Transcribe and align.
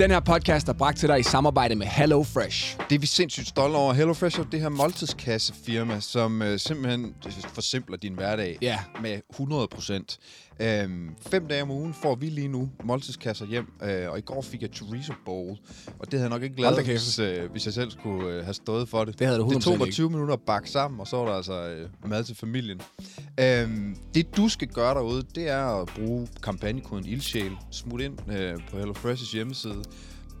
Den 0.00 0.10
her 0.10 0.20
podcast 0.20 0.68
er 0.68 0.72
bragt 0.72 0.98
til 0.98 1.08
dig 1.08 1.20
i 1.20 1.22
samarbejde 1.22 1.74
med 1.74 1.86
Hello 1.86 2.22
Fresh. 2.22 2.76
Det 2.90 2.94
er 2.94 2.98
vi 2.98 3.06
sindssygt 3.06 3.48
stolte 3.48 3.76
over. 3.76 3.92
HelloFresh 3.92 4.40
er 4.40 4.44
det 4.44 4.60
her 4.60 4.68
måltidskassefirma, 4.68 6.00
som 6.00 6.42
øh, 6.42 6.58
simpelthen 6.58 7.14
forsimpler 7.54 7.96
din 7.96 8.14
hverdag 8.14 8.58
Ja. 8.62 8.78
med 9.02 9.20
100 9.30 9.68
procent. 9.68 10.18
Øhm, 10.62 11.10
fem 11.30 11.46
dage 11.46 11.62
om 11.62 11.70
ugen 11.70 11.94
får 11.94 12.14
vi 12.14 12.26
lige 12.26 12.48
nu 12.48 12.70
måltidskasser 12.84 13.46
hjem, 13.46 13.72
øh, 13.82 14.10
og 14.10 14.18
i 14.18 14.20
går 14.20 14.42
fik 14.42 14.62
jeg 14.62 14.70
chorizo 14.74 15.12
bowl, 15.24 15.58
og 15.98 16.10
det 16.10 16.12
havde 16.12 16.22
jeg 16.22 16.30
nok 16.30 16.42
ikke 16.42 16.60
lavet, 16.60 16.84
hvis, 16.86 17.18
øh, 17.18 17.50
hvis 17.50 17.66
jeg 17.66 17.74
selv 17.74 17.90
skulle 17.90 18.28
øh, 18.28 18.44
have 18.44 18.54
stået 18.54 18.88
for 18.88 19.04
det. 19.04 19.18
Det 19.18 19.26
havde 19.26 19.40
du 19.40 19.48
Det 19.48 19.62
tog 19.62 19.74
100% 19.74 19.78
mig 19.78 19.86
ikke. 19.86 19.94
20 19.94 20.10
minutter 20.10 20.34
at 20.34 20.40
bakke 20.40 20.70
sammen, 20.70 21.00
og 21.00 21.06
så 21.06 21.16
var 21.16 21.26
der 21.26 21.32
altså 21.32 21.68
øh, 21.68 21.88
mad 22.10 22.24
til 22.24 22.36
familien. 22.36 22.80
Øhm, 23.40 23.96
det 24.14 24.36
du 24.36 24.48
skal 24.48 24.68
gøre 24.68 24.94
derude, 24.94 25.22
det 25.34 25.48
er 25.48 25.64
at 25.82 25.88
bruge 25.96 26.28
kampagnekoden 26.42 27.06
ILDSHALE. 27.06 27.56
Smut 27.70 28.00
ind 28.00 28.32
øh, 28.32 28.54
på 28.70 28.76
HelloFresh's 28.76 29.32
hjemmeside. 29.32 29.82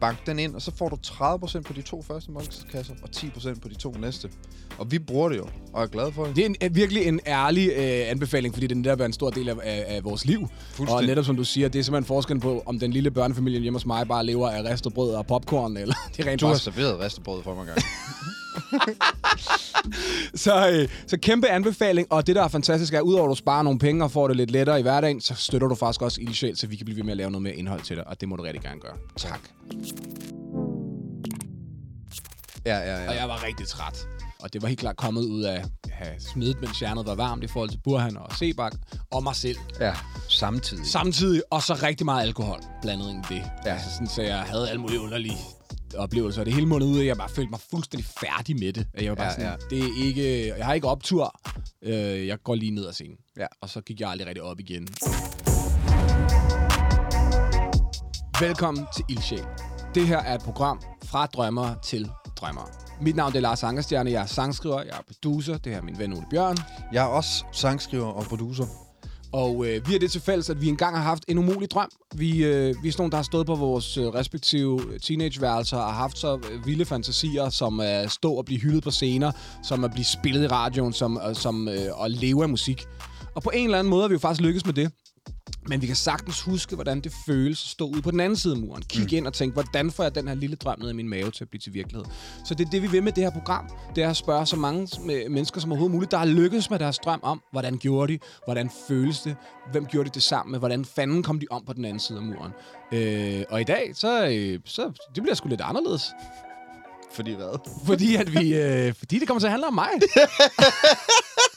Bank 0.00 0.26
den 0.26 0.38
ind, 0.38 0.54
og 0.54 0.62
så 0.62 0.72
får 0.76 0.88
du 0.88 0.96
30% 1.06 1.60
på 1.60 1.72
de 1.72 1.82
to 1.82 2.02
første 2.02 2.30
måltidskasser, 2.30 2.94
og 3.02 3.08
10% 3.16 3.60
på 3.60 3.68
de 3.68 3.74
to 3.74 3.94
næste. 4.00 4.30
Og 4.78 4.92
vi 4.92 4.98
bruger 4.98 5.28
det 5.28 5.36
jo, 5.36 5.46
og 5.72 5.82
er 5.82 5.86
glade 5.86 6.12
for 6.12 6.24
det. 6.24 6.36
Det 6.36 6.46
er, 6.46 6.54
en, 6.60 6.74
virkelig 6.74 7.06
en 7.06 7.20
ærlig 7.26 7.70
øh, 7.70 8.10
anbefaling, 8.10 8.54
fordi 8.54 8.66
det 8.66 8.76
netop 8.76 9.00
er 9.00 9.04
en 9.04 9.12
stor 9.12 9.30
del 9.30 9.48
af, 9.48 9.54
af, 9.62 9.84
af 9.88 10.04
vores 10.04 10.24
liv. 10.24 10.48
Og 10.88 11.04
netop 11.04 11.24
som 11.24 11.36
du 11.36 11.44
siger, 11.44 11.68
det 11.68 11.78
er 11.78 11.82
simpelthen 11.82 12.06
forskellen 12.06 12.40
på, 12.40 12.62
om 12.66 12.78
den 12.78 12.92
lille 12.92 13.10
børnefamilie 13.10 13.60
hjemme 13.60 13.78
hos 13.78 13.86
mig 13.86 14.08
bare 14.08 14.26
lever 14.26 14.50
af 14.50 14.62
ristet 14.62 14.94
brød 14.94 15.14
og 15.14 15.26
popcorn, 15.26 15.76
eller 15.76 15.94
det 16.16 16.26
er 16.26 16.30
rent 16.30 16.40
Du 16.40 16.46
har 16.46 16.54
serveret 16.54 17.00
ristebrød 17.00 17.42
for 17.42 17.54
mig 17.54 17.60
engang. 17.60 17.78
Så, 20.34 20.70
øh, 20.70 20.88
så 21.06 21.18
kæmpe 21.18 21.48
anbefaling, 21.48 22.06
og 22.12 22.26
det 22.26 22.36
der 22.36 22.42
er 22.42 22.48
fantastisk 22.48 22.94
er, 22.94 23.00
udover 23.00 23.24
at 23.24 23.30
du 23.30 23.34
sparer 23.34 23.62
nogle 23.62 23.78
penge 23.78 24.04
og 24.04 24.10
får 24.10 24.28
det 24.28 24.36
lidt 24.36 24.50
lettere 24.50 24.78
i 24.78 24.82
hverdagen, 24.82 25.20
så 25.20 25.34
støtter 25.34 25.68
du 25.68 25.74
faktisk 25.74 26.02
også 26.02 26.20
Ildsjæl, 26.20 26.56
så 26.56 26.66
vi 26.66 26.76
kan 26.76 26.84
blive 26.84 26.96
ved 26.96 27.04
med 27.04 27.10
at 27.10 27.16
lave 27.16 27.30
noget 27.30 27.42
mere 27.42 27.54
indhold 27.54 27.80
til 27.80 27.96
dig, 27.96 28.06
og 28.06 28.20
det 28.20 28.28
må 28.28 28.36
du 28.36 28.42
rigtig 28.42 28.62
gerne 28.62 28.80
gøre. 28.80 28.96
Tak. 29.16 29.40
ja, 32.66 32.78
ja, 32.78 33.08
Og 33.08 33.14
ja. 33.14 33.20
jeg 33.20 33.28
var 33.28 33.46
rigtig 33.46 33.66
træt. 33.68 34.06
Og 34.42 34.52
det 34.52 34.62
var 34.62 34.68
helt 34.68 34.80
klart 34.80 34.96
kommet 34.96 35.22
ud 35.22 35.42
af 35.42 35.54
at 35.54 35.90
have 35.90 36.20
smidt, 36.32 36.60
mens 36.60 36.82
jernet 36.82 37.06
var 37.06 37.14
varmt 37.14 37.44
i 37.44 37.46
forhold 37.46 37.70
til 37.70 37.80
Burhan 37.84 38.16
og 38.16 38.36
Sebak 38.36 38.72
og 39.10 39.22
mig 39.22 39.36
selv. 39.36 39.56
Ja, 39.80 39.94
samtidig. 40.28 40.86
Samtidig, 40.86 41.42
og 41.50 41.62
så 41.62 41.74
rigtig 41.82 42.04
meget 42.04 42.22
alkohol 42.22 42.60
blandet 42.82 43.10
ind 43.10 43.24
i 43.30 43.34
det. 43.34 43.42
Ja. 43.64 43.72
Altså 43.72 43.90
sådan, 43.92 44.06
så 44.06 44.22
jeg 44.22 44.38
havde 44.38 44.68
alle 44.68 44.80
mulige 44.80 45.00
underlige 45.00 45.36
oplevelser. 45.94 46.44
Det 46.44 46.52
hele 46.52 46.66
mundet 46.66 46.86
ud 46.88 47.00
at 47.00 47.06
jeg 47.06 47.16
bare 47.16 47.28
følte 47.28 47.50
mig 47.50 47.60
fuldstændig 47.70 48.06
færdig 48.20 48.56
med 48.58 48.72
det. 48.72 48.86
At 48.94 49.02
jeg 49.02 49.10
var 49.10 49.16
bare 49.16 49.26
Ja, 49.26 49.32
sådan, 49.32 49.46
ja. 49.70 49.76
det 49.76 49.84
er 49.84 50.04
ikke, 50.06 50.48
jeg 50.58 50.66
har 50.66 50.74
ikke 50.74 50.88
optur. 50.88 51.40
Øh, 51.82 52.26
jeg 52.26 52.38
går 52.44 52.54
lige 52.54 52.70
ned 52.74 52.86
ad 52.86 52.92
scenen. 52.92 53.16
Ja. 53.38 53.46
Og 53.60 53.68
så 53.68 53.80
gik 53.80 54.00
jeg 54.00 54.10
aldrig 54.10 54.26
rigtig 54.28 54.42
op 54.42 54.60
igen. 54.60 54.88
Velkommen 58.40 58.86
til 58.96 59.04
Ildsjæl. 59.08 59.44
Det 59.94 60.06
her 60.06 60.18
er 60.18 60.34
et 60.34 60.40
program 60.42 60.80
fra 61.04 61.26
drømmer 61.26 61.74
til 61.84 62.10
drømmer. 62.36 62.70
Mit 63.02 63.16
navn 63.16 63.36
er 63.36 63.40
Lars 63.40 63.62
Angerstjerne. 63.62 64.10
Jeg 64.10 64.22
er 64.22 64.26
sangskriver, 64.26 64.82
jeg 64.82 64.90
er 64.98 65.02
producer. 65.12 65.58
Det 65.58 65.72
her 65.72 65.78
er 65.78 65.82
min 65.84 65.98
ven 65.98 66.12
Ole 66.12 66.26
Bjørn. 66.30 66.56
Jeg 66.92 67.02
er 67.04 67.08
også 67.08 67.44
sangskriver 67.52 68.06
og 68.06 68.24
producer. 68.24 68.66
Og 69.32 69.66
øh, 69.66 69.86
vi 69.86 69.92
har 69.92 69.98
det 69.98 70.10
til 70.10 70.20
fælles, 70.20 70.50
at 70.50 70.60
vi 70.60 70.68
engang 70.68 70.96
har 70.96 71.02
haft 71.02 71.24
en 71.28 71.38
umulig 71.38 71.70
drøm. 71.70 71.90
Vi, 72.14 72.44
øh, 72.44 72.74
vi 72.82 72.88
er 72.88 72.92
sådan 72.92 72.94
nogle, 72.98 73.10
der 73.10 73.16
har 73.16 73.22
stået 73.22 73.46
på 73.46 73.54
vores 73.54 73.96
øh, 73.96 74.06
respektive 74.06 74.80
teenageværelser 75.02 75.76
og 75.76 75.94
haft 75.94 76.18
så 76.18 76.38
øh, 76.50 76.66
vilde 76.66 76.84
fantasier, 76.84 77.48
som 77.48 77.80
at 77.80 78.10
stå 78.10 78.32
og 78.32 78.44
blive 78.44 78.60
hyldet 78.60 78.82
på 78.82 78.90
scener, 78.90 79.32
som 79.62 79.84
at 79.84 79.90
blive 79.90 80.04
spillet 80.04 80.44
i 80.44 80.46
radioen, 80.46 80.92
som, 80.92 81.20
øh, 81.28 81.34
som 81.34 81.68
øh, 81.68 82.04
at 82.04 82.10
leve 82.10 82.42
af 82.42 82.48
musik. 82.48 82.84
Og 83.34 83.42
på 83.42 83.50
en 83.54 83.64
eller 83.64 83.78
anden 83.78 83.90
måde 83.90 84.02
har 84.02 84.08
vi 84.08 84.12
jo 84.12 84.18
faktisk 84.18 84.40
lykkes 84.40 84.66
med 84.66 84.74
det. 84.74 84.92
Men 85.68 85.82
vi 85.82 85.86
kan 85.86 85.96
sagtens 85.96 86.40
huske, 86.40 86.74
hvordan 86.74 87.00
det 87.00 87.12
føles 87.26 87.64
at 87.64 87.68
stå 87.68 87.88
ude 87.88 88.02
på 88.02 88.10
den 88.10 88.20
anden 88.20 88.36
side 88.36 88.54
af 88.54 88.60
muren. 88.60 88.82
Kigge 88.82 89.10
mm. 89.10 89.16
ind 89.16 89.26
og 89.26 89.32
tænke, 89.32 89.52
hvordan 89.52 89.90
får 89.90 90.02
jeg 90.02 90.14
den 90.14 90.28
her 90.28 90.34
lille 90.34 90.56
drøm 90.56 90.78
ned 90.78 90.90
i 90.90 90.92
min 90.92 91.08
mave 91.08 91.30
til 91.30 91.44
at 91.44 91.48
blive 91.48 91.60
til 91.60 91.74
virkelighed? 91.74 92.04
Så 92.44 92.54
det 92.54 92.66
er 92.66 92.70
det, 92.70 92.82
vi 92.82 92.86
vil 92.86 93.02
med 93.02 93.12
det 93.12 93.24
her 93.24 93.30
program. 93.30 93.70
Det 93.96 94.04
er 94.04 94.10
at 94.10 94.16
spørge 94.16 94.46
så 94.46 94.56
mange 94.56 94.88
mennesker 95.28 95.60
som 95.60 95.72
overhovedet 95.72 95.94
muligt, 95.94 96.10
der 96.10 96.18
har 96.18 96.26
lykkes 96.26 96.70
med 96.70 96.78
deres 96.78 96.98
drøm 96.98 97.20
om, 97.22 97.42
hvordan 97.52 97.78
gjorde 97.78 98.12
de, 98.12 98.18
hvordan 98.44 98.70
føles 98.88 99.20
det, 99.20 99.36
hvem 99.72 99.86
gjorde 99.86 100.08
de 100.08 100.14
det 100.14 100.22
sammen 100.22 100.50
med, 100.52 100.58
hvordan 100.58 100.84
fanden 100.84 101.22
kom 101.22 101.40
de 101.40 101.46
om 101.50 101.64
på 101.64 101.72
den 101.72 101.84
anden 101.84 102.00
side 102.00 102.18
af 102.18 102.24
muren. 102.24 102.52
Øh, 102.92 103.44
og 103.50 103.60
i 103.60 103.64
dag, 103.64 103.90
så, 103.94 104.26
øh, 104.26 104.60
så 104.64 104.92
det 105.14 105.22
bliver 105.22 105.34
sgu 105.34 105.48
lidt 105.48 105.60
anderledes. 105.60 106.12
Fordi 107.12 107.34
hvad? 107.34 107.58
Fordi, 107.86 108.16
at 108.16 108.34
vi, 108.34 108.54
øh, 108.54 108.94
fordi 108.94 109.18
det 109.18 109.28
kommer 109.28 109.40
til 109.40 109.46
at 109.46 109.50
handle 109.50 109.66
om 109.66 109.74
mig. 109.74 109.90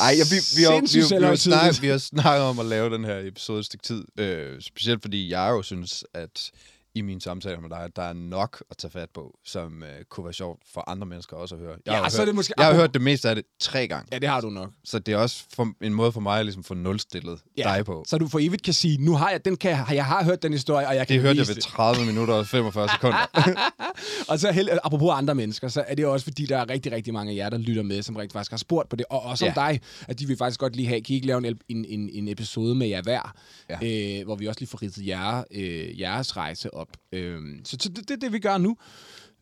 Ej, 0.00 0.14
ja, 0.18 0.24
vi, 0.30 0.38
vi, 0.56 0.62
har, 0.62 0.80
vi, 0.80 1.00
vi, 1.00 1.18
vi, 1.18 1.24
har 1.24 1.34
snakket, 1.36 1.82
vi 1.82 1.88
har 1.88 1.98
snakket 1.98 2.42
om 2.42 2.58
at 2.58 2.66
lave 2.66 2.90
den 2.90 3.04
her 3.04 3.18
episode 3.18 3.58
et 3.58 3.64
stykke 3.64 3.84
tid. 3.84 4.04
Øh, 4.18 4.60
specielt 4.60 5.02
fordi 5.02 5.30
jeg 5.30 5.48
jo 5.50 5.62
synes, 5.62 6.04
at 6.14 6.50
i 6.94 7.00
mine 7.00 7.20
samtaler 7.20 7.60
med 7.60 7.70
dig, 7.70 7.78
at 7.78 7.96
der 7.96 8.02
er 8.02 8.12
nok 8.12 8.62
at 8.70 8.76
tage 8.76 8.90
fat 8.90 9.08
på, 9.14 9.38
som 9.44 9.82
øh, 9.82 10.04
kunne 10.10 10.24
være 10.24 10.32
sjovt 10.34 10.62
for 10.74 10.90
andre 10.90 11.06
mennesker 11.06 11.36
også 11.36 11.54
at 11.54 11.60
høre. 11.60 11.76
Jeg 11.86 11.92
Ja, 11.94 12.02
har, 12.02 12.08
så 12.08 12.18
hørt, 12.18 12.26
det 12.26 12.34
måske- 12.34 12.54
jeg 12.58 12.66
har 12.66 12.74
hørt 12.74 12.94
det 12.94 13.02
meste 13.02 13.28
af 13.28 13.34
det 13.34 13.44
tre 13.60 13.88
gange. 13.88 14.08
ja, 14.12 14.18
det 14.18 14.28
har 14.28 14.40
du 14.40 14.50
nok. 14.50 14.70
Så 14.84 14.98
det 14.98 15.14
er 15.14 15.18
også 15.18 15.44
for, 15.54 15.72
en 15.82 15.94
måde 15.94 16.12
for 16.12 16.20
mig 16.20 16.38
at 16.38 16.44
ligesom 16.46 16.64
få 16.64 16.74
nulstillet 16.74 17.38
ja. 17.58 17.62
dig 17.62 17.84
på. 17.84 18.04
Så 18.06 18.18
du 18.18 18.28
for 18.28 18.38
evigt 18.38 18.62
kan 18.62 18.74
sige, 18.74 19.04
nu 19.04 19.14
har 19.14 19.30
jeg 19.30 19.44
den 19.44 19.56
kan 19.56 19.70
jeg, 19.70 20.04
har 20.04 20.24
hørt 20.24 20.42
den 20.42 20.52
historie, 20.52 20.88
og 20.88 20.94
jeg 20.96 21.06
kan 21.06 21.14
Det 21.14 21.22
hørte 21.22 21.38
jeg 21.38 21.48
ved 21.48 21.54
30 21.62 22.06
minutter 22.06 22.34
og 22.34 22.46
45 22.46 22.88
sekunder. 22.88 23.26
Og 24.28 24.38
så 24.38 24.52
held, 24.52 24.68
apropos 24.84 25.10
andre 25.14 25.34
mennesker, 25.34 25.68
så 25.68 25.84
er 25.88 25.94
det 25.94 26.06
også 26.06 26.24
fordi, 26.24 26.46
der 26.46 26.58
er 26.58 26.68
rigtig, 26.70 26.92
rigtig 26.92 27.12
mange 27.12 27.32
af 27.32 27.36
jer, 27.36 27.48
der 27.50 27.58
lytter 27.58 27.82
med, 27.82 28.02
som 28.02 28.16
rigtig 28.16 28.32
faktisk 28.32 28.50
har 28.50 28.58
spurgt 28.58 28.88
på 28.88 28.96
det. 28.96 29.06
Og 29.10 29.22
også 29.22 29.44
ja. 29.44 29.50
om 29.50 29.54
dig, 29.54 29.80
at 30.08 30.18
de 30.18 30.26
vil 30.26 30.36
faktisk 30.36 30.60
godt 30.60 30.76
lige 30.76 30.88
have, 30.88 31.00
kan 31.00 31.12
I 31.12 31.14
ikke 31.14 31.26
lave 31.26 31.48
en, 31.48 31.58
en, 31.68 31.84
en, 31.88 32.08
en 32.12 32.28
episode 32.28 32.74
med 32.74 32.86
jer 32.86 33.02
hver, 33.02 33.34
ja. 33.82 34.18
øh, 34.20 34.24
hvor 34.24 34.36
vi 34.36 34.46
også 34.46 34.60
lige 34.60 34.68
får 34.70 34.82
ridset 34.82 35.06
jer, 35.06 35.44
øh, 35.50 36.00
jeres 36.00 36.36
rejse 36.36 36.74
op. 36.78 36.88
Øhm, 37.12 37.60
så 37.64 37.76
så 37.80 37.88
det 37.88 38.08
det 38.08 38.10
er 38.10 38.16
det, 38.16 38.32
vi 38.32 38.38
gør 38.38 38.58
nu. 38.58 38.76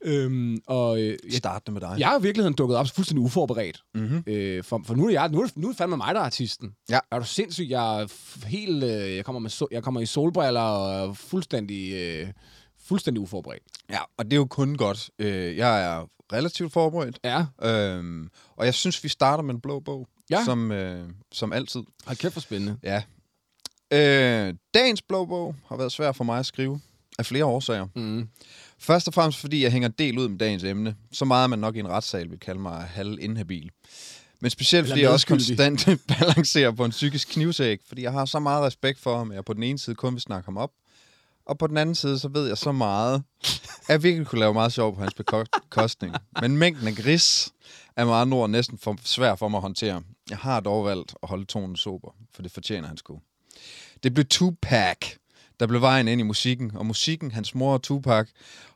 Øhm, 0.05 0.59
og 0.67 1.01
øh, 1.03 1.19
jeg, 1.25 1.33
Start 1.33 1.63
med 1.73 1.81
dig. 1.81 1.97
jeg 1.99 2.09
har 2.09 2.19
i 2.19 2.23
virkeligheden 2.23 2.55
dukket 2.55 2.77
op 2.77 2.87
fuldstændig 2.89 3.25
uforberedt. 3.25 3.83
Mm-hmm. 3.95 4.23
Øh, 4.27 4.65
for, 4.65 4.81
for 4.87 4.95
nu 4.95 5.07
er, 5.07 5.11
jeg, 5.11 5.29
nu, 5.29 5.43
er 5.43 5.49
nu 5.57 5.67
er 5.67 5.71
det 5.71 5.79
fandme 5.79 5.97
mig, 5.97 6.15
der 6.15 6.21
er 6.21 6.25
artisten. 6.25 6.73
Ja. 6.91 6.99
Er 7.11 7.19
du 7.19 7.25
sindssyg? 7.25 7.67
Jeg 7.69 8.03
er 8.03 8.07
helt... 8.47 8.85
Øh, 8.85 9.17
jeg, 9.17 9.25
kommer 9.25 9.39
med 9.39 9.51
so, 9.51 9.67
jeg 9.71 9.83
kommer 9.83 10.01
i 10.01 10.07
solbriller 10.07 10.61
og 10.61 11.09
er 11.09 11.13
fuldstændig, 11.13 11.93
øh, 11.93 12.29
fuldstændig 12.87 13.21
uforberedt. 13.21 13.63
Ja, 13.91 13.99
og 14.19 14.25
det 14.25 14.33
er 14.33 14.37
jo 14.37 14.45
kun 14.47 14.77
godt. 14.77 15.11
Øh, 15.19 15.57
jeg 15.57 15.85
er 15.85 16.07
relativt 16.33 16.73
forberedt. 16.73 17.19
Ja. 17.25 17.47
Øhm, 17.63 18.29
og 18.57 18.65
jeg 18.65 18.75
synes, 18.75 19.05
vi 19.05 19.09
starter 19.09 19.45
med 19.45 19.55
en 19.55 19.61
blå 19.61 19.81
bog. 19.81 20.09
Ja. 20.31 20.45
Som, 20.45 20.73
øh, 20.73 21.09
som 21.33 21.53
altid. 21.53 21.83
Hold 22.07 22.17
kæft 22.17 22.35
for 22.35 22.41
spændende. 22.41 22.79
Ja. 22.83 23.03
Øh, 23.93 24.55
dagens 24.75 25.03
blå 25.03 25.25
bog 25.25 25.55
har 25.69 25.77
været 25.77 25.93
svær 25.93 26.13
for 26.13 26.25
mig 26.25 26.39
at 26.39 26.47
skrive. 26.47 26.81
Af 27.19 27.27
flere 27.27 27.45
årsager. 27.45 27.87
Mm. 27.95 28.29
Først 28.79 29.09
og 29.09 29.15
fremmest 29.15 29.39
fordi 29.39 29.63
jeg 29.63 29.73
hænger 29.73 29.89
del 29.89 30.19
ud 30.19 30.29
med 30.29 30.39
dagens 30.39 30.65
emne. 30.65 30.95
Så 31.13 31.25
meget, 31.25 31.51
man 31.51 31.59
nok 31.59 31.77
i 31.77 31.79
en 31.79 31.89
retssal 31.89 32.31
vil 32.31 32.41
kalde 32.41 32.61
mig 32.61 32.83
halv 32.83 33.19
inhabil. 33.21 33.71
Men 34.41 34.51
specielt 34.51 34.85
Eller 34.85 34.93
fordi 34.93 35.03
jeg 35.03 35.11
også 35.11 35.27
konstant 35.27 35.89
balancerer 36.19 36.71
på 36.71 36.85
en 36.85 36.91
psykisk 36.91 37.29
knivsæg. 37.29 37.81
Fordi 37.89 38.03
jeg 38.03 38.13
har 38.13 38.25
så 38.25 38.39
meget 38.39 38.63
respekt 38.65 39.01
for 39.01 39.19
ham, 39.19 39.31
at 39.31 39.35
jeg 39.35 39.45
på 39.45 39.53
den 39.53 39.63
ene 39.63 39.79
side 39.79 39.97
kun 39.97 40.15
vil 40.15 40.21
snakke 40.21 40.47
ham 40.47 40.57
op. 40.57 40.71
Og 41.47 41.59
på 41.59 41.67
den 41.67 41.77
anden 41.77 41.95
side, 41.95 42.19
så 42.19 42.29
ved 42.29 42.49
jeg 42.49 42.59
så 42.59 42.73
meget, 42.73 43.23
at 43.43 43.89
jeg 43.89 44.03
virkelig 44.03 44.27
kunne 44.27 44.39
lave 44.41 44.55
meget 44.55 44.73
sjov 44.73 44.95
på 44.95 45.01
hans 45.01 45.15
bekostning. 45.15 46.15
Men 46.41 46.57
mængden 46.57 46.89
af 46.89 46.95
gris 46.95 47.53
er 47.97 48.05
med 48.05 48.13
andre 48.15 48.37
ord 48.39 48.51
næsten 48.51 48.79
for 48.79 48.97
svær 49.05 49.35
for 49.35 49.49
mig 49.49 49.59
at 49.59 49.63
håndtere. 49.63 50.03
Jeg 50.31 50.39
har 50.39 50.61
dog 50.61 50.85
valgt 50.85 51.15
at 51.23 51.29
holde 51.29 51.45
tonen 51.45 51.77
sober, 51.77 52.11
for 52.35 52.43
det 52.43 52.53
fortjener 52.53 52.89
han 52.89 52.97
sgu. 52.97 53.21
Det 54.03 54.15
blev 54.15 54.25
Tupac, 54.27 54.97
der 55.61 55.67
blev 55.67 55.81
vejen 55.81 56.09
ind 56.09 56.21
i 56.21 56.25
musikken, 56.25 56.77
og 56.77 56.87
musikken, 56.87 57.31
hans 57.31 57.55
mor 57.55 57.73
og 57.73 57.83
Tupac, 57.83 58.29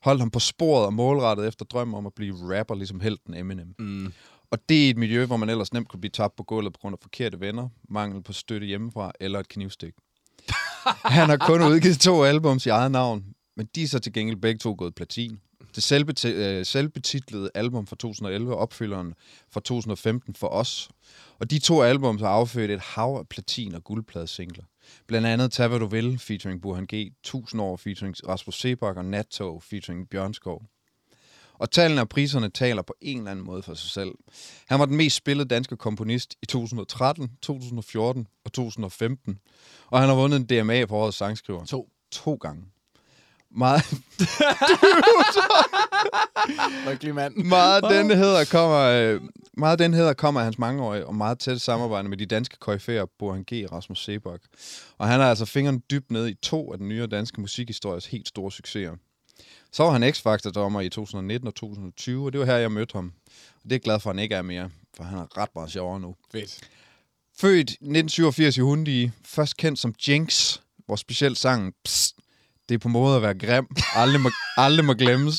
holdt 0.02 0.20
ham 0.20 0.30
på 0.30 0.38
sporet 0.38 0.86
og 0.86 0.94
målrettet 0.94 1.48
efter 1.48 1.64
drømmen 1.64 1.94
om 1.94 2.06
at 2.06 2.14
blive 2.14 2.58
rapper, 2.58 2.74
ligesom 2.74 3.00
helten 3.00 3.34
Eminem. 3.34 3.74
Mm. 3.78 4.12
Og 4.50 4.58
det 4.68 4.86
er 4.86 4.90
et 4.90 4.96
miljø, 4.96 5.26
hvor 5.26 5.36
man 5.36 5.48
ellers 5.48 5.72
nemt 5.72 5.88
kunne 5.88 6.00
blive 6.00 6.10
tabt 6.10 6.36
på 6.36 6.42
gulvet 6.42 6.72
på 6.72 6.78
grund 6.80 6.94
af 6.94 6.98
forkerte 7.02 7.40
venner, 7.40 7.68
mangel 7.88 8.22
på 8.22 8.32
støtte 8.32 8.66
hjemmefra 8.66 9.12
eller 9.20 9.40
et 9.40 9.48
knivstik. 9.48 9.92
Han 11.04 11.28
har 11.28 11.36
kun 11.36 11.62
udgivet 11.62 12.00
to 12.00 12.24
albums 12.24 12.66
i 12.66 12.68
eget 12.68 12.92
navn, 12.92 13.24
men 13.56 13.68
de 13.74 13.82
er 13.82 13.88
så 13.88 13.98
til 13.98 14.12
gengæld 14.12 14.36
begge 14.36 14.58
to 14.58 14.74
gået 14.78 14.94
platin. 14.94 15.40
Det 15.76 15.92
selvbeti- 15.92 16.28
øh, 16.28 16.66
selvbetitlede 16.66 17.50
album 17.54 17.86
fra 17.86 17.96
2011 17.96 18.52
og 18.52 18.58
opfølgeren 18.58 19.14
fra 19.52 19.60
2015 19.60 20.34
for 20.34 20.46
os. 20.46 20.88
Og 21.38 21.50
de 21.50 21.58
to 21.58 21.82
albums 21.82 22.20
har 22.20 22.28
affødt 22.28 22.70
et 22.70 22.80
hav 22.80 23.16
af 23.18 23.28
platin- 23.28 23.74
og 23.74 23.84
guldpladesingler. 23.84 24.64
Blandt 25.06 25.26
andet 25.26 25.52
Tag 25.52 25.68
hvad 25.68 25.78
du 25.78 25.86
vil, 25.86 26.18
featuring 26.18 26.62
Burhan 26.62 26.86
G, 26.94 26.94
1000 26.94 27.62
år, 27.62 27.76
featuring 27.76 28.28
Rasmus 28.28 28.60
Sebak 28.60 28.96
og 28.96 29.04
Nattog, 29.04 29.62
featuring 29.62 30.08
Bjørnskov. 30.08 30.62
Og 31.54 31.70
tallene 31.70 32.00
og 32.00 32.08
priserne 32.08 32.48
taler 32.48 32.82
på 32.82 32.94
en 33.00 33.18
eller 33.18 33.30
anden 33.30 33.44
måde 33.44 33.62
for 33.62 33.74
sig 33.74 33.90
selv. 33.90 34.10
Han 34.66 34.80
var 34.80 34.86
den 34.86 34.96
mest 34.96 35.16
spillede 35.16 35.48
danske 35.48 35.76
komponist 35.76 36.34
i 36.42 36.46
2013, 36.46 37.30
2014 37.42 38.26
og 38.44 38.52
2015. 38.52 39.38
Og 39.86 40.00
han 40.00 40.08
har 40.08 40.16
vundet 40.16 40.36
en 40.36 40.46
DMA 40.46 40.84
for 40.84 40.96
årets 40.96 41.16
sangskriver. 41.16 41.64
To. 41.64 41.88
To 42.10 42.34
gange. 42.34 42.62
Meget, 43.54 43.82
Lykkelig 46.90 47.14
mand. 47.14 47.34
meget 47.34 47.84
denne 47.84 48.16
hedder 48.16 48.44
kommer, 48.44 48.78
øh, 48.78 49.20
meget 49.56 49.78
den 49.78 49.94
her 49.94 50.12
kommer 50.12 50.40
af 50.40 50.44
hans 50.44 50.58
mangeårige 50.58 51.06
og 51.06 51.14
meget 51.14 51.38
tæt 51.38 51.60
samarbejde 51.60 52.08
med 52.08 52.16
de 52.16 52.26
danske 52.26 52.56
koryfærer 52.60 53.06
Bohan 53.18 53.42
G. 53.42 53.52
Rasmus 53.72 54.04
Sebak. 54.04 54.40
Og 54.98 55.08
han 55.08 55.20
har 55.20 55.28
altså 55.28 55.44
fingeren 55.44 55.82
dybt 55.90 56.10
ned 56.10 56.28
i 56.28 56.34
to 56.34 56.72
af 56.72 56.78
den 56.78 56.88
nye 56.88 57.06
danske 57.06 57.40
musikhistories 57.40 58.06
helt 58.06 58.28
store 58.28 58.52
succeser. 58.52 58.92
Så 59.72 59.82
var 59.82 59.90
han 59.90 60.12
X-Factor-dommer 60.12 60.80
i 60.80 60.88
2019 60.88 61.48
og 61.48 61.54
2020, 61.54 62.26
og 62.26 62.32
det 62.32 62.40
var 62.40 62.46
her, 62.46 62.56
jeg 62.56 62.72
mødte 62.72 62.92
ham. 62.92 63.12
Og 63.56 63.62
det 63.64 63.72
er 63.72 63.74
jeg 63.74 63.80
glad 63.80 64.00
for, 64.00 64.10
at 64.10 64.16
han 64.16 64.22
ikke 64.22 64.34
er 64.34 64.42
mere, 64.42 64.70
for 64.96 65.04
han 65.04 65.18
er 65.18 65.38
ret 65.38 65.48
meget 65.54 65.70
sjovere 65.70 66.00
nu. 66.00 66.14
Fedt. 66.32 66.58
Født 67.40 67.70
1987 67.70 68.56
i 68.56 68.60
Hundi, 68.60 69.10
først 69.24 69.56
kendt 69.56 69.78
som 69.78 69.94
Jinx, 70.08 70.58
hvor 70.86 70.96
specielt 70.96 71.38
sangen 71.38 71.72
Psst, 71.84 72.16
det 72.70 72.74
er 72.76 72.78
på 72.78 72.88
måde 72.88 73.16
at 73.16 73.22
være 73.22 73.34
grim, 73.38 73.66
aldrig 73.94 74.20
må, 74.20 74.30
aldrig 74.56 74.84
må 74.84 74.92
glemmes. 74.94 75.38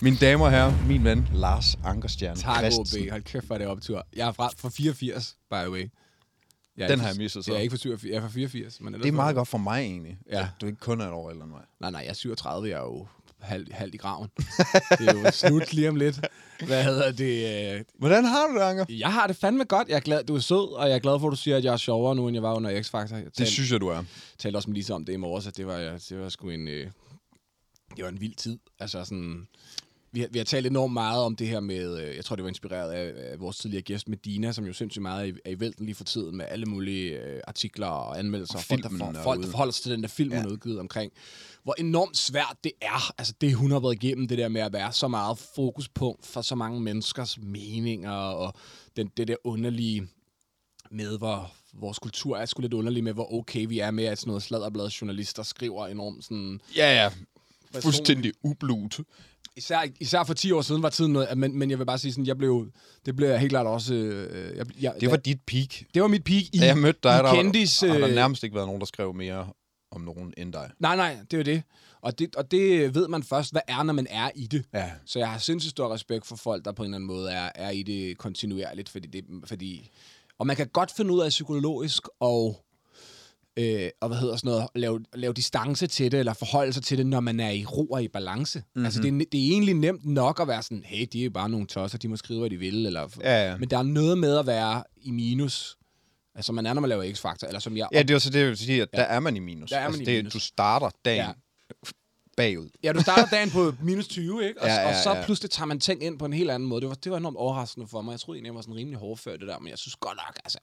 Mine 0.00 0.16
damer 0.16 0.44
og 0.44 0.50
herrer, 0.50 0.86
min 0.86 1.04
ven 1.04 1.28
Lars 1.34 1.78
Ankerstjerne 1.84 2.40
Tak. 2.40 2.64
OB. 2.78 2.86
Hold 3.10 3.22
kæft, 3.22 3.46
hvor 3.46 3.54
er 3.54 3.58
det 3.58 3.66
optur. 3.66 4.06
Jeg 4.16 4.28
er 4.28 4.32
fra, 4.32 4.50
fra 4.58 4.68
84, 4.68 5.36
by 5.50 5.54
the 5.54 5.70
way. 5.70 5.78
Jeg 6.76 6.84
er 6.84 6.86
Den 6.88 6.92
ikke 6.92 7.02
har 7.02 7.08
jeg 7.08 7.16
misset 7.18 7.44
så. 7.44 7.50
Jeg 7.52 7.58
er 7.58 7.62
ikke 7.62 7.72
fra 7.72 7.76
87, 7.78 8.04
jeg 8.10 8.16
er 8.16 8.20
fra 8.20 8.28
84. 8.28 8.80
Men 8.80 8.94
Det 8.94 9.06
er 9.06 9.12
meget 9.12 9.34
godt 9.36 9.48
for 9.48 9.58
mig 9.58 9.80
egentlig, 9.82 10.18
Ja. 10.32 10.40
at 10.40 10.46
du 10.60 10.66
ikke 10.66 10.78
kun 10.78 11.00
er 11.00 11.06
et 11.06 11.12
år 11.12 11.30
end 11.30 11.38
mig. 11.38 11.60
Nej, 11.80 11.90
nej, 11.90 12.00
jeg 12.00 12.08
er 12.10 12.14
37, 12.14 12.68
jeg 12.68 12.76
er 12.76 12.80
jo 12.80 13.06
halvt 13.40 13.72
halv 13.72 13.94
i 13.94 13.96
graven. 13.96 14.28
det 14.98 15.08
er 15.08 15.12
jo 15.24 15.30
slut 15.30 15.72
lige 15.72 15.88
om 15.88 15.96
lidt. 15.96 16.20
Hvad 16.66 16.84
hedder 16.84 17.12
det? 17.12 17.74
øh, 17.78 17.84
Hvordan 17.98 18.24
har 18.24 18.46
du 18.46 18.54
det, 18.54 18.60
Anker? 18.60 18.84
Jeg 18.88 19.12
har 19.12 19.26
det 19.26 19.36
fandme 19.36 19.64
godt. 19.64 19.88
Jeg 19.88 19.96
er 19.96 20.00
glad, 20.00 20.24
du 20.24 20.34
er 20.36 20.40
sød, 20.40 20.72
og 20.74 20.88
jeg 20.88 20.94
er 20.94 20.98
glad 20.98 21.20
for, 21.20 21.26
at 21.26 21.30
du 21.30 21.36
siger, 21.36 21.56
at 21.56 21.64
jeg 21.64 21.72
er 21.72 21.76
sjovere 21.76 22.16
nu, 22.16 22.28
end 22.28 22.34
jeg 22.36 22.42
var 22.42 22.54
under 22.54 22.80
X-Factor. 22.80 23.14
Jeg 23.14 23.24
Det 23.38 23.48
synes 23.48 23.72
jeg, 23.72 23.80
du 23.80 23.88
er. 23.88 24.04
talte 24.38 24.56
også 24.56 24.70
med 24.70 24.74
Lisa 24.74 24.92
om 24.94 25.04
det 25.04 25.12
i 25.12 25.16
morges, 25.16 25.46
at 25.46 25.56
det 25.56 25.66
var, 25.66 25.78
det 26.08 26.20
var 26.20 26.28
sgu 26.28 26.48
en, 26.50 26.68
øh, 26.68 26.86
det 27.96 28.04
var 28.04 28.10
en 28.10 28.20
vild 28.20 28.34
tid. 28.34 28.58
Altså 28.80 29.04
sådan, 29.04 29.48
vi 30.12 30.20
har, 30.20 30.28
vi 30.30 30.38
har 30.38 30.44
talt 30.44 30.66
enormt 30.66 30.92
meget 30.92 31.22
om 31.22 31.36
det 31.36 31.48
her 31.48 31.60
med, 31.60 32.00
øh, 32.00 32.16
jeg 32.16 32.24
tror, 32.24 32.36
det 32.36 32.42
var 32.42 32.48
inspireret 32.48 32.92
af, 32.92 33.32
af 33.32 33.40
vores 33.40 33.58
tidligere 33.58 33.82
gæst 33.82 34.08
Medina, 34.08 34.52
som 34.52 34.64
jo 34.66 34.72
sindssygt 34.72 35.02
meget 35.02 35.28
er 35.28 35.32
i, 35.32 35.36
er 35.44 35.50
i 35.50 35.60
vælten 35.60 35.86
lige 35.86 35.94
for 35.94 36.04
tiden 36.04 36.36
med 36.36 36.46
alle 36.48 36.66
mulige 36.66 37.22
øh, 37.22 37.40
artikler 37.46 37.86
og 37.86 38.18
anmeldelser. 38.18 38.58
Og 38.58 38.64
folk, 38.64 38.82
der, 38.82 38.88
for, 38.88 39.22
folk, 39.22 39.42
der 39.42 39.50
forholder 39.50 39.72
sig 39.72 39.82
til 39.82 39.92
den 39.92 40.02
der 40.02 40.08
film, 40.08 40.30
hun 40.30 40.38
Ja. 40.38 40.42
ja. 40.42 40.52
udgivet 40.52 40.80
omkring, 40.80 41.12
hvor 41.62 41.74
enormt 41.78 42.16
svært 42.16 42.56
det 42.64 42.72
er. 42.82 43.12
Altså 43.18 43.34
det, 43.40 43.54
hun 43.54 43.70
har 43.70 43.80
været 43.80 43.94
igennem, 43.94 44.28
det 44.28 44.38
der 44.38 44.48
med 44.48 44.60
at 44.60 44.72
være 44.72 44.92
så 44.92 45.08
meget 45.08 45.38
fokuspunkt 45.38 46.26
for 46.26 46.42
så 46.42 46.54
mange 46.54 46.80
menneskers 46.80 47.38
meninger, 47.38 48.10
og 48.12 48.54
den, 48.96 49.10
det 49.16 49.28
der 49.28 49.36
underlige 49.44 50.08
med, 50.90 51.18
hvor 51.18 51.52
vores 51.74 51.98
kultur 51.98 52.36
er 52.36 52.46
sgu 52.46 52.60
lidt 52.62 52.74
underlig 52.74 53.04
med, 53.04 53.12
hvor 53.12 53.34
okay 53.34 53.66
vi 53.68 53.78
er 53.78 53.90
med, 53.90 54.04
at 54.04 54.18
sådan 54.18 54.28
noget 54.28 54.42
sladderblad 54.42 54.88
journalister 54.88 55.42
skriver 55.42 55.86
enormt 55.86 56.24
sådan... 56.24 56.60
Ja, 56.76 57.02
ja. 57.02 57.10
Fuldstændig 57.80 58.32
ublut. 58.42 59.00
Især, 59.58 59.80
især 60.00 60.24
for 60.24 60.34
10 60.34 60.52
år 60.52 60.62
siden 60.62 60.82
var 60.82 60.90
tiden 60.90 61.12
noget, 61.12 61.38
men, 61.38 61.58
men 61.58 61.70
jeg 61.70 61.78
vil 61.78 61.84
bare 61.84 61.98
sige 61.98 62.12
sådan, 62.12 62.26
jeg 62.26 62.38
blev, 62.38 62.70
det 63.06 63.16
blev 63.16 63.28
jeg 63.28 63.40
helt 63.40 63.50
klart 63.50 63.66
også... 63.66 63.94
Øh, 63.94 64.56
jeg, 64.56 64.66
jeg, 64.80 64.94
Det 65.00 65.10
var 65.10 65.16
da, 65.16 65.22
dit 65.22 65.40
peak. 65.46 65.68
det 65.94 66.02
var 66.02 66.08
mit 66.08 66.24
peak 66.24 66.42
i, 66.52 66.58
Da 66.58 66.66
jeg 66.66 66.78
mødte 66.78 66.98
dig, 67.02 67.24
der 67.24 67.34
kendis... 67.34 67.80
har 67.80 67.88
der 67.88 68.08
øh, 68.08 68.14
nærmest 68.14 68.44
ikke 68.44 68.54
været 68.56 68.66
nogen, 68.68 68.80
der 68.80 68.86
skrev 68.86 69.14
mere 69.14 69.46
om 69.90 70.00
nogen 70.00 70.34
end 70.36 70.52
dig. 70.52 70.70
Nej, 70.78 70.96
nej, 70.96 71.16
det 71.30 71.32
er 71.32 71.38
jo 71.38 71.44
det. 71.44 71.62
Og, 72.00 72.18
det. 72.18 72.36
og 72.36 72.50
det 72.50 72.94
ved 72.94 73.08
man 73.08 73.22
først, 73.22 73.52
hvad 73.52 73.60
er, 73.68 73.82
når 73.82 73.92
man 73.92 74.06
er 74.10 74.30
i 74.34 74.46
det. 74.46 74.64
Ja. 74.74 74.90
Så 75.06 75.18
jeg 75.18 75.30
har 75.30 75.38
sindssygt 75.38 75.70
stor 75.70 75.94
respekt 75.94 76.26
for 76.26 76.36
folk, 76.36 76.64
der 76.64 76.72
på 76.72 76.82
en 76.82 76.86
eller 76.86 76.96
anden 76.96 77.06
måde 77.06 77.30
er, 77.30 77.50
er 77.54 77.70
i 77.70 77.82
det 77.82 78.18
kontinuerligt, 78.18 78.88
fordi 78.88 79.08
det, 79.08 79.24
fordi... 79.44 79.90
Og 80.38 80.46
man 80.46 80.56
kan 80.56 80.68
godt 80.68 80.90
finde 80.96 81.12
ud 81.14 81.20
af 81.20 81.28
psykologisk 81.28 82.02
og, 82.20 82.64
øh, 83.58 83.90
og 84.00 84.08
hvad 84.08 84.18
hedder 84.18 84.36
sådan 84.36 84.48
noget, 84.48 84.66
lave, 84.74 85.00
lave 85.14 85.32
distance 85.32 85.86
til 85.86 86.12
det, 86.12 86.20
eller 86.20 86.32
forholde 86.32 86.72
sig 86.72 86.82
til 86.82 86.98
det, 86.98 87.06
når 87.06 87.20
man 87.20 87.40
er 87.40 87.50
i 87.50 87.64
ro 87.64 87.86
og 87.86 88.02
i 88.02 88.08
balance. 88.08 88.58
Mm-hmm. 88.58 88.84
Altså, 88.84 89.02
det 89.02 89.08
er, 89.08 89.24
det 89.32 89.46
er 89.46 89.52
egentlig 89.52 89.74
nemt 89.74 90.06
nok 90.06 90.40
at 90.40 90.48
være 90.48 90.62
sådan, 90.62 90.82
hey, 90.86 91.06
de 91.12 91.20
er 91.20 91.24
jo 91.24 91.30
bare 91.30 91.48
nogle 91.48 91.66
tosser, 91.66 91.98
de 91.98 92.08
må 92.08 92.16
skrive, 92.16 92.40
hvad 92.40 92.50
de 92.50 92.56
vil, 92.56 92.86
eller... 92.86 93.08
Ja, 93.20 93.50
ja. 93.50 93.56
Men 93.56 93.70
der 93.70 93.78
er 93.78 93.82
noget 93.82 94.18
med 94.18 94.38
at 94.38 94.46
være 94.46 94.84
i 94.96 95.10
minus, 95.10 95.76
altså 96.34 96.52
man 96.52 96.66
er, 96.66 96.72
når 96.74 96.80
man 96.80 96.88
laver 96.88 97.04
X-Factor, 97.04 97.46
eller 97.46 97.60
som 97.60 97.76
jeg... 97.76 97.88
Ja, 97.92 98.02
det 98.02 98.12
var 98.14 98.20
så 98.20 98.30
det, 98.30 98.38
jeg 98.40 98.48
vil 98.48 98.58
sige, 98.58 98.82
at 98.82 98.88
ja. 98.92 98.98
der 98.98 99.04
er 99.04 99.20
man 99.20 99.36
i 99.36 99.38
minus. 99.38 99.70
Der 99.70 99.76
er 99.76 99.80
man 99.80 99.86
altså, 99.86 100.02
i 100.02 100.14
det, 100.14 100.16
minus. 100.18 100.32
Du 100.32 100.38
starter 100.38 100.90
dagen 101.04 101.24
Ja. 101.26 101.32
bagud. 102.36 102.68
Ja, 102.82 102.92
du 102.92 103.00
starter 103.00 103.26
dagen 103.26 103.50
på 103.50 103.74
minus 103.82 104.08
20, 104.08 104.48
ikke? 104.48 104.62
Og, 104.62 104.68
Ja, 104.68 104.74
ja, 104.74 104.80
ja, 104.80 104.88
og 104.88 104.94
så 105.02 105.22
pludselig 105.24 105.50
tager 105.50 105.66
man 105.66 105.80
ting 105.80 106.02
ind 106.02 106.18
på 106.18 106.24
en 106.24 106.32
helt 106.32 106.50
anden 106.50 106.68
måde. 106.68 106.80
Det 106.80 106.88
var, 106.88 106.94
det 106.94 107.12
var 107.12 107.18
enormt 107.18 107.36
overraskende 107.36 107.86
for 107.88 108.02
mig. 108.02 108.12
Jeg 108.12 108.20
troede 108.20 108.36
egentlig, 108.36 108.48
jeg 108.48 108.54
var 108.54 108.60
sådan 108.62 108.76
rimelig 108.76 108.98
hårdfør 108.98 109.36
det 109.36 109.48
der, 109.48 109.58
men 109.58 109.68
jeg 109.68 109.78
synes 109.78 109.96
godt 109.96 110.16
nok, 110.26 110.36
altså... 110.44 110.58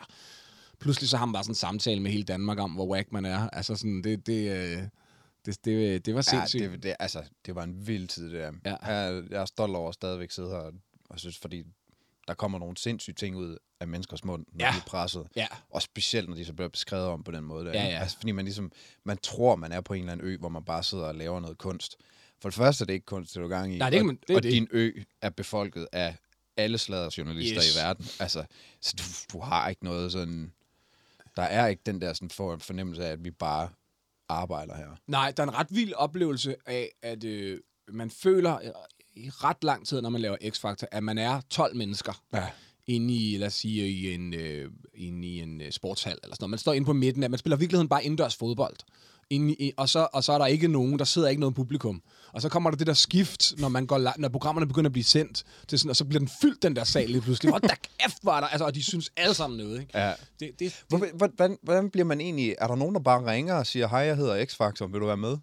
Pludselig 0.79 1.09
så 1.09 1.17
har 1.17 1.25
man 1.25 1.33
bare 1.33 1.43
sådan 1.43 1.51
en 1.51 1.55
samtale 1.55 2.01
med 2.01 2.11
hele 2.11 2.23
Danmark 2.23 2.59
om, 2.59 2.71
hvor 2.71 2.87
whack 2.91 3.11
man 3.11 3.25
er. 3.25 3.49
Altså 3.49 3.75
sådan, 3.75 4.03
det, 4.03 4.27
det, 4.27 4.51
øh, 4.51 4.83
det, 5.45 5.65
det, 5.65 6.05
det 6.05 6.13
var 6.15 6.17
Ja, 6.17 6.21
sindssygt. 6.21 6.71
det, 6.71 6.83
det, 6.83 6.95
altså, 6.99 7.23
det 7.45 7.55
var 7.55 7.63
en 7.63 7.87
vild 7.87 8.07
tid, 8.07 8.23
det 8.31 8.33
der. 8.33 8.51
Ja. 8.65 8.93
Jeg, 8.93 9.23
jeg 9.29 9.41
er 9.41 9.45
stolt 9.45 9.75
over 9.75 9.87
at 9.89 9.93
stadigvæk 9.93 10.31
sidde 10.31 10.49
her, 10.49 10.71
og 11.09 11.19
synes, 11.19 11.37
fordi 11.37 11.63
der 12.27 12.33
kommer 12.33 12.59
nogle 12.59 12.77
sindssyge 12.77 13.13
ting 13.15 13.35
ud 13.35 13.57
af 13.79 13.87
menneskers 13.87 14.23
mund, 14.23 14.45
når 14.53 14.65
Ja. 14.65 14.71
de 14.71 14.77
er 14.77 14.81
presset. 14.87 15.27
Ja. 15.35 15.47
Og 15.69 15.81
specielt, 15.81 16.29
når 16.29 16.35
de 16.35 16.45
så 16.45 16.53
bliver 16.53 16.69
beskrevet 16.69 17.05
om 17.05 17.23
på 17.23 17.31
den 17.31 17.43
måde. 17.43 17.65
Der, 17.65 17.71
Ja, 17.71 17.83
ja. 17.83 17.99
Altså, 17.99 18.17
fordi 18.17 18.31
man 18.31 18.45
ligesom, 18.45 18.71
man 19.03 19.17
tror, 19.17 19.55
man 19.55 19.71
er 19.71 19.81
på 19.81 19.93
en 19.93 19.99
eller 19.99 20.11
anden 20.11 20.27
ø, 20.27 20.37
hvor 20.37 20.49
man 20.49 20.63
bare 20.63 20.83
sidder 20.83 21.03
og 21.05 21.15
laver 21.15 21.39
noget 21.39 21.57
kunst. 21.57 21.95
For 22.41 22.49
det 22.49 22.55
første 22.55 22.83
er 22.83 22.85
det 22.85 22.93
ikke 22.93 23.05
kunst, 23.05 23.33
det 23.33 23.37
er 23.37 23.41
du 23.43 23.47
gang 23.49 23.75
i. 23.75 23.77
Nej, 23.77 23.89
det 23.89 23.99
og, 24.01 24.05
ikke- 24.11 24.21
det 24.27 24.35
og 24.35 24.43
det. 24.43 24.51
din 24.51 24.67
ø 24.71 24.91
er 25.21 25.29
befolket 25.29 25.87
af 25.91 26.15
alle 26.57 26.77
slader 26.77 27.09
journalister 27.17 27.57
Yes. 27.57 27.75
i 27.75 27.79
verden. 27.79 28.05
Altså, 28.19 28.45
så 28.81 28.93
du, 28.97 29.03
du 29.37 29.43
har 29.43 29.69
ikke 29.69 29.83
noget 29.83 30.11
sådan... 30.11 30.51
Der 31.35 31.43
er 31.43 31.67
ikke 31.67 31.81
den 31.85 32.01
der 32.01 32.13
sådan 32.13 32.29
for, 32.29 32.57
fornemmelse 32.57 33.05
af, 33.05 33.11
at 33.11 33.23
vi 33.23 33.31
bare 33.31 33.69
arbejder 34.29 34.75
her. 34.75 34.87
Nej, 35.07 35.31
der 35.31 35.43
er 35.43 35.47
en 35.47 35.55
ret 35.55 35.67
vild 35.69 35.93
oplevelse 35.93 36.55
af, 36.65 36.91
at 37.01 37.23
øh, 37.23 37.59
man 37.87 38.09
føler 38.09 38.55
øh, 38.55 38.69
i 39.15 39.29
ret 39.29 39.63
lang 39.63 39.87
tid, 39.87 40.01
når 40.01 40.09
man 40.09 40.21
laver 40.21 40.37
X-Factor, 40.43 40.85
at 40.91 41.03
man 41.03 41.17
er 41.17 41.41
12 41.49 41.75
mennesker. 41.75 42.21
Ja. 42.33 42.47
inde 42.87 43.13
i, 43.13 43.37
lad 43.37 43.47
os 43.47 43.53
sige, 43.53 43.89
i 43.89 44.13
en, 44.13 44.33
øh, 44.33 44.71
inde 44.93 45.27
i 45.27 45.39
en 45.39 45.61
øh, 45.61 45.71
sportshal 45.71 46.17
eller 46.23 46.35
sådan 46.35 46.43
noget. 46.43 46.49
Man 46.49 46.59
står 46.59 46.73
inde 46.73 46.85
på 46.85 46.93
midten 46.93 47.23
af, 47.23 47.29
man 47.29 47.39
spiller 47.39 47.57
i 47.57 47.59
virkeligheden 47.59 47.89
bare 47.89 48.03
indendørs 48.03 48.35
fodbold. 48.35 48.75
Inde 49.29 49.53
i, 49.53 49.71
og, 49.77 49.89
så, 49.89 50.07
og 50.13 50.23
så 50.23 50.33
er 50.33 50.37
der 50.37 50.45
ikke 50.45 50.67
nogen, 50.67 50.99
der 50.99 51.05
sidder 51.05 51.27
ikke 51.27 51.39
noget 51.39 51.55
publikum. 51.55 52.01
Og 52.33 52.41
så 52.41 52.49
kommer 52.49 52.69
der 52.69 52.77
det 52.77 52.87
der 52.87 52.93
skift, 52.93 53.53
når, 53.59 53.69
man 53.69 53.85
går, 53.85 54.13
når 54.17 54.29
programmerne 54.29 54.67
begynder 54.67 54.89
at 54.89 54.91
blive 54.91 55.03
sendt, 55.03 55.43
til 55.67 55.79
sådan, 55.79 55.89
og 55.89 55.95
så 55.95 56.05
bliver 56.05 56.19
den 56.19 56.29
fyldt, 56.41 56.63
den 56.63 56.75
der 56.75 56.83
sal 56.83 57.09
lige 57.09 57.21
pludselig. 57.21 57.51
Hvor 57.51 57.59
der 57.59 57.75
kæft 57.99 58.17
var 58.23 58.39
der, 58.39 58.47
altså, 58.47 58.65
og 58.65 58.75
de 58.75 58.83
synes 58.83 59.09
alle 59.17 59.33
sammen 59.33 59.57
noget. 59.59 59.79
Ikke? 59.81 59.99
Ja. 59.99 60.07
Det, 60.09 60.15
det, 60.39 60.59
det, 60.59 60.83
Hvor- 60.89 61.17
Hvordan, 61.17 61.57
hvordan 61.63 61.89
bliver 61.89 62.05
man 62.05 62.21
egentlig... 62.21 62.55
Er 62.57 62.67
der 62.67 62.75
nogen, 62.75 62.95
der 62.95 63.01
bare 63.01 63.25
ringer 63.31 63.53
og 63.53 63.67
siger, 63.67 63.87
hej, 63.87 63.99
jeg 63.99 64.15
hedder 64.15 64.45
X-Factor, 64.45 64.91
vil 64.91 65.01
du 65.01 65.05
være 65.05 65.17
med? 65.17 65.37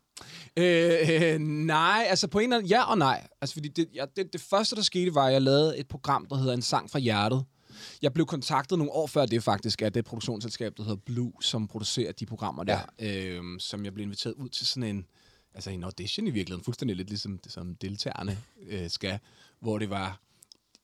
Øh, 0.56 1.32
øh, 1.34 1.38
nej, 1.40 2.06
altså 2.08 2.28
på 2.28 2.38
en 2.38 2.42
eller 2.44 2.56
anden... 2.56 2.68
Ja 2.70 2.82
og 2.82 2.98
nej. 2.98 3.26
Altså 3.40 3.54
fordi 3.54 3.68
det, 3.68 3.86
ja, 3.94 4.04
det, 4.16 4.32
det 4.32 4.40
første, 4.50 4.76
der 4.76 4.82
skete, 4.82 5.14
var, 5.14 5.26
at 5.26 5.32
jeg 5.32 5.42
lavede 5.42 5.78
et 5.78 5.88
program, 5.88 6.26
der 6.30 6.36
hedder 6.36 6.52
En 6.52 6.62
sang 6.62 6.90
fra 6.90 6.98
hjertet. 6.98 7.44
Jeg 8.02 8.12
blev 8.12 8.26
kontaktet 8.26 8.78
nogle 8.78 8.92
år 8.92 9.06
før 9.06 9.26
det 9.26 9.42
faktisk 9.42 9.82
af 9.82 9.92
det 9.92 10.04
produktionsselskab, 10.04 10.76
der 10.76 10.82
hedder 10.82 10.96
Blue, 10.96 11.32
som 11.40 11.68
producerer 11.68 12.12
de 12.12 12.26
programmer 12.26 12.64
der, 12.64 12.80
ja. 13.00 13.28
øh, 13.28 13.42
som 13.58 13.84
jeg 13.84 13.94
blev 13.94 14.04
inviteret 14.04 14.34
ud 14.34 14.48
til 14.48 14.66
sådan 14.66 14.96
en, 14.96 15.06
altså 15.54 15.70
en 15.70 15.84
audition 15.84 16.26
i 16.26 16.30
virkeligheden, 16.30 16.64
fuldstændig 16.64 16.96
lidt 16.96 17.08
ligesom 17.08 17.40
som 17.48 17.74
deltagerne 17.74 18.38
øh, 18.66 18.90
skal, 18.90 19.18
hvor 19.60 19.78
det 19.78 19.90
var, 19.90 20.20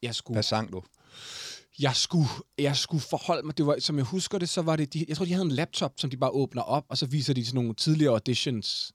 jeg 0.03 0.15
skulle, 0.15 0.35
Hvad 0.35 0.43
sang 0.43 0.73
du? 0.73 0.83
jeg 1.79 1.97
skulle, 1.97 2.29
jeg 2.59 2.77
skulle 2.77 3.01
forholde 3.01 3.47
mig, 3.47 3.59
det 3.59 3.67
var, 3.67 3.77
som 3.79 3.97
jeg 3.97 4.05
husker 4.05 4.39
det, 4.39 4.49
så 4.49 4.63
var 4.63 4.77
det, 4.77 4.95
de, 4.95 5.05
jeg 5.09 5.17
tror, 5.17 5.25
de 5.25 5.33
havde 5.33 5.45
en 5.45 5.51
laptop, 5.51 5.93
som 5.97 6.11
de 6.11 6.17
bare 6.17 6.31
åbner 6.31 6.63
op, 6.63 6.85
og 6.89 6.99
så 6.99 7.07
viser 7.07 7.35
de 7.35 7.47
sådan 7.47 7.55
nogle 7.55 7.75
tidligere 7.75 8.13
auditions, 8.13 8.93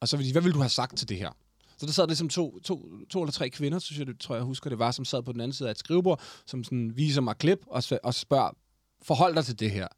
og 0.00 0.08
så 0.08 0.16
vil 0.16 0.26
de, 0.26 0.32
hvad 0.32 0.42
vil 0.42 0.52
du 0.52 0.58
have 0.58 0.68
sagt 0.68 0.98
til 0.98 1.08
det 1.08 1.16
her? 1.16 1.30
Så 1.78 1.86
der 1.86 1.92
sad 1.92 2.06
ligesom 2.06 2.28
to, 2.28 2.58
to, 2.58 2.88
to 3.10 3.22
eller 3.22 3.32
tre 3.32 3.50
kvinder, 3.50 3.78
synes 3.78 3.98
jeg, 3.98 4.06
det, 4.06 4.20
tror 4.20 4.34
jeg, 4.34 4.40
jeg 4.40 4.46
husker 4.46 4.70
det 4.70 4.78
var, 4.78 4.90
som 4.90 5.04
sad 5.04 5.22
på 5.22 5.32
den 5.32 5.40
anden 5.40 5.52
side 5.52 5.68
af 5.68 5.70
et 5.70 5.78
skrivebord, 5.78 6.20
som 6.46 6.64
sådan 6.64 6.92
viser 6.94 7.20
mig 7.20 7.36
klip 7.36 7.58
og, 7.66 7.82
og 8.02 8.14
spørger, 8.14 8.50
forhold 9.02 9.34
dig 9.34 9.44
til 9.44 9.58
det 9.60 9.70
her. 9.70 9.88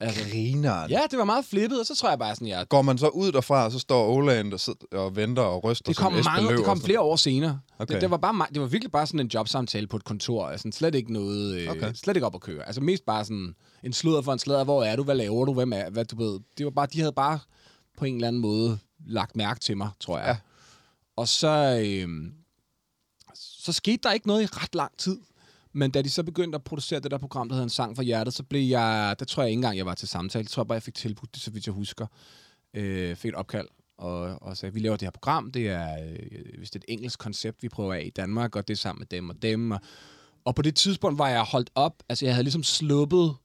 Altså, 0.00 0.30
Grineren. 0.30 0.90
ja, 0.90 1.00
det 1.10 1.18
var 1.18 1.24
meget 1.24 1.44
flippet, 1.44 1.80
og 1.80 1.86
så 1.86 1.94
tror 1.94 2.08
jeg 2.08 2.18
bare 2.18 2.34
sådan, 2.34 2.48
ja, 2.48 2.64
Går 2.64 2.82
man 2.82 2.98
så 2.98 3.08
ud 3.08 3.32
derfra, 3.32 3.64
og 3.64 3.72
så 3.72 3.78
står 3.78 4.08
Oland 4.08 4.52
og, 4.52 4.60
sidder 4.60 4.98
og 4.98 5.16
venter 5.16 5.42
og 5.42 5.64
ryster 5.64 5.90
det 5.90 5.96
kom, 5.96 6.12
som 6.12 6.24
mange, 6.24 6.48
Løv 6.48 6.56
det 6.56 6.64
kom 6.64 6.80
flere 6.80 7.00
år 7.00 7.16
senere. 7.16 7.60
Okay. 7.78 7.94
Det, 7.94 8.02
det, 8.02 8.10
var 8.10 8.16
bare, 8.16 8.46
det 8.54 8.60
var 8.62 8.66
virkelig 8.66 8.92
bare 8.92 9.06
sådan 9.06 9.20
en 9.20 9.30
jobsamtale 9.34 9.86
på 9.86 9.96
et 9.96 10.04
kontor. 10.04 10.46
Altså, 10.46 10.68
slet 10.72 10.94
ikke 10.94 11.12
noget, 11.12 11.54
øh, 11.54 11.70
Okay. 11.70 11.92
slet 11.94 12.16
ikke 12.16 12.26
op 12.26 12.34
at 12.34 12.40
køre. 12.40 12.66
Altså 12.66 12.80
mest 12.80 13.06
bare 13.06 13.24
sådan 13.24 13.54
en 13.82 13.92
sludder 13.92 14.22
for 14.22 14.32
en 14.32 14.38
sladder. 14.38 14.64
Hvor 14.64 14.82
er 14.82 14.96
du? 14.96 15.02
Hvad 15.02 15.14
laver 15.14 15.44
du? 15.44 15.54
Hvem 15.54 15.72
er? 15.72 15.90
Hvad 15.90 16.04
du 16.04 16.16
ved? 16.16 16.40
Det 16.58 16.64
var 16.66 16.70
bare, 16.70 16.86
de 16.92 17.00
havde 17.00 17.12
bare 17.12 17.38
på 17.98 18.04
en 18.04 18.14
eller 18.14 18.28
anden 18.28 18.42
måde 18.42 18.78
lagt 19.06 19.36
mærke 19.36 19.60
til 19.60 19.76
mig, 19.76 19.88
tror 20.00 20.18
jeg. 20.18 20.26
Ja. 20.26 20.36
Og 21.16 21.28
så, 21.28 21.82
øh, 21.84 22.32
så 23.34 23.72
skete 23.72 23.98
der 24.02 24.12
ikke 24.12 24.26
noget 24.26 24.42
i 24.42 24.46
ret 24.46 24.74
lang 24.74 24.98
tid. 24.98 25.18
Men 25.72 25.90
da 25.90 26.02
de 26.02 26.10
så 26.10 26.22
begyndte 26.22 26.56
at 26.56 26.64
producere 26.64 27.00
det 27.00 27.10
der 27.10 27.18
program, 27.18 27.48
der 27.48 27.54
hedder 27.54 27.64
En 27.64 27.70
sang 27.70 27.96
for 27.96 28.02
hjertet, 28.02 28.34
så 28.34 28.42
blev 28.42 28.62
jeg, 28.62 29.16
der 29.18 29.24
tror 29.24 29.42
jeg 29.42 29.50
ikke 29.50 29.58
engang, 29.58 29.76
jeg 29.76 29.86
var 29.86 29.94
til 29.94 30.08
samtale. 30.08 30.42
Jeg 30.42 30.50
tror 30.50 30.64
bare, 30.64 30.74
jeg 30.74 30.82
fik 30.82 30.94
tilbudt 30.94 31.34
det, 31.34 31.42
så 31.42 31.50
vidt 31.50 31.66
jeg 31.66 31.74
husker. 31.74 32.06
Øh, 32.74 33.16
fik 33.16 33.28
et 33.28 33.34
opkald 33.34 33.68
og, 33.98 34.42
og 34.42 34.56
sagde, 34.56 34.72
vi 34.72 34.80
laver 34.80 34.96
det 34.96 35.06
her 35.06 35.10
program. 35.10 35.50
Det 35.50 35.68
er, 35.68 36.04
øh, 36.04 36.58
hvis 36.58 36.70
det 36.70 36.80
er 36.80 36.84
et 36.88 36.92
engelsk 36.92 37.18
koncept, 37.18 37.62
vi 37.62 37.68
prøver 37.68 37.94
af 37.94 38.02
i 38.06 38.10
Danmark, 38.10 38.56
og 38.56 38.68
det 38.68 38.74
er 38.74 38.78
sammen 38.78 39.00
med 39.00 39.06
dem 39.06 39.30
og 39.30 39.42
dem. 39.42 39.70
Og, 39.70 39.80
og 40.44 40.54
på 40.54 40.62
det 40.62 40.76
tidspunkt 40.76 41.18
var 41.18 41.28
jeg 41.28 41.42
holdt 41.42 41.70
op, 41.74 42.02
altså 42.08 42.24
jeg 42.24 42.34
havde 42.34 42.44
ligesom 42.44 42.62
sluppet 42.62 43.36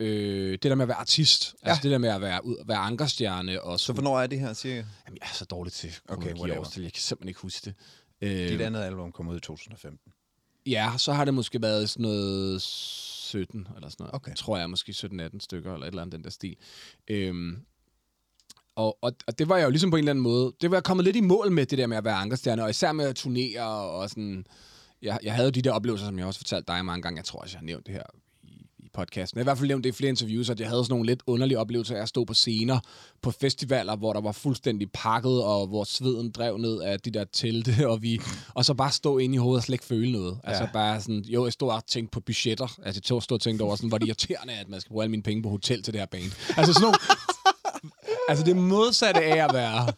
øh, 0.00 0.52
det 0.52 0.62
der 0.62 0.74
med 0.74 0.82
at 0.84 0.88
være 0.88 0.96
artist. 0.96 1.54
Ja. 1.64 1.68
Altså 1.68 1.82
det 1.82 1.90
der 1.90 1.98
med 1.98 2.08
at 2.08 2.20
være, 2.20 2.44
ud, 2.44 2.56
være 2.66 2.78
ankerstjerne. 2.78 3.62
Og 3.62 3.80
Så 3.80 3.92
hvornår 3.92 4.20
er 4.20 4.26
det 4.26 4.40
her, 4.40 4.52
cirka? 4.52 4.76
Jamen, 4.76 5.18
jeg 5.20 5.28
er 5.30 5.34
så 5.34 5.44
dårlig 5.44 5.72
til 5.72 5.96
Okay, 6.08 6.34
årstal. 6.36 6.82
Jeg 6.82 6.92
kan 6.92 7.02
simpelthen 7.02 7.28
ikke 7.28 7.40
huske 7.40 7.64
det. 7.64 7.74
Øh, 8.20 8.48
Dit 8.48 8.60
andet 8.60 8.80
album 8.80 9.12
kom 9.12 9.28
ud 9.28 9.36
i 9.36 9.40
2015. 9.40 10.12
Ja, 10.66 10.92
så 10.96 11.12
har 11.12 11.24
det 11.24 11.34
måske 11.34 11.62
været 11.62 11.90
sådan 11.90 12.02
noget 12.02 12.62
17 12.62 13.68
eller 13.76 13.88
sådan 13.88 14.04
noget. 14.04 14.14
Okay. 14.14 14.34
Tror 14.34 14.58
jeg 14.58 14.70
måske 14.70 14.92
17-18 14.92 15.38
stykker 15.40 15.74
eller 15.74 15.86
et 15.86 15.90
eller 15.90 16.02
andet 16.02 16.12
den 16.12 16.24
der 16.24 16.30
stil. 16.30 16.56
Øhm, 17.08 17.58
og, 18.76 18.98
og, 19.02 19.12
og 19.26 19.38
det 19.38 19.48
var 19.48 19.56
jeg 19.56 19.64
jo 19.64 19.70
ligesom 19.70 19.90
på 19.90 19.96
en 19.96 19.98
eller 19.98 20.12
anden 20.12 20.22
måde, 20.22 20.52
det 20.60 20.70
var 20.70 20.76
jeg 20.76 20.84
kommet 20.84 21.04
lidt 21.04 21.16
i 21.16 21.20
mål 21.20 21.52
med, 21.52 21.66
det 21.66 21.78
der 21.78 21.86
med 21.86 21.96
at 21.96 22.04
være 22.04 22.14
ankerstjerne, 22.14 22.62
og 22.64 22.70
især 22.70 22.92
med 22.92 23.04
at 23.04 23.16
turnere 23.16 23.64
og 23.66 24.10
sådan, 24.10 24.44
jeg, 25.02 25.18
jeg 25.22 25.34
havde 25.34 25.50
de 25.50 25.62
der 25.62 25.72
oplevelser, 25.72 26.06
som 26.06 26.18
jeg 26.18 26.26
også 26.26 26.40
fortalte 26.40 26.72
dig 26.72 26.84
mange 26.84 27.02
gange, 27.02 27.16
jeg 27.16 27.24
tror 27.24 27.40
også, 27.40 27.54
jeg 27.54 27.60
har 27.60 27.66
nævnt 27.66 27.86
det 27.86 27.94
her 27.94 28.02
podcasten. 28.92 29.38
Jeg 29.38 29.42
har 29.42 29.44
i 29.44 29.48
hvert 29.48 29.58
fald 29.58 29.68
nævnt 29.68 29.84
det 29.84 29.90
i 29.90 29.92
flere 29.92 30.08
interviews, 30.08 30.50
at 30.50 30.60
jeg 30.60 30.68
havde 30.68 30.84
sådan 30.84 30.92
nogle 30.92 31.06
lidt 31.06 31.22
underlige 31.26 31.58
oplevelser 31.58 31.96
af 31.96 32.02
at 32.02 32.08
stå 32.08 32.24
på 32.24 32.34
scener 32.34 32.80
på 33.22 33.30
festivaler, 33.30 33.96
hvor 33.96 34.12
der 34.12 34.20
var 34.20 34.32
fuldstændig 34.32 34.92
pakket, 34.92 35.44
og 35.44 35.66
hvor 35.66 35.84
sveden 35.84 36.30
drev 36.30 36.58
ned 36.58 36.80
af 36.80 37.00
de 37.00 37.10
der 37.10 37.24
telte, 37.32 37.88
og, 37.88 38.02
vi, 38.02 38.20
og 38.54 38.64
så 38.64 38.74
bare 38.74 38.90
stå 38.90 39.18
inde 39.18 39.34
i 39.34 39.38
hovedet 39.38 39.58
og 39.58 39.62
slet 39.62 39.74
ikke 39.74 39.84
føle 39.84 40.12
noget. 40.12 40.38
Ja. 40.44 40.48
Altså 40.50 40.68
bare 40.72 41.00
sådan, 41.00 41.24
jo, 41.28 41.44
jeg 41.44 41.52
stod 41.52 41.70
og 41.70 41.86
tænkte 41.86 42.12
på 42.12 42.20
budgetter. 42.20 42.78
Altså 42.84 43.00
jeg 43.10 43.22
stod 43.22 43.36
og 43.36 43.40
tænkte 43.40 43.62
over, 43.62 43.76
sådan, 43.76 43.88
hvor 43.88 43.98
det 43.98 44.06
irriterende, 44.06 44.52
at 44.52 44.68
man 44.68 44.80
skal 44.80 44.90
bruge 44.90 45.04
alle 45.04 45.10
mine 45.10 45.22
penge 45.22 45.42
på 45.42 45.48
hotel 45.48 45.82
til 45.82 45.92
det 45.92 46.00
her 46.00 46.06
bane. 46.06 46.30
Altså 46.56 46.72
sådan 46.72 46.82
nogle, 46.82 46.98
altså 48.28 48.44
det 48.44 48.56
modsatte 48.56 49.20
af 49.20 49.44
at 49.44 49.54
være 49.54 49.92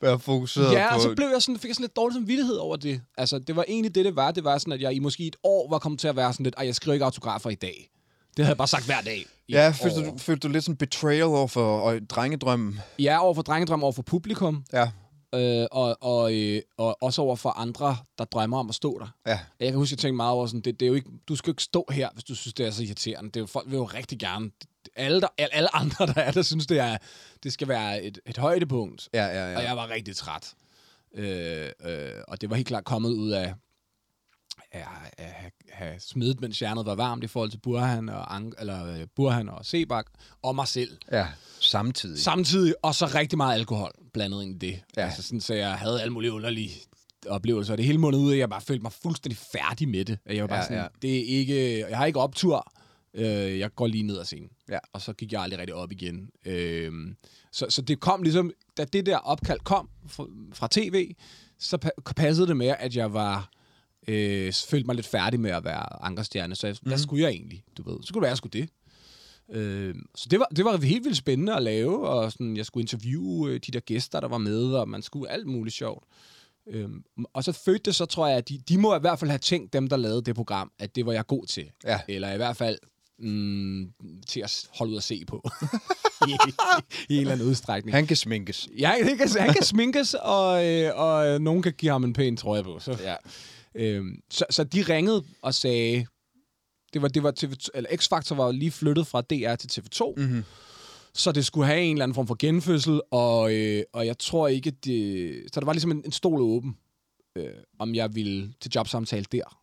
Være 0.00 0.18
fokuseret 0.18 0.72
Ja, 0.72 0.88
på... 0.90 0.94
og 0.94 1.00
så 1.00 1.14
blev 1.16 1.28
jeg 1.28 1.42
sådan, 1.42 1.58
fik 1.58 1.68
jeg 1.68 1.74
sådan 1.74 1.84
lidt 1.84 1.96
dårlig 1.96 2.14
samvittighed 2.14 2.56
over 2.56 2.76
det. 2.76 3.00
Altså, 3.16 3.38
det 3.38 3.56
var 3.56 3.64
egentlig 3.68 3.94
det, 3.94 4.04
det 4.04 4.16
var. 4.16 4.30
Det 4.30 4.44
var 4.44 4.58
sådan, 4.58 4.72
at 4.72 4.80
jeg 4.80 4.94
i 4.94 4.98
måske 4.98 5.26
et 5.26 5.36
år 5.42 5.70
var 5.70 5.78
kommet 5.78 6.00
til 6.00 6.08
at 6.08 6.16
være 6.16 6.32
sådan 6.32 6.44
lidt, 6.44 6.54
ej, 6.58 6.66
jeg 6.66 6.74
skriver 6.74 6.92
ikke 6.92 7.04
autografer 7.04 7.50
i 7.50 7.54
dag. 7.54 7.90
Det 8.36 8.44
havde 8.44 8.48
jeg 8.50 8.56
bare 8.56 8.68
sagt 8.68 8.84
hver 8.84 9.00
dag. 9.00 9.26
Ja, 9.48 9.70
følte 9.82 10.06
du, 10.06 10.18
følte 10.18 10.48
du 10.48 10.52
lidt 10.52 10.64
sådan 10.64 10.76
betrayal 10.76 11.22
over 11.22 11.46
for 11.46 11.78
og 11.80 12.00
drengedrømmen? 12.10 12.80
Ja, 12.98 13.22
over 13.24 13.34
for 13.34 13.42
drengedrøm, 13.42 13.82
over 13.82 13.92
for 13.92 14.02
publikum, 14.02 14.64
Ja. 14.72 14.90
øh, 15.34 15.66
og, 15.72 15.96
og, 16.00 16.34
øh, 16.34 16.62
og 16.78 17.02
også 17.02 17.22
over 17.22 17.36
for 17.36 17.50
andre, 17.50 17.96
der 18.18 18.24
drømmer 18.24 18.58
om 18.58 18.68
at 18.68 18.74
stå 18.74 18.98
der. 18.98 19.14
Ja. 19.26 19.38
Jeg 19.60 19.68
kan 19.68 19.74
huske, 19.76 19.92
jeg 19.92 19.98
tænkte 19.98 20.16
meget 20.16 20.32
over 20.32 20.46
sådan, 20.46 20.60
det, 20.60 20.80
det 20.80 20.86
er 20.86 20.88
jo 20.88 20.94
ikke, 20.94 21.10
du 21.28 21.36
skal 21.36 21.48
jo 21.48 21.52
ikke 21.52 21.62
stå 21.62 21.84
her, 21.90 22.08
hvis 22.12 22.24
du 22.24 22.34
synes, 22.34 22.54
det 22.54 22.66
er 22.66 22.70
så 22.70 22.82
irriterende. 22.82 23.30
Det 23.30 23.36
er 23.36 23.40
jo, 23.40 23.46
folk 23.46 23.70
vil 23.70 23.76
jo 23.76 23.84
rigtig 23.84 24.18
gerne, 24.18 24.50
alle, 24.96 25.20
der, 25.20 25.28
alle 25.38 25.76
andre, 25.76 26.06
der 26.06 26.20
er 26.20 26.30
der, 26.30 26.42
synes, 26.42 26.66
det, 26.66 26.78
er, 26.78 26.96
det 27.42 27.52
skal 27.52 27.68
være 27.68 28.02
et, 28.02 28.18
et 28.26 28.36
højdepunkt. 28.38 29.08
Ja, 29.14 29.26
ja, 29.26 29.50
ja. 29.50 29.56
Og 29.56 29.62
jeg 29.64 29.76
var 29.76 29.90
rigtig 29.90 30.16
træt. 30.16 30.52
Øh, 31.14 31.68
øh, 31.84 32.10
og 32.28 32.40
det 32.40 32.50
var 32.50 32.56
helt 32.56 32.68
klart 32.68 32.84
kommet 32.84 33.10
ud 33.10 33.30
af 33.30 33.54
have, 35.18 35.50
have 35.72 36.00
smidt, 36.00 36.40
mens 36.40 36.58
hjernet 36.58 36.86
var 36.86 36.94
varmt 36.94 37.24
i 37.24 37.26
forhold 37.26 37.50
til 37.50 37.58
Burhan 37.58 38.08
og, 38.08 38.34
Ang, 38.36 38.54
eller, 38.58 38.86
øh, 38.94 39.06
Burhan 39.16 39.48
og 39.48 39.66
Sebak 39.66 40.06
og 40.42 40.54
mig 40.54 40.68
selv. 40.68 40.98
ja. 41.12 41.26
Samtidig. 41.60 42.18
Samtidig, 42.18 42.74
og 42.82 42.94
så 42.94 43.06
rigtig 43.06 43.36
meget 43.36 43.54
alkohol 43.54 43.90
blandet 44.12 44.42
ind 44.42 44.62
i 44.62 44.66
det. 44.70 44.80
Ja. 44.96 45.02
Altså 45.02 45.22
sådan, 45.22 45.40
så 45.40 45.54
jeg 45.54 45.74
havde 45.74 46.00
alle 46.02 46.12
mulige 46.12 46.32
underlige 46.32 46.70
oplevelser. 47.28 47.72
Og 47.74 47.78
det 47.78 47.86
hele 47.86 47.98
måned 47.98 48.18
ud 48.18 48.32
at 48.32 48.38
jeg 48.38 48.50
bare 48.50 48.60
følte 48.60 48.82
mig 48.82 48.92
fuldstændig 48.92 49.36
færdig 49.52 49.88
med 49.88 50.04
det. 50.04 50.18
Jeg 50.26 50.40
var 50.42 50.48
bare 50.48 50.58
Ja, 50.58 50.64
sådan, 50.64 50.76
ja. 50.76 50.82
ja. 50.82 50.88
det 51.02 51.16
er 51.18 51.38
ikke, 51.38 51.80
jeg 51.88 51.98
har 51.98 52.06
ikke 52.06 52.20
optur. 52.20 52.72
Øh, 53.14 53.58
jeg 53.58 53.74
går 53.74 53.86
lige 53.86 54.02
ned 54.02 54.18
ad 54.18 54.24
scenen. 54.24 54.48
Ja. 54.68 54.78
Og 54.92 55.00
så 55.02 55.12
gik 55.12 55.32
jeg 55.32 55.42
aldrig 55.42 55.58
rigtig 55.60 55.74
op 55.74 55.92
igen. 55.92 56.28
Øh, 56.46 56.92
så, 57.52 57.66
så 57.68 57.82
det 57.82 58.00
kom 58.00 58.22
ligesom, 58.22 58.50
da 58.76 58.84
det 58.84 59.06
der 59.06 59.16
opkald 59.18 59.60
kom 59.60 59.88
fra, 60.08 60.24
fra 60.52 60.68
tv, 60.70 61.14
så 61.58 61.78
pa- 61.84 62.12
passede 62.16 62.46
det 62.46 62.56
med, 62.56 62.74
at 62.78 62.96
jeg 62.96 63.12
var 63.12 63.50
øh, 64.08 64.52
følte 64.52 64.86
mig 64.86 64.94
lidt 64.94 65.06
færdig 65.06 65.40
med 65.40 65.50
at 65.50 65.64
være 65.64 66.02
ankerstjerne. 66.02 66.54
Så 66.54 66.66
jeg, 66.66 66.76
mm. 66.82 66.88
hvad 66.88 66.98
skulle 66.98 67.22
jeg 67.22 67.30
egentlig, 67.30 67.64
du 67.78 67.90
ved? 67.90 68.02
Så 68.02 68.06
skulle 68.06 68.20
det 68.20 68.22
være, 68.22 68.30
jeg 68.30 68.36
skulle 68.36 68.60
det. 68.60 68.68
Øh, 69.52 69.94
så 70.14 70.28
det 70.30 70.38
var, 70.38 70.46
det 70.56 70.64
var 70.64 70.76
helt 70.76 71.04
vildt 71.04 71.16
spændende 71.16 71.54
at 71.54 71.62
lave, 71.62 72.08
og 72.08 72.32
sådan, 72.32 72.56
jeg 72.56 72.66
skulle 72.66 72.82
interviewe 72.82 73.50
øh, 73.50 73.60
de 73.66 73.72
der 73.72 73.80
gæster, 73.80 74.20
der 74.20 74.28
var 74.28 74.38
med, 74.38 74.72
og 74.72 74.88
man 74.88 75.02
skulle 75.02 75.30
alt 75.30 75.46
muligt 75.46 75.76
sjovt. 75.76 76.04
Øhm, 76.68 77.04
og 77.32 77.44
så 77.44 77.52
fødte 77.52 77.82
det 77.84 77.94
så, 77.94 78.04
tror 78.06 78.26
jeg, 78.26 78.36
at 78.36 78.48
de, 78.48 78.58
de 78.58 78.78
må 78.78 78.96
i 78.96 79.00
hvert 79.00 79.18
fald 79.18 79.30
have 79.30 79.38
tænkt, 79.38 79.72
dem 79.72 79.88
der 79.88 79.96
lavede 79.96 80.22
det 80.22 80.34
program, 80.34 80.72
at 80.78 80.96
det 80.96 81.06
var 81.06 81.12
jeg 81.12 81.26
god 81.26 81.46
til. 81.46 81.70
Ja. 81.84 82.00
Eller 82.08 82.32
i 82.32 82.36
hvert 82.36 82.56
fald 82.56 82.78
mm, 83.18 83.92
til 84.26 84.40
at 84.40 84.68
holde 84.78 84.92
ud 84.92 84.96
at 84.96 85.02
se 85.02 85.24
på. 85.26 85.48
I, 86.28 86.30
I 87.08 87.14
en 87.14 87.20
eller 87.20 87.32
anden 87.32 87.48
udstrækning. 87.48 87.96
Han 87.96 88.06
kan 88.06 88.16
sminkes. 88.16 88.68
Ja, 88.78 88.92
han 89.02 89.18
kan, 89.18 89.28
han 89.38 89.52
kan 89.52 89.62
sminkes, 89.62 90.14
og, 90.14 90.66
øh, 90.66 90.92
og 90.94 91.26
øh, 91.26 91.38
nogen 91.38 91.62
kan 91.62 91.72
give 91.72 91.92
ham 91.92 92.04
en 92.04 92.12
pæn 92.12 92.36
trøje 92.36 92.64
på. 92.64 92.78
Så, 92.78 92.98
Ja. 93.02 93.14
Øhm, 93.76 94.20
så, 94.30 94.44
så 94.50 94.64
de 94.64 94.82
ringede 94.82 95.24
og 95.42 95.54
sagde, 95.54 96.06
det 96.92 97.02
var, 97.02 97.08
det 97.08 97.22
var 97.22 97.30
TV, 97.30 97.52
eller 97.74 97.90
X-Factor 97.90 98.34
var 98.34 98.52
lige 98.52 98.70
flyttet 98.70 99.06
fra 99.06 99.20
DR 99.20 99.54
til 99.54 99.80
TV2, 99.80 100.14
Mm-hmm. 100.16 100.44
så 101.14 101.32
det 101.32 101.46
skulle 101.46 101.66
have 101.66 101.80
en 101.82 101.96
eller 101.96 102.04
anden 102.04 102.14
form 102.14 102.26
for 102.26 102.36
genfødsel, 102.38 103.00
og, 103.10 103.54
øh, 103.54 103.82
og 103.92 104.06
jeg 104.06 104.18
tror 104.18 104.48
ikke, 104.48 104.70
det... 104.70 105.34
Så 105.52 105.60
der 105.60 105.66
var 105.66 105.72
ligesom 105.72 105.90
en, 105.90 106.02
en 106.04 106.12
stol 106.12 106.40
åben, 106.40 106.76
øh, 107.36 107.50
om 107.78 107.94
jeg 107.94 108.14
ville 108.14 108.52
til 108.60 108.70
jobsamtale 108.74 109.24
der. 109.32 109.62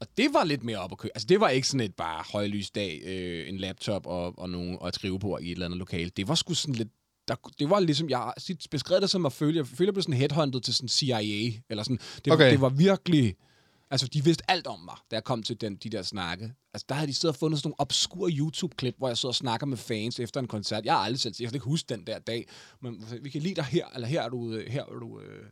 Og 0.00 0.06
det 0.16 0.28
var 0.32 0.44
lidt 0.44 0.64
mere 0.64 0.78
op 0.78 0.92
at 0.92 0.98
køre. 0.98 1.10
Altså, 1.14 1.26
det 1.26 1.40
var 1.40 1.48
ikke 1.48 1.68
sådan 1.68 1.84
et 1.86 1.94
bare 1.94 2.24
højlysdag, 2.32 3.02
øh, 3.04 3.48
en 3.48 3.56
laptop 3.56 4.06
og, 4.06 4.38
og, 4.38 4.50
nogle, 4.50 4.78
og 4.78 4.88
et 4.88 4.94
skrivebord 4.94 5.42
i 5.42 5.46
et 5.46 5.52
eller 5.52 5.66
andet 5.66 5.78
lokale. 5.78 6.10
Det 6.10 6.28
var 6.28 6.34
sgu 6.34 6.54
sådan 6.54 6.74
lidt... 6.74 6.88
Der, 7.28 7.34
det 7.58 7.70
var 7.70 7.80
ligesom, 7.80 8.10
jeg 8.10 8.32
beskrevet 8.70 9.02
det 9.02 9.10
som 9.10 9.26
at 9.26 9.32
føle, 9.32 9.56
jeg 9.56 9.66
føler, 9.66 9.88
jeg 9.88 9.94
blev 9.94 10.02
sådan 10.02 10.14
headhunted 10.14 10.60
til 10.60 10.74
sådan 10.74 10.88
CIA, 10.88 11.52
eller 11.70 11.82
sådan. 11.82 11.98
Det, 12.24 12.26
var, 12.26 12.34
Okay. 12.34 12.50
det 12.50 12.60
var 12.60 12.68
virkelig... 12.68 13.36
Altså, 13.90 14.06
de 14.06 14.24
vidste 14.24 14.50
alt 14.50 14.66
om 14.66 14.80
mig, 14.80 14.94
da 15.10 15.16
jeg 15.16 15.24
kom 15.24 15.42
til 15.42 15.60
den, 15.60 15.76
de 15.76 15.90
der 15.90 16.02
snakke. 16.02 16.52
Altså, 16.74 16.86
der 16.88 16.94
havde 16.94 17.08
de 17.08 17.14
siddet 17.14 17.34
og 17.34 17.38
fundet 17.38 17.58
sådan 17.58 17.68
nogle 17.68 17.80
obskure 17.80 18.30
YouTube-klip, 18.32 18.94
hvor 18.98 19.08
jeg 19.08 19.18
sidder 19.18 19.30
og 19.30 19.34
snakker 19.34 19.66
med 19.66 19.76
fans 19.76 20.20
efter 20.20 20.40
en 20.40 20.46
koncert. 20.46 20.84
Jeg 20.84 20.94
har 20.94 21.00
aldrig 21.00 21.20
selv, 21.20 21.34
jeg 21.40 21.48
kan 21.48 21.56
ikke 21.56 21.64
huske 21.64 21.86
den 21.88 22.06
der 22.06 22.18
dag, 22.18 22.48
men 22.82 23.04
vi 23.22 23.30
kan 23.30 23.42
lide 23.42 23.54
dig 23.54 23.64
her, 23.64 23.86
eller 23.94 24.08
her 24.08 24.22
er 24.22 24.28
du, 24.28 24.52
øh, 24.52 24.70
her 24.72 24.82
er 24.82 24.98
du, 25.00 25.20
øh, 25.20 25.44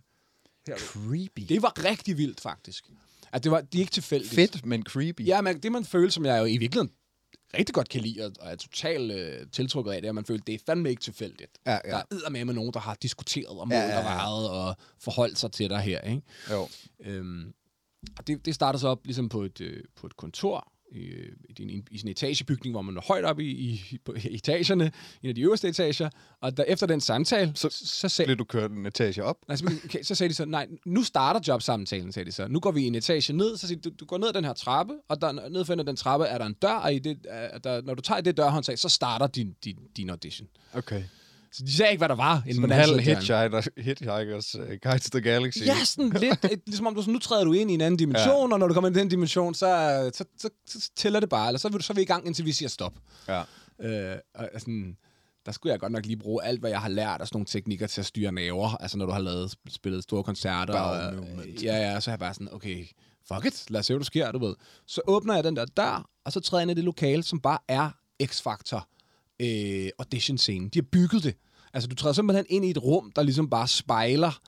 her 0.67 0.75
er 0.75 0.79
du. 0.79 0.85
Creepy. 0.85 1.43
Det 1.49 1.63
var 1.63 1.85
rigtig 1.85 2.19
vildt, 2.19 2.41
faktisk. 2.41 2.85
At 3.33 3.45
det 3.45 3.53
var, 3.53 3.61
det 3.61 3.75
er 3.75 3.81
ikke 3.81 3.93
tilfældigt. 3.93 4.35
Fedt, 4.35 4.67
men 4.67 4.83
creepy. 4.83 5.27
Ja, 5.27 5.41
men 5.41 5.59
det 5.59 5.73
man 5.73 5.85
føler, 5.85 6.11
som 6.11 6.25
jeg 6.25 6.39
jo 6.41 6.45
i 6.45 6.57
virkeligheden 6.57 6.93
rigtig 7.59 7.75
godt 7.75 7.89
kan 7.89 8.01
lide, 8.01 8.25
og 8.27 8.33
og 8.41 8.51
er 8.51 8.57
totalt 8.57 9.13
øh, 9.13 9.47
tiltrukket 9.53 9.93
af, 9.93 10.03
det 10.03 10.09
at 10.09 10.15
man 10.15 10.25
føler, 10.25 10.41
det 10.47 10.55
er 10.55 10.59
fandme 10.67 10.91
ikke 10.91 11.03
tilfældigt. 11.03 11.59
Ja, 11.67 11.79
ja. 11.85 11.91
Der 11.91 12.03
er 12.27 12.31
med 12.31 12.45
med 12.45 12.55
nogen, 12.55 12.73
der 12.73 12.81
har 12.81 12.95
diskuteret 13.03 13.59
om 13.59 13.73
Ja, 13.73 13.79
ja, 13.79 13.85
ja, 13.87 13.99
ja, 13.99 14.01
ja. 14.01 14.13
ja. 14.13 14.29
og 14.29 14.77
forholdt 15.01 15.39
sig 15.39 15.53
til 15.53 15.71
dig 15.71 15.81
her, 15.81 16.01
ikke? 16.01 16.23
Jo. 16.51 16.69
Øhm, 17.01 17.53
og 18.19 18.27
det, 18.27 18.47
det 18.47 18.55
starter 18.55 18.79
så 18.79 18.89
op 18.89 19.07
ligesom 19.07 19.29
på 19.29 19.43
et, 19.43 19.61
øh, 19.61 19.85
på 19.97 20.07
et 20.07 20.17
kontor 20.17 20.72
øh, 20.95 21.27
i, 21.49 21.53
din, 21.53 21.87
i 21.91 21.99
sådan 21.99 22.09
en 22.09 22.11
etagebygning, 22.11 22.75
hvor 22.75 22.83
man 22.83 22.97
er 22.97 23.01
højt 23.01 23.25
op 23.25 23.41
i, 23.41 23.47
i, 23.47 23.99
på 24.05 24.15
etagerne, 24.25 24.93
en 25.23 25.29
af 25.29 25.35
de 25.35 25.43
øverste 25.43 25.69
etager, 25.69 26.11
og 26.41 26.57
der, 26.57 26.65
efter 26.65 26.87
den 26.87 27.01
samtale, 27.01 27.53
så, 27.55 27.69
så, 27.71 28.09
sagde, 28.09 28.27
Blev 28.27 28.37
du 28.37 28.45
kørt 28.45 28.71
en 28.71 28.87
etage 28.87 29.25
op? 29.25 29.37
altså, 29.49 29.81
okay, 29.85 30.03
så 30.03 30.15
sagde 30.15 30.29
de 30.29 30.35
så, 30.35 30.45
nej, 30.45 30.67
nu 30.87 31.03
starter 31.03 31.41
jobsamtalen, 31.49 32.13
sagde 32.13 32.27
de 32.27 32.33
så. 32.33 32.49
Nu 32.49 32.61
går 32.61 32.71
vi 32.71 32.87
en 32.87 32.95
etage 32.95 33.33
ned, 33.33 33.57
så 33.57 33.67
siger 33.67 33.81
de, 33.81 33.91
du, 33.91 33.95
du 34.01 34.05
går 34.05 34.19
ned 34.19 34.29
ad 34.29 34.33
den 34.33 34.45
her 34.45 34.53
trappe, 34.53 34.95
og 35.09 35.21
der, 35.21 35.49
ned 35.49 35.65
for 35.65 35.75
den 35.75 35.97
trappe 35.97 36.27
er 36.27 36.39
der 36.39 36.47
en 36.47 36.55
dør, 36.55 36.75
og 36.75 36.95
i 36.95 36.99
det, 36.99 37.19
er 37.29 37.59
der, 37.59 37.83
når 37.83 37.95
du 37.95 38.03
tager 38.03 38.19
i 38.19 38.23
det 38.23 38.37
dørhåndtag, 38.37 38.79
så 38.79 38.89
starter 38.89 39.27
din, 39.27 39.57
din, 39.65 39.79
din 39.97 40.11
audition. 40.11 40.49
Okay. 40.75 41.03
Så 41.53 41.63
de 41.67 41.73
sagde 41.73 41.93
ikke, 41.93 42.01
hvad 42.01 42.09
der 42.09 42.15
var. 42.15 42.43
inde 42.47 42.61
på 42.61 42.69
Sådan 42.69 42.81
en 42.81 42.89
halv 42.89 43.01
hitchhiker, 43.01 43.81
Hitchhikers 43.83 44.55
uh, 44.55 44.67
Guide 44.83 44.99
to 44.99 45.19
the 45.19 45.21
Galaxy. 45.21 45.59
Ja, 45.67 45.85
sådan 45.85 46.11
lidt. 46.11 46.45
Et, 46.45 46.61
ligesom 46.67 46.87
om 46.87 46.95
du 46.95 47.03
sådan, 47.03 47.13
nu 47.13 47.19
træder 47.19 47.45
du 47.45 47.53
ind 47.53 47.71
i 47.71 47.75
en 47.75 47.81
anden 47.81 47.99
dimension, 47.99 48.49
ja. 48.49 48.53
og 48.53 48.59
når 48.59 48.69
du 48.69 48.75
kommer 48.75 48.89
ind 48.89 48.97
i 48.97 49.01
den 49.01 49.09
dimension, 49.09 49.55
så, 49.55 50.11
så, 50.15 50.25
så, 50.39 50.51
så 50.67 50.91
tæller 50.97 51.21
det 51.21 51.29
bare. 51.29 51.49
Eller 51.49 51.59
så 51.59 51.69
vil 51.69 51.79
du 51.79 51.83
så 51.83 51.93
er 51.93 51.95
vi 51.95 52.03
i 52.03 52.05
gang, 52.05 52.27
indtil 52.27 52.45
vi 52.45 52.53
siger 52.53 52.69
stop. 52.69 52.95
Ja. 53.29 53.43
Øh, 53.81 54.19
og 54.35 54.49
sådan, 54.59 54.97
der 55.47 55.53
skulle 55.53 55.71
jeg 55.71 55.81
godt 55.81 55.93
nok 55.93 56.07
lige 56.07 56.17
bruge 56.17 56.45
alt, 56.45 56.61
hvad 56.61 56.71
jeg 56.71 56.81
har 56.81 56.89
lært 56.89 57.21
af 57.21 57.27
sådan 57.27 57.37
nogle 57.37 57.47
teknikker 57.47 57.87
til 57.87 58.01
at 58.01 58.07
styre 58.07 58.33
naver. 58.33 58.77
Altså 58.77 58.99
når 58.99 59.07
du 59.07 59.13
har 59.13 59.21
lavet, 59.21 59.55
spillet 59.69 60.03
store 60.03 60.25
koncerter. 60.25 60.81
Og, 60.81 61.15
movement. 61.15 61.63
ja, 61.63 61.77
ja, 61.77 62.01
så 62.01 62.11
er 62.11 62.13
jeg 62.13 62.19
bare 62.19 62.35
sådan, 62.35 62.55
okay, 62.55 62.87
fuck 63.29 63.47
it, 63.47 63.71
lad 63.71 63.81
os 63.81 63.87
se, 63.87 63.93
hvad 63.95 64.01
der 64.01 64.05
sker, 64.05 64.33
du 64.33 64.39
ved. 64.39 64.55
Så 64.87 65.01
åbner 65.07 65.35
jeg 65.35 65.45
den 65.45 65.57
der 65.57 65.65
dør, 65.65 66.09
og 66.25 66.33
så 66.33 66.41
træder 66.41 66.61
jeg 66.61 66.71
ind 66.71 66.71
i 66.71 66.75
det 66.75 66.85
lokale, 66.85 67.23
som 67.23 67.41
bare 67.41 67.59
er 67.69 67.91
X-Factor 68.23 68.89
øh, 69.43 69.91
audition-scenen. 69.99 70.69
De 70.69 70.79
har 70.79 70.87
bygget 70.93 71.25
det. 71.25 71.35
Altså, 71.73 71.89
du 71.89 71.95
træder 71.95 72.13
simpelthen 72.13 72.47
ind 72.49 72.65
i 72.65 72.71
et 72.71 72.83
rum, 72.83 73.13
der 73.17 73.23
ligesom 73.23 73.51
bare 73.51 73.69
spejler 73.69 74.41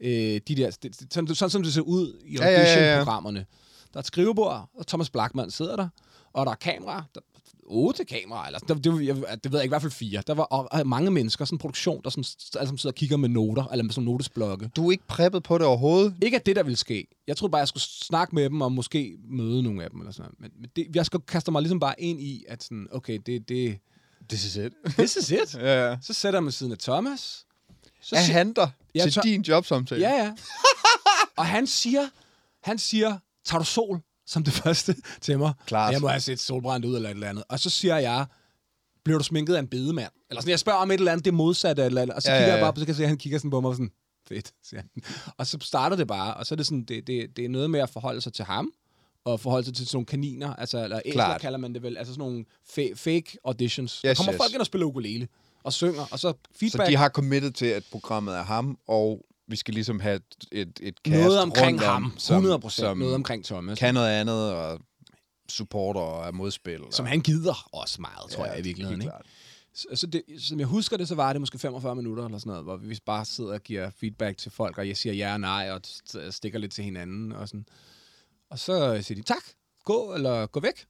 øh, 0.00 0.40
de 0.48 0.54
der... 0.56 0.70
Det, 0.70 0.82
det, 0.82 1.14
sådan, 1.14 1.34
sådan 1.34 1.50
som 1.50 1.62
det 1.62 1.74
ser 1.74 1.82
ud 1.82 2.20
i 2.24 2.36
Ja, 2.36 2.44
ja, 2.44 2.50
ja, 2.50 2.60
ja. 2.60 2.66
audition-programmerne. 2.66 3.46
Der 3.92 3.96
er 3.96 4.00
et 4.00 4.06
skrivebord, 4.06 4.70
og 4.74 4.86
Thomas 4.86 5.10
Blackman 5.10 5.50
sidder 5.50 5.76
der, 5.76 5.88
og 6.32 6.46
der 6.46 6.52
er 6.52 6.56
kamera. 6.56 7.04
Der, 7.14 7.20
otte 7.70 8.04
kameraer, 8.04 8.46
eller 8.46 8.58
det, 8.58 8.84
det, 8.84 9.06
jeg, 9.06 9.16
det 9.44 9.52
ved 9.52 9.58
jeg 9.58 9.64
ikke, 9.64 9.64
i 9.64 9.68
hvert 9.68 9.82
fald 9.82 9.92
fire. 9.92 10.22
Der 10.26 10.34
var 10.34 10.42
og, 10.42 10.86
mange 10.86 11.10
mennesker, 11.10 11.44
sådan 11.44 11.54
en 11.54 11.58
produktion, 11.58 12.00
der 12.04 12.10
sådan, 12.10 12.24
sammen 12.24 12.78
sidder 12.78 12.92
og 12.92 12.94
kigger 12.94 13.16
med 13.16 13.28
noter, 13.28 13.64
eller 13.64 13.82
med 13.82 13.92
sådan 13.92 14.04
notesblokke. 14.04 14.70
Du 14.76 14.86
er 14.86 14.90
ikke 14.90 15.06
preppet 15.08 15.42
på 15.42 15.58
det 15.58 15.66
overhovedet? 15.66 16.14
Ikke 16.22 16.36
at 16.36 16.46
det, 16.46 16.56
der 16.56 16.62
ville 16.62 16.76
ske. 16.76 17.06
Jeg 17.26 17.36
troede 17.36 17.50
bare, 17.50 17.58
jeg 17.58 17.68
skulle 17.68 17.82
snakke 17.82 18.34
med 18.34 18.44
dem, 18.44 18.60
og 18.60 18.72
måske 18.72 19.16
møde 19.28 19.62
nogle 19.62 19.84
af 19.84 19.90
dem, 19.90 20.00
eller 20.00 20.12
sådan 20.12 20.22
noget. 20.22 20.40
Men, 20.40 20.60
men 20.60 20.70
det, 20.76 20.96
jeg 20.96 21.06
skal 21.06 21.20
kaste 21.20 21.52
mig 21.52 21.62
ligesom 21.62 21.80
bare 21.80 21.94
ind 21.98 22.20
i, 22.20 22.44
at 22.48 22.62
sådan, 22.62 22.88
okay, 22.92 23.18
det, 23.26 23.48
det, 23.48 23.78
This 24.30 24.44
is 24.44 24.56
it. 24.56 24.72
this 24.98 25.16
is 25.16 25.30
it. 25.30 25.54
ja, 25.54 25.88
ja. 25.90 25.96
Så 26.02 26.12
sætter 26.14 26.38
jeg 26.40 26.44
ved 26.44 26.52
siden 26.52 26.72
af 26.72 26.78
Thomas. 26.78 27.46
Så 28.02 28.16
Er 28.16 28.20
han 28.20 28.52
der 28.52 28.68
Ja, 28.94 29.02
til 29.10 29.22
din 29.22 29.42
jobsamtale? 29.42 30.00
Ja, 30.08 30.24
ja. 30.24 30.32
og 31.36 31.46
han 31.46 31.66
siger, 31.66 32.08
han 32.62 32.78
siger, 32.78 33.18
tager 33.44 33.58
du 33.58 33.64
sol 33.64 34.00
som 34.26 34.44
det 34.44 34.52
første 34.62 34.96
til 35.20 35.38
mig? 35.38 35.52
Klart. 35.66 35.92
Jeg 35.92 36.00
må 36.00 36.08
have 36.08 36.20
set 36.20 36.40
solbrændt 36.40 36.86
ud 36.86 36.96
eller 36.96 37.08
et 37.10 37.14
eller 37.14 37.28
andet. 37.28 37.44
Og 37.48 37.60
så 37.60 37.70
siger 37.70 37.96
jeg, 37.98 38.26
bliver 39.04 39.18
du 39.18 39.24
sminket 39.24 39.54
af 39.54 39.58
en 39.58 39.68
bedemand? 39.68 40.12
Eller 40.30 40.40
sådan, 40.40 40.50
jeg 40.50 40.58
spørger 40.58 40.78
om 40.78 40.90
et 40.90 40.94
eller 40.98 41.12
andet, 41.12 41.24
det 41.24 41.34
modsatte 41.34 41.82
eller 41.84 42.02
andet. 42.02 42.16
Og 42.16 42.22
så 42.22 42.30
Ja, 42.30 42.36
kigger 42.36 42.46
ja, 42.46 42.52
jeg 42.52 42.58
ja. 42.60 42.64
bare 42.64 42.72
på, 42.72 42.80
så 42.80 42.84
kan 42.86 42.88
jeg 42.92 42.96
se, 42.96 43.02
at 43.02 43.08
han 43.08 43.18
kigger 43.18 43.38
sådan 43.38 43.50
på 43.50 43.60
mig 43.60 43.68
og 43.68 43.74
sådan, 43.74 43.90
fedt, 44.28 44.52
siger 44.64 44.80
han. 44.80 44.90
Og 45.38 45.46
så 45.46 45.58
starter 45.62 45.96
det 45.96 46.06
bare, 46.06 46.34
og 46.34 46.46
så 46.46 46.54
er 46.54 46.56
det 46.56 46.66
sådan, 46.66 46.84
det, 46.84 47.06
det, 47.06 47.36
det 47.36 47.44
er 47.44 47.48
noget 47.48 47.70
med 47.70 47.80
at 47.80 47.90
forholde 47.90 48.20
sig 48.20 48.32
til 48.32 48.44
ham, 48.44 48.72
at 49.26 49.40
forholde 49.40 49.64
sig 49.64 49.74
til 49.74 49.86
sådan 49.86 49.96
nogle 49.96 50.06
kaniner, 50.06 50.54
altså, 50.54 50.84
eller 50.84 51.00
æsler 51.04 51.38
kalder 51.38 51.58
man 51.58 51.74
det 51.74 51.82
vel, 51.82 51.96
altså 51.98 52.12
sådan 52.14 52.22
nogle 52.28 52.44
fa- 52.68 52.94
fake 52.94 53.38
auditions. 53.44 53.92
Yes, 53.92 54.00
der 54.02 54.14
kommer 54.14 54.32
yes. 54.32 54.38
folk 54.38 54.52
ind 54.52 54.60
og 54.60 54.66
spiller 54.66 54.86
ukulele 54.86 55.28
og 55.64 55.72
synger, 55.72 56.02
og 56.10 56.18
så 56.18 56.28
Så 56.28 56.34
feedback, 56.54 56.90
de 56.90 56.96
har 56.96 57.08
committet 57.08 57.54
til, 57.54 57.66
at 57.66 57.84
programmet 57.90 58.34
er 58.36 58.42
ham, 58.42 58.78
og 58.86 59.26
vi 59.48 59.56
skal 59.56 59.74
ligesom 59.74 60.00
have 60.00 60.20
et, 60.52 60.80
et, 60.82 60.94
cast 61.04 61.20
noget 61.22 61.40
omkring 61.40 61.66
rundt 61.68 61.82
om, 61.82 62.02
ham, 62.02 62.12
som, 62.18 62.34
100 62.36 62.58
procent, 62.60 62.98
noget 62.98 63.14
omkring 63.14 63.44
Thomas. 63.44 63.78
kan 63.78 63.94
noget 63.94 64.08
andet, 64.10 64.52
og 64.52 64.80
supporter 65.48 66.00
og 66.00 66.26
er 66.26 66.32
modspil. 66.32 66.80
som 66.90 67.04
og, 67.04 67.08
han 67.10 67.20
gider 67.20 67.68
også 67.72 68.00
meget, 68.00 68.30
tror 68.30 68.46
jeg 68.46 68.58
i 68.58 68.62
virkeligheden. 68.62 69.00
Ikke? 69.02 69.12
Så, 69.74 69.86
så 69.94 70.06
det, 70.06 70.22
som 70.38 70.58
jeg 70.58 70.66
husker 70.66 70.96
det, 70.96 71.08
så 71.08 71.14
var 71.14 71.32
det 71.32 71.40
måske 71.42 71.58
45 71.58 71.96
minutter 71.96 72.24
eller 72.24 72.38
sådan 72.38 72.50
noget, 72.50 72.64
hvor 72.64 72.76
vi 72.76 72.98
bare 73.06 73.24
sidder 73.24 73.52
og 73.52 73.60
giver 73.60 73.90
feedback 73.90 74.38
til 74.38 74.50
folk, 74.50 74.78
og 74.78 74.88
jeg 74.88 74.96
siger 74.96 75.12
ja 75.12 75.32
og 75.32 75.40
nej, 75.40 75.70
og 75.70 75.80
st- 75.86 76.30
stikker 76.30 76.58
lidt 76.58 76.72
til 76.72 76.84
hinanden. 76.84 77.32
Og, 77.32 77.48
sådan. 77.48 77.66
Og 78.50 78.58
så 78.58 79.02
siger 79.02 79.16
de, 79.16 79.22
tak, 79.22 79.42
gå 79.84 80.14
eller 80.14 80.46
gå 80.46 80.60
væk. 80.60 80.86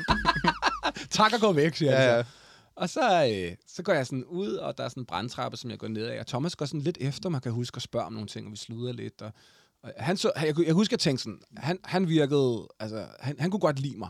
tak 1.10 1.32
og 1.32 1.40
gå 1.40 1.52
væk, 1.52 1.74
siger 1.74 1.92
Ja, 1.92 2.02
ja, 2.02 2.16
ja. 2.16 2.24
Og 2.76 2.88
så, 2.88 3.26
øh, 3.32 3.56
så 3.66 3.82
går 3.82 3.92
jeg 3.92 4.06
sådan 4.06 4.24
ud, 4.24 4.52
og 4.52 4.78
der 4.78 4.84
er 4.84 4.88
sådan 4.88 5.00
en 5.00 5.06
brandtrappe, 5.06 5.56
som 5.56 5.70
jeg 5.70 5.78
går 5.78 5.88
ned 5.88 6.06
af. 6.06 6.20
Og 6.20 6.26
Thomas 6.26 6.56
går 6.56 6.66
sådan 6.66 6.80
lidt 6.80 6.98
efter, 7.00 7.28
man 7.28 7.40
kan 7.40 7.52
huske 7.52 7.76
at 7.76 7.82
spørge 7.82 8.06
om 8.06 8.12
nogle 8.12 8.28
ting, 8.28 8.46
og 8.46 8.52
vi 8.52 8.56
sluder 8.56 8.92
lidt. 8.92 9.22
Og, 9.22 9.32
og 9.82 9.92
han 9.96 10.16
så, 10.16 10.32
jeg, 10.36 10.54
jeg 10.66 10.74
husker, 10.74 10.96
at 10.96 11.06
jeg 11.06 11.10
tænkte 11.10 11.22
sådan, 11.22 11.40
han, 11.56 11.78
han 11.84 12.08
virkede, 12.08 12.68
altså, 12.80 13.06
han, 13.20 13.36
han 13.38 13.50
kunne 13.50 13.60
godt 13.60 13.78
lide 13.78 13.98
mig. 13.98 14.08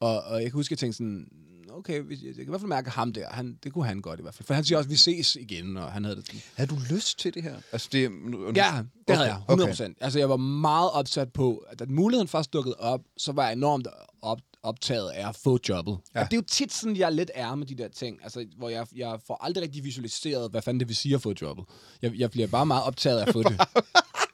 Og, 0.00 0.22
og 0.22 0.34
jeg 0.34 0.50
kan 0.50 0.52
huske, 0.52 0.68
at 0.68 0.70
jeg 0.70 0.78
tænkte 0.78 0.96
sådan, 0.96 1.26
okay, 1.72 2.00
hvis- 2.00 2.22
jeg 2.22 2.34
kan 2.34 2.44
i 2.44 2.48
hvert 2.48 2.60
fald 2.60 2.68
mærke 2.68 2.90
ham 2.90 3.12
der, 3.12 3.26
han, 3.30 3.58
det 3.64 3.72
kunne 3.72 3.84
han 3.86 4.00
godt 4.00 4.18
i 4.20 4.22
hvert 4.22 4.34
fald. 4.34 4.46
For 4.46 4.54
han 4.54 4.64
siger 4.64 4.78
også, 4.78 4.90
vi 4.90 4.96
ses 4.96 5.36
igen, 5.36 5.76
og 5.76 5.92
han 5.92 6.04
havde 6.04 6.16
det 6.16 6.26
sådan. 6.26 6.40
Havde 6.54 6.70
du 6.70 6.76
lyst 6.94 7.18
til 7.18 7.34
det 7.34 7.42
her? 7.42 7.54
Altså, 7.72 7.88
det, 7.92 8.10
nu- 8.12 8.46
Ja, 8.46 8.50
det 8.52 8.54
okay, 8.56 9.14
havde 9.16 9.28
jeg, 9.28 9.36
100 9.36 9.52
Okay. 9.66 9.70
procent. 9.70 9.98
Altså, 10.00 10.18
jeg 10.18 10.28
var 10.28 10.36
meget 10.36 10.90
opsat 10.90 11.32
på, 11.32 11.56
at 11.70 11.78
da 11.78 11.84
muligheden 11.88 12.28
først 12.28 12.52
dukkede 12.52 12.74
op, 12.78 13.00
så 13.16 13.32
var 13.32 13.44
jeg 13.44 13.52
enormt 13.52 13.88
op, 14.22 14.38
optaget 14.62 15.10
af 15.10 15.28
at 15.28 15.36
få 15.36 15.58
jobbet. 15.68 15.98
Ja. 16.14 16.20
Og 16.20 16.26
det 16.30 16.32
er 16.32 16.36
jo 16.36 16.44
tit 16.48 16.72
sådan, 16.72 16.96
jeg 16.96 17.12
lidt 17.12 17.30
er 17.34 17.54
med 17.54 17.66
de 17.66 17.74
der 17.74 17.88
ting, 17.88 18.18
altså, 18.22 18.46
hvor 18.58 18.68
jeg, 18.68 18.86
jeg 18.96 19.18
får 19.26 19.44
aldrig 19.44 19.62
rigtig 19.62 19.84
visualiseret, 19.84 20.50
hvad 20.50 20.62
fanden 20.62 20.80
det 20.80 20.88
vil 20.88 20.96
sige 20.96 21.14
at 21.14 21.22
få 21.22 21.34
jobbet. 21.42 21.64
Jeg, 22.02 22.12
jeg 22.14 22.30
bliver 22.30 22.46
bare 22.46 22.66
meget 22.66 22.84
optaget 22.84 23.18
af 23.20 23.26
at 23.26 23.32
få 23.32 23.42
det. 23.42 23.60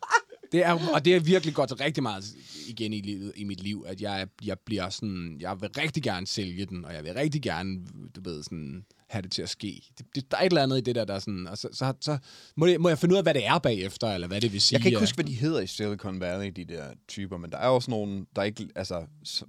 Det 0.53 0.65
er, 0.65 0.93
og 0.95 1.05
det 1.05 1.17
er 1.17 1.21
virkelig 1.21 1.55
godt 1.55 1.81
rigtig 1.81 2.03
meget 2.03 2.25
igen 2.69 2.93
i, 2.93 3.01
livet, 3.01 3.33
i 3.37 3.45
mit 3.45 3.61
liv, 3.61 3.85
at 3.89 4.01
jeg, 4.01 4.29
jeg 4.45 4.59
bliver 4.59 4.89
sådan, 4.89 5.37
jeg 5.41 5.61
vil 5.61 5.71
rigtig 5.79 6.03
gerne 6.03 6.27
sælge 6.27 6.67
den, 6.67 6.85
og 6.85 6.95
jeg 6.95 7.05
vil 7.05 7.15
rigtig 7.15 7.43
gerne, 7.43 7.79
du 8.17 8.21
ved, 8.31 8.43
sådan, 8.43 8.85
have 9.09 9.23
det 9.23 9.33
til 9.33 9.43
at 9.43 9.49
ske. 9.49 9.83
Det, 9.99 10.07
det, 10.15 10.31
der 10.31 10.37
er 10.37 10.41
et 10.41 10.47
eller 10.47 10.63
andet 10.63 10.79
i 10.79 10.81
det 10.81 10.95
der, 10.95 11.05
der 11.05 11.15
er 11.15 11.19
sådan, 11.19 11.47
og 11.47 11.59
så, 11.59 11.69
så, 11.73 11.95
så 12.01 12.19
må, 12.57 12.67
jeg, 12.67 12.81
må 12.81 12.89
jeg 12.89 12.99
finde 12.99 13.13
ud 13.15 13.17
af, 13.17 13.25
hvad 13.25 13.35
det 13.35 13.47
er 13.47 13.59
bagefter, 13.59 14.09
eller 14.09 14.29
hvad 14.29 14.41
det 14.41 14.53
vil 14.53 14.61
sige. 14.61 14.77
Jeg 14.77 14.83
kan 14.83 14.89
ikke 14.89 15.01
huske, 15.01 15.15
hvad 15.15 15.25
de 15.25 15.35
hedder 15.35 15.61
i 15.61 15.67
Silicon 15.67 16.21
Valley, 16.21 16.53
de 16.57 16.65
der 16.65 16.85
typer, 17.09 17.37
men 17.37 17.53
der 17.53 17.59
er 17.59 17.69
også 17.69 17.91
nogen, 17.91 18.27
der 18.37 18.43
ikke, 18.43 18.69
altså, 18.77 19.07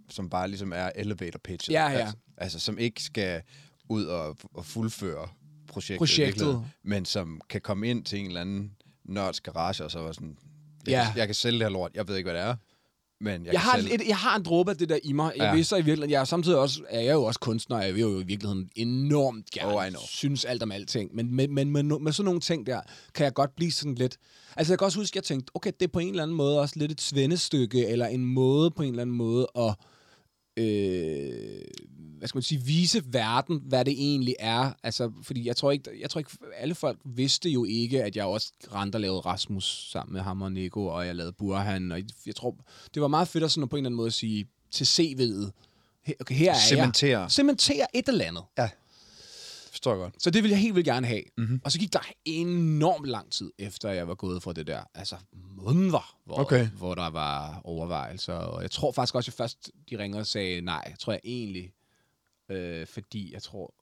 som, 0.09 0.29
bare 0.29 0.47
ligesom 0.47 0.73
er 0.75 0.89
elevator 0.95 1.39
pitches. 1.43 1.73
Ja, 1.73 1.89
ja. 1.89 1.97
Altså, 1.97 2.15
altså, 2.37 2.59
som 2.59 2.77
ikke 2.77 3.03
skal 3.03 3.41
ud 3.89 4.05
og, 4.05 4.37
og 4.53 4.65
fuldføre 4.65 5.27
projektet. 5.67 5.97
Projektet. 5.97 6.65
Men 6.83 7.05
som 7.05 7.41
kan 7.49 7.61
komme 7.61 7.89
ind 7.89 8.05
til 8.05 8.19
en 8.19 8.27
eller 8.27 8.41
anden 8.41 8.71
nørds 9.05 9.41
garage, 9.41 9.83
og 9.83 9.91
så 9.91 9.99
var 9.99 10.11
sådan, 10.11 10.37
jeg, 10.91 11.11
Ja. 11.15 11.19
jeg 11.19 11.27
kan 11.27 11.35
sælge 11.35 11.59
det 11.59 11.65
her 11.65 11.71
lort, 11.73 11.91
jeg 11.95 12.07
ved 12.07 12.15
ikke, 12.15 12.29
hvad 12.31 12.41
det 12.41 12.49
er, 12.49 12.55
men 13.21 13.45
jeg, 13.45 13.53
Jeg 13.53 13.61
har, 13.61 13.77
sælge 13.79 13.93
et, 13.95 14.07
jeg 14.07 14.17
har 14.17 14.35
en 14.35 14.43
dråbe 14.43 14.71
af 14.71 14.77
det 14.77 14.89
der 14.89 14.97
i 15.03 15.11
mig. 15.13 15.33
Jeg 15.37 15.43
Ja. 15.43 15.55
vil 15.55 15.65
så 15.65 15.75
i 15.75 15.79
virkeligheden, 15.79 16.11
jeg 16.11 16.21
er 16.21 16.25
samtidig 16.25 16.57
også, 16.57 16.81
er 16.89 16.99
jeg 17.01 17.13
jo 17.13 17.23
også 17.23 17.39
kunstner, 17.39 17.77
og 17.77 17.85
jeg 17.85 17.93
vil 17.93 18.01
jo 18.01 18.19
i 18.19 18.23
virkeligheden 18.23 18.69
enormt 18.75 19.45
gerne 19.51 19.75
Oh, 19.77 19.87
I 19.87 19.89
know. 19.89 20.01
synes 20.07 20.45
alt 20.45 20.63
om 20.63 20.71
alting. 20.71 21.15
Men 21.15 21.35
med, 21.35 21.47
med, 21.47 21.65
med, 21.65 21.83
med, 21.83 22.11
sådan 22.11 22.25
nogle 22.25 22.39
ting 22.39 22.65
der, 22.67 22.81
kan 23.15 23.23
jeg 23.23 23.33
godt 23.33 23.55
blive 23.55 23.71
sådan 23.71 23.95
lidt... 23.95 24.17
Altså 24.55 24.73
jeg 24.73 24.79
kan 24.79 24.85
også 24.85 24.99
huske, 24.99 25.11
at 25.13 25.15
jeg 25.15 25.23
tænkte, 25.23 25.51
okay, 25.55 25.71
det 25.79 25.87
er 25.87 25.91
på 25.91 25.99
en 25.99 26.09
eller 26.09 26.23
anden 26.23 26.37
måde 26.37 26.59
også 26.61 26.75
lidt 26.79 26.91
et 26.91 27.01
svendestykke, 27.01 27.87
eller 27.87 28.07
en 28.07 28.25
måde 28.25 28.71
på 28.71 28.83
en 28.83 28.89
eller 28.89 29.01
anden 29.01 29.15
måde 29.15 29.47
at... 29.57 29.75
Øh, 30.57 31.61
hvad 32.17 32.27
skal 32.27 32.37
man 32.37 32.43
sige, 32.43 32.61
vise 32.61 33.03
verden, 33.05 33.61
hvad 33.65 33.85
det 33.85 33.93
egentlig 33.93 34.35
er. 34.39 34.71
Altså, 34.83 35.11
fordi 35.23 35.47
jeg 35.47 35.55
tror 35.55 35.71
ikke, 35.71 35.91
jeg 36.01 36.09
tror 36.09 36.19
ikke, 36.19 36.31
alle 36.57 36.75
folk 36.75 36.99
vidste 37.05 37.49
jo 37.49 37.65
ikke, 37.65 38.03
at 38.03 38.15
jeg 38.15 38.25
også 38.25 38.51
rent 38.73 38.95
og 38.95 39.01
lavede 39.01 39.19
Rasmus 39.19 39.89
sammen 39.91 40.13
med 40.13 40.21
ham 40.21 40.41
og 40.41 40.51
Nico, 40.51 40.85
og 40.85 41.05
jeg 41.05 41.15
lavede 41.15 41.33
Burhan, 41.33 41.91
og 41.91 42.01
jeg 42.25 42.35
tror, 42.35 42.55
det 42.93 43.01
var 43.01 43.07
meget 43.07 43.27
fedt 43.27 43.43
at 43.43 43.51
sådan 43.51 43.69
på 43.69 43.75
en 43.75 43.79
eller 43.79 43.87
anden 43.87 43.97
måde 43.97 44.11
sige 44.11 44.47
til 44.71 44.83
CV'et, 44.85 45.51
her, 46.03 46.13
okay, 46.19 46.35
her 46.35 46.51
er 46.51 46.57
Cementere. 46.69 47.21
jeg. 47.21 47.31
Cementere 47.31 47.87
et 47.93 48.07
eller 48.07 48.25
andet. 48.25 48.43
Forstår 49.77 49.91
jeg 49.91 49.99
godt. 49.99 50.23
Så 50.23 50.29
det 50.29 50.43
ville 50.43 50.51
jeg 50.53 50.61
helt 50.61 50.75
vildt 50.75 50.87
gerne 50.87 51.07
have. 51.07 51.23
Mhm. 51.37 51.43
Mm-hmm. 51.45 51.61
Og 51.63 51.71
så 51.71 51.79
gik 51.79 51.93
der 51.93 51.99
enormt 52.25 53.05
lang 53.05 53.31
tid, 53.31 53.51
efter 53.59 53.89
jeg 53.89 54.07
var 54.07 54.15
gået 54.15 54.43
fra 54.43 54.53
det 54.53 54.67
der. 54.67 54.83
Altså 54.95 55.15
måneder, 55.55 56.17
hvor, 56.25 56.39
Okay. 56.39 56.67
hvor 56.67 56.95
der 56.95 57.09
var 57.09 57.61
overvejelser. 57.63 58.33
Og 58.33 58.61
jeg 58.61 58.71
tror 58.71 58.91
faktisk 58.91 59.15
også, 59.15 59.29
at 59.31 59.33
først 59.33 59.71
de 59.89 59.97
ringede 59.97 60.19
og 60.21 60.27
sagde 60.27 60.61
nej. 60.61 60.95
Tror 60.99 61.13
jeg 61.13 61.21
egentlig, 61.23 61.73
øh, 62.49 62.87
fordi 62.87 63.33
jeg 63.33 63.41
tror... 63.43 63.73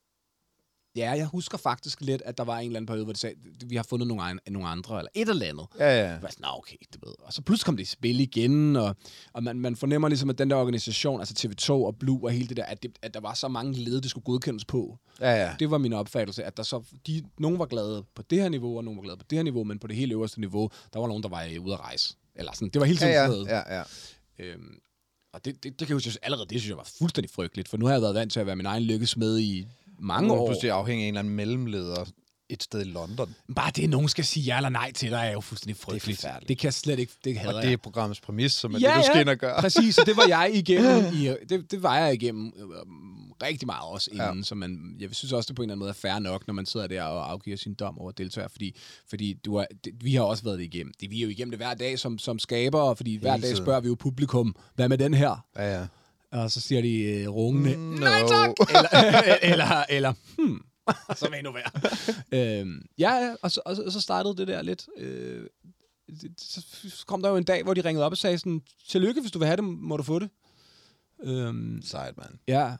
Ja, 0.95 1.11
jeg 1.11 1.25
husker 1.25 1.57
faktisk 1.57 2.01
lidt, 2.01 2.21
at 2.25 2.37
der 2.37 2.43
var 2.43 2.57
en 2.59 2.65
eller 2.65 2.77
anden 2.77 2.85
periode, 2.87 3.03
hvor 3.03 3.13
de 3.13 3.19
sagde, 3.19 3.35
vi 3.65 3.75
har 3.75 3.83
fundet 3.83 4.07
nogle, 4.07 4.23
an- 4.23 4.39
nogle 4.49 4.67
andre, 4.67 4.97
eller 4.97 5.09
et 5.15 5.29
eller 5.29 5.45
andet. 5.45 5.65
Ja, 5.79 5.85
ja. 5.99 6.09
Jeg 6.11 6.21
var 6.21 6.29
sådan, 6.29 6.41
"Nå, 6.41 6.47
okay, 6.57 6.75
det 6.93 7.01
ved. 7.05 7.13
Og 7.19 7.33
så 7.33 7.41
pludselig 7.41 7.65
kom 7.65 7.77
det 7.77 7.83
i 7.83 7.85
spil 7.85 8.19
igen, 8.19 8.75
og, 8.75 8.95
og 9.33 9.43
man, 9.43 9.59
man 9.59 9.75
fornemmer 9.75 10.07
ligesom, 10.07 10.29
at 10.29 10.37
den 10.37 10.49
der 10.49 10.55
organisation, 10.55 11.19
altså 11.19 11.47
TV2 11.47 11.69
og 11.71 11.95
Blue 11.99 12.19
og 12.23 12.31
hele 12.31 12.47
det 12.47 12.57
der, 12.57 12.63
at, 12.63 12.83
det, 12.83 12.91
at 13.01 13.13
der 13.13 13.19
var 13.19 13.33
så 13.33 13.47
mange 13.47 13.73
led, 13.73 14.01
det 14.01 14.09
skulle 14.09 14.25
godkendes 14.25 14.65
på. 14.65 14.97
Ja, 15.21 15.31
ja. 15.45 15.55
Det 15.59 15.71
var 15.71 15.77
min 15.77 15.93
opfattelse, 15.93 16.43
at 16.43 16.57
der 16.57 16.63
så, 16.63 16.83
de, 17.07 17.23
nogen 17.39 17.59
var 17.59 17.65
glade 17.65 18.03
på 18.15 18.21
det 18.21 18.41
her 18.41 18.49
niveau, 18.49 18.77
og 18.77 18.83
nogen 18.83 18.97
var 18.97 19.03
glade 19.03 19.17
på 19.17 19.25
det 19.29 19.37
her 19.37 19.43
niveau, 19.43 19.63
men 19.63 19.79
på 19.79 19.87
det 19.87 19.95
helt 19.95 20.11
øverste 20.11 20.39
niveau, 20.39 20.69
der 20.93 20.99
var 20.99 21.07
nogen, 21.07 21.23
der 21.23 21.29
var 21.29 21.49
ude 21.59 21.73
at 21.73 21.79
rejse. 21.79 22.15
Eller 22.35 22.51
sådan, 22.53 22.69
det 22.69 22.79
var 22.79 22.85
hele 22.85 22.99
tiden 22.99 23.11
Ja, 23.13 23.27
sådan 23.27 23.31
noget. 23.31 23.47
ja, 23.47 23.75
ja, 23.75 23.83
ja. 24.39 24.43
Øhm, 24.45 24.79
og 25.33 25.45
det, 25.45 25.63
det, 25.63 25.79
det 25.79 25.87
kan 25.87 25.89
jeg 25.89 25.95
huske, 25.95 26.19
allerede 26.23 26.47
det 26.49 26.59
synes 26.61 26.69
jeg 26.69 26.77
var 26.77 26.89
fuldstændig 26.97 27.29
frygteligt, 27.31 27.67
for 27.69 27.77
nu 27.77 27.85
har 27.85 27.93
jeg 27.93 28.01
været 28.01 28.15
vant 28.15 28.31
til 28.31 28.39
at 28.39 28.45
være 28.45 28.55
min 28.55 28.65
egen 28.65 28.83
lykkes 28.83 29.17
med 29.17 29.39
i 29.39 29.67
mange 29.99 30.33
er 30.33 30.37
år. 30.37 30.47
pludselig 30.47 30.71
afhængig 30.71 31.03
af 31.03 31.07
en 31.07 31.13
eller 31.13 31.19
anden 31.19 31.35
mellemleder 31.35 32.05
et 32.49 32.63
sted 32.63 32.81
i 32.81 32.89
London. 32.89 33.35
Bare 33.55 33.71
det, 33.75 33.89
nogen 33.89 34.09
skal 34.09 34.25
sige 34.25 34.43
ja 34.43 34.57
eller 34.57 34.69
nej 34.69 34.91
til 34.91 35.11
dig, 35.11 35.27
er 35.27 35.31
jo 35.31 35.41
fuldstændig 35.41 35.77
frygteligt. 35.77 36.05
Det, 36.05 36.15
forfærdeligt. 36.15 36.49
det 36.49 36.57
kan 36.57 36.65
jeg 36.65 36.73
slet 36.73 36.99
ikke, 36.99 37.13
det 37.23 37.37
hader 37.37 37.55
Og 37.55 37.63
det 37.63 37.73
er 37.73 37.77
programmets 37.77 38.21
præmis, 38.21 38.51
som 38.53 38.73
er 38.73 38.79
det, 38.79 38.87
du 38.97 39.03
skal 39.05 39.21
ind 39.21 39.29
og 39.29 39.37
gøre. 39.37 39.61
præcis, 39.61 39.97
og 39.97 40.05
det 40.05 40.17
var 40.17 40.25
jeg 40.27 40.51
igennem, 40.53 41.05
i, 41.19 41.35
det, 41.49 41.71
det 41.71 41.83
var 41.83 41.97
jeg 41.97 42.13
igennem 42.13 42.53
øh, 42.57 42.63
rigtig 43.43 43.65
meget 43.65 43.83
også 43.83 44.09
inden, 44.13 44.37
ja. 44.37 44.43
så 44.43 44.55
man, 44.55 44.95
jeg 44.99 45.09
synes 45.11 45.33
også, 45.33 45.47
det 45.47 45.55
på 45.55 45.61
en 45.61 45.65
eller 45.65 45.73
anden 45.73 45.79
måde 45.79 45.89
er 45.89 45.93
fair 45.93 46.19
nok, 46.19 46.47
når 46.47 46.53
man 46.53 46.65
sidder 46.65 46.87
der 46.87 47.03
og 47.03 47.31
afgiver 47.31 47.57
sin 47.57 47.73
dom 47.73 47.99
over 47.99 48.11
deltagere, 48.11 48.49
fordi, 48.49 48.75
fordi 49.09 49.33
du 49.33 49.55
er, 49.55 49.65
det, 49.83 49.93
vi 50.01 50.15
har 50.15 50.23
også 50.23 50.43
været 50.43 50.59
det 50.59 50.65
igennem. 50.65 50.93
Det, 51.01 51.11
vi 51.11 51.17
er 51.17 51.23
jo 51.23 51.29
igennem 51.29 51.51
det 51.51 51.59
hver 51.59 51.73
dag 51.73 51.99
som, 51.99 52.17
som 52.17 52.39
skabere, 52.39 52.95
fordi 52.95 53.15
hver 53.15 53.37
dag 53.37 53.57
spørger 53.57 53.79
vi 53.79 53.87
jo 53.87 53.95
publikum, 53.95 54.55
hvad 54.75 54.89
med 54.89 54.97
den 54.97 55.13
her? 55.13 55.45
Ja, 55.55 55.79
ja. 55.79 55.85
Og 56.31 56.51
så 56.51 56.61
siger 56.61 56.81
de 56.81 57.01
øh, 57.01 57.27
rungende, 57.29 57.77
Mm, 57.77 57.83
nej 58.09 58.21
no. 58.21 58.27
tak! 58.27 58.49
eller, 58.69 58.89
eller, 59.51 59.83
eller, 59.89 60.13
hmm, 60.37 60.61
som 61.15 61.33
endnu 61.33 61.51
værre. 61.53 62.59
øhm, 62.61 62.85
ja, 62.97 63.35
og 63.41 63.51
så, 63.51 63.61
og, 63.65 63.75
og 63.85 63.91
så 63.91 64.01
startede 64.01 64.37
det 64.37 64.47
der 64.47 64.61
lidt. 64.61 64.87
Øh, 64.97 65.47
det, 66.21 66.41
så 66.93 67.03
kom 67.07 67.21
der 67.21 67.29
jo 67.29 67.37
en 67.37 67.43
dag, 67.43 67.63
hvor 67.63 67.73
de 67.73 67.81
ringede 67.81 68.05
op 68.05 68.11
og 68.11 68.17
sagde 68.17 68.37
sådan, 68.37 68.61
tillykke, 68.89 69.21
hvis 69.21 69.31
du 69.31 69.39
vil 69.39 69.45
have 69.45 69.55
det, 69.55 69.63
må 69.63 69.97
du 69.97 70.03
få 70.03 70.19
det. 70.19 70.29
Øhm, 71.23 71.81
Sejt, 71.83 72.17
mand. 72.17 72.33
ja, 72.47 72.75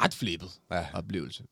ret 0.00 0.14
flippet 0.14 0.50
Ja. 0.70 0.86
oplevelse. 0.94 1.44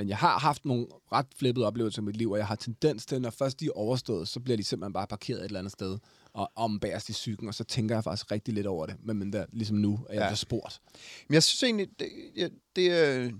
Men 0.00 0.08
jeg 0.08 0.16
har 0.16 0.38
haft 0.38 0.64
nogle 0.64 0.86
ret 1.12 1.26
flippede 1.36 1.66
oplevelser 1.66 2.02
i 2.02 2.04
mit 2.04 2.16
liv, 2.16 2.30
og 2.30 2.38
jeg 2.38 2.46
har 2.46 2.54
tendens 2.54 3.06
til, 3.06 3.20
når 3.20 3.30
først 3.30 3.60
de 3.60 3.66
er 3.66 3.70
overstået, 3.74 4.28
så 4.28 4.40
bliver 4.40 4.56
de 4.56 4.64
simpelthen 4.64 4.92
bare 4.92 5.06
parkeret 5.06 5.38
et 5.40 5.44
eller 5.44 5.58
andet 5.58 5.72
sted, 5.72 5.98
og 6.32 6.50
om 6.56 6.80
bagerst 6.80 7.08
i 7.08 7.12
cyklen, 7.12 7.48
og 7.48 7.54
så 7.54 7.64
tænker 7.64 7.94
jeg 7.96 8.04
faktisk 8.04 8.30
rigtig 8.30 8.54
lidt 8.54 8.66
over 8.66 8.86
det. 8.86 8.94
Men, 9.02 9.18
men 9.18 9.32
der, 9.32 9.44
ligesom 9.52 9.76
nu, 9.76 10.00
er 10.08 10.14
jeg 10.14 10.28
Ja. 10.30 10.34
spurgt. 10.34 10.80
Men 11.28 11.34
jeg 11.34 11.42
synes 11.42 11.62
egentlig, 11.62 11.88
det, 11.98 12.08
ja, 12.36 12.48
det 12.76 12.92
øh, 13.16 13.32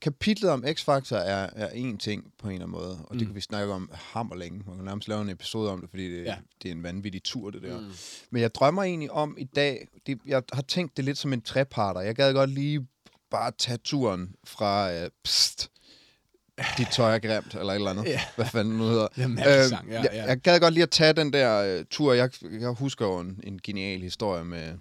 kapitlet 0.00 0.50
om 0.50 0.64
X-Factor 0.64 1.16
er, 1.16 1.50
er 1.56 1.68
en 1.68 1.98
ting 1.98 2.32
på 2.38 2.46
en 2.48 2.52
eller 2.54 2.66
anden 2.66 2.78
måde, 2.80 2.98
og 3.04 3.14
det 3.14 3.20
Mm. 3.20 3.26
kan 3.26 3.34
vi 3.34 3.40
snakke 3.40 3.72
om 3.72 3.90
hammer 3.92 4.36
længe. 4.36 4.62
Man 4.66 4.76
kan 4.76 4.84
nærmest 4.84 5.08
lave 5.08 5.22
en 5.22 5.28
episode 5.28 5.70
om 5.70 5.80
det, 5.80 5.90
fordi 5.90 6.16
det. 6.18 6.24
Ja. 6.24 6.36
det 6.62 6.68
er 6.68 6.72
en 6.72 6.82
vanvittig 6.82 7.22
tur, 7.22 7.50
det 7.50 7.62
der. 7.62 7.80
Mm. 7.80 7.92
Men 8.30 8.42
jeg 8.42 8.54
drømmer 8.54 8.82
egentlig 8.82 9.10
om 9.10 9.36
i 9.38 9.44
dag, 9.44 9.88
det, 10.06 10.18
jeg 10.26 10.42
har 10.52 10.62
tænkt 10.62 10.96
det 10.96 11.04
lidt 11.04 11.18
som 11.18 11.32
en 11.32 11.40
treparter. 11.42 12.00
Jeg 12.00 12.14
gad 12.14 12.32
godt 12.34 12.50
lige 12.50 12.86
bare 13.30 13.52
tage 13.58 13.78
turen 13.78 14.34
fra 14.44 14.92
øh, 14.92 15.10
pst, 15.24 15.70
dit 16.78 16.88
tøj 16.92 17.14
er 17.14 17.18
grimt, 17.18 17.54
eller 17.54 17.72
et 17.72 17.74
eller 17.74 17.90
andet. 17.90 18.04
Ja. 18.04 18.20
Hvad 18.36 18.46
fanden 18.46 18.76
nu 18.78 18.84
hedder. 18.84 19.08
Det 19.16 19.24
er 19.24 19.28
mærkelig 19.28 19.68
sang, 19.68 19.88
ja, 19.88 20.00
jeg, 20.00 20.10
ja. 20.12 20.24
jeg 20.24 20.38
gad 20.38 20.60
godt 20.60 20.74
lige 20.74 20.82
at 20.82 20.90
tage 20.90 21.12
den 21.12 21.32
der 21.32 21.78
øh, 21.78 21.84
tur. 21.90 22.12
Jeg, 22.12 22.30
jeg 22.60 22.68
husker 22.68 23.06
jo 23.06 23.18
en, 23.18 23.40
en 23.44 23.60
genial 23.64 24.00
historie 24.00 24.44
med 24.44 24.72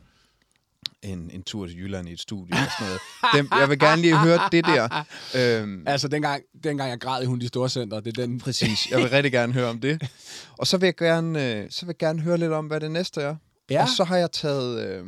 en, 1.02 1.30
en 1.34 1.44
tur 1.44 1.68
til 1.68 1.78
Jylland 1.78 2.10
i 2.10 2.14
et 2.14 2.20
studie 2.20 2.54
og 2.54 2.72
sådan 2.80 2.88
noget. 2.88 3.00
Dem, 3.36 3.60
jeg 3.60 3.70
vil 3.70 3.80
gerne 3.80 4.02
lige 4.02 4.18
høre 4.18 4.40
det 4.52 4.66
der. 4.66 5.06
Øhm, 5.36 5.84
Altså, 5.88 6.08
dengang, 6.08 6.44
dengang 6.64 6.90
jeg 6.90 7.00
græd 7.00 7.24
i 7.24 7.26
Hun 7.26 7.40
de 7.40 7.48
Store 7.48 7.70
Center, 7.70 8.00
det 8.00 8.18
er 8.18 8.22
den... 8.26 8.40
præcis. 8.40 8.92
Jeg 8.92 9.00
vil 9.00 9.10
rigtig 9.10 9.32
gerne 9.32 9.54
høre 9.54 9.70
om 9.70 9.80
det. 9.80 10.10
Og 10.58 10.68
så 10.68 10.78
vil 10.78 10.88
jeg 10.88 10.96
gerne, 10.96 11.52
øh, 11.52 11.68
så 11.70 11.86
vil 11.86 11.96
jeg 12.00 12.08
gerne 12.08 12.22
høre 12.22 12.38
lidt 12.38 12.52
om, 12.52 12.66
hvad 12.66 12.80
det 12.80 12.92
næste 12.92 13.22
er. 13.22 13.36
Ja. 13.70 13.82
Og 13.82 13.88
så 13.98 14.04
har 14.04 14.18
jeg 14.18 14.32
taget... 14.32 14.88
Øh, 14.88 15.06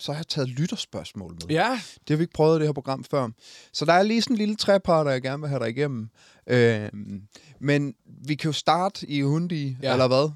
så 0.00 0.12
har 0.12 0.18
jeg 0.18 0.28
taget 0.28 0.48
lytterspørgsmål 0.48 1.32
med. 1.32 1.56
Ja, 1.56 1.80
Det 2.00 2.10
har 2.10 2.16
vi 2.16 2.22
ikke 2.22 2.32
prøvet 2.32 2.56
i 2.56 2.58
det 2.58 2.68
her 2.68 2.72
program 2.72 3.04
før. 3.04 3.28
Så 3.72 3.84
der 3.84 3.92
er 3.92 4.02
lige 4.02 4.22
sådan 4.22 4.34
en 4.34 4.38
lille 4.38 4.56
treparter, 4.56 5.10
jeg 5.10 5.22
gerne 5.22 5.40
vil 5.40 5.48
have 5.48 5.60
dig 5.60 5.68
igennem. 5.68 6.08
Øh, 6.46 6.88
men 7.60 7.94
vi 8.06 8.34
kan 8.34 8.48
jo 8.48 8.52
starte 8.52 9.06
i 9.10 9.20
Hundi, 9.20 9.76
ja. 9.82 9.92
Eller 9.92 10.06
hvad? 10.06 10.30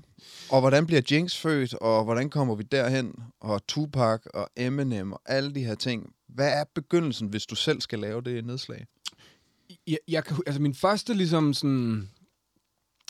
Og 0.51 0.61
hvordan 0.61 0.87
bliver 0.87 1.03
Jinx 1.11 1.37
født, 1.37 1.75
og 1.75 2.05
hvordan 2.05 2.31
kommer 2.31 2.55
vi 2.55 2.63
derhen? 2.63 3.15
Og 3.41 3.67
Tupac 3.67 4.21
og 4.35 4.49
Eminem 4.57 5.13
og 5.13 5.21
alle 5.27 5.55
de 5.55 5.65
her 5.65 5.75
ting. 5.75 6.13
Hvad 6.29 6.53
er 6.53 6.65
begyndelsen, 6.75 7.29
hvis 7.29 7.47
du 7.47 7.55
selv 7.55 7.81
skal 7.81 7.99
lave 7.99 8.21
det 8.21 8.45
nedslag? 8.45 8.87
Jeg, 9.87 9.99
jeg 10.09 10.25
kan, 10.25 10.37
altså 10.47 10.63
min 10.63 10.75
første 10.75 11.15
ligesom 11.15 11.55
sådan 11.55 12.11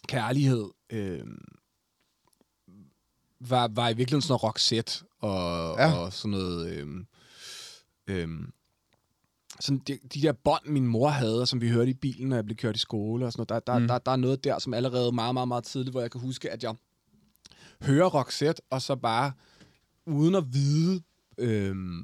kærlighed 0.08 0.70
øh, 0.92 1.26
var, 3.40 3.68
var 3.74 3.88
i 3.88 3.94
virkeligheden 3.94 4.22
sådan 4.22 4.32
noget 4.32 4.42
Roxette 4.42 5.04
og, 5.22 5.76
Ja. 5.78 5.92
og 5.92 6.12
sådan 6.12 6.30
noget... 6.30 6.66
Øh, 6.68 6.86
øh, 8.06 8.28
sådan 9.60 9.78
de, 9.78 9.98
de 10.14 10.22
der 10.22 10.32
bånd, 10.32 10.66
min 10.66 10.86
mor 10.86 11.08
havde, 11.08 11.46
som 11.46 11.60
vi 11.60 11.68
hørte 11.70 11.90
i 11.90 11.94
bilen, 11.94 12.28
når 12.28 12.36
jeg 12.36 12.44
blev 12.44 12.56
kørt 12.56 12.76
i 12.76 12.78
skole 12.78 13.26
og 13.26 13.32
sådan 13.32 13.46
noget, 13.50 13.66
der, 13.66 13.72
der, 13.72 13.78
Mm. 13.78 13.88
der, 13.88 13.98
der 13.98 14.12
er 14.12 14.16
noget 14.16 14.44
der, 14.44 14.58
som 14.58 14.74
allerede 14.74 15.12
meget, 15.12 15.34
meget, 15.34 15.48
meget 15.48 15.64
tidligt, 15.64 15.92
hvor 15.94 16.00
jeg 16.00 16.10
kan 16.10 16.20
huske, 16.20 16.50
at 16.50 16.62
jeg 16.62 16.74
hører 17.82 18.06
Roxette, 18.08 18.62
og 18.70 18.82
så 18.82 18.96
bare, 18.96 19.32
uden 20.06 20.34
at 20.34 20.44
vide, 20.54 21.02
øhm, 21.38 22.02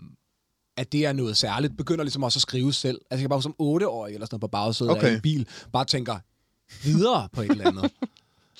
at 0.76 0.92
det 0.92 1.07
er 1.07 1.12
noget 1.12 1.37
særligt, 1.37 1.76
begynder 1.76 2.04
ligesom 2.04 2.22
også 2.22 2.38
at 2.38 2.42
skrive 2.42 2.72
selv. 2.72 2.96
Altså 2.96 3.07
jeg 3.11 3.20
kan 3.20 3.28
bare 3.28 3.42
som 3.42 3.54
otteårig 3.59 4.14
eller 4.14 4.26
sådan 4.26 4.35
noget 4.35 4.40
på 4.40 4.48
bagsædet. 4.48 4.92
Okay. 4.92 5.09
af 5.11 5.14
en 5.14 5.20
bil, 5.20 5.48
bare 5.72 5.85
tænker 5.85 6.18
videre 6.85 7.28
på 7.33 7.40
et 7.42 7.50
eller 7.50 7.66
andet. 7.68 7.92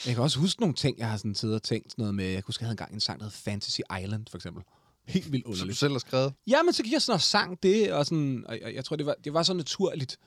Jeg 0.07 0.15
kan 0.15 0.23
også 0.23 0.39
huske 0.39 0.61
nogle 0.61 0.75
ting, 0.75 0.99
jeg 0.99 1.11
har 1.11 1.17
sådan 1.17 1.35
siddet 1.35 1.57
og 1.57 1.63
tænkt 1.63 1.91
sådan 1.91 2.03
noget 2.03 2.15
med, 2.15 2.25
jeg 2.25 2.35
kan 2.35 2.43
huske, 2.47 2.63
jeg 2.63 2.67
havde 2.67 2.73
engang 2.73 2.95
en 2.95 3.01
sang, 3.01 3.21
der 3.21 3.25
hed 3.27 3.31
Fantasy 3.33 3.81
Island, 4.03 4.27
for 4.31 4.39
eksempel. 4.39 4.63
Helt 5.09 5.33
vildt 5.33 5.45
Som 5.45 5.53
du 5.53 5.57
underligt. 5.57 5.79
selv 5.79 5.93
har 5.93 5.99
skrevet? 5.99 6.33
Ja, 6.47 6.63
men 6.63 6.73
så 6.73 6.83
gik 6.83 6.93
jeg 6.93 7.03
sådan 7.03 7.15
og 7.15 7.21
sang 7.23 7.63
det, 7.63 7.93
og, 7.93 8.07
sådan, 8.07 8.45
og 8.47 8.61
jeg, 8.61 8.75
jeg 8.75 8.85
tror, 8.85 8.97
det 8.97 9.07
var, 9.07 9.15
det 9.25 9.35
var 9.35 9.43
så 9.43 9.55
naturligt, 9.55 10.19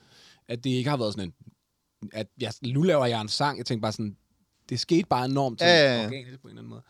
at 0.48 0.64
det 0.64 0.70
ikke 0.70 0.90
har 0.90 0.96
været 0.96 1.12
sådan 1.14 1.28
en, 1.28 1.34
at 2.12 2.26
jeg, 2.40 2.52
nu 2.62 2.82
laver 2.82 3.06
jeg 3.06 3.20
en 3.20 3.28
sang, 3.28 3.58
jeg 3.58 3.66
tænkte 3.66 3.82
bare 3.82 3.92
sådan, 3.92 4.16
det 4.68 4.80
skete 4.80 5.06
bare 5.10 5.24
enormt 5.24 5.60
Ja, 5.60 5.66
ja, 5.66 6.00
ja. 6.00 6.06
organisk 6.06 6.40
på 6.42 6.48
en 6.48 6.58
eller 6.58 6.62
anden 6.62 6.70
måde. 6.70 6.82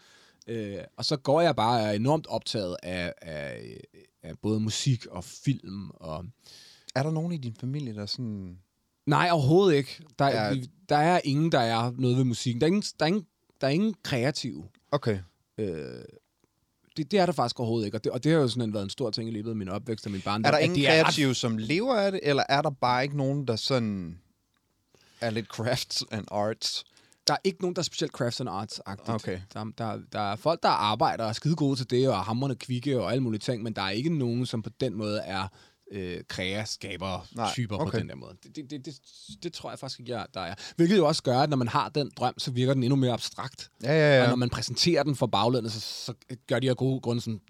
Øh, 0.78 0.84
og 0.96 1.04
så 1.04 1.16
går 1.16 1.40
jeg 1.40 1.56
bare 1.56 1.80
og 1.80 1.86
er 1.88 1.92
enormt 1.92 2.26
optaget 2.26 2.76
af, 2.82 3.14
af, 3.22 3.80
af 4.22 4.38
både 4.38 4.60
musik 4.60 5.06
og 5.06 5.24
film. 5.24 5.90
Og... 5.90 6.24
Er 6.94 7.02
der 7.02 7.10
nogen 7.10 7.32
i 7.32 7.36
din 7.36 7.56
familie, 7.60 7.94
der 7.94 8.02
er 8.02 8.06
sådan... 8.06 8.58
Nej, 9.06 9.28
overhovedet 9.32 9.76
ikke. 9.76 10.02
Der, 10.18 10.26
Ja. 10.28 10.48
ja. 10.48 10.62
der 10.88 10.96
er 10.96 11.20
ingen, 11.24 11.52
der 11.52 11.60
er 11.60 11.92
noget 11.98 12.16
ved 12.16 12.24
musikken. 12.24 12.60
Der 12.60 12.66
er 12.66 12.68
ingen, 12.68 12.82
der 13.00 13.04
er 13.04 13.08
ingen, 13.08 13.26
der 13.60 13.66
er 13.66 13.70
ingen 13.70 13.94
kreative. 14.02 14.68
Okay. 14.90 15.18
Øh, 15.58 15.66
det, 16.96 17.10
det 17.10 17.18
er 17.18 17.26
der 17.26 17.32
faktisk 17.32 17.60
overhovedet 17.60 17.86
ikke, 17.86 17.96
og 17.96 18.04
det, 18.04 18.12
og 18.12 18.24
det 18.24 18.32
har 18.32 18.38
jo 18.38 18.48
sådan 18.48 18.72
været 18.74 18.84
en 18.84 18.90
stor 18.90 19.10
ting 19.10 19.28
i 19.28 19.32
løbet 19.32 19.50
af 19.50 19.56
min 19.56 19.68
opvækst 19.68 20.06
og 20.06 20.12
min 20.12 20.20
barndom. 20.20 20.48
Er 20.48 20.50
der 20.50 20.58
ingen 20.58 20.84
er 20.84 20.98
ret 20.98 21.04
kreative, 21.04 21.34
som 21.34 21.58
lever 21.58 21.94
af 21.94 22.12
det, 22.12 22.20
eller 22.22 22.42
er 22.48 22.62
der 22.62 22.70
bare 22.70 23.02
ikke 23.02 23.16
nogen, 23.16 23.46
der 23.46 23.56
sådan 23.56 24.18
er 25.20 25.30
lidt 25.30 25.46
crafts 25.46 26.04
and 26.10 26.24
arts? 26.30 26.84
der 27.26 27.34
er 27.34 27.38
ikke 27.44 27.60
nogen, 27.60 27.76
der 27.76 27.80
er 27.80 27.84
specielt 27.84 28.12
crafts 28.12 28.40
and 28.40 28.48
arts-agtigt. 28.48 29.14
Okay. 29.14 29.40
Der, 29.54 29.64
der, 29.78 30.00
der 30.12 30.32
er 30.32 30.36
folk, 30.36 30.62
der 30.62 30.68
arbejder 30.68 31.24
og 31.24 31.28
er 31.28 31.32
skide 31.32 31.56
gode 31.56 31.76
til 31.76 31.90
det, 31.90 32.08
og 32.08 32.14
er 32.14 32.22
hamrende 32.22 32.56
kvikke 32.56 33.00
og 33.00 33.10
alle 33.10 33.22
mulige 33.22 33.38
ting, 33.38 33.62
men 33.62 33.72
der 33.72 33.82
er 33.82 33.90
ikke 33.90 34.18
nogen, 34.18 34.46
som 34.46 34.62
på 34.62 34.70
den 34.80 34.94
måde 34.94 35.18
er 35.20 35.48
øh, 35.92 36.20
kreaskaber 36.28 37.26
Nej, 37.36 37.50
typer 37.52 37.76
på 37.76 37.82
okay. 37.82 37.98
den 37.98 38.08
der 38.08 38.14
måde. 38.14 38.36
Det, 38.42 38.56
det, 38.56 38.70
det, 38.70 38.86
det, 38.86 38.94
det 39.42 39.52
tror 39.52 39.70
jeg 39.70 39.78
faktisk 39.78 40.00
ikke, 40.00 40.12
jeg, 40.12 40.26
der 40.34 40.40
er. 40.40 40.54
Hvilket 40.76 40.96
jo 40.96 41.06
også 41.06 41.22
gør, 41.22 41.38
at 41.38 41.50
når 41.50 41.56
man 41.56 41.68
har 41.68 41.88
den 41.88 42.10
drøm, 42.16 42.34
så 42.38 42.50
virker 42.50 42.74
den 42.74 42.82
endnu 42.82 42.96
mere 42.96 43.12
abstrakt. 43.12 43.70
Ja, 43.82 43.92
ja, 43.92 44.16
Ja. 44.16 44.22
Og 44.22 44.28
når 44.28 44.36
man 44.36 44.50
præsenterer 44.50 45.02
den 45.02 45.16
for 45.16 45.26
baglandet, 45.26 45.72
så, 45.72 45.80
så 45.80 46.14
gør 46.46 46.58
de 46.58 46.70
af 46.70 46.76
gode 46.76 47.00
grunde 47.00 47.22
sådan, 47.22 47.40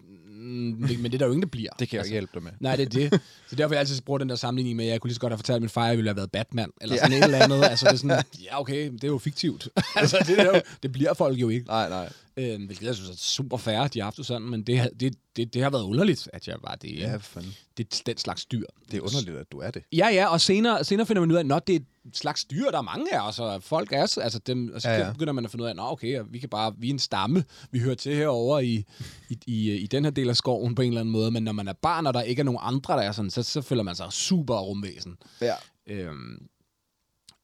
mm, 0.43 0.87
det- 0.87 0.99
men 0.99 1.11
det 1.11 1.13
er 1.13 1.17
der 1.17 1.25
jo 1.25 1.31
ingen, 1.31 1.41
der 1.41 1.47
bliver. 1.47 1.69
Det 1.79 1.89
kan 1.89 1.97
jeg 1.97 2.05
ikke 2.05 2.13
hjælpe 2.13 2.31
dig 2.33 2.43
med. 2.43 2.51
Nej, 2.59 2.75
det 2.75 2.85
er 2.85 2.89
det. 3.09 3.21
Så 3.49 3.55
derfor 3.55 3.73
jeg 3.73 3.79
altid 3.79 4.01
bruge 4.01 4.19
den 4.19 4.29
der 4.29 4.35
sammenligning 4.35 4.77
med, 4.77 4.85
at 4.85 4.91
jeg 4.91 5.01
kunne 5.01 5.09
lige 5.09 5.15
så 5.15 5.21
godt 5.21 5.31
have 5.33 5.37
fortalt 5.37 5.61
min 5.61 5.69
far, 5.69 5.83
at 5.83 5.87
jeg 5.89 5.97
ville 5.97 6.09
have 6.09 6.17
været 6.17 6.31
Batman, 6.31 6.69
eller 6.81 6.95
sådan 6.97 7.11
et 7.17 7.23
eller 7.23 7.37
andet. 7.43 7.63
Altså, 7.73 7.85
det 7.85 7.93
er 7.93 7.97
sådan, 7.97 8.23
ja, 8.43 8.59
okay, 8.61 8.91
det 8.91 9.03
er 9.03 9.07
jo 9.07 9.17
fiktivt. 9.17 9.67
altså, 9.95 10.17
det, 10.27 10.39
er 10.39 10.45
jo, 10.45 10.61
det 10.83 10.91
bliver 10.91 11.13
folk 11.13 11.37
jo 11.41 11.49
ikke. 11.49 11.65
Nej, 11.67 11.89
nej. 11.89 12.09
Øhm, 12.37 12.65
hvilket 12.65 12.85
jeg 12.85 12.95
synes 12.95 13.09
er 13.09 13.13
super 13.17 13.57
fair, 13.57 13.87
de 13.87 13.99
har 13.99 14.03
haft 14.03 14.17
det 14.17 14.25
sådan, 14.25 14.41
men 14.47 14.63
det, 14.63 14.79
har- 14.79 14.89
det, 14.99 15.15
det, 15.35 15.53
det 15.53 15.63
har 15.63 15.69
været 15.69 15.83
underligt, 15.83 16.27
at 16.33 16.47
jeg 16.47 16.55
var 16.63 16.75
det, 16.81 16.99
Ja, 16.99 17.09
ja. 17.11 17.17
fanden. 17.17 17.53
det, 17.77 18.01
den 18.05 18.17
slags 18.17 18.45
dyr. 18.45 18.65
Det 18.91 18.97
er 18.97 19.01
underligt, 19.01 19.37
at 19.37 19.51
du 19.51 19.57
er 19.59 19.71
det. 19.71 19.83
Ja, 19.91 20.07
ja, 20.07 20.27
og 20.27 20.41
senere, 20.41 20.83
senere 20.83 21.05
finder 21.07 21.19
man 21.21 21.31
ud 21.31 21.35
af, 21.51 21.55
at 21.55 21.67
det 21.67 21.75
er 21.75 21.79
et 21.79 21.85
slags 22.13 22.45
dyr, 22.45 22.71
der 22.71 22.77
er 22.77 22.81
mange 22.81 23.15
af 23.21 23.27
os, 23.27 23.39
og 23.39 23.63
folk 23.63 23.91
er 23.91 24.05
så- 24.05 24.21
altså 24.21 24.39
dem, 24.39 24.71
og 24.75 24.81
så 24.81 24.89
Ja, 24.89 24.97
ja, 25.05 25.11
begynder 25.11 25.33
man 25.33 25.45
at 25.45 25.51
finde 25.51 25.63
ud 25.63 25.67
af, 25.69 25.73
at 25.73 25.79
okay, 25.79 26.21
vi 26.29 26.39
kan 26.39 26.49
bare, 26.49 26.73
vi 26.77 26.89
er 26.89 26.93
en 26.93 26.99
stamme, 26.99 27.43
vi 27.71 27.79
hører 27.79 27.95
til 27.95 28.15
herovre 28.15 28.65
i, 28.65 28.85
i, 29.29 29.37
i, 29.47 29.71
i 29.75 29.87
den 29.87 30.03
her 30.03 30.11
del 30.11 30.29
af 30.29 30.35
skoven 30.35 30.75
på 30.75 30.81
en 30.81 30.87
eller 30.87 31.01
anden 31.01 31.11
måde, 31.11 31.31
men 31.31 31.43
når 31.43 31.51
man 31.51 31.67
er 31.67 31.73
barn, 31.73 32.07
og 32.07 32.13
der 32.13 32.21
ikke 32.21 32.39
er 32.39 32.43
nogen 32.43 32.59
andre, 32.61 32.93
der 32.93 33.01
er 33.01 33.11
sådan, 33.11 33.31
så, 33.31 33.43
så 33.43 33.61
føler 33.61 33.83
man 33.83 33.95
sig 33.95 34.07
super 34.13 34.57
rumvæsen. 34.59 35.17
Ja. 35.41 35.53
Øhm, 35.87 36.47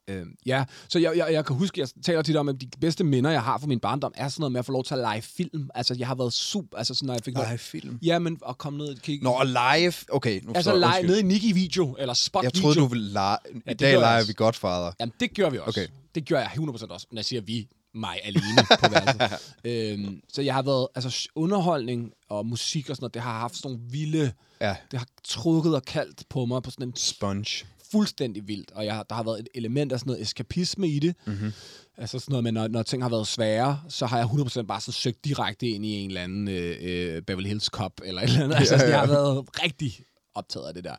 øhm, 0.09 0.35
ja, 0.45 0.65
så 0.87 0.99
jeg, 0.99 1.17
jeg, 1.17 1.27
jeg 1.33 1.45
kan 1.45 1.55
huske, 1.55 1.79
jeg 1.81 1.87
taler 2.03 2.21
tit 2.21 2.35
om, 2.35 2.49
at 2.49 2.55
de 2.61 2.67
bedste 2.81 3.03
minder, 3.03 3.31
jeg 3.31 3.43
har 3.43 3.57
fra 3.57 3.67
min 3.67 3.79
barndom, 3.79 4.11
er 4.15 4.29
sådan 4.29 4.41
noget 4.41 4.51
med 4.51 4.59
at 4.59 4.65
få 4.65 4.71
lov 4.71 4.83
til 4.83 4.93
at 4.93 4.99
lege 4.99 5.21
film. 5.21 5.69
Altså, 5.75 5.95
jeg 5.99 6.07
har 6.07 6.15
været 6.15 6.33
super, 6.33 6.77
altså 6.77 6.93
sådan, 6.93 7.07
når 7.07 7.13
jeg 7.13 7.23
fik 7.25 7.33
Nej, 7.33 7.57
film. 7.57 7.99
Ja, 8.01 8.19
men 8.19 8.39
at 8.49 8.57
komme 8.57 8.77
ned 8.77 8.87
og 8.87 8.97
kigge. 8.97 9.23
Nå, 9.23 9.43
live. 9.43 9.93
Okay, 10.11 10.41
nu 10.43 10.51
altså, 10.55 10.75
lege 10.75 11.03
nede 11.03 11.19
i 11.19 11.23
Nicky 11.23 11.53
Video, 11.53 11.95
eller 11.99 12.13
Spot 12.13 12.43
Jeg 12.43 12.51
Video. 12.53 12.61
troede, 12.61 12.79
du 12.79 12.85
ville 12.85 13.11
lege. 13.11 13.37
I 13.55 13.73
dag 13.73 13.93
gør 13.93 13.99
leger 13.99 14.25
vi 14.25 14.33
Godfather. 14.33 14.91
Jamen, 14.99 15.13
det 15.19 15.33
gjorde 15.33 15.51
vi 15.51 15.57
også. 15.57 15.79
Okay. 15.81 15.87
Det 16.15 16.25
gjorde 16.25 16.41
jeg 16.43 16.51
100% 16.51 16.91
også, 16.93 17.07
når 17.11 17.19
jeg 17.19 17.25
siger 17.25 17.41
vi, 17.41 17.67
mig 17.93 18.19
alene 18.23 18.63
på 18.83 18.89
værelset. 18.91 19.39
øhm, 19.99 20.21
så 20.33 20.41
jeg 20.41 20.53
har 20.53 20.61
været, 20.61 20.87
altså 20.95 21.29
underholdning 21.35 22.11
og 22.29 22.45
musik 22.45 22.89
og 22.89 22.95
sådan 22.95 23.03
noget, 23.03 23.13
det 23.13 23.21
har 23.21 23.39
haft 23.39 23.55
sådan 23.57 23.71
nogle 23.71 23.91
vilde, 23.91 24.31
Ja. 24.61 24.75
det 24.91 24.99
har 24.99 25.07
trukket 25.23 25.75
og 25.75 25.83
kaldt 25.85 26.23
på 26.29 26.45
mig 26.45 26.63
på 26.63 26.71
sådan 26.71 26.87
en 26.87 26.95
Sponge. 26.95 27.65
Fuldstændig 27.91 28.47
vildt, 28.47 28.71
og 28.71 28.85
jeg, 28.85 28.95
har- 28.95 29.03
der 29.03 29.15
har 29.15 29.23
været 29.23 29.39
et 29.39 29.47
element 29.55 29.91
af 29.91 29.99
sådan 29.99 30.09
noget 30.09 30.21
eskapisme 30.21 30.87
i 30.87 30.99
det. 30.99 31.15
Mm-hmm. 31.27 31.51
Altså 31.97 32.19
sådan 32.19 32.31
noget 32.31 32.43
med, 32.43 32.51
når, 32.51 32.67
når 32.67 32.83
ting 32.83 33.03
har 33.03 33.09
været 33.09 33.27
svære, 33.27 33.81
så 33.89 34.05
har 34.05 34.17
jeg 34.17 34.25
100% 34.27 34.61
bare 34.61 34.81
sådan 34.81 34.93
søgt 34.93 35.25
direkte 35.25 35.67
ind 35.67 35.85
i 35.85 35.89
en 35.89 36.09
eller 36.09 36.21
anden 36.23 36.47
øh, 36.47 36.77
øh, 36.81 37.21
Beverly 37.21 37.47
Hills 37.47 37.65
Cop, 37.65 37.93
eller 38.03 38.21
et 38.21 38.29
eller 38.29 38.43
andet. 38.43 38.55
Altså, 38.55 38.73
Ja, 38.73 38.79
sådan, 38.79 38.91
jeg 38.93 38.99
ja. 38.99 39.05
har 39.05 39.13
været 39.13 39.63
rigtig 39.63 39.99
optaget 40.35 40.67
af 40.67 40.73
det 40.73 40.83
der. 40.83 40.95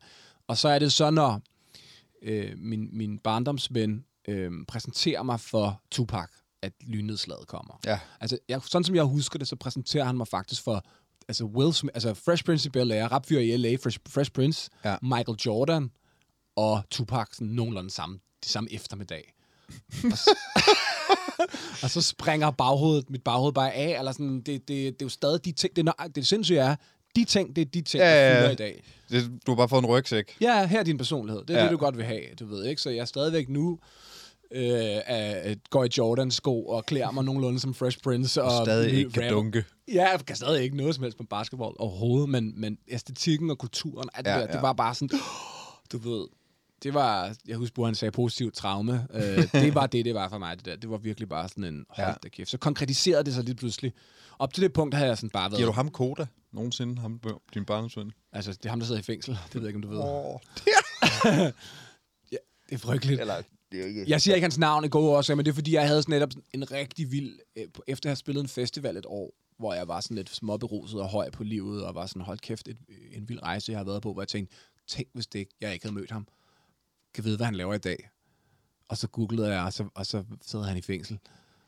Og 0.48 0.58
så 0.58 0.68
er 0.68 0.78
det 0.78 0.92
så, 0.92 1.10
når 1.10 1.42
øh, 2.22 2.52
min, 2.58 2.88
min 2.92 3.18
barndomsven 3.18 4.04
øh, 4.28 4.50
præsenterer 4.68 5.22
mig 5.22 5.40
for 5.40 5.80
Tupac, 5.90 6.28
at 6.62 6.72
lynnedslaget 6.86 7.46
kommer. 7.46 7.80
Ja. 7.86 7.98
Altså, 8.20 8.38
jeg, 8.48 8.60
sådan 8.66 8.84
som 8.84 8.94
jeg 8.94 9.04
husker 9.04 9.38
det, 9.38 9.48
så 9.48 9.56
præsenterer 9.56 10.04
han 10.04 10.16
mig 10.16 10.28
faktisk 10.28 10.62
for 10.62 10.84
altså 11.28 11.44
Will 11.44 11.74
Smith, 11.74 11.92
altså 11.94 12.14
Fresh 12.14 12.44
Prince 12.44 12.68
i 12.74 12.78
Bel-Air, 12.78 13.06
rapfyr 13.12 13.38
i 13.38 13.56
L.A., 13.56 13.76
Fresh, 13.82 13.98
Fresh 14.08 14.30
Prince, 14.32 14.70
Ja. 14.84 14.96
Michael 15.02 15.38
Jordan 15.46 15.90
og 16.56 16.82
Tupac 16.90 17.26
sådan 17.32 17.46
nogenlunde 17.46 17.90
samme, 17.90 18.18
de 18.44 18.48
samme 18.48 18.72
eftermiddag. 18.72 19.34
og, 20.12 20.18
så, 20.18 20.30
og 21.82 21.90
så 21.90 22.02
springer 22.02 22.50
baghovedet, 22.50 23.10
mit 23.10 23.22
baghoved 23.22 23.52
bare 23.52 23.72
af, 23.72 23.98
eller 23.98 24.12
sådan, 24.12 24.36
det, 24.40 24.46
det, 24.46 24.68
det 24.68 24.86
er 24.88 24.92
jo 25.02 25.08
stadig 25.08 25.44
de 25.44 25.52
ting, 25.52 25.76
det, 25.76 25.88
er, 25.98 26.06
det 26.14 26.26
sindssyge 26.26 26.58
er, 26.60 26.76
de 27.16 27.24
ting, 27.24 27.56
det 27.56 27.62
er 27.62 27.66
de 27.66 27.82
ting, 27.82 28.00
Ja, 28.02 28.06
der 28.10 28.30
ja, 28.34 28.38
fylder 28.40 28.50
i 28.50 28.54
dag. 28.54 28.82
Det, 29.10 29.30
du 29.46 29.50
har 29.50 29.56
bare 29.56 29.68
fået 29.68 29.82
en 29.82 29.86
rygsæk. 29.86 30.36
Ja, 30.40 30.66
her 30.66 30.78
er 30.78 30.82
din 30.82 30.98
personlighed. 30.98 31.44
Det 31.44 31.50
er 31.56 31.58
Ja. 31.58 31.64
det, 31.64 31.72
du 31.72 31.76
godt 31.76 31.96
vil 31.96 32.04
have, 32.04 32.20
du 32.40 32.46
ved, 32.46 32.64
ikke? 32.64 32.82
Så 32.82 32.90
jeg 32.90 32.98
er 33.00 33.04
stadigvæk 33.04 33.48
nu 33.48 33.78
øh, 34.52 34.62
er, 35.06 35.54
går 35.70 35.84
i 35.84 35.88
Jordans 35.98 36.34
sko 36.34 36.66
og 36.66 36.86
klæder 36.86 37.10
mig 37.10 37.24
nogenlunde 37.24 37.60
som 37.60 37.74
Fresh 37.74 37.98
Prince. 38.02 38.42
Og 38.42 38.66
Stadig 38.66 38.92
ikke 38.92 39.10
kan 39.10 39.32
dunke. 39.32 39.64
Ja, 39.88 40.10
jeg 40.10 40.20
kan 40.26 40.36
stadig 40.36 40.62
ikke 40.62 40.76
noget 40.76 40.94
som 40.94 41.04
helst 41.04 41.18
med 41.20 41.26
basketball 41.26 41.72
overhovedet, 41.78 42.28
men, 42.28 42.60
men 42.60 42.78
æstetikken 42.88 43.50
og 43.50 43.58
kulturen, 43.58 44.08
alt 44.14 44.26
det, 44.26 44.32
Ja, 44.32 44.38
der, 44.40 44.46
det 44.46 44.54
ja. 44.54 44.60
var 44.60 44.72
bare 44.72 44.94
sådan, 44.94 45.18
du 45.92 45.98
ved, 45.98 46.26
det 46.82 46.94
var, 46.94 47.36
jeg 47.48 47.56
husker, 47.56 47.82
at 47.82 47.86
han 47.88 47.94
sagde 47.94 48.12
positivt 48.12 48.54
traume. 48.54 49.06
Øh, 49.14 49.52
det 49.62 49.74
var 49.74 49.86
det, 49.86 50.04
det 50.04 50.14
var 50.14 50.28
for 50.28 50.38
mig, 50.38 50.56
det 50.56 50.64
der. 50.64 50.76
Det 50.76 50.90
var 50.90 50.96
virkelig 50.98 51.28
bare 51.28 51.48
sådan 51.48 51.64
en, 51.64 51.86
hold 51.88 52.08
Ja. 52.08 52.14
da 52.22 52.28
kæft. 52.28 52.50
Så 52.50 52.58
konkretiserede 52.58 53.24
det 53.24 53.34
sig 53.34 53.44
lige 53.44 53.54
pludselig. 53.54 53.92
Op 54.38 54.54
til 54.54 54.62
det 54.62 54.72
punkt 54.72 54.94
havde 54.94 55.08
jeg 55.08 55.18
sådan 55.18 55.30
bare 55.30 55.50
været, 55.50 55.58
Giver 55.58 55.66
du 55.68 55.72
ham 55.74 55.90
koda 55.90 56.26
nogensinde, 56.52 57.00
ham, 57.00 57.20
din 57.54 57.64
barndomsven? 57.64 58.12
altså 58.32 58.52
det 58.52 58.64
er 58.64 58.70
ham, 58.70 58.80
der 58.80 58.86
sidder 58.86 59.00
i 59.00 59.04
fængsel. 59.04 59.38
Det 59.46 59.54
ved 59.54 59.62
jeg 59.62 59.68
ikke, 59.68 59.76
om 59.76 59.82
du 59.82 59.88
ved. 59.88 59.98
Åh, 59.98 60.38
Det 62.70 62.76
er 62.76 62.78
frygteligt. 62.78 63.20
Eller, 63.20 63.34
det 63.72 63.80
er 63.80 63.86
ikke... 63.86 64.04
Jeg 64.08 64.20
siger 64.20 64.34
ikke 64.34 64.44
hans 64.44 64.58
navn 64.58 64.84
i 64.84 64.88
gode 64.88 65.10
årsager, 65.10 65.36
men 65.36 65.44
det 65.44 65.50
er 65.50 65.54
fordi, 65.54 65.74
jeg 65.74 65.86
havde 65.86 66.02
sådan 66.02 66.12
netop 66.12 66.30
en 66.54 66.70
rigtig 66.72 67.12
vild... 67.12 67.38
øh, 67.56 67.64
Efter 67.86 68.08
at 68.08 68.10
have 68.10 68.16
spillet 68.16 68.42
en 68.42 68.48
festival 68.48 68.96
et 68.96 69.06
år, 69.06 69.34
hvor 69.58 69.74
jeg 69.74 69.88
var 69.88 70.00
sådan 70.00 70.16
lidt 70.16 70.30
småberuset 70.30 71.00
og 71.00 71.08
høj 71.08 71.30
på 71.30 71.44
livet, 71.44 71.84
og 71.84 71.94
var 71.94 72.06
sådan, 72.06 72.22
hold 72.22 72.38
kæft, 72.38 72.68
et, 72.68 72.76
en 73.12 73.28
vild 73.28 73.42
rejse, 73.42 73.72
jeg 73.72 73.78
har 73.78 73.84
været 73.84 74.02
på, 74.02 74.12
hvor 74.12 74.22
jeg 74.22 74.28
tænkte, 74.28 74.56
tænk 74.88 75.08
hvis 75.14 75.26
det 75.26 75.38
ikke, 75.38 75.54
jeg 75.60 75.72
ikke 75.72 75.84
havde 75.84 75.94
mødt 75.94 76.10
ham. 76.10 76.26
Kan 77.14 77.24
vide, 77.24 77.36
hvad 77.36 77.46
han 77.46 77.54
laver 77.54 77.74
i 77.74 77.78
dag. 77.78 78.10
Og 78.88 78.96
så 78.96 79.08
googlede 79.08 79.54
jeg, 79.54 79.62
og 79.64 79.72
så, 79.72 79.84
og 79.94 80.06
så 80.06 80.24
sidder 80.46 80.64
han 80.64 80.76
i 80.76 80.82
fængsel. 80.82 81.18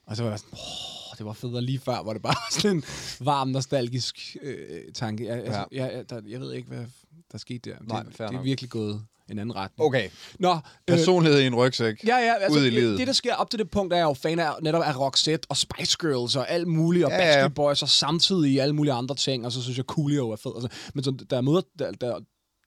Og 0.07 0.16
så 0.16 0.22
var 0.22 0.31
jeg 0.31 0.38
sådan, 0.38 0.52
åh, 0.52 1.18
det 1.18 1.26
var 1.26 1.33
federe 1.33 1.62
lige 1.62 1.78
før, 1.78 2.02
hvor 2.02 2.12
det 2.12 2.22
bare 2.22 2.35
var 2.35 2.52
sådan 2.61 2.76
en 2.76 2.85
varm, 3.20 3.48
nostalgisk 3.48 4.37
øh, 4.42 4.92
tanke. 4.94 5.26
Jeg, 5.26 5.37
altså, 5.37 5.64
jeg, 5.72 5.92
jeg, 5.92 6.11
der, 6.11 6.20
jeg 6.28 6.40
ved 6.40 6.52
ikke, 6.52 6.68
hvad 6.68 6.85
der 7.33 7.38
skete 7.38 7.70
der. 7.70 7.76
Nej, 7.81 8.02
det, 8.02 8.18
det 8.18 8.20
er 8.20 8.42
virkelig 8.42 8.70
gået 8.70 9.05
en 9.31 9.38
anden 9.38 9.57
retning. 9.57 9.87
Okay, 9.87 10.11
Nå, 10.38 10.52
øh, 10.52 10.61
personlighed 10.87 11.40
i 11.40 11.46
en 11.46 11.55
rygsæk. 11.55 12.05
Ja, 12.07 12.16
ja, 12.16 12.35
altså, 12.35 12.59
Ud 12.59 12.62
i 12.62 12.64
det, 12.64 12.72
livet. 12.72 12.98
det, 12.98 13.07
der 13.07 13.12
sker 13.12 13.35
op 13.35 13.50
til 13.50 13.59
det 13.59 13.70
punkt, 13.70 13.92
er 13.92 13.96
jeg 13.96 14.05
jo 14.05 14.14
fan 14.14 14.38
af 14.38 14.52
netop 14.62 14.83
af 14.83 14.98
Roxette 14.98 15.46
og 15.50 15.57
Spice 15.57 15.96
Girls 16.00 16.37
og 16.37 16.50
alt 16.50 16.68
muligt, 16.68 17.05
og 17.05 17.11
Ja, 17.11 17.16
ja, 17.16 17.22
ja. 17.22 17.28
Backstreet 17.33 17.55
Boys 17.55 17.83
og 17.83 17.88
samtidig 17.88 18.61
alle 18.61 18.74
mulige 18.74 18.92
andre 18.92 19.14
ting, 19.14 19.46
og 19.46 19.52
så 19.52 19.62
synes 19.62 19.76
jeg 19.76 19.85
Coolio 19.85 20.31
er 20.31 20.37
fed. 20.37 20.52
Altså, 20.55 20.68
men 20.94 21.05
så, 21.05 21.11
der 21.31 21.37
er 21.37 21.40
møder, 21.40 21.61
der, 21.78 21.92
der, 21.92 22.20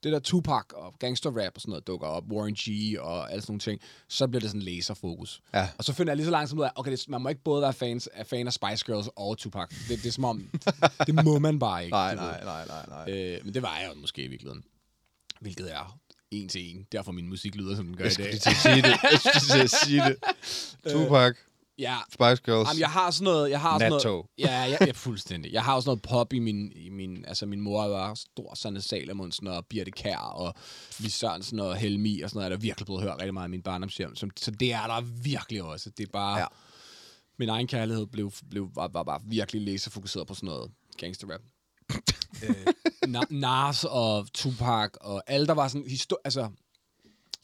det 0.03 0.11
der 0.11 0.19
Tupac 0.19 0.65
og 0.73 0.93
gangster 0.99 1.29
rap 1.29 1.51
og 1.55 1.61
sådan 1.61 1.69
noget 1.69 1.87
dukker 1.87 2.07
op, 2.07 2.23
Warren 2.31 2.53
G 2.55 2.95
og 2.99 3.31
alle 3.31 3.41
sådan 3.41 3.51
nogle 3.51 3.59
ting, 3.59 3.81
så 4.09 4.27
bliver 4.27 4.39
det 4.39 4.49
sådan 4.49 4.61
laserfokus. 4.61 5.41
Ja. 5.53 5.69
Og 5.77 5.83
så 5.83 5.93
finder 5.93 6.11
jeg 6.11 6.17
lige 6.17 6.25
så 6.25 6.31
langsomt 6.31 6.59
ud 6.59 6.65
af, 6.65 6.71
okay, 6.75 6.91
det, 6.91 7.09
man 7.09 7.21
må 7.21 7.29
ikke 7.29 7.43
både 7.43 7.61
være 7.61 7.73
fans, 7.73 8.07
af 8.07 8.27
fan 8.27 8.47
af 8.47 8.53
Spice 8.53 8.85
Girls 8.85 9.09
og 9.15 9.37
Tupac. 9.37 9.69
Det, 9.89 9.97
det 10.03 10.05
er 10.05 10.11
som 10.11 10.25
om, 10.25 10.49
det 11.07 11.25
må 11.25 11.39
man 11.39 11.59
bare 11.59 11.83
ikke. 11.83 11.93
Nej, 11.95 12.15
nej, 12.15 12.43
nej, 12.43 12.65
nej, 12.67 12.85
nej. 12.89 13.13
Øh, 13.13 13.45
men 13.45 13.53
det 13.53 13.61
var 13.61 13.77
jeg 13.77 13.89
jo 13.95 14.01
måske 14.01 14.23
i 14.23 14.27
virkeligheden. 14.27 14.63
Hvilket 15.41 15.73
er 15.73 15.97
en 16.31 16.49
til 16.49 16.75
en. 16.75 16.87
Derfor 16.91 17.11
min 17.11 17.27
musik 17.29 17.55
lyder, 17.55 17.75
som 17.75 17.85
den 17.85 17.97
gør 17.97 18.03
i 18.03 18.05
Jeg 18.05 18.13
skulle 18.13 18.31
dag. 18.31 18.39
til 18.41 18.49
at 18.49 18.55
sige 18.55 18.75
det. 18.81 18.83
Jeg 19.11 19.19
skulle 19.19 19.59
til 19.59 19.63
at 19.63 19.71
sige 19.85 20.01
det. 20.01 20.15
Tupac, 20.93 21.35
Ja, 21.77 21.97
Spice 22.09 22.41
Girls. 22.45 22.69
Jamen, 22.69 22.79
jeg 22.79 22.89
har 22.89 23.11
sådan 23.11 23.23
noget... 23.23 23.49
Jeg 23.49 23.61
har 23.61 23.79
sådan 23.79 23.89
noget 23.89 24.25
ja, 24.37 24.63
ja, 24.63 24.77
ja, 24.85 24.91
fuldstændig. 24.91 25.53
Jeg 25.53 25.63
har 25.63 25.75
også 25.75 25.89
noget 25.89 26.01
pop 26.01 26.33
i 26.33 26.39
min... 26.39 26.71
I 26.75 26.89
min 26.89 27.25
altså, 27.27 27.45
min 27.45 27.61
mor 27.61 27.87
var 27.87 28.13
stor 28.13 28.55
Sanne 28.55 28.81
Salomondsen 28.81 29.47
og 29.47 29.65
Birte 29.65 29.91
Kær 29.91 30.17
og 30.17 30.53
Lis 30.99 31.13
Sørensen 31.13 31.59
og 31.59 31.75
Helmi 31.75 32.21
og 32.21 32.29
sådan 32.29 32.37
noget, 32.37 32.45
er 32.45 32.55
der 32.55 32.61
virkelig 32.61 32.85
blevet 32.85 33.01
hørt 33.03 33.17
rigtig 33.17 33.33
meget 33.33 33.47
i 33.47 33.51
min 33.51 33.61
barndomshjem. 33.61 34.15
Så, 34.15 34.29
så 34.37 34.51
det 34.51 34.73
er 34.73 34.87
der 34.87 35.01
virkelig 35.01 35.63
også. 35.63 35.89
Det 35.89 36.03
er 36.07 36.11
bare... 36.11 36.39
Ja. 36.39 36.45
Min 37.39 37.49
egen 37.49 37.67
kærlighed 37.67 38.05
blev, 38.05 38.31
blev, 38.49 38.69
var, 38.75 38.87
var 38.87 39.03
bare 39.03 39.21
virkelig 39.25 39.61
laserfokuseret 39.61 40.27
på 40.27 40.33
sådan 40.33 40.47
noget 40.47 40.71
gangster 40.97 41.27
rap. 41.31 41.41
øh, 42.43 42.67
Na- 43.07 43.27
Nas 43.29 43.83
og 43.83 44.27
Tupac 44.33 44.89
og 45.01 45.23
alle, 45.27 45.47
der 45.47 45.53
var 45.53 45.67
sådan... 45.67 45.87
Histor- 45.87 46.21
altså, 46.23 46.49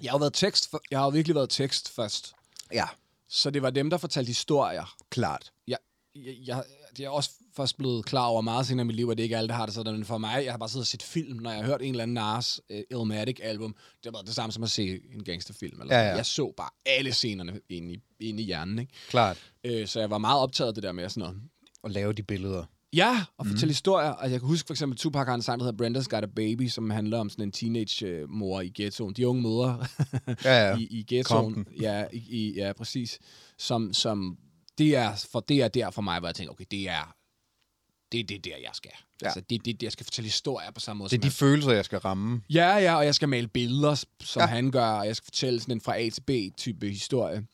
jeg 0.03 0.11
har 0.11 0.17
jo 0.17 0.19
været 0.19 0.33
tekst... 0.33 0.69
For, 0.69 0.81
jeg 0.91 0.99
har 0.99 1.05
jo 1.05 1.09
virkelig 1.09 1.35
været 1.35 1.49
tekst 1.49 1.89
først. 1.89 2.33
Ja, 2.73 2.85
Så 3.31 3.49
det 3.49 3.61
var 3.61 3.69
dem, 3.69 3.89
der 3.89 3.97
fortalte 3.97 4.27
historier 4.27 4.95
klart. 5.09 5.51
jeg, 5.67 5.77
jeg, 6.15 6.35
jeg, 6.45 6.63
jeg 6.99 7.05
er 7.05 7.09
også 7.09 7.29
først 7.55 7.77
blevet 7.77 8.05
klar 8.05 8.25
over 8.25 8.41
meget 8.41 8.65
senere 8.65 8.83
i 8.83 8.87
mit 8.87 8.95
liv, 8.95 9.09
at 9.09 9.17
det 9.17 9.23
ikke 9.23 9.37
alle, 9.37 9.47
der 9.47 9.53
har 9.53 9.65
det 9.65 9.75
sådan. 9.75 9.93
Men 9.93 10.05
for 10.05 10.17
mig, 10.17 10.43
jeg 10.43 10.53
har 10.53 10.57
bare 10.57 10.69
siddet 10.69 10.83
og 10.83 10.87
set 10.87 11.03
film, 11.03 11.37
når 11.37 11.49
jeg 11.51 11.59
har 11.59 11.65
hørt 11.65 11.81
en 11.81 11.89
eller 11.89 12.03
anden 12.03 12.13
Nas 12.13 12.61
uh, 12.69 12.79
Illmatic-album. 12.89 13.75
Det 14.03 14.13
været 14.13 14.25
det 14.27 14.35
samme 14.35 14.51
som 14.51 14.63
at 14.63 14.69
se 14.69 15.01
en 15.13 15.23
gangsterfilm. 15.23 15.81
Eller 15.81 15.95
Ja, 15.95 16.07
ja. 16.09 16.15
Jeg 16.15 16.25
så 16.25 16.53
bare 16.57 16.69
alle 16.85 17.13
scenerne 17.13 17.59
inde 17.69 17.93
i, 17.93 17.99
inde 18.19 18.43
i 18.43 18.45
hjernen. 18.45 18.79
Ikke? 18.79 18.93
Klart. 19.09 19.37
Øh, 19.63 19.87
så 19.87 19.99
jeg 19.99 20.09
var 20.09 20.17
meget 20.17 20.41
optaget 20.41 20.67
af 20.67 20.73
det 20.73 20.83
der 20.83 20.91
med 20.91 21.09
sådan 21.09 21.21
noget. 21.21 21.41
At 21.83 21.91
lave 21.91 22.13
de 22.13 22.23
billeder. 22.23 22.65
Ja, 22.93 23.25
og 23.37 23.45
fortælle 23.45 23.65
mm. 23.65 23.69
historier. 23.69 24.09
Og 24.09 24.31
jeg 24.31 24.39
kan 24.39 24.47
huske 24.47 24.67
for 24.67 24.73
eksempel, 24.73 24.97
Tupac 24.97 25.27
har 25.27 25.35
en 25.35 25.41
sang, 25.41 25.59
der 25.59 25.65
hedder 25.65 25.85
Brenda's 25.85 26.07
Got 26.09 26.23
a 26.23 26.27
Baby, 26.27 26.67
som 26.67 26.89
handler 26.89 27.19
om 27.19 27.29
sådan 27.29 27.45
en 27.45 27.51
teenage-mor 27.51 28.61
i 28.61 28.71
ghettoen. 28.75 29.13
De 29.13 29.27
unge 29.27 29.41
mødre 29.41 29.85
Ja, 30.43 30.69
ja. 30.69 30.77
i, 30.79 30.83
i 30.83 31.05
ghettoen. 31.07 31.67
Ja, 31.81 32.05
i, 32.13 32.17
i, 32.17 32.53
ja, 32.55 32.73
præcis. 32.73 33.19
Som, 33.57 33.93
som 33.93 34.37
det 34.77 34.95
er, 34.95 35.27
for 35.31 35.39
det 35.39 35.61
er 35.61 35.67
der 35.67 35.89
for 35.89 36.01
mig, 36.01 36.19
hvor 36.19 36.27
jeg 36.27 36.35
tænker, 36.35 36.51
okay, 36.51 36.65
det 36.71 36.89
er 36.89 37.15
det 38.11 38.19
er 38.19 38.23
det 38.23 38.45
der, 38.45 38.57
jeg 38.57 38.71
skal. 38.73 38.91
Ja. 39.21 39.25
Altså, 39.25 39.41
det 39.49 39.55
er 39.55 39.59
det, 39.63 39.83
jeg 39.83 39.91
skal 39.91 40.03
fortælle 40.03 40.25
historier 40.25 40.71
på 40.71 40.79
samme 40.79 40.97
måde 40.97 41.09
Det 41.09 41.17
er 41.17 41.21
de 41.21 41.31
følelser, 41.31 41.71
jeg 41.71 41.85
skal 41.85 41.99
ramme. 41.99 42.41
Ja, 42.49 42.77
ja, 42.77 42.95
og 42.95 43.05
jeg 43.05 43.15
skal 43.15 43.29
male 43.29 43.47
billeder, 43.47 44.05
som 44.21 44.39
ja. 44.39 44.45
han 44.45 44.71
gør, 44.71 44.85
og 44.85 45.07
jeg 45.07 45.15
skal 45.15 45.25
fortælle 45.25 45.59
sådan 45.59 45.77
en 45.77 45.81
fra 45.81 45.97
A 45.99 46.09
til 46.09 46.21
B-type 46.21 46.89
historie. 46.89 47.45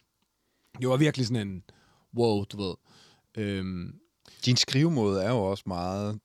Det 0.79 0.89
var 0.89 0.97
virkelig 0.97 1.27
sådan 1.27 1.47
en, 1.47 1.63
wow, 2.17 2.43
du 2.43 2.57
ved. 2.57 2.75
Øhm, 3.37 3.99
Din 4.45 4.57
skrivemåde 4.57 5.23
er 5.23 5.29
jo 5.29 5.43
også 5.45 5.63
meget 5.67 6.19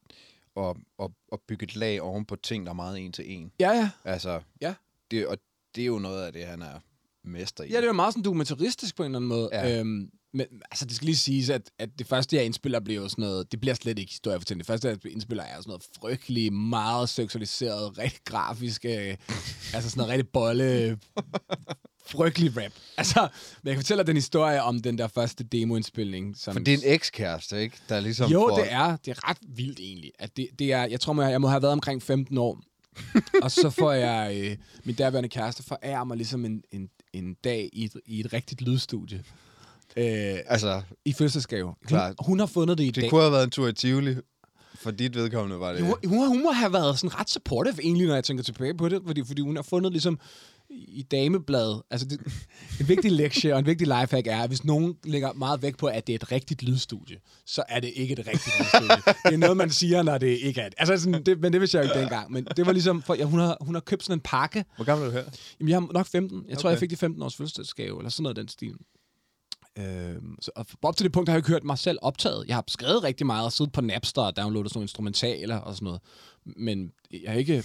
at, 0.57 0.77
at, 1.03 1.11
at 1.33 1.39
bygge 1.49 1.65
et 1.65 1.77
lag 1.77 2.01
oven 2.03 2.25
på 2.25 2.37
ting, 2.37 2.67
der 2.67 2.71
er 2.73 2.77
meget 2.77 2.99
en 2.99 3.13
til 3.13 3.25
en. 3.33 3.53
ja, 3.61 3.71
ja. 3.71 3.91
Altså, 4.05 4.41
Ja. 4.61 4.75
det, 5.11 5.27
og 5.27 5.39
det 5.75 5.83
er 5.83 5.87
jo 5.87 5.99
noget 5.99 6.23
af 6.27 6.33
det, 6.33 6.47
han 6.47 6.63
er 6.63 6.79
mester 7.25 7.65
i. 7.65 7.71
Ja, 7.71 7.81
det 7.81 7.89
er 7.89 7.93
meget 7.93 8.15
sådan 8.15 8.25
dokumentaristisk 8.25 8.97
på 8.97 9.03
en 9.03 9.07
eller 9.07 9.19
anden 9.19 9.29
måde. 9.29 9.49
Ja. 9.53 9.79
Øhm, 9.81 10.11
men 10.35 10.47
altså, 10.71 10.85
det 10.85 10.97
skal 10.97 11.07
lige 11.07 11.17
siges, 11.17 11.51
at, 11.51 11.71
at 11.79 11.89
det 11.99 12.07
første, 12.07 12.37
jeg 12.37 12.45
indspiller, 12.45 12.81
bliver 12.81 13.03
jo 13.03 13.09
sådan 13.09 13.23
noget... 13.23 13.53
Det 13.53 13.61
bliver 13.61 13.75
slet 13.75 13.99
ikke 13.99 14.11
historiefortælling. 14.13 14.59
Det 14.61 14.67
første, 14.67 14.89
jeg 14.89 15.07
indspiller, 15.07 15.45
er 15.45 15.57
jo 15.57 15.63
sådan 15.63 15.71
noget 15.71 15.85
frygtelig, 16.01 16.53
meget 16.53 17.09
seksualiseret, 17.09 17.99
rigtig 17.99 18.21
grafisk... 18.25 18.85
Øh, 18.85 19.17
altså 19.75 19.91
sådan 19.91 19.97
noget 19.97 20.11
rigtig 20.13 20.29
bolle... 20.29 20.99
frygtelig 22.07 22.57
rap. 22.57 22.73
Altså, 22.97 23.21
men 23.63 23.69
jeg 23.69 23.75
kan 23.75 23.83
fortælle 23.83 23.99
dig 23.99 24.07
den 24.07 24.17
historie 24.17 24.63
om 24.63 24.81
den 24.83 24.99
der 24.99 25.09
første 25.09 25.45
demoindspilning. 25.45 26.37
Som, 26.37 26.53
For 26.55 26.61
det 26.61 26.75
er 26.75 26.79
en 26.79 26.85
ekskæreste, 26.95 27.61
ikke? 27.63 27.77
Der 27.89 27.97
er 27.97 28.01
ligesom 28.01 28.31
jo, 28.31 28.49
får- 28.49 28.57
det 28.63 28.73
er. 28.73 28.97
Det 28.97 29.11
er 29.11 29.29
ret 29.29 29.39
vildt 29.49 29.81
egentlig. 29.81 30.13
At 30.19 30.37
det, 30.37 30.49
det 30.59 30.73
er, 30.73 30.85
jeg 30.85 31.01
tror, 31.01 31.23
jeg, 31.23 31.31
jeg 31.31 31.41
må 31.41 31.49
have 31.49 31.63
været 31.63 31.73
omkring 31.73 32.03
15 32.03 32.39
år. 32.39 32.61
og 33.43 33.51
så 33.51 33.71
får 33.71 33.93
jeg... 33.93 34.41
Øh, 34.45 34.57
min 34.85 34.95
derværende 34.95 35.29
kæreste 35.29 35.63
forærer 35.63 36.05
mig 36.05 36.17
ligesom 36.17 36.45
en, 36.45 36.63
en, 36.73 36.89
en 37.13 37.35
dag 37.45 37.69
i 37.73 37.85
et, 37.85 37.93
i 38.07 38.21
et 38.21 38.33
rigtigt 38.33 38.63
lydstudie. 38.63 39.23
Øh, 39.97 40.37
Altså, 40.47 40.83
I 41.05 41.13
fødselsdagsgave. 41.13 41.67
Hun, 41.67 41.75
Klart. 41.87 42.15
hun 42.19 42.39
har 42.39 42.47
fundet 42.47 42.79
det 42.79 42.85
i 42.85 42.91
det 42.91 42.97
dag. 43.03 43.11
kunne 43.11 43.21
have 43.21 43.33
været 43.33 43.45
en 43.45 43.51
tur 43.51 43.69
i 43.69 43.73
Tivoli. 43.73 44.17
For 44.75 44.91
dit 44.91 45.15
vedkommende 45.17 45.61
var 45.61 45.73
det... 45.73 45.83
Hun, 45.83 45.95
hun, 46.07 46.29
hun 46.29 46.43
må 46.43 46.51
have 46.51 46.73
været 46.73 46.99
sådan 46.99 47.21
ret 47.21 47.31
supportive 47.31 47.83
egentlig, 47.83 48.07
når 48.07 48.15
jeg 48.15 48.25
tænker 48.25 48.45
tilbage 48.45 48.75
på 48.75 48.89
det, 48.89 49.03
fordi, 49.07 49.25
fordi 49.27 49.43
hun 49.43 49.57
har 49.57 49.63
fundet 49.63 49.93
ligesom 49.93 50.19
i 50.75 51.03
damebladet, 51.03 51.83
altså 51.91 52.07
det, 52.09 52.21
en 52.81 52.89
vigtig 52.89 53.13
lektie 53.13 53.53
og 53.53 53.59
en 53.59 53.67
vigtig 53.67 53.87
lifehack 53.87 54.27
er, 54.27 54.43
at 54.43 54.51
hvis 54.51 54.65
nogen 54.65 54.97
lægger 55.05 55.33
meget 55.33 55.63
vægt 55.63 55.79
på, 55.79 55.87
at 55.87 56.07
det 56.07 56.13
er 56.13 56.17
et 56.17 56.33
rigtigt 56.33 56.63
lydstudie, 56.63 57.17
så 57.47 57.63
er 57.69 57.81
det 57.81 57.93
ikke 57.97 58.13
et 58.13 58.19
rigtigt 58.19 58.59
lydstudie. 58.59 59.15
det 59.25 59.35
er 59.35 59.37
noget, 59.37 59.57
man 59.57 59.71
siger, 59.71 60.03
når 60.03 60.19
det 60.19 60.27
ikke 60.27 60.61
er 60.61 60.69
det. 60.69 60.75
Altså 60.79 61.05
sådan, 61.05 61.23
det, 61.25 61.41
men 61.41 61.53
det 61.53 61.61
vidste 61.61 61.79
jeg 61.79 61.85
jo 61.85 61.91
ikke 61.91 62.01
dengang. 62.01 62.33
Men 62.33 62.45
det 62.57 62.67
var 62.67 62.73
ligesom, 62.73 63.03
for, 63.03 63.15
ja, 63.15 63.25
hun, 63.25 63.41
har, 63.41 63.57
hun 63.61 63.75
har 63.75 63.81
købt 63.81 64.03
sådan 64.03 64.17
en 64.17 64.23
pakke. 64.25 64.65
Hvor 64.77 64.85
gammel 64.85 65.07
er 65.07 65.11
du 65.11 65.17
her? 65.17 65.25
Jamen, 65.61 65.69
jeg 65.69 65.81
har 65.81 65.89
nok 65.93 66.07
15. 66.07 66.45
Jeg 66.49 66.59
tror, 66.59 66.69
Okay. 66.69 66.71
jeg 66.75 66.79
fik 66.81 66.91
det 66.91 66.99
15 66.99 67.23
års 67.23 67.37
fødselsdagsgave, 67.37 67.99
eller 67.99 68.11
sådan 68.11 68.23
noget 68.23 68.37
den 68.37 68.49
stil. 68.49 68.75
Øhm, 69.79 70.37
så, 70.41 70.51
og 70.57 70.67
op 70.83 70.97
til 70.97 71.05
det 71.05 71.13
punkt 71.13 71.29
har 71.29 71.35
jeg 71.35 71.39
ikke 71.39 71.49
hørt 71.49 71.65
mig 71.65 71.79
selv 71.79 71.99
optaget. 72.03 72.45
Jeg 72.49 72.57
har 72.57 72.65
skrevet 72.69 73.03
rigtig 73.03 73.27
meget 73.27 73.45
og 73.45 73.53
siddet 73.53 73.73
på 73.73 73.81
Napster 73.81 74.23
og 74.23 74.37
downloadet 74.37 74.71
sådan 74.71 74.79
nogle 74.79 74.85
instrumentaler 74.85 75.57
og 75.57 75.75
sådan 75.75 75.85
noget. 75.85 76.01
Men 76.57 76.93
jeg 77.11 77.33
har 77.33 77.39
ikke 77.39 77.65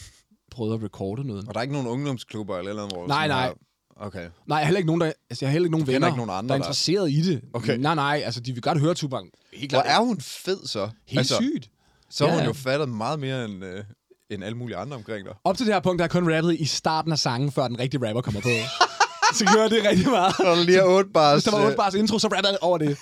prøvet 0.52 0.74
at 0.78 0.84
recorde 0.84 1.28
noget. 1.28 1.48
Og 1.48 1.54
der 1.54 1.60
er 1.60 1.62
ikke 1.62 1.74
nogen 1.74 1.88
ungdomsklubber 1.88 2.58
eller 2.58 2.74
noget, 2.74 2.92
hvor 2.92 3.08
Nej, 3.08 3.28
nej. 3.28 3.42
Har... 3.42 3.56
Okay. 4.00 4.20
Nej, 4.20 4.30
jeg 4.48 4.58
har 4.58 4.64
heller 4.66 4.78
ikke 4.78 4.88
nogen, 4.88 5.02
der, 5.02 5.12
altså, 5.30 5.46
jeg 5.46 5.50
har 5.50 5.52
heller 5.52 5.66
ikke 5.66 5.72
nogen 5.72 5.88
venner, 5.88 6.08
ikke 6.08 6.18
nogen 6.18 6.32
andre, 6.32 6.48
der 6.48 6.54
er 6.54 6.58
der- 6.58 6.66
interesseret 6.66 7.12
i 7.12 7.22
det. 7.22 7.42
Okay. 7.54 7.78
Nej, 7.78 7.96
nej, 7.96 8.22
altså 8.26 8.40
de 8.40 8.54
vil 8.54 8.62
godt 8.62 8.80
høre 8.80 8.94
Tupac. 8.94 9.22
Helt 9.54 9.72
Hvor 9.72 9.82
klart. 9.82 9.96
er 10.02 10.06
hun 10.06 10.20
fed 10.22 10.68
så? 10.68 10.90
Helt 11.08 11.20
altså, 11.20 11.36
sygt. 11.36 11.70
Så 12.10 12.26
har 12.26 12.34
Ja, 12.34 12.40
hun 12.40 12.48
jo 12.48 12.54
fattet 12.54 12.90
meget 12.90 13.20
mere 13.20 13.46
end, 13.46 13.66
øh, 13.66 13.84
end 14.30 14.44
alle 14.44 14.58
mulige 14.58 14.78
andre 14.78 14.96
omkring 14.98 15.26
dig. 15.26 15.34
Op 15.44 15.58
til 15.58 15.66
det 15.66 15.74
her 15.74 15.80
punkt, 15.82 16.00
der 16.00 16.04
er 16.06 16.10
kun 16.10 16.36
rappet 16.36 16.56
i 16.60 16.66
starten 16.66 17.12
af 17.12 17.20
sangen, 17.20 17.52
før 17.52 17.68
den 17.68 17.80
rigtige 17.80 18.08
rapper 18.08 18.22
kommer 18.22 18.42
på. 18.42 18.50
så 19.38 19.46
gjorde 19.54 19.70
det 19.76 19.84
rigtig 19.90 20.10
meget. 20.10 20.34
Når 20.40 20.56
du 20.56 20.62
lige 20.66 20.78
har 20.78 20.86
otte 20.86 21.10
bars... 21.10 21.34
Hvis 21.36 21.44
der 21.44 21.58
var 21.60 21.66
8 21.66 21.78
bars 21.78 21.94
intro, 21.94 22.20
så 22.20 22.28
rappede 22.28 22.50
jeg 22.52 22.58
over 22.62 22.78
det. 22.78 22.98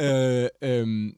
øh, 0.04 0.48
øhm, 0.80 1.12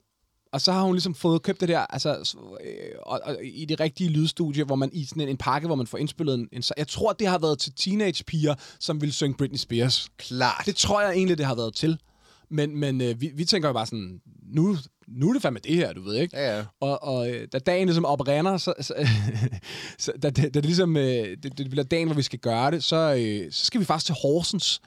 og 0.53 0.61
så 0.61 0.73
har 0.73 0.83
hun 0.83 0.95
ligesom 0.95 1.15
fået 1.15 1.43
købt 1.43 1.61
det 1.61 1.69
der, 1.69 1.79
altså, 1.79 2.37
øh, 2.65 2.75
og, 3.03 3.21
og, 3.25 3.37
i 3.45 3.65
det 3.65 3.81
rigtige 3.81 4.11
lydstudie, 4.11 4.65
hvor 4.65 4.77
man 4.77 4.91
i 4.93 5.05
sådan 5.05 5.23
en, 5.23 5.29
en 5.29 5.37
pakke, 5.37 5.67
hvor 5.67 5.77
man 5.77 5.87
får 5.87 5.99
indspillet 5.99 6.35
en, 6.35 6.49
en... 6.53 6.63
Jeg 6.77 6.89
tror, 6.89 7.13
det 7.13 7.27
har 7.27 7.39
været 7.39 7.59
til 7.59 7.73
teenagepiger, 7.77 8.55
som 8.81 9.01
ville 9.01 9.13
synge 9.13 9.35
Britney 9.35 9.59
Spears. 9.59 10.09
Klart. 10.17 10.63
Det 10.67 10.77
tror 10.77 11.01
jeg 11.01 11.13
egentlig, 11.13 11.39
det 11.39 11.47
har 11.47 11.55
været 11.55 11.75
til. 11.75 11.99
Men, 12.49 12.77
men 12.77 13.01
øh, 13.01 13.21
vi, 13.21 13.31
vi 13.35 13.45
tænker 13.45 13.69
jo 13.69 13.73
bare 13.73 13.87
sådan, 13.87 14.21
nu, 14.53 14.77
nu 15.09 15.29
er 15.29 15.33
det 15.33 15.43
fandme 15.43 15.61
det 15.65 15.75
her, 15.75 15.93
du 15.93 16.03
ved 16.03 16.15
ikke? 16.15 16.37
Ja, 16.37 16.57
ja. 16.57 16.65
Og, 16.81 17.03
og 17.03 17.31
øh, 17.31 17.49
da 17.53 17.59
dagen 17.59 17.87
ligesom 17.87 18.05
oprinder, 18.05 18.57
så, 18.57 18.75
så, 18.81 18.95
så 19.99 20.13
da, 20.23 20.31
da, 20.31 20.43
da 20.43 20.49
det 20.49 20.65
ligesom, 20.65 20.97
øh, 20.97 21.37
det, 21.43 21.59
det 21.59 21.71
bliver 21.71 21.85
dagen, 21.85 22.09
hvor 22.09 22.17
vi 22.17 22.23
skal 22.23 22.39
gøre 22.39 22.71
det, 22.71 22.85
så, 22.85 23.15
øh, 23.19 23.53
så 23.53 23.65
skal 23.65 23.81
vi 23.81 23.85
faktisk 23.85 24.07
til 24.07 24.15
Horsens. 24.23 24.81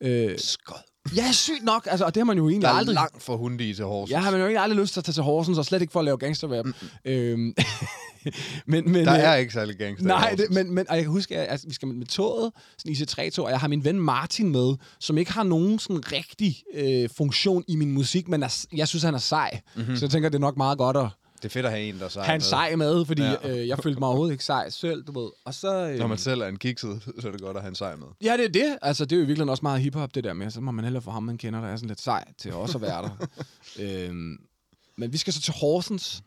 Øh, 0.00 0.38
Skod. 0.38 0.93
Ja, 1.16 1.32
sygt 1.32 1.64
nok, 1.64 1.86
altså, 1.90 2.04
og 2.04 2.14
det 2.14 2.20
har 2.20 2.24
man 2.24 2.36
jo 2.36 2.48
egentlig 2.48 2.66
Der 2.66 2.74
er 2.74 2.78
aldrig... 2.78 2.94
langt 2.94 3.22
fra 3.22 3.36
Hundi 3.36 3.74
til 3.74 3.84
Horsens. 3.84 4.10
Jeg 4.10 4.22
har 4.22 4.30
man 4.30 4.40
jo 4.40 4.46
egentlig 4.46 4.62
aldrig 4.62 4.80
lyst 4.80 4.92
til 4.92 5.00
at 5.00 5.04
tage 5.04 5.12
til 5.12 5.22
Horsens, 5.22 5.58
og 5.58 5.64
slet 5.64 5.80
ikke 5.80 5.92
for 5.92 6.00
at 6.00 6.04
lave 6.04 6.18
gangsterrap. 6.18 6.66
Mm. 6.66 6.72
Øhm, 7.04 7.40
men, 8.66 8.92
men, 8.92 9.06
Der 9.06 9.14
øh, 9.14 9.20
er 9.20 9.34
ikke 9.34 9.52
særlig 9.52 9.76
gangster 9.76 10.06
Nej, 10.06 10.34
det, 10.38 10.46
men, 10.50 10.74
men 10.74 10.90
og 10.90 10.96
jeg 10.96 11.04
kan 11.04 11.12
huske, 11.12 11.38
at 11.38 11.50
altså, 11.50 11.66
vi 11.68 11.74
skal 11.74 11.88
med, 11.88 11.96
med 11.96 12.06
toget, 12.06 12.52
sådan 12.78 12.92
IC3-tog, 12.92 13.44
og 13.44 13.50
jeg 13.50 13.60
har 13.60 13.68
min 13.68 13.84
ven 13.84 14.00
Martin 14.00 14.52
med, 14.52 14.74
som 15.00 15.18
ikke 15.18 15.32
har 15.32 15.42
nogen 15.42 15.78
sådan 15.78 16.12
rigtig 16.12 16.62
øh, 16.74 17.08
funktion 17.16 17.64
i 17.68 17.76
min 17.76 17.92
musik, 17.92 18.28
men 18.28 18.42
er, 18.42 18.66
jeg 18.76 18.88
synes, 18.88 19.02
han 19.02 19.14
er 19.14 19.18
sej. 19.18 19.60
Mm-hmm. 19.76 19.96
Så 19.96 20.04
jeg 20.04 20.10
tænker, 20.10 20.28
det 20.28 20.36
er 20.36 20.40
nok 20.40 20.56
meget 20.56 20.78
godt 20.78 20.96
at 20.96 21.06
Det 21.44 21.50
er 21.50 21.52
fedt 21.52 21.66
at 21.66 21.72
have 21.72 21.84
en, 21.84 21.98
der 21.98 22.04
er 22.04 22.08
sej 22.08 22.32
med. 22.34 22.40
sej 22.40 22.76
med, 22.76 23.04
fordi 23.06 23.22
Ja. 23.22 23.48
øh, 23.48 23.68
jeg 23.68 23.78
følte 23.78 23.98
mig 23.98 24.06
overhovedet 24.08 24.32
ikke 24.32 24.44
sej 24.44 24.70
selv, 24.70 25.04
du 25.04 25.20
ved. 25.20 25.30
Og 25.44 25.54
så... 25.54 25.88
Øh, 25.90 25.98
Når 25.98 26.06
man 26.06 26.18
selv 26.18 26.40
er 26.40 26.46
en 26.46 26.56
kikset, 26.56 27.02
så 27.20 27.28
er 27.28 27.32
det 27.32 27.40
godt 27.40 27.56
at 27.56 27.62
have 27.62 27.68
en 27.68 27.74
sej 27.74 27.96
med. 27.96 28.06
Ja, 28.24 28.36
det 28.36 28.44
er 28.44 28.48
det. 28.48 28.78
Altså, 28.82 29.04
det 29.04 29.16
er 29.16 29.20
jo 29.20 29.26
virkelig 29.26 29.50
også 29.50 29.62
meget 29.62 29.80
hiphop, 29.80 30.14
det 30.14 30.24
der 30.24 30.32
med. 30.32 30.50
Så 30.50 30.60
må 30.60 30.70
man 30.70 30.84
hellere 30.84 31.02
få 31.02 31.10
ham, 31.10 31.22
man 31.22 31.38
kender, 31.38 31.60
der 31.60 31.68
er 31.68 31.76
sådan 31.76 31.88
lidt 31.88 32.00
sej 32.00 32.24
til 32.38 32.52
også 32.52 32.78
at 32.78 32.82
være 32.82 33.02
der. 33.02 33.26
øhm, 34.08 34.36
men 34.96 35.12
vi 35.12 35.18
skal 35.18 35.32
så 35.32 35.40
til 35.40 35.54
Horsens 35.60 36.22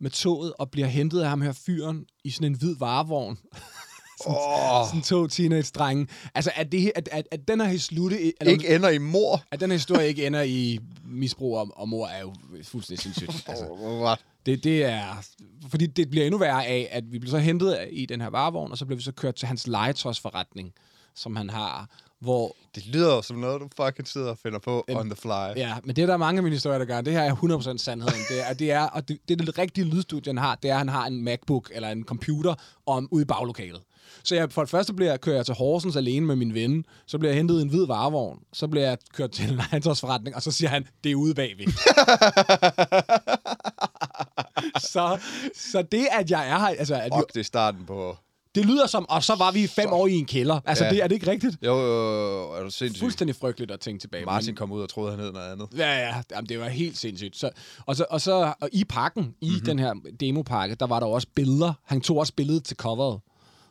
med 0.00 0.10
toget 0.10 0.52
og 0.58 0.70
bliver 0.70 0.86
hentet 0.88 1.20
af 1.22 1.28
ham 1.28 1.40
her 1.42 1.52
fyren 1.52 2.06
i 2.24 2.30
sådan 2.30 2.52
en 2.52 2.58
hvid 2.58 2.76
varevogn. 2.78 3.38
Åh, 4.26 4.86
Sådan 4.88 5.02
to 5.02 5.26
teenage-drenge. 5.26 6.08
Altså, 6.34 6.50
at, 6.54 6.72
det, 6.72 6.92
at, 6.94 7.08
at, 7.12 7.28
at 7.30 7.48
den 7.48 7.60
her 7.60 7.68
historie... 7.68 8.32
Eller, 8.40 8.52
ikke 8.52 8.74
ender 8.74 8.88
i 8.88 8.98
mor. 8.98 9.42
At 9.50 9.60
den 9.60 9.70
her 9.70 9.76
historie 9.76 10.08
ikke 10.08 10.26
ender 10.26 10.42
i 10.42 10.78
misbrug 11.04 11.58
og, 11.58 11.68
og 11.76 11.88
mor, 11.88 12.06
er 12.06 12.20
jo 12.20 12.34
fuldstændig 12.64 13.02
sindssygt. 13.02 13.44
Altså, 13.48 13.64
What? 14.02 14.18
Det, 14.46 14.64
det 14.64 14.84
er... 14.84 15.24
Fordi 15.68 15.86
det 15.86 16.10
bliver 16.10 16.26
endnu 16.26 16.38
værre 16.38 16.66
af, 16.66 16.88
at 16.90 17.12
vi 17.12 17.18
bliver 17.18 17.30
så 17.30 17.38
hentet 17.38 17.88
i 17.90 18.06
den 18.06 18.20
her 18.20 18.30
varevogn, 18.30 18.72
og 18.72 18.78
så 18.78 18.86
bliver 18.86 18.96
vi 18.96 19.02
så 19.02 19.12
kørt 19.12 19.34
til 19.34 19.48
hans 19.48 19.66
legetøjsforretning, 19.66 20.72
som 21.14 21.36
han 21.36 21.50
har, 21.50 21.88
hvor 22.20 22.56
Det 22.74 22.86
lyder 22.86 23.14
jo 23.14 23.22
som 23.22 23.36
noget, 23.36 23.60
du 23.60 23.68
fucking 23.84 24.08
sidder 24.08 24.30
og 24.30 24.38
finder 24.38 24.58
på 24.58 24.84
on 24.88 25.10
the 25.10 25.16
fly. 25.16 25.56
Ja, 25.56 25.76
men 25.84 25.96
det 25.96 26.02
er 26.02 26.06
der 26.06 26.16
mange 26.16 26.38
af 26.38 26.42
mine 26.42 26.56
historier, 26.56 26.78
der 26.78 26.84
gør. 26.84 27.00
Det 27.00 27.12
her 27.12 27.20
er 27.20 27.34
100% 27.34 27.76
sandheden. 27.76 28.20
Det 28.28 28.48
er, 28.48 28.52
det 28.52 28.70
er, 28.70 28.82
og 28.82 29.08
det, 29.08 29.18
det, 29.28 29.38
det 29.38 29.58
rigtige 29.58 29.84
lydstudie, 29.84 30.30
han 30.30 30.38
har, 30.38 30.54
det 30.54 30.70
er, 30.70 30.74
at 30.74 30.78
han 30.78 30.88
har 30.88 31.06
en 31.06 31.24
MacBook 31.24 31.70
eller 31.74 31.88
en 31.88 32.04
computer 32.04 32.54
om, 32.86 33.08
ude 33.10 33.22
i 33.22 33.24
baglokalet. 33.24 33.80
Så 34.22 34.34
jeg, 34.34 34.52
for 34.52 34.62
det 34.62 34.70
første 34.70 34.94
bliver 34.94 35.10
jeg, 35.10 35.20
kører 35.20 35.36
jeg 35.36 35.46
til 35.46 35.54
Horsens 35.54 35.96
alene 35.96 36.26
med 36.26 36.36
min 36.36 36.54
ven, 36.54 36.84
så 37.06 37.18
bliver 37.18 37.32
jeg 37.32 37.36
hentet 37.36 37.58
i 37.58 37.62
en 37.62 37.68
hvid 37.68 37.86
varevogn, 37.86 38.38
så 38.52 38.68
bliver 38.68 38.88
jeg 38.88 38.98
kørt 39.12 39.30
til 39.30 39.50
en 39.50 39.56
legetøjsforretning, 39.56 40.36
og 40.36 40.42
så 40.42 40.50
siger 40.50 40.68
han, 40.68 40.86
det 41.04 41.12
er 41.12 41.16
ude 41.16 41.34
bagved. 41.34 41.66
så, 44.92 45.18
så 45.54 45.82
det, 45.82 46.06
at 46.12 46.30
jeg 46.30 46.48
er 46.50 46.58
her, 46.58 46.66
altså, 46.66 46.94
at 46.94 47.12
Fuck, 47.18 47.34
det 47.34 47.40
er 47.40 47.44
starten 47.44 47.86
på... 47.86 48.16
det 48.54 48.64
lyder 48.66 48.86
som, 48.86 49.06
og 49.08 49.22
så 49.22 49.34
var 49.34 49.50
vi 49.50 49.66
fem 49.66 49.92
år 49.92 50.06
i 50.06 50.12
en 50.12 50.26
kælder. 50.26 50.60
Altså, 50.66 50.84
Ja. 50.84 50.90
det, 50.90 51.02
er 51.02 51.06
det 51.06 51.14
ikke 51.14 51.30
rigtigt? 51.30 51.56
Jo, 51.62 51.78
jo, 51.78 52.52
er 52.52 52.62
du 52.62 52.70
sindssyg? 52.70 53.00
Fuldstændig 53.00 53.36
frygteligt 53.36 53.70
at 53.70 53.80
tænke 53.80 54.00
tilbage. 54.00 54.24
Martin 54.24 54.54
kom 54.54 54.72
ud 54.72 54.82
og 54.82 54.88
troede, 54.88 55.10
han 55.10 55.20
hed 55.20 55.32
noget 55.32 55.52
andet. 55.52 55.68
Ja, 55.76 55.98
ja, 56.08 56.22
jamen, 56.30 56.48
det 56.48 56.60
var 56.60 56.68
helt 56.68 56.98
sindssygt. 56.98 57.36
Så, 57.36 57.50
og, 57.86 57.96
så, 57.96 58.06
og 58.10 58.20
så 58.20 58.52
og 58.60 58.68
i 58.72 58.84
pakken, 58.84 59.24
i 59.40 59.46
Mhm. 59.46 59.52
mm-hmm. 59.52 59.64
den 59.66 59.78
her 59.78 59.94
demopakke, 60.20 60.74
der 60.74 60.86
var 60.86 61.00
der 61.00 61.06
også 61.06 61.28
billeder. 61.34 61.72
Han 61.84 62.00
tog 62.00 62.16
også 62.16 62.32
billedet 62.36 62.64
til 62.64 62.76
coveret, 62.76 63.20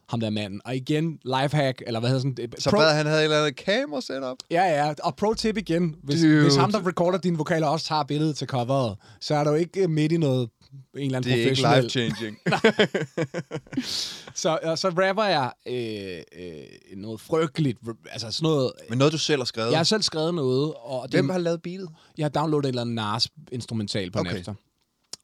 ham 0.09 0.19
der 0.19 0.29
manden. 0.29 0.61
Og 0.65 0.75
igen, 0.75 1.19
lifehack, 1.25 1.83
eller 1.87 1.99
hvad 1.99 2.09
hedder 2.09 2.21
sådan 2.21 2.35
det? 2.35 2.55
Så 2.59 2.69
hvad, 2.69 2.93
han 2.93 3.05
havde 3.05 3.19
et 3.19 3.23
eller 3.23 3.37
andet 3.37 3.55
kamera 3.55 4.01
setup? 4.01 4.37
Ja, 4.51 4.63
ja, 4.63 4.93
og 5.03 5.15
pro 5.15 5.33
tip 5.33 5.57
igen. 5.57 5.95
Hvis, 6.03 6.21
Dude. 6.21 6.41
hvis 6.41 6.55
ham, 6.55 6.71
der 6.71 6.87
recorder 6.87 7.17
dine 7.17 7.37
vokaler, 7.37 7.67
også 7.67 7.85
tager 7.85 8.03
billedet 8.03 8.35
til 8.35 8.47
coveret, 8.47 8.97
så 9.21 9.35
er 9.35 9.43
du 9.43 9.53
ikke 9.53 9.83
øh, 9.83 9.89
midt 9.89 10.11
i 10.11 10.17
noget 10.17 10.49
en 10.95 11.01
eller 11.01 11.17
anden 11.17 11.31
Det 11.31 11.43
er 11.43 11.49
ikke 11.49 11.61
life-changing. 11.61 12.37
Så, 14.35 14.59
og 14.63 14.77
så 14.77 14.89
rapper 14.89 15.23
jeg 15.23 15.51
øh, 15.67 16.21
øh, 16.43 16.97
noget 16.97 17.21
frygteligt, 17.21 17.79
altså 18.11 18.31
sådan 18.31 18.43
noget... 18.43 18.71
Men 18.89 18.97
noget, 18.97 19.13
du 19.13 19.17
selv 19.17 19.39
har 19.39 19.45
skrevet. 19.45 19.71
Jeg 19.71 19.79
har 19.79 19.83
selv 19.83 20.01
skrevet 20.01 20.33
noget, 20.33 20.73
og 20.73 21.03
det, 21.03 21.13
Hvem 21.13 21.29
har 21.29 21.37
lavet 21.37 21.61
beatet? 21.61 21.89
Jeg 22.17 22.23
har 22.23 22.29
downloadet 22.29 22.65
et 22.65 22.69
eller 22.69 22.81
andet 22.81 22.95
Nars 22.95 23.27
instrumental 23.51 24.11
på 24.11 24.19
okay. 24.19 24.39
Efter. 24.39 24.53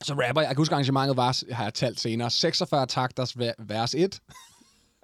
Så 0.04 0.14
rapper 0.14 0.42
jeg. 0.42 0.48
Jeg 0.48 0.56
kan 0.56 0.58
huske, 0.58 0.74
arrangementet 0.74 1.18
var, 1.18 1.54
har 1.54 1.64
jeg 1.64 1.74
talt 1.74 2.00
senere, 2.00 2.30
46 2.30 2.86
takters 2.86 3.38
vers 3.60 3.96
1. 3.96 4.20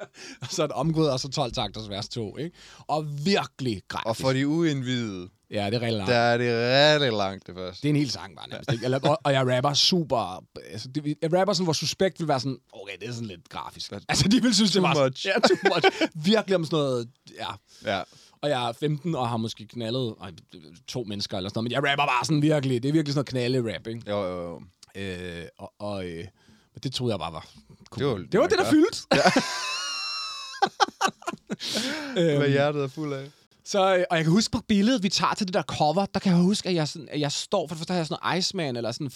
og 0.42 0.48
så 0.52 0.64
et 0.64 0.72
omgået, 0.72 1.12
og 1.12 1.20
så 1.20 1.30
12 1.30 1.52
takters 1.54 1.90
vers 1.90 2.10
2. 2.10 2.38
Ikke? 2.38 2.56
Og 2.88 3.06
virkelig 3.26 3.82
grafisk. 3.88 4.08
Og 4.08 4.18
for 4.18 4.34
de 4.34 4.48
uindvidede, 4.48 5.30
Ja, 5.52 5.66
det 5.66 5.74
er 5.74 5.82
rigtig 5.82 5.98
langt. 5.98 6.10
der 6.12 6.18
er 6.18 6.38
det 6.38 7.02
rigtig 7.02 7.18
langt 7.18 7.48
det 7.48 7.56
første. 7.56 7.82
Det 7.82 7.88
er 7.88 7.90
en 7.90 7.96
hel 7.96 8.12
sang 8.12 8.36
bare 8.36 8.50
nærmest. 8.50 8.72
Ikke? 8.72 8.86
Eller, 8.86 9.00
og, 9.10 9.20
og 9.24 9.34
jeg 9.34 9.56
rapper 9.58 9.74
super... 9.74 10.44
Altså, 10.72 10.88
det, 10.88 11.18
jeg 11.22 11.34
rapper 11.40 11.54
sådan, 11.54 11.64
hvor 11.66 11.74
suspekt 11.74 12.20
vil 12.20 12.28
være 12.28 12.40
sådan, 12.40 12.58
okay, 12.74 12.94
det 13.02 13.08
er 13.10 13.14
sådan 13.14 13.28
lidt 13.28 13.50
grafisk. 13.50 13.92
Altså, 14.10 14.28
de 14.28 14.42
vil 14.42 14.56
synes, 14.56 14.72
det 14.72 14.80
Too 14.82 14.88
var... 14.88 14.94
sådan- 14.94 15.08
much. 15.10 15.26
Ja, 15.28 15.34
too 15.34 15.74
much. 15.76 16.02
Virkelig 16.26 16.56
om 16.56 16.66
sådan 16.66 16.78
noget... 16.80 17.08
Ja. 17.40 17.48
Ja. 17.96 18.02
Og 18.42 18.50
jeg 18.50 18.70
er 18.70 18.74
15 18.74 19.16
og 19.16 19.30
har 19.30 19.38
måske 19.38 19.68
knaldet 19.68 20.16
ej, 20.22 20.32
to 20.88 21.04
mennesker 21.04 21.38
eller 21.38 21.50
sådan 21.50 21.58
noget, 21.58 21.64
men 21.64 21.72
jeg 21.72 21.92
rapper 21.92 22.06
bare 22.06 22.26
sådan 22.26 22.42
virkelig. 22.42 22.84
Det 22.84 22.90
er 22.90 22.94
virkelig 22.94 23.14
sådan 23.14 23.34
noget 23.36 23.54
knalde-rap, 23.54 23.88
ikke? 23.88 24.02
Jo, 24.10 24.24
jo, 24.24 24.44
jo. 24.50 24.62
Øh, 25.02 25.46
og, 25.58 25.74
og 25.80 26.06
øh, 26.06 26.18
men 26.74 26.80
det 26.84 26.94
troede 26.94 27.12
jeg 27.14 27.20
bare 27.20 27.34
var 27.34 27.48
cool. 27.90 28.02
Det 28.04 28.22
var- 28.22 28.28
det, 28.32 28.40
var 28.40 28.48
det, 28.48 28.58
der 28.58 29.16
ja. 29.16 29.22
fyldte. 31.60 32.38
Hvad 32.38 32.50
hjertet 32.50 32.84
er 32.84 32.88
fuld 32.88 33.14
af. 33.14 33.26
Så, 33.64 33.96
øh, 33.96 34.04
og 34.10 34.18
jeg 34.18 34.26
kan 34.26 34.34
huske 34.34 34.52
på 34.52 34.62
billedet, 34.68 35.04
vi 35.04 35.10
tager 35.10 35.34
til 35.34 35.48
det 35.48 35.54
der 35.54 35.62
cover, 35.62 36.06
der 36.06 36.20
kan 36.20 36.32
jeg 36.32 36.42
huske, 36.42 36.70
at 36.70 36.76
jeg, 36.76 36.88
sådan, 36.88 37.08
at 37.12 37.20
jeg 37.20 37.32
står, 37.32 37.68
for 37.68 37.76
det 37.76 37.80
første 37.80 37.92
har 37.92 38.00
jeg 38.00 38.08
sådan 38.08 38.20
noget 38.24 38.40
Iceman, 38.40 38.76
eller 38.76 38.92
sådan 38.92 39.12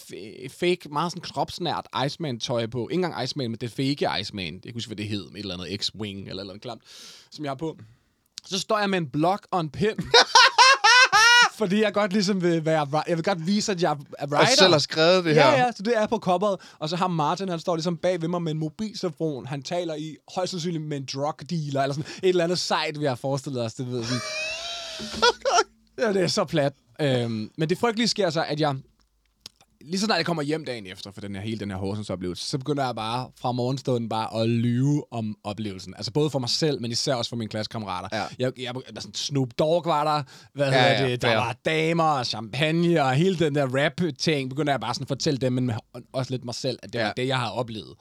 fake, 0.52 0.90
meget 0.90 1.12
sådan 1.12 1.22
kropsnært 1.22 1.88
Iceman-tøj 2.06 2.66
på. 2.66 2.90
Ikke 2.92 3.04
engang 3.04 3.24
Iceman, 3.24 3.52
men 3.52 3.60
det 3.62 3.72
fake 3.72 4.20
Iceman. 4.22 4.54
Jeg 4.54 4.62
kan 4.64 4.74
huske, 4.74 4.90
hvad 4.90 4.98
det 4.98 5.08
hed, 5.08 5.26
et 5.26 5.40
eller 5.40 5.54
andet 5.54 5.82
X-Wing, 5.82 6.30
eller 6.30 6.30
eller 6.30 6.44
andet 6.44 6.62
klamt, 6.62 6.82
som 7.32 7.46
jeg 7.46 7.50
har 7.50 7.56
på. 7.56 7.78
Så 8.46 8.60
står 8.60 8.80
jeg 8.80 8.90
med 8.90 8.98
en 8.98 9.10
blok 9.10 9.48
og 9.52 9.60
en 9.62 9.70
pen. 9.70 9.96
fordi 11.58 11.82
jeg 11.82 11.94
godt 11.94 12.14
ligesom 12.14 12.42
vil 12.42 12.66
være, 12.66 13.04
jeg 13.08 13.18
vil 13.18 13.24
godt 13.24 13.48
vise, 13.48 13.72
at 13.72 13.82
jeg 13.82 13.98
er 14.20 14.28
writer. 14.28 14.38
Og 14.38 14.48
selv 14.60 14.72
har 14.72 14.80
skrevet 14.80 15.26
det 15.26 15.34
her. 15.34 15.48
Ja, 15.48 15.66
ja, 15.66 15.72
så 15.76 15.84
det 15.84 15.98
er 15.98 16.08
på 16.08 16.18
coveret. 16.18 16.60
Og 16.80 16.90
så 16.90 16.96
har 16.96 17.08
Martin, 17.08 17.50
han 17.50 17.60
står 17.60 17.76
ligesom 17.76 17.98
bag 17.98 18.22
ved 18.22 18.30
mig 18.30 18.42
med 18.42 18.52
en 18.52 18.60
mobiltelefon. 18.60 19.46
Han 19.46 19.62
taler 19.62 19.96
i 19.96 20.16
højst 20.36 20.52
sandsynligt 20.52 20.84
med 20.84 20.98
en 20.98 21.08
drug 21.14 21.50
dealer, 21.50 21.82
eller 21.82 21.94
sådan 21.94 22.12
et 22.24 22.30
eller 22.30 22.44
andet 22.44 22.60
sejt, 22.60 23.00
vi 23.00 23.06
har 23.06 23.16
forestillet 23.16 23.62
os. 23.64 23.74
Det 23.74 23.92
ved 23.92 24.04
sådan. 24.04 24.22
ja, 26.00 26.14
det 26.14 26.22
er 26.24 26.28
så 26.28 26.44
plat. 26.44 26.74
Øhm, 27.02 27.50
men 27.58 27.70
det 27.70 27.78
frygtelige 27.78 28.08
sker 28.08 28.30
så, 28.30 28.44
at 28.44 28.60
jeg 28.60 28.76
lige 29.86 30.00
så 30.00 30.06
snart 30.06 30.18
jeg 30.18 30.26
kommer 30.26 30.44
hjem 30.44 30.66
dagen 30.66 30.86
efter 30.86 31.12
for 31.12 31.22
den 31.22 31.36
her, 31.36 31.42
hele 31.42 31.60
den 31.60 31.72
her 31.72 31.78
Horsens 31.78 32.10
oplevelse, 32.10 32.46
så 32.48 32.58
begynder 32.58 32.86
jeg 32.86 32.96
bare 32.96 33.30
fra 33.40 33.52
morgenstunden 33.52 34.10
bare 34.10 34.42
at 34.42 34.50
lyve 34.50 35.04
om 35.14 35.36
oplevelsen. 35.44 35.94
Altså 35.98 36.12
både 36.12 36.30
for 36.30 36.40
mig 36.40 36.50
selv, 36.50 36.82
men 36.82 36.92
især 36.92 37.16
også 37.16 37.30
for 37.30 37.36
mine 37.36 37.50
klassekammerater. 37.50 38.10
Ja. 38.18 38.24
Jeg, 38.40 38.52
jeg, 38.60 38.74
der 38.96 39.02
sådan 39.02 39.14
Snoop 39.14 39.50
Dogg 39.60 39.86
var 39.86 40.04
der, 40.18 40.24
hvad 40.54 40.72
Ja, 40.72 40.76
ja, 40.78 40.84
ja, 40.92 40.96
hedder 40.98 41.08
det, 41.10 41.22
der 41.22 41.28
fair. 41.28 41.38
var 41.38 41.56
damer 41.66 42.04
og 42.04 42.26
champagne 42.26 43.04
og 43.04 43.12
hele 43.14 43.36
den 43.40 43.56
der 43.56 43.68
rap-ting, 43.84 44.50
begynder 44.50 44.74
jeg 44.74 44.80
bare 44.80 44.94
sådan 44.94 45.04
at 45.04 45.08
fortælle 45.08 45.38
dem, 45.38 45.54
men 45.54 45.72
også 46.14 46.32
lidt 46.32 46.46
mig 46.46 46.56
selv, 46.56 46.80
at 46.84 46.94
det 46.94 47.00
Ja. 47.00 47.06
var 47.06 47.14
det, 47.14 47.28
jeg 47.28 47.38
har 47.40 47.50
oplevet. 47.50 47.94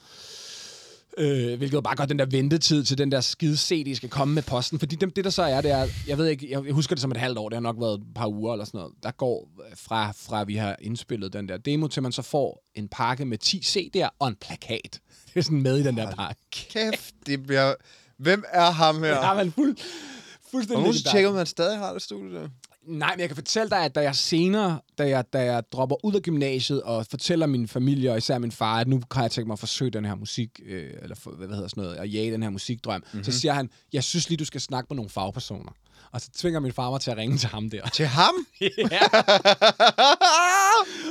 Øh, 1.19 1.59
hvilket 1.59 1.73
jo 1.73 1.81
bare 1.81 1.97
godt 1.97 2.09
den 2.09 2.19
der 2.19 2.27
ventetid 2.27 2.85
til 2.85 2.99
den 2.99 3.13
der 3.13 3.21
skide 3.21 3.57
CD 3.57 3.97
skal 3.97 4.09
komme 4.09 4.35
med 4.35 4.43
posten. 4.43 4.79
Fordi 4.79 4.97
det, 4.97 5.17
det 5.17 5.25
der 5.25 5.31
så 5.31 5.43
er, 5.43 5.61
det 5.61 5.71
er, 5.71 5.89
jeg 6.07 6.19
ved 6.19 6.27
ikke, 6.27 6.51
jeg 6.51 6.73
husker 6.73 6.95
det 6.95 7.03
som 7.03 7.11
et 7.11 7.17
halvt 7.17 7.39
år, 7.39 7.49
det 7.49 7.57
har 7.57 7.61
nok 7.61 7.77
været 7.81 7.95
et 7.95 8.03
par 8.15 8.29
uger 8.29 8.53
eller 8.53 8.65
sådan 8.65 8.79
noget. 8.79 8.93
Der 9.03 9.11
går 9.11 9.49
fra, 9.77 10.13
fra 10.13 10.45
vi 10.45 10.57
har 10.57 10.77
indspillet 10.81 11.33
den 11.33 11.49
der 11.49 11.57
demo, 11.57 11.87
til 11.89 12.03
man 12.03 12.13
så 12.13 12.23
får 12.23 12.65
en 12.75 12.89
pakke 12.89 13.25
med 13.25 13.39
10 13.39 13.59
CD'er 13.59 14.09
og 14.19 14.29
en 14.29 14.37
plakat. 14.41 15.01
Det 15.35 15.41
er 15.41 15.45
sådan 15.45 15.63
med 15.63 15.79
i 15.79 15.83
den 15.83 15.97
der 15.97 16.15
pakke. 16.15 16.41
Kæft, 16.53 17.15
det 17.27 17.43
bliver... 17.47 17.75
Hvem 18.19 18.45
er 18.53 18.71
ham 18.71 19.03
her? 19.03 19.27
Ja, 19.27 19.35
men 19.35 19.53
fuld, 19.53 19.71
Og 19.71 20.51
fuldstændig 20.51 20.77
nu 20.77 20.91
legendarisk. 20.93 21.11
tjekker, 21.11 21.33
man 21.33 21.47
stadig 21.47 21.79
har 21.79 21.93
det 21.93 22.03
studie 22.03 22.35
der. 22.35 22.49
Nej, 22.87 23.11
men 23.15 23.21
jeg 23.21 23.29
kan 23.29 23.37
fortælle 23.37 23.71
dig, 23.71 23.85
at 23.85 23.95
da 23.95 24.01
jeg 24.01 24.15
senere, 24.15 24.81
da 24.99 25.09
jeg, 25.09 25.25
da 25.33 25.45
jeg 25.45 25.63
dropper 25.73 26.05
ud 26.05 26.15
af 26.15 26.23
gymnasiet 26.23 26.83
og 26.83 27.07
fortæller 27.11 27.47
min 27.47 27.69
familie, 27.69 28.11
og 28.11 28.19
især 28.19 28.39
min 28.39 28.53
far, 28.53 28.81
at 28.81 28.89
nu 28.89 29.01
kan 29.11 29.23
jeg 29.23 29.31
tænke 29.31 29.47
mig 29.47 29.53
at 29.53 29.59
forsøge 29.59 29.91
den 29.91 30.05
her 30.05 30.15
musik, 30.15 30.61
øh, 30.67 30.91
eller 31.03 31.17
for, 31.17 31.31
hvad 31.31 31.49
hedder 31.49 31.69
sådan 31.69 31.83
noget, 31.83 31.97
at 31.97 32.15
jage 32.15 32.33
den 32.33 32.43
her 32.43 32.51
musikdrøm, 32.51 33.01
mm-hmm. 33.01 33.25
så 33.25 33.33
siger 33.33 33.53
han, 33.53 33.71
jeg 33.93 34.05
synes 34.05 34.29
lige, 34.29 34.37
du 34.37 34.45
skal 34.45 34.61
snakke 34.61 34.87
med 34.91 34.97
nogle 34.97 35.11
fagpersoner. 35.11 35.73
Og 36.13 36.21
så 36.21 36.31
tvinger 36.37 36.61
min 36.61 36.73
far 36.73 36.91
mig 36.91 37.01
til 37.01 37.11
at 37.11 37.17
ringe 37.17 37.39
til 37.39 37.49
ham 37.49 37.71
der. 37.71 37.89
Til 37.89 38.07
ham? 38.07 38.35
ja. 38.61 39.01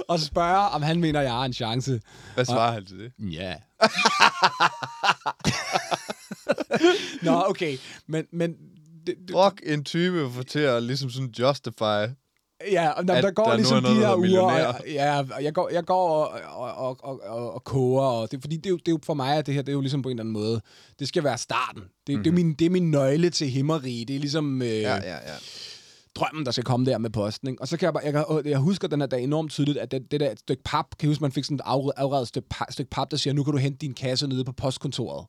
og 0.07 0.19
så 0.19 0.25
spørger, 0.25 0.57
om 0.57 0.81
han 0.81 1.01
mener, 1.01 1.21
jeg 1.21 1.31
har 1.31 1.45
en 1.45 1.53
chance. 1.53 2.01
Hvad 2.33 2.45
svarer 2.45 2.71
han 2.71 2.85
til 2.85 2.99
det? 2.99 3.11
Ja. 3.19 3.55
Nå, 7.31 7.43
okay. 7.47 7.77
Men, 8.07 8.25
men 8.31 8.55
det, 9.07 9.15
det, 9.27 9.35
Fuck 9.43 9.61
en 9.65 9.83
type 9.83 10.29
for 10.31 10.43
til 10.43 10.59
at 10.59 10.83
ligesom 10.83 11.09
sådan 11.09 11.33
justify. 11.39 12.13
Ja, 12.71 12.89
og 12.89 13.07
der, 13.07 13.21
der 13.21 13.31
går 13.31 13.45
der 13.45 13.55
ligesom 13.55 13.83
noget, 13.83 13.97
de 13.97 14.05
her 14.05 14.15
uger, 14.15 14.41
og, 14.41 14.75
ja, 14.87 15.19
og 15.19 15.43
jeg 15.43 15.53
går, 15.53 15.69
jeg 15.69 15.83
går 15.83 16.09
og, 16.09 16.41
og, 16.55 16.73
og, 16.73 16.97
og, 17.03 17.21
og, 17.23 17.53
og 17.53 17.63
koger, 17.63 18.03
og 18.03 18.31
det, 18.31 18.41
fordi 18.41 18.55
det 18.57 18.65
er, 18.65 18.69
jo, 18.69 18.77
det 18.77 18.87
er 18.87 18.91
jo 18.91 18.99
for 19.03 19.13
mig, 19.13 19.37
at 19.37 19.45
det 19.45 19.53
her, 19.53 19.61
det 19.61 19.69
er 19.69 19.73
jo 19.73 19.81
ligesom 19.81 20.01
på 20.01 20.09
en 20.09 20.13
eller 20.13 20.23
anden 20.23 20.33
måde, 20.33 20.61
det 20.99 21.07
skal 21.07 21.23
være 21.23 21.37
starten. 21.37 21.81
Det, 21.81 21.89
mm-hmm. 22.09 22.23
det, 22.23 22.29
er, 22.29 22.33
min, 22.33 22.53
det 22.53 22.65
er 22.65 22.69
min 22.69 22.91
nøgle 22.91 23.29
til 23.29 23.49
himmerige. 23.49 24.05
Det 24.05 24.15
er 24.15 24.19
ligesom 24.19 24.61
øh, 24.61 24.67
Ja, 24.67 24.95
ja, 24.95 25.13
ja, 25.13 25.35
drømmen, 26.15 26.45
der 26.45 26.51
skal 26.51 26.63
komme 26.63 26.85
der 26.85 26.97
med 26.97 27.09
posten. 27.09 27.47
Ikke? 27.47 27.61
Og 27.61 27.67
så 27.67 27.77
kan 27.77 27.85
jeg 27.85 27.93
bare, 27.93 28.03
jeg, 28.05 28.45
jeg 28.45 28.59
husker 28.59 28.87
den 28.87 28.99
her 28.99 29.07
dag 29.07 29.23
enormt 29.23 29.51
tydeligt, 29.51 29.77
at 29.77 29.91
det, 29.91 30.11
det 30.11 30.19
der 30.19 30.33
stykke 30.37 30.63
pap, 30.63 30.85
kan 30.99 31.07
jeg 31.07 31.09
huske, 31.09 31.21
man 31.21 31.31
fik 31.31 31.43
sådan 31.43 31.55
et 31.55 31.61
afre- 31.61 31.93
afredet 31.97 32.27
stykke, 32.27 32.49
pa, 32.49 32.65
stykke 32.69 32.89
pap, 32.89 33.11
der 33.11 33.17
siger, 33.17 33.33
nu 33.33 33.43
kan 33.43 33.53
du 33.53 33.57
hente 33.57 33.77
din 33.77 33.93
kasse 33.93 34.27
nede 34.27 34.43
på 34.43 34.51
postkontoret 34.51 35.25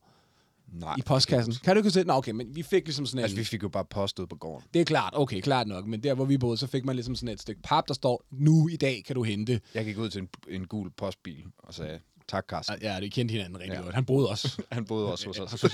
Nej. 0.81 0.95
i 0.99 1.03
postkassen. 1.03 1.55
Kan 1.65 1.77
du 1.77 1.79
ikke 1.81 1.91
se 1.91 1.99
det? 1.99 2.07
Nå, 2.07 2.13
okay, 2.13 2.33
men 2.33 2.47
vi 2.57 2.63
fik 2.63 2.85
ligesom 2.85 3.07
sådan 3.07 3.19
en... 3.19 3.23
Altså, 3.23 3.37
vi 3.37 3.45
fik 3.45 3.63
jo 3.63 3.69
bare 3.69 3.85
post 3.85 4.19
ud 4.19 4.27
på 4.27 4.37
gården. 4.37 4.67
Det 4.75 4.81
er 4.81 4.85
klart, 4.85 5.13
okay, 5.17 5.41
klart 5.41 5.67
nok. 5.67 5.87
Men 5.87 6.03
der, 6.03 6.15
hvor 6.15 6.25
vi 6.25 6.39
boede, 6.39 6.57
så 6.57 6.67
fik 6.67 6.85
man 6.85 6.97
ligesom 6.97 7.15
sådan 7.17 7.29
et 7.35 7.41
stykke 7.41 7.63
pap, 7.63 7.89
der 7.89 7.95
står, 7.95 8.25
nu 8.31 8.69
i 8.69 8.77
dag 8.77 9.03
kan 9.07 9.15
du 9.15 9.23
hente. 9.23 9.61
Jeg 9.75 9.85
gik 9.85 9.99
ud 9.99 10.09
til 10.11 10.21
en, 10.21 10.29
en 10.49 10.67
gul 10.67 10.91
postbil 10.91 11.45
og 11.59 11.75
sagde, 11.75 11.99
tak 12.29 12.45
Carsten. 12.49 12.77
Ja, 12.83 13.01
det 13.01 13.13
kendte 13.13 13.33
hinanden 13.33 13.59
rigtig 13.61 13.75
Ja. 13.77 13.81
godt. 13.83 13.95
Han 13.95 14.05
boede 14.05 14.29
også. 14.29 14.63
Han 14.73 14.85
boede 14.85 15.13
også 15.13 15.27
hos 15.27 15.39
os. 15.39 15.63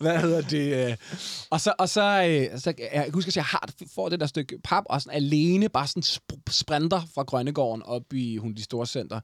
Hvad 0.00 0.18
hedder 0.20 0.40
det? 0.40 0.90
øh, 0.90 0.96
Og 1.50 1.60
så, 1.60 1.72
og 1.78 1.88
så, 1.88 2.02
øh, 2.52 2.60
så 2.60 2.74
jeg 2.92 3.10
husker, 3.14 3.30
at 3.30 3.36
jeg 3.36 3.44
har, 3.44 3.70
får 3.94 4.08
det 4.08 4.20
der 4.20 4.26
stykke 4.26 4.58
pap, 4.64 4.84
og 4.86 5.02
sådan 5.02 5.16
alene 5.16 5.68
bare 5.68 5.86
sådan 5.86 6.02
sp- 6.02 6.42
sprinter 6.50 7.00
fra 7.14 7.22
Grønnegården 7.22 7.82
op 7.82 8.12
i 8.12 8.36
hun, 8.36 8.54
de 8.54 8.62
store 8.62 8.86
center, 8.86 9.20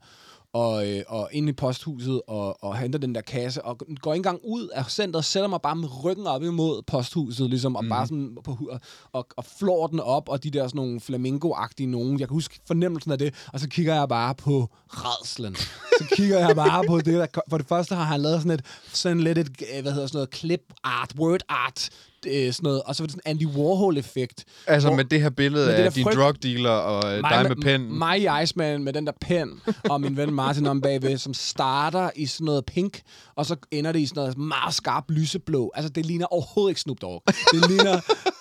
og, 0.55 0.87
øh, 0.89 1.03
og 1.07 1.29
ind 1.31 1.49
i 1.49 1.53
posthuset, 1.53 2.21
og, 2.27 2.63
og 2.63 2.77
henter 2.77 2.99
den 2.99 3.15
der 3.15 3.21
kasse, 3.21 3.65
og 3.65 3.77
går 4.01 4.13
ikke 4.13 4.19
engang 4.19 4.39
ud 4.43 4.67
af 4.67 4.85
centret, 4.85 5.25
sætter 5.25 5.49
mig 5.49 5.61
bare 5.61 5.75
med 5.75 6.03
ryggen 6.03 6.27
op 6.27 6.43
imod 6.43 6.81
posthuset, 6.81 7.49
ligesom, 7.49 7.75
og 7.75 7.83
mm. 7.83 7.89
bare 7.89 8.07
sådan 8.07 8.37
på, 8.43 8.57
og, 8.71 8.79
og, 9.11 9.27
og 9.37 9.45
flår 9.59 9.87
den 9.87 9.99
op, 9.99 10.29
og 10.29 10.43
de 10.43 10.51
der 10.51 10.67
sådan 10.67 10.77
nogle 10.77 10.99
flamingo-agtige 10.99 11.87
nogen, 11.87 12.19
jeg 12.19 12.27
kan 12.27 12.35
huske 12.35 12.59
fornemmelsen 12.67 13.11
af 13.11 13.17
det, 13.17 13.33
og 13.53 13.59
så 13.59 13.69
kigger 13.69 13.95
jeg 13.95 14.09
bare 14.09 14.35
på 14.35 14.69
redslen. 14.89 15.55
Så 15.99 16.05
kigger 16.15 16.39
jeg 16.39 16.55
bare 16.55 16.83
på 16.87 16.97
det, 16.97 17.13
der, 17.13 17.27
for 17.49 17.57
det 17.57 17.67
første 17.67 17.95
har 17.95 18.03
han 18.03 18.21
lavet 18.21 18.37
sådan 18.37 18.51
et, 18.51 18.65
sådan 18.93 19.21
lidt 19.21 19.37
et, 19.37 19.49
øh, 19.75 19.81
hvad 19.81 19.91
hedder 19.91 20.07
sådan 20.07 20.17
noget, 20.17 20.29
klip 20.29 20.73
art, 20.83 21.13
word 21.19 21.41
art, 21.49 21.89
øh, 22.27 22.53
sådan 22.53 22.63
noget, 22.63 22.81
og 22.85 22.95
så 22.95 23.03
var 23.03 23.05
det 23.07 23.11
sådan 23.11 23.31
Andy 23.31 23.45
Warhol-effekt. 23.47 24.45
Altså 24.67 24.87
Hvor- 24.89 24.95
med 24.95 25.05
det 25.05 25.21
her 25.21 25.29
billede 25.29 25.75
af 25.75 25.93
din 25.93 26.03
frygt- 26.03 26.15
drug 26.15 26.43
dealer 26.43 26.69
og 26.69 27.13
øh, 27.17 27.23
dig 27.29 27.45
med 27.47 27.55
pen. 27.55 27.97
Mig 27.97 28.21
i 28.21 28.43
Iceman 28.43 28.83
med 28.83 28.93
den 28.93 29.05
der 29.07 29.13
pen, 29.21 29.61
og 29.89 30.01
min 30.01 30.17
ven 30.17 30.33
Martin 30.33 30.65
om 30.67 30.81
bagved, 30.81 31.17
som 31.17 31.33
starter 31.33 32.09
i 32.15 32.25
sådan 32.25 32.45
noget 32.45 32.65
pink, 32.65 33.01
og 33.35 33.45
så 33.45 33.55
ender 33.71 33.91
det 33.91 33.99
i 33.99 34.05
sådan 34.05 34.21
noget 34.21 34.37
meget 34.37 34.73
skarp 34.73 35.03
lyseblå. 35.09 35.71
Altså, 35.75 35.89
det 35.89 36.05
ligner 36.05 36.25
overhovedet 36.25 36.71
ikke 36.71 36.81
Snoop 36.81 36.97
Dogg. 37.01 37.23
Det 37.27 37.69
ligner... 37.69 37.99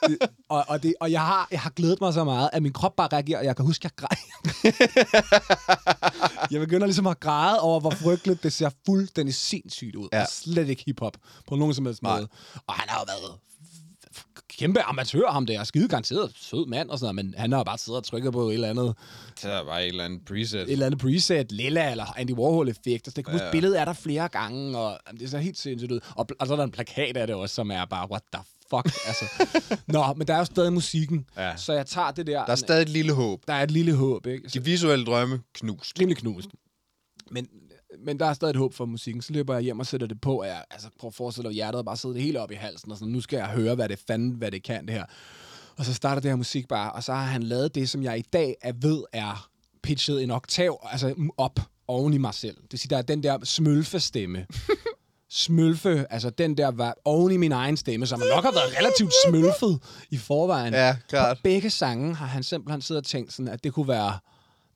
Det, 0.09 0.19
og, 0.49 0.65
og, 0.69 0.83
det, 0.83 0.95
og 1.01 1.13
jeg, 1.13 1.21
har, 1.21 1.49
jeg 1.51 1.61
har 1.61 1.71
glædet 1.71 2.01
mig 2.01 2.15
så 2.15 2.25
meget, 2.25 2.51
at 2.53 2.63
min 2.63 2.73
krop 2.73 2.97
bare 2.97 3.09
reagerer, 3.13 3.39
og 3.39 3.45
jeg 3.45 3.57
kan 3.57 3.65
huske, 3.65 3.87
at 3.87 3.93
jeg 4.01 4.09
græd. 4.09 4.17
jeg 6.51 6.61
begynder 6.61 6.87
ligesom 6.87 7.07
at 7.07 7.21
græde 7.21 7.61
over, 7.61 7.81
hvor 7.81 7.91
frygteligt 7.91 8.43
det 8.43 8.53
ser 8.53 8.71
fuldstændig 8.87 9.35
sindssygt 9.35 9.97
ud. 9.97 10.09
Ja. 10.13 10.21
Og 10.23 10.27
slet 10.31 10.69
ikke 10.69 10.83
hiphop 10.87 11.17
på 11.49 11.57
nogen 11.57 11.75
som 11.75 11.87
helst 11.87 12.03
Nej. 12.03 12.17
måde. 12.17 12.29
Og 12.67 12.75
han 12.75 12.89
har 12.89 12.99
jo 13.01 13.05
været 13.09 13.39
kæmpe 14.59 14.83
amatør, 14.83 15.31
ham 15.31 15.47
der. 15.47 15.65
Skide 15.65 15.89
garanteret 15.89 16.33
sød 16.37 16.67
mand 16.67 16.91
og 16.91 16.99
sådan 16.99 17.15
noget, 17.15 17.27
men 17.27 17.35
han 17.39 17.53
har 17.53 17.65
bare 17.65 17.79
siddet 17.79 17.99
og 17.99 18.05
trykket 18.05 18.33
på 18.33 18.49
et 18.49 18.55
eller 18.55 18.69
andet, 18.71 18.95
Så 19.41 19.51
er 19.51 19.65
bare 19.65 19.83
et 19.83 19.89
eller 19.89 20.05
andet 20.05 20.21
preset. 20.29 20.61
et 20.63 20.71
eller 20.73 20.87
andet 20.87 21.01
preset, 21.01 21.53
Lilla 21.53 21.91
eller 21.91 22.19
Andy 22.19 22.33
Warhol-effekt. 22.33 22.89
Altså, 23.07 23.13
det 23.17 23.25
kan 23.25 23.35
Ja. 23.35 23.39
huske, 23.45 23.53
billedet 23.53 23.81
er 23.81 23.85
der 23.85 23.93
flere 23.93 24.29
gange, 24.29 24.79
og 24.79 24.99
jamen, 25.07 25.21
det 25.21 25.31
ser 25.31 25.39
helt 25.39 25.59
sindssygt 25.59 25.93
ud. 25.93 26.01
Og, 26.17 26.27
og 26.41 26.47
så 26.47 26.53
er 26.53 26.57
der 26.57 26.65
en 26.65 26.71
plakat 26.71 27.17
af 27.17 27.27
det 27.27 27.37
også, 27.37 27.55
som 27.55 27.71
er 27.71 27.85
bare, 27.85 28.11
what 28.11 28.23
the 28.35 28.43
fuck, 28.71 29.07
altså. 29.07 29.25
Nå, 29.87 30.05
men 30.17 30.27
der 30.27 30.35
er 30.35 30.39
jo 30.39 30.45
stadig 30.45 30.73
musikken, 30.73 31.27
Ja. 31.37 31.57
så 31.57 31.73
jeg 31.73 31.87
tager 31.87 32.11
det 32.11 32.27
der. 32.27 32.45
Der 32.45 32.53
er 32.53 32.57
stadig 32.57 32.83
et 32.83 32.89
lille 32.89 33.13
håb. 33.13 33.41
der 33.47 33.55
er 33.55 33.63
et 33.63 33.71
lille 33.71 33.95
håb, 33.95 34.27
ikke? 34.27 34.51
Så, 34.51 34.59
De 34.59 34.65
visuelle 34.65 35.05
drømme 35.05 35.41
knust. 35.55 36.01
rimelig 36.01 36.17
knust. 36.17 36.49
Men, 37.31 37.49
men 38.05 38.19
der 38.19 38.27
er 38.27 38.33
stadig 38.33 38.51
et 38.51 38.57
håb 38.57 38.75
for 38.75 38.85
musikken. 38.85 39.23
Så 39.23 39.33
løber 39.33 39.55
jeg 39.55 39.63
hjem 39.63 39.81
og 39.81 39.87
sætter 39.87 40.07
det 40.07 40.21
på, 40.21 40.41
og 40.41 40.47
jeg 40.47 40.65
altså, 40.71 40.89
prøver 40.99 41.11
at 41.11 41.15
forestille 41.15 41.47
mig, 41.47 41.51
at 41.51 41.55
hjertet 41.55 41.85
bare 41.85 41.97
sidder 41.97 42.15
det 42.15 42.23
hele 42.23 42.41
op 42.41 42.51
i 42.51 42.55
halsen, 42.55 42.93
og 42.93 42.99
sådan, 42.99 43.13
nu 43.13 43.21
skal 43.21 43.37
jeg 43.37 43.47
høre, 43.47 43.75
hvad 43.75 43.89
det 43.89 43.99
fanden, 44.07 44.31
hvad 44.31 44.51
det 44.51 44.63
kan, 44.63 44.87
det 44.87 44.95
her. 44.95 45.05
Og 45.77 45.85
så 45.85 45.95
starter 45.95 46.21
det 46.21 46.31
her 46.31 46.37
musik 46.37 46.69
bare, 46.69 46.93
og 46.93 47.05
så 47.05 47.13
har 47.13 47.25
han 47.25 47.43
lavet 47.43 47.75
det, 47.75 47.89
som 47.89 48.03
jeg 48.03 48.19
i 48.19 48.25
dag 48.33 48.57
er 48.63 48.73
ved 48.81 49.03
er 49.13 49.49
pitchet 49.83 50.23
en 50.23 50.31
oktav, 50.31 50.89
altså 50.93 51.15
op 51.37 51.61
oven 51.89 52.15
i 52.15 52.19
mig 52.19 52.35
selv. 52.35 52.57
Det 52.57 52.73
vil 52.73 52.81
sige, 52.81 52.91
der 52.91 52.99
er 52.99 53.03
den 53.03 53.23
der 53.23 53.39
smølfestemme. 53.45 54.47
smølfe, 55.31 56.07
altså 56.11 56.31
den 56.31 56.57
der 56.57 56.71
var 56.71 56.95
oven 57.05 57.33
i 57.33 57.37
min 57.37 57.53
egen 57.53 57.77
stemme, 57.77 58.07
som 58.07 58.19
nok 58.19 58.45
har 58.45 58.53
været 58.53 58.79
relativt 58.79 59.13
smølfet 59.27 59.81
i 60.11 60.19
forvejen. 60.19 60.75
Ja, 60.75 60.97
klart. 61.09 61.37
På 61.37 61.41
begge 61.43 61.71
sange 61.71 62.15
har 62.15 62.27
han 62.27 62.43
simpelthen 62.43 62.83
siddet 62.83 63.03
og 63.03 63.07
tænkt 63.07 63.33
sådan, 63.33 63.49
at 63.49 63.65
det 63.65 63.73
kunne 63.73 63.89
være, 63.89 64.19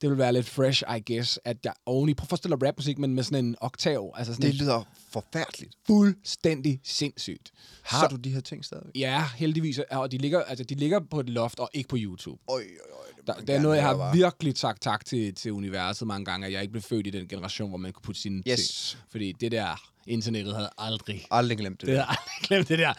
det 0.01 0.11
ville 0.11 0.19
være 0.19 0.33
lidt 0.33 0.47
fresh, 0.49 0.83
I 0.97 1.13
guess, 1.13 1.39
at 1.45 1.57
jeg 1.65 1.73
oveni, 1.87 2.15
prøv 2.15 2.25
at 2.25 2.29
forestille 2.29 2.57
dig 2.61 2.69
rapmusik, 2.69 2.99
men 2.99 3.15
med 3.15 3.23
sådan 3.23 3.45
en 3.45 3.57
oktav, 3.61 4.13
altså 4.17 4.33
sådan 4.35 4.47
Det 4.51 4.55
lyder 4.61 4.83
forfærdeligt. 5.11 5.73
fuldstændig 5.87 6.81
sindssygt. 6.85 7.53
Har 7.83 8.01
Så- 8.09 8.17
du 8.17 8.17
de 8.17 8.31
her 8.31 8.41
ting 8.41 8.65
stadigvæk? 8.65 8.93
Ja, 8.95 9.25
heldigvis, 9.37 9.81
og 9.91 10.13
de 10.13 10.19
ligger, 10.19 10.43
altså, 10.43 10.65
de 10.65 10.75
ligger 10.75 11.01
på 11.11 11.21
et 11.21 11.29
loft 11.31 11.59
og 11.59 11.71
ikke 11.75 11.89
på 11.89 11.97
YouTube. 11.99 12.43
Øj, 12.49 12.55
øj, 12.55 12.63
øj. 12.63 13.07
det 13.17 13.27
Der, 13.27 13.35
det 13.35 13.51
er 13.55 13.61
noget, 13.61 13.77
jeg 13.77 13.85
har 13.85 14.11
hva'? 14.11 14.17
virkelig 14.17 14.59
sagt 14.59 14.83
tak 14.83 15.05
til, 15.05 15.35
til 15.35 15.53
universet 15.53 16.09
mange 16.09 16.25
gange, 16.25 16.47
at 16.47 16.53
jeg 16.53 16.63
ikke 16.63 16.73
blev 16.73 16.83
født 16.83 17.07
i 17.07 17.11
den 17.11 17.29
generation, 17.29 17.69
hvor 17.69 17.79
man 17.79 17.93
kunne 17.93 18.03
putte 18.03 18.21
sine 18.21 18.43
Yes. 18.49 18.91
ting. 18.91 19.03
Fordi 19.11 19.33
det 19.41 19.53
der 19.53 19.91
internettet 20.07 20.55
havde 20.55 20.71
aldrig... 20.79 21.27
Aldrig 21.31 21.59
glemt 21.59 21.81
det. 21.81 21.87
Det 21.87 21.97
der. 21.97 22.03
havde 22.03 22.19
aldrig 22.21 22.49
glemt 22.49 22.69
det 22.69 22.79
der. 22.79 22.93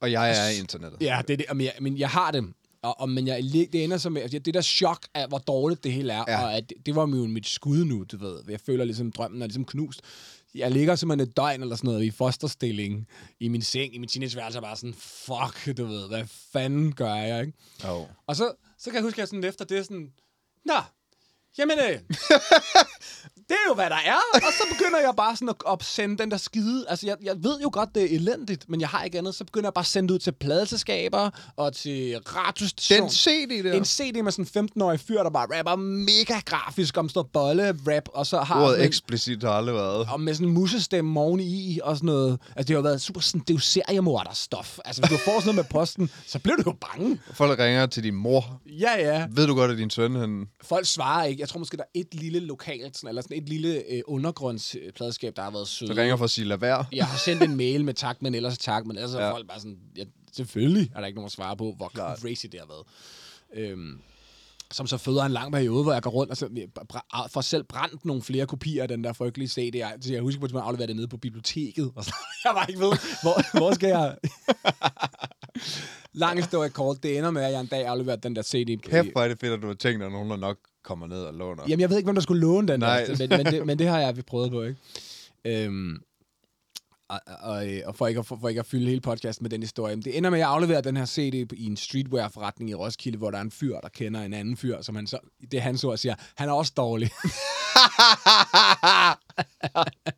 Og 0.00 0.12
jeg 0.12 0.30
er 0.30 0.48
internettet. 0.60 1.02
Ja, 1.02 1.20
det 1.28 1.32
er 1.32 1.36
det. 1.36 1.46
Men 1.56 1.60
jeg, 1.64 1.72
men 1.80 1.98
jeg 1.98 2.08
har 2.10 2.30
det. 2.30 2.44
Og, 2.82 3.00
og, 3.00 3.08
men 3.08 3.26
jeg, 3.26 3.42
det 3.52 3.84
ender 3.84 3.96
som, 3.98 4.16
altså, 4.16 4.38
det 4.38 4.54
der 4.54 4.60
chok 4.62 5.06
af, 5.14 5.28
hvor 5.28 5.38
dårligt 5.38 5.84
det 5.84 5.92
hele 5.92 6.12
er, 6.12 6.24
Ja. 6.28 6.44
og 6.44 6.54
at 6.56 6.68
det, 6.68 6.76
det 6.86 6.94
var 6.94 7.02
jo 7.02 7.26
mit 7.26 7.46
skud 7.46 7.84
nu, 7.84 8.04
du 8.04 8.16
ved. 8.16 8.42
Jeg 8.48 8.60
føler 8.60 8.84
ligesom, 8.84 9.12
drømmen 9.12 9.42
er 9.42 9.46
ligesom 9.46 9.64
knust. 9.64 10.00
Jeg 10.54 10.70
ligger 10.70 10.96
simpelthen 10.96 11.28
et 11.28 11.36
døgn 11.36 11.62
eller 11.62 11.76
sådan 11.76 11.88
noget 11.90 12.04
i 12.04 12.10
fosterstilling 12.10 13.08
i 13.40 13.48
min 13.48 13.62
seng, 13.62 13.94
i 13.94 13.98
min 13.98 14.08
teenageværelse, 14.08 14.58
og 14.58 14.62
bare 14.62 14.76
sådan, 14.76 14.94
fuck, 14.94 15.76
du 15.76 15.84
ved, 15.84 16.08
hvad 16.08 16.24
fanden 16.52 16.92
gør 16.94 17.14
jeg, 17.14 17.40
ikke? 17.46 17.58
Oh. 17.88 18.06
Og 18.26 18.36
så, 18.36 18.52
så 18.78 18.84
kan 18.84 18.94
jeg 18.94 19.02
huske, 19.02 19.14
at 19.16 19.18
jeg 19.18 19.28
sådan 19.28 19.44
efter 19.44 19.64
det 19.64 19.84
sådan, 19.84 20.12
Nå, 20.64 20.74
jamen, 21.58 21.78
øh, 21.78 21.98
det 23.52 23.58
er 23.64 23.68
jo, 23.68 23.74
hvad 23.74 23.90
der 23.90 23.96
er. 24.14 24.20
Og 24.34 24.52
så 24.58 24.64
begynder 24.72 24.98
jeg 24.98 25.12
bare 25.16 25.36
sådan 25.36 25.48
at, 25.48 25.72
at 25.72 25.84
sende 25.84 26.18
den 26.18 26.30
der 26.30 26.36
skide. 26.36 26.84
Altså, 26.88 27.06
jeg, 27.06 27.16
jeg 27.22 27.34
ved 27.44 27.60
jo 27.60 27.70
godt, 27.72 27.94
det 27.94 28.02
er 28.02 28.16
elendigt, 28.16 28.68
men 28.68 28.80
jeg 28.80 28.88
har 28.88 29.04
ikke 29.04 29.18
andet. 29.18 29.34
Så 29.34 29.44
begynder 29.44 29.66
jeg 29.66 29.74
bare 29.74 29.82
at 29.82 29.86
sende 29.86 30.08
det 30.08 30.14
ud 30.14 30.18
til 30.18 30.32
pladeselskaber 30.32 31.30
og 31.56 31.72
til 31.72 32.16
radiostationer. 32.18 33.00
Den 33.02 33.10
CD 33.10 33.64
der. 33.64 33.72
En 33.72 33.84
CD 33.84 34.22
med 34.22 34.32
sådan 34.32 34.48
en 34.56 34.68
15-årig 34.76 35.00
fyr, 35.00 35.22
der 35.22 35.30
bare 35.30 35.58
rapper 35.58 35.76
mega 35.76 36.40
grafisk 36.44 36.96
om 36.96 37.08
sådan 37.08 37.18
noget 37.18 37.30
bolle-rap, 37.32 38.08
og 38.14 38.26
så 38.26 38.38
har 38.40 38.62
Ordet 38.64 38.84
eksplicit 38.84 39.42
har 39.42 39.50
aldrig 39.50 39.74
været. 39.74 40.06
og 40.12 40.20
med 40.20 40.34
sådan 40.34 40.46
en 40.48 40.54
musestemme 40.54 41.20
oveni 41.20 41.80
og 41.82 41.96
sådan 41.96 42.06
noget. 42.06 42.38
Altså, 42.56 42.62
det 42.62 42.68
har 42.68 42.74
jo 42.74 42.80
været 42.80 43.00
super 43.00 43.20
sådan, 43.20 43.40
det 43.40 43.50
er 43.50 43.54
jo 43.54 43.60
seriemorder-stof. 43.60 44.78
Altså, 44.84 45.02
hvis 45.02 45.10
du 45.10 45.16
får 45.24 45.40
sådan 45.40 45.54
noget 45.54 45.56
med 45.56 45.64
posten, 45.70 46.10
så 46.26 46.38
bliver 46.38 46.56
du 46.56 46.62
jo 46.66 46.74
bange. 46.80 47.20
Folk 47.34 47.58
ringer 47.58 47.86
til 47.86 48.02
din 48.04 48.14
mor. 48.14 48.60
Ja, 48.66 48.92
ja. 48.98 49.26
Ved 49.30 49.46
du 49.46 49.54
godt, 49.54 49.70
at 49.70 49.78
din 49.78 49.90
søn, 49.90 50.14
han... 50.14 50.46
Folk 50.62 50.86
svarer 50.86 51.24
ikke. 51.24 51.40
Jeg 51.40 51.48
tror 51.48 51.58
måske, 51.58 51.76
der 51.76 51.82
er 51.82 52.00
et 52.00 52.14
lille 52.14 52.38
lokalt, 52.40 52.96
sådan, 52.96 53.08
eller 53.08 53.22
sådan 53.22 53.36
et 53.42 53.48
lille 53.48 53.82
øh, 53.92 54.02
undergrundspladeskab, 54.06 55.36
der 55.36 55.42
har 55.42 55.50
været 55.50 55.68
søde. 55.68 55.94
Så 55.94 56.00
ringer 56.00 56.16
for 56.16 56.24
at 56.24 56.30
sige, 56.30 56.44
lad 56.44 56.56
være. 56.56 56.84
Jeg 56.92 57.06
har 57.06 57.18
sendt 57.18 57.42
en 57.42 57.56
mail 57.56 57.84
med 57.84 57.94
tak, 57.94 58.22
men 58.22 58.34
ellers 58.34 58.58
tak, 58.58 58.86
men 58.86 58.96
ellers 58.96 59.14
ja. 59.14 59.18
Ja. 59.20 59.26
er 59.26 59.30
folk 59.32 59.48
bare 59.48 59.58
sådan, 59.60 59.78
ja, 59.96 60.04
selvfølgelig 60.32 60.90
er 60.94 61.00
der 61.00 61.06
ikke 61.06 61.16
nogen 61.16 61.26
at 61.26 61.32
svare 61.32 61.56
på, 61.56 61.74
hvor 61.76 61.88
Klart. 61.88 62.18
crazy 62.18 62.46
det 62.52 62.60
har 62.60 62.66
været. 62.66 62.84
Øhm, 63.70 63.98
som 64.70 64.86
så 64.86 64.96
føder 64.96 65.22
en 65.24 65.32
lang 65.32 65.52
periode, 65.52 65.82
hvor 65.82 65.92
jeg 65.92 66.02
går 66.02 66.10
rundt 66.10 66.30
og 66.30 66.36
så, 66.36 66.46
br- 66.92 67.28
får 67.28 67.40
selv 67.40 67.62
brændt 67.64 68.04
nogle 68.04 68.22
flere 68.22 68.46
kopier 68.46 68.82
af 68.82 68.88
den 68.88 69.04
der 69.04 69.12
frygtelige 69.12 69.48
CD. 69.48 69.76
Jeg, 69.76 69.94
så 70.00 70.12
jeg 70.12 70.22
husker 70.22 70.40
på, 70.40 70.46
at 70.46 70.52
jeg 70.52 70.62
afleverede 70.62 70.88
det 70.88 70.96
nede 70.96 71.08
på 71.08 71.16
biblioteket. 71.16 71.92
Og 71.94 72.04
så, 72.04 72.14
jeg 72.44 72.52
var 72.54 72.66
ikke 72.66 72.80
ved, 72.80 72.92
hvor, 73.22 73.58
hvor 73.58 73.74
skal 73.74 73.88
jeg... 73.88 74.16
lang 76.14 76.38
historie 76.38 76.70
kort. 76.70 77.02
Det 77.02 77.18
ender 77.18 77.30
med, 77.30 77.42
at 77.42 77.52
jeg 77.52 77.60
en 77.60 77.66
dag 77.66 77.86
afleverer 77.86 78.16
den 78.16 78.36
der 78.36 78.42
CD. 78.42 78.82
Kæft, 78.82 79.12
hvor 79.12 79.22
er 79.22 79.28
det 79.28 79.38
fedt, 79.40 79.52
at 79.52 79.62
du 79.62 79.66
har 79.66 79.74
tænkt, 79.74 80.02
at 80.02 80.12
nogen 80.12 80.30
der 80.30 80.36
nok 80.36 80.58
kommer 80.84 81.06
ned 81.06 81.22
og 81.22 81.34
låner. 81.34 81.62
Jamen, 81.68 81.80
jeg 81.80 81.90
ved 81.90 81.96
ikke, 81.96 82.06
hvem 82.06 82.14
der 82.14 82.22
skulle 82.22 82.40
låne 82.40 82.68
den 82.68 82.80
Nej. 82.80 83.04
der, 83.04 83.16
men, 83.18 83.28
men, 83.28 83.46
det, 83.46 83.66
men 83.66 83.78
det 83.78 83.88
har 83.88 84.00
jeg 84.00 84.14
prøvet 84.26 84.50
på, 84.50 84.62
ikke? 84.62 84.80
Øhm, 85.44 86.00
og, 87.08 87.20
og, 87.26 87.66
og 87.84 87.94
for, 87.94 88.06
ikke 88.06 88.18
at, 88.20 88.26
for, 88.26 88.38
for 88.40 88.48
ikke 88.48 88.58
at 88.58 88.66
fylde 88.66 88.86
hele 88.88 89.00
podcasten 89.00 89.44
med 89.44 89.50
den 89.50 89.60
historie. 89.60 89.96
Men 89.96 90.02
det 90.04 90.16
ender 90.16 90.30
med, 90.30 90.38
at 90.38 90.40
jeg 90.40 90.48
afleverer 90.48 90.80
den 90.80 90.96
her 90.96 91.06
CD 91.06 91.52
i 91.52 91.66
en 91.66 91.76
streetwear-forretning 91.76 92.70
i 92.70 92.74
Roskilde, 92.74 93.18
hvor 93.18 93.30
der 93.30 93.38
er 93.38 93.42
en 93.42 93.50
fyr, 93.50 93.80
der 93.80 93.88
kender 93.88 94.20
en 94.20 94.32
anden 94.32 94.56
fyr, 94.56 94.82
som 94.82 94.96
han 94.96 95.06
så, 95.06 95.18
det 95.50 95.54
er 95.54 95.60
hans 95.60 95.84
ord, 95.84 95.96
siger, 95.96 96.14
han 96.36 96.48
er 96.48 96.52
også 96.52 96.72
dårlig. 96.76 97.10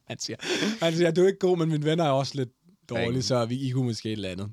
han, 0.09 0.19
siger, 0.19 0.37
han 0.85 0.97
siger, 0.97 1.11
du 1.11 1.23
er 1.23 1.27
ikke 1.27 1.39
god, 1.39 1.59
men 1.59 1.69
mine 1.69 1.85
venner 1.85 2.05
er 2.05 2.11
også 2.11 2.33
lidt 2.35 2.51
dårlige, 2.89 3.23
så 3.23 3.45
vi 3.45 3.55
I 3.55 3.71
kunne 3.71 3.87
måske 3.87 4.09
et 4.09 4.13
eller 4.13 4.31
andet. 4.31 4.53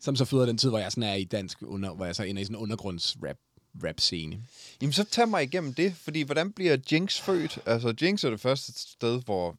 Som 0.00 0.16
så 0.16 0.24
føder 0.24 0.46
den 0.46 0.58
tid, 0.58 0.68
hvor 0.68 0.78
jeg 0.78 0.92
sådan 0.92 1.02
er 1.02 1.14
i 1.14 1.24
dansk, 1.24 1.58
under, 1.62 1.94
hvor 1.94 2.04
jeg 2.04 2.16
så 2.16 2.22
ender 2.22 2.42
i 2.42 2.44
sådan 2.44 2.56
en 2.56 2.62
undergrunds-rap 2.62 3.36
rap 3.84 4.00
scene. 4.00 4.42
Jamen, 4.80 4.92
så 4.92 5.04
tag 5.04 5.28
mig 5.28 5.42
igennem 5.42 5.74
det, 5.74 5.94
fordi 5.96 6.22
hvordan 6.22 6.52
bliver 6.52 6.76
Jinx 6.92 7.20
født? 7.20 7.58
Altså, 7.66 7.94
Jinx 8.02 8.24
er 8.24 8.30
det 8.30 8.40
første 8.40 8.72
sted, 8.72 9.22
hvor 9.24 9.56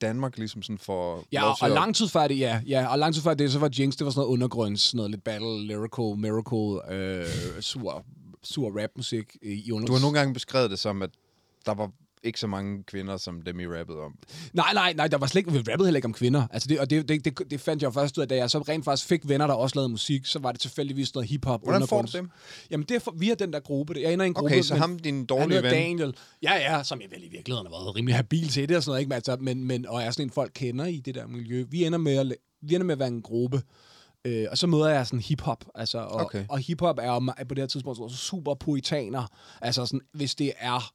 Danmark 0.00 0.38
ligesom 0.38 0.62
sådan 0.62 0.78
får 0.78 1.24
Ja, 1.32 1.44
og, 1.44 1.56
og 1.60 1.70
lang 1.70 1.96
tid 1.96 2.08
før 2.08 2.28
det, 2.28 2.38
ja, 2.38 2.60
ja, 2.66 2.86
og 2.86 2.98
lang 2.98 3.14
tid 3.14 3.22
før 3.22 3.34
det, 3.34 3.52
så 3.52 3.58
var 3.58 3.70
Jinx, 3.78 3.96
det 3.96 4.04
var 4.04 4.10
sådan 4.10 4.20
noget 4.20 4.32
undergrunds, 4.32 4.80
sådan 4.80 4.96
noget 4.96 5.10
lidt 5.10 5.24
battle, 5.24 5.66
lyrical, 5.66 6.16
miracle, 6.18 6.94
øh, 6.94 7.60
sur, 7.60 8.04
sur 8.42 8.82
rapmusik 8.82 9.36
i 9.42 9.72
under... 9.72 9.86
Du 9.86 9.92
har 9.92 10.00
nogle 10.00 10.18
gange 10.18 10.34
beskrevet 10.34 10.70
det 10.70 10.78
som, 10.78 11.02
at 11.02 11.10
der 11.66 11.74
var 11.74 11.90
ikke 12.22 12.40
så 12.40 12.46
mange 12.46 12.82
kvinder, 12.84 13.16
som 13.16 13.42
dem 13.42 13.60
I 13.60 13.66
rappede 13.66 13.98
om. 13.98 14.18
Nej, 14.52 14.74
nej, 14.74 14.92
nej, 14.92 15.08
der 15.08 15.18
var 15.18 15.26
slet 15.26 15.38
ikke, 15.40 15.52
vi 15.52 15.58
rappede 15.58 15.86
heller 15.86 15.98
ikke 15.98 16.06
om 16.06 16.12
kvinder. 16.12 16.46
Altså 16.50 16.68
det, 16.68 16.80
og 16.80 16.90
det, 16.90 17.08
det, 17.08 17.24
det, 17.24 17.50
det 17.50 17.60
fandt 17.60 17.82
jeg 17.82 17.94
først 17.94 18.18
ud 18.18 18.22
af, 18.22 18.28
da 18.28 18.36
jeg 18.36 18.50
så 18.50 18.58
rent 18.58 18.84
faktisk 18.84 19.08
fik 19.08 19.28
venner, 19.28 19.46
der 19.46 19.54
også 19.54 19.76
lavede 19.76 19.88
musik, 19.88 20.26
så 20.26 20.38
var 20.38 20.52
det 20.52 20.60
tilfældigvis 20.60 21.14
noget 21.14 21.28
hiphop. 21.28 21.60
Hvordan 21.62 21.86
får 21.86 22.02
du 22.02 22.08
dem? 22.12 22.30
Jamen 22.70 22.86
det 22.88 22.94
er 22.94 23.00
for, 23.00 23.14
via 23.16 23.34
den 23.34 23.52
der 23.52 23.60
gruppe. 23.60 23.94
Jeg 24.00 24.12
ender 24.12 24.24
i 24.24 24.28
en 24.28 24.34
gruppe. 24.34 24.50
Okay, 24.54 24.62
så 24.62 24.74
ham, 24.76 24.98
din 24.98 25.24
dårlige 25.26 25.62
ven, 25.62 25.70
Daniel. 25.72 26.16
Ja, 26.42 26.54
ja, 26.76 26.82
som 26.82 27.00
jeg 27.00 27.10
vel 27.10 27.24
i 27.24 27.28
virkeligheden 27.28 27.66
har 27.72 27.78
været 27.84 27.96
rimelig 27.96 28.16
habil 28.16 28.48
til 28.48 28.68
det 28.68 28.76
og 28.76 28.82
sådan 28.82 28.90
noget, 28.90 29.00
ikke? 29.00 29.08
Men, 29.08 29.14
altså, 29.14 29.36
men, 29.40 29.64
men, 29.64 29.86
og 29.86 30.02
er 30.02 30.10
sådan 30.10 30.26
en, 30.26 30.30
folk 30.30 30.52
kender 30.54 30.86
i 30.86 30.96
det 31.00 31.14
der 31.14 31.26
miljø. 31.26 31.64
Vi 31.70 31.84
ender 31.84 31.98
med 31.98 32.16
at, 32.16 32.36
vi 32.62 32.74
ender 32.74 32.84
med 32.86 32.92
at 32.92 32.98
være 32.98 33.08
en 33.08 33.22
gruppe. 33.22 33.62
Øh, 34.24 34.46
og 34.50 34.58
så 34.58 34.66
møder 34.66 34.88
jeg 34.88 35.06
sådan 35.06 35.20
hiphop, 35.20 35.64
altså, 35.74 35.98
og, 35.98 36.20
Okay. 36.20 36.44
og 36.48 36.58
hiphop 36.58 36.98
er 36.98 37.20
ma- 37.20 37.44
på 37.44 37.54
det 37.54 37.62
her 37.62 37.66
tidspunkt 37.66 37.96
sådan 37.96 38.10
super 38.10 38.54
poetaner. 38.54 39.26
Altså 39.60 39.86
sådan, 39.86 40.00
hvis 40.12 40.34
det 40.34 40.52
er 40.58 40.92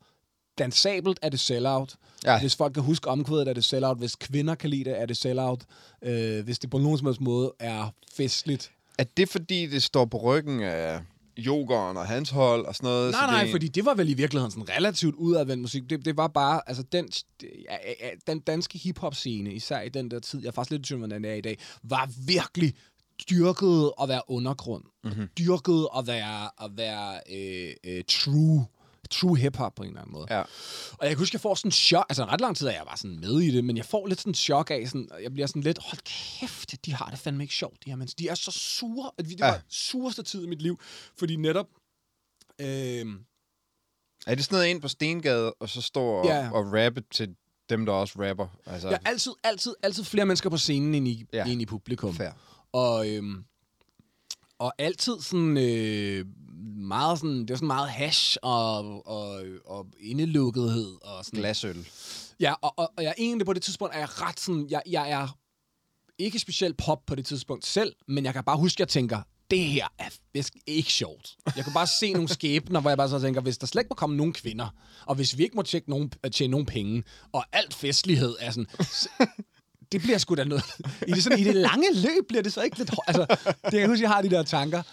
dansabelt, 0.58 1.20
er 1.22 1.30
det 1.30 1.40
sellout. 1.40 1.96
Ja. 2.26 2.40
Hvis 2.40 2.56
folk 2.56 2.74
kan 2.74 2.84
huske 2.84 3.08
omkvædet, 3.08 3.48
er 3.48 3.54
det 3.54 3.66
sellout. 3.66 3.98
Hvis 3.98 4.16
kvinder 4.16 4.56
kan 4.56 4.70
lide 4.70 4.84
det, 4.84 5.02
er 5.02 5.06
det 5.06 5.18
sellout. 5.18 5.64
Øh, 6.02 6.44
hvis 6.44 6.60
det 6.60 6.70
på 6.70 6.78
nogen 6.78 6.98
som 6.98 7.08
helst 7.08 7.22
måde 7.22 7.54
er 7.60 7.94
festligt. 8.14 8.72
er 8.98 9.04
det 9.18 9.30
fordi, 9.30 9.66
det 9.66 9.84
står 9.84 10.06
på 10.06 10.18
ryggen 10.18 10.62
af 10.62 11.02
yogeren 11.38 11.98
og 11.98 12.08
hans 12.08 12.30
hold 12.30 12.66
og 12.66 12.76
sådan 12.76 12.88
noget? 12.88 13.12
Nej, 13.12 13.22
så 13.22 13.32
nej, 13.32 13.44
det, 13.44 13.52
fordi 13.52 13.68
det 13.68 13.86
var 13.86 13.94
vel 13.94 14.10
i 14.10 14.14
virkeligheden 14.14 14.52
sådan 14.52 14.70
relativt 14.70 15.16
udadvendt 15.16 15.62
musik. 15.62 15.90
Det, 15.90 16.06
det 16.06 16.18
var 16.18 16.28
bare, 16.28 16.62
altså 16.68 16.84
den, 16.92 17.10
den 18.28 18.40
danske 18.40 18.78
hiphop-scene, 18.78 19.54
især 19.54 19.82
i 19.82 19.90
den 19.90 20.12
der 20.12 20.20
tid, 20.20 20.40
jeg 20.40 20.48
er 20.48 20.52
faktisk 20.52 20.72
lidt 20.72 20.82
i 20.82 20.86
tvivl, 20.86 21.00
hvordan 21.00 21.24
den 21.24 21.32
er 21.32 21.36
i 21.36 21.42
dag, 21.42 21.58
var 21.84 22.10
virkelig 22.28 22.74
dyrket 23.30 23.92
at 24.02 24.10
være 24.10 24.22
undergrund. 24.28 24.84
Mhm. 25.04 25.14
Mm-hmm. 25.14 25.30
Dyrket 25.38 25.88
at 25.98 26.08
være, 26.08 26.66
at 26.66 26.72
være 26.78 27.20
øh, 27.32 27.74
øh, 27.84 28.04
true 28.08 28.66
true 29.10 29.38
hip-hop 29.38 29.76
på 29.76 29.84
en 29.84 29.90
eller 29.90 30.02
anden 30.02 30.14
måde. 30.14 30.28
Ja. 30.30 30.42
Og 30.92 30.98
jeg 31.02 31.10
kan 31.10 31.18
huske, 31.18 31.36
jeg 31.36 31.42
får 31.42 31.56
sådan 31.56 31.68
en 31.68 31.72
chok, 31.72 32.06
altså 32.10 32.26
ret 32.26 32.42
lang 32.42 32.58
tid 32.58 32.68
er 32.68 32.72
jeg 32.72 32.84
var 32.86 32.96
sådan 32.96 33.20
med 33.20 33.40
i 33.42 33.52
det, 33.52 33.64
men 33.66 33.78
jeg 33.78 33.86
får 33.86 34.08
lidt 34.08 34.20
sådan 34.20 34.32
en 34.32 34.36
chok 34.36 34.72
af, 34.72 34.88
sådan, 34.88 35.08
og 35.12 35.24
jeg 35.24 35.34
bliver 35.34 35.48
sådan 35.48 35.62
lidt, 35.62 35.78
hold 35.82 36.00
kæft, 36.40 36.86
de 36.86 36.94
har 36.94 37.10
det 37.10 37.20
fandme 37.20 37.44
ikke 37.44 37.56
sjovt, 37.56 37.86
de 37.86 37.90
her 37.90 37.98
mennesker. 37.98 38.18
De 38.18 38.28
er 38.30 38.36
så 38.36 38.52
sure, 38.52 39.12
at 39.18 39.26
det 39.26 39.40
Ja. 39.40 39.46
var 39.46 39.62
sureste 39.70 40.24
tid 40.24 40.44
i 40.44 40.48
mit 40.48 40.62
liv, 40.62 40.80
fordi 41.20 41.36
netop, 41.36 41.68
øh, 42.62 43.06
Er 44.28 44.36
det 44.36 44.46
sådan 44.46 44.56
noget 44.56 44.68
ind 44.68 44.82
på 44.82 44.88
Stengade, 44.88 45.54
og 45.54 45.70
så 45.70 45.82
står 45.82 46.20
og, 46.20 46.26
Ja. 46.26 46.50
og 46.52 46.74
rappe 46.74 47.02
til 47.12 47.36
dem, 47.70 47.86
der 47.86 47.94
også 47.94 48.14
rapper? 48.30 48.48
Altså, 48.66 48.90
er 48.90 48.98
altid, 49.06 49.32
altid, 49.44 49.74
altid 49.84 50.04
flere 50.04 50.26
mennesker 50.26 50.50
på 50.50 50.58
scenen 50.58 50.96
end 50.96 51.08
i, 51.08 51.26
Ja. 51.34 51.38
ja. 51.46 51.52
end 51.52 51.62
i 51.62 51.66
publikum. 51.66 52.16
fair. 52.16 52.30
Og, 52.72 53.10
øhm, 53.10 53.46
og 54.60 54.74
altid 54.78 55.22
sådan 55.22 55.58
øh, 55.58 56.26
meget 56.66 57.20
sådan, 57.20 57.40
det 57.40 57.50
var 57.50 57.56
sådan 57.56 57.68
meget 57.68 57.90
hash 57.90 58.38
og, 58.42 59.08
og, 59.08 59.44
og 59.66 59.88
indelukkethed 60.00 60.98
og 61.02 61.26
sådan. 61.26 61.40
Glasøl. 61.40 61.88
Ja, 62.40 62.54
og, 62.62 62.74
og, 62.78 62.92
og 62.98 63.04
jeg 63.04 63.10
er 63.10 63.14
egentlig 63.18 63.46
på 63.46 63.54
det 63.54 63.62
tidspunkt, 63.64 63.96
er 63.96 64.00
jeg 64.00 64.22
ret 64.22 64.40
sådan, 64.40 64.68
jeg, 64.70 64.82
jeg 64.88 65.12
er 65.12 65.38
ikke 66.20 66.40
specielt 66.40 66.78
pop 66.78 67.06
på 67.06 67.16
det 67.16 67.26
tidspunkt 67.26 67.66
selv, 67.66 67.94
men 68.08 68.26
jeg 68.26 68.34
kan 68.34 68.44
bare 68.44 68.58
huske, 68.58 68.76
at 68.76 68.80
jeg 68.80 68.88
tænker, 68.88 69.22
det 69.52 69.60
her 69.60 69.88
er 70.00 70.10
ikke 70.68 70.92
sjovt. 70.92 71.36
Jeg 71.56 71.64
kan 71.64 71.74
bare 71.74 71.88
se 71.88 72.14
nogle 72.14 72.30
skæbner, 72.30 72.82
hvor 72.82 72.90
jeg 72.90 72.98
bare 72.98 73.10
så 73.10 73.20
tænker, 73.20 73.42
hvis 73.42 73.58
der 73.58 73.68
slet 73.68 73.82
ikke 73.82 73.90
må 73.90 73.96
komme 73.96 74.18
nogen 74.18 74.34
kvinder, 74.34 74.68
og 75.06 75.16
hvis 75.16 75.38
vi 75.38 75.44
ikke 75.44 75.56
må 75.56 75.62
tjekke 75.62 75.90
nogen, 75.90 76.12
tjene 76.32 76.52
nogen 76.52 76.66
penge, 76.66 77.04
og 77.32 77.46
alt 77.52 77.74
festlighed 77.74 78.36
er 78.40 78.52
sådan... 78.52 78.68
det 79.92 80.02
bliver 80.02 80.18
sgu 80.18 80.36
da 80.36 80.44
noget... 80.44 80.64
I 81.08 81.12
det, 81.12 81.24
sådan, 81.24 81.40
I 81.40 81.44
det 81.44 81.56
lange 81.56 81.94
løb 81.94 82.28
bliver 82.28 82.44
det 82.44 82.54
så 82.54 82.62
ikke 82.62 82.78
lidt... 82.78 82.92
Altså, 83.08 83.26
det 83.72 83.80
jeg 83.80 83.88
huske, 83.88 84.04
jeg 84.04 84.12
har 84.12 84.22
de 84.22 84.30
der 84.30 84.44
tanker. 84.44 84.84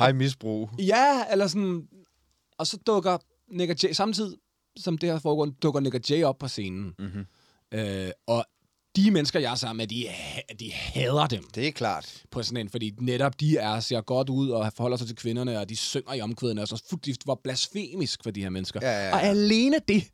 Hej 0.00 0.12
misbrug. 0.12 0.70
Ja, 0.78 1.24
eller 1.30 1.46
sådan... 1.46 1.88
Og 2.58 2.66
så 2.66 2.78
dukker 2.86 3.18
Nick 3.48 3.84
Jay, 3.84 3.92
samtidig 3.92 4.38
som 4.76 4.98
det 4.98 5.08
her 5.08 5.18
foregår, 5.18 5.46
dukker 5.46 5.80
Nick 5.80 6.10
Jay 6.10 6.24
op 6.24 6.38
på 6.38 6.48
scenen. 6.48 6.94
Mm-hmm. 6.98 7.26
Øh, 7.72 8.10
og 8.26 8.44
de 8.96 9.10
mennesker, 9.10 9.40
jeg 9.40 9.50
er 9.52 9.54
sammen 9.54 9.76
med, 9.76 9.86
de, 9.86 10.06
de 10.60 10.72
hader 10.72 11.26
dem 11.26 11.44
Det 11.54 11.68
er 11.68 11.72
klart. 11.72 12.22
på 12.30 12.42
sådan 12.42 12.56
en, 12.56 12.68
fordi 12.68 12.92
netop 13.00 13.40
de 13.40 13.56
er, 13.56 13.80
ser 13.80 14.00
godt 14.00 14.28
ud 14.28 14.50
og 14.50 14.72
forholder 14.76 14.96
sig 14.96 15.06
til 15.06 15.16
kvinderne, 15.16 15.58
og 15.58 15.68
de 15.68 15.76
synger 15.76 16.14
i 16.14 16.20
omkvædene, 16.20 16.62
og 16.62 16.68
så 16.68 16.82
fuldt 16.90 17.26
var 17.26 17.34
blasfemisk 17.44 18.22
for 18.22 18.30
de 18.30 18.42
her 18.42 18.50
mennesker. 18.50 18.80
Ja, 18.82 18.90
ja, 18.90 19.06
ja. 19.08 19.14
Og 19.14 19.22
alene 19.22 19.80
det 19.88 20.10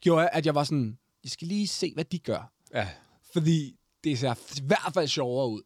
gjorde, 0.00 0.28
at 0.28 0.46
jeg 0.46 0.54
var 0.54 0.64
sådan, 0.64 0.98
jeg 1.24 1.30
skal 1.30 1.48
lige 1.48 1.66
se, 1.66 1.94
hvad 1.94 2.04
de 2.04 2.18
gør. 2.18 2.52
Ja. 2.74 2.88
Fordi 3.32 3.76
det 4.04 4.18
ser 4.18 4.34
i 4.56 4.66
hvert 4.66 4.90
fald 4.94 5.08
sjovere 5.08 5.48
ud. 5.48 5.62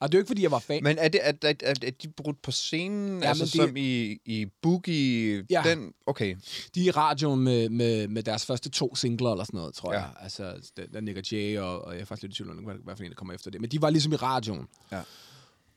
Og 0.00 0.12
det 0.12 0.14
er 0.14 0.18
jo 0.18 0.22
ikke, 0.22 0.28
fordi 0.28 0.42
jeg 0.42 0.50
var 0.50 0.58
fan. 0.58 0.82
Men 0.82 0.98
er, 0.98 1.08
det, 1.08 1.20
er, 1.22 1.32
er, 1.42 1.52
er, 1.62 1.74
er 1.82 1.90
de 1.90 2.08
brudt 2.08 2.42
på 2.42 2.50
scenen? 2.50 3.22
Ja, 3.22 3.28
altså 3.28 3.44
det- 3.44 3.52
som 3.52 3.76
i, 3.76 4.18
i 4.24 4.46
Boogie? 4.62 5.46
Ja. 5.50 5.62
Den, 5.66 5.92
okay. 6.06 6.36
De 6.74 6.80
er 6.80 6.84
i 6.84 6.90
radioen 6.90 7.40
med, 7.40 7.68
med, 7.68 8.08
med 8.08 8.22
deres 8.22 8.46
første 8.46 8.70
to 8.70 8.94
singler 8.94 9.30
eller 9.30 9.44
sådan 9.44 9.58
noget, 9.58 9.74
tror 9.74 9.92
Ja. 9.92 9.98
jeg. 10.00 10.10
Altså, 10.20 10.70
der, 10.76 10.86
der 10.86 11.00
Nick 11.00 11.18
og 11.18 11.32
Jay, 11.32 11.58
og, 11.58 11.84
og 11.84 11.94
jeg 11.94 12.00
er 12.00 12.04
faktisk 12.04 12.22
lidt 12.22 12.32
i 12.32 12.36
tvivl 12.42 12.50
om, 12.58 12.64
hvad, 12.84 12.96
for 12.96 13.04
en, 13.04 13.10
der 13.10 13.16
kommer 13.16 13.34
efter 13.34 13.50
det. 13.50 13.60
Men 13.60 13.70
de 13.70 13.82
var 13.82 13.90
ligesom 13.90 14.12
i 14.12 14.16
radioen. 14.16 14.66
Ja. 14.92 15.00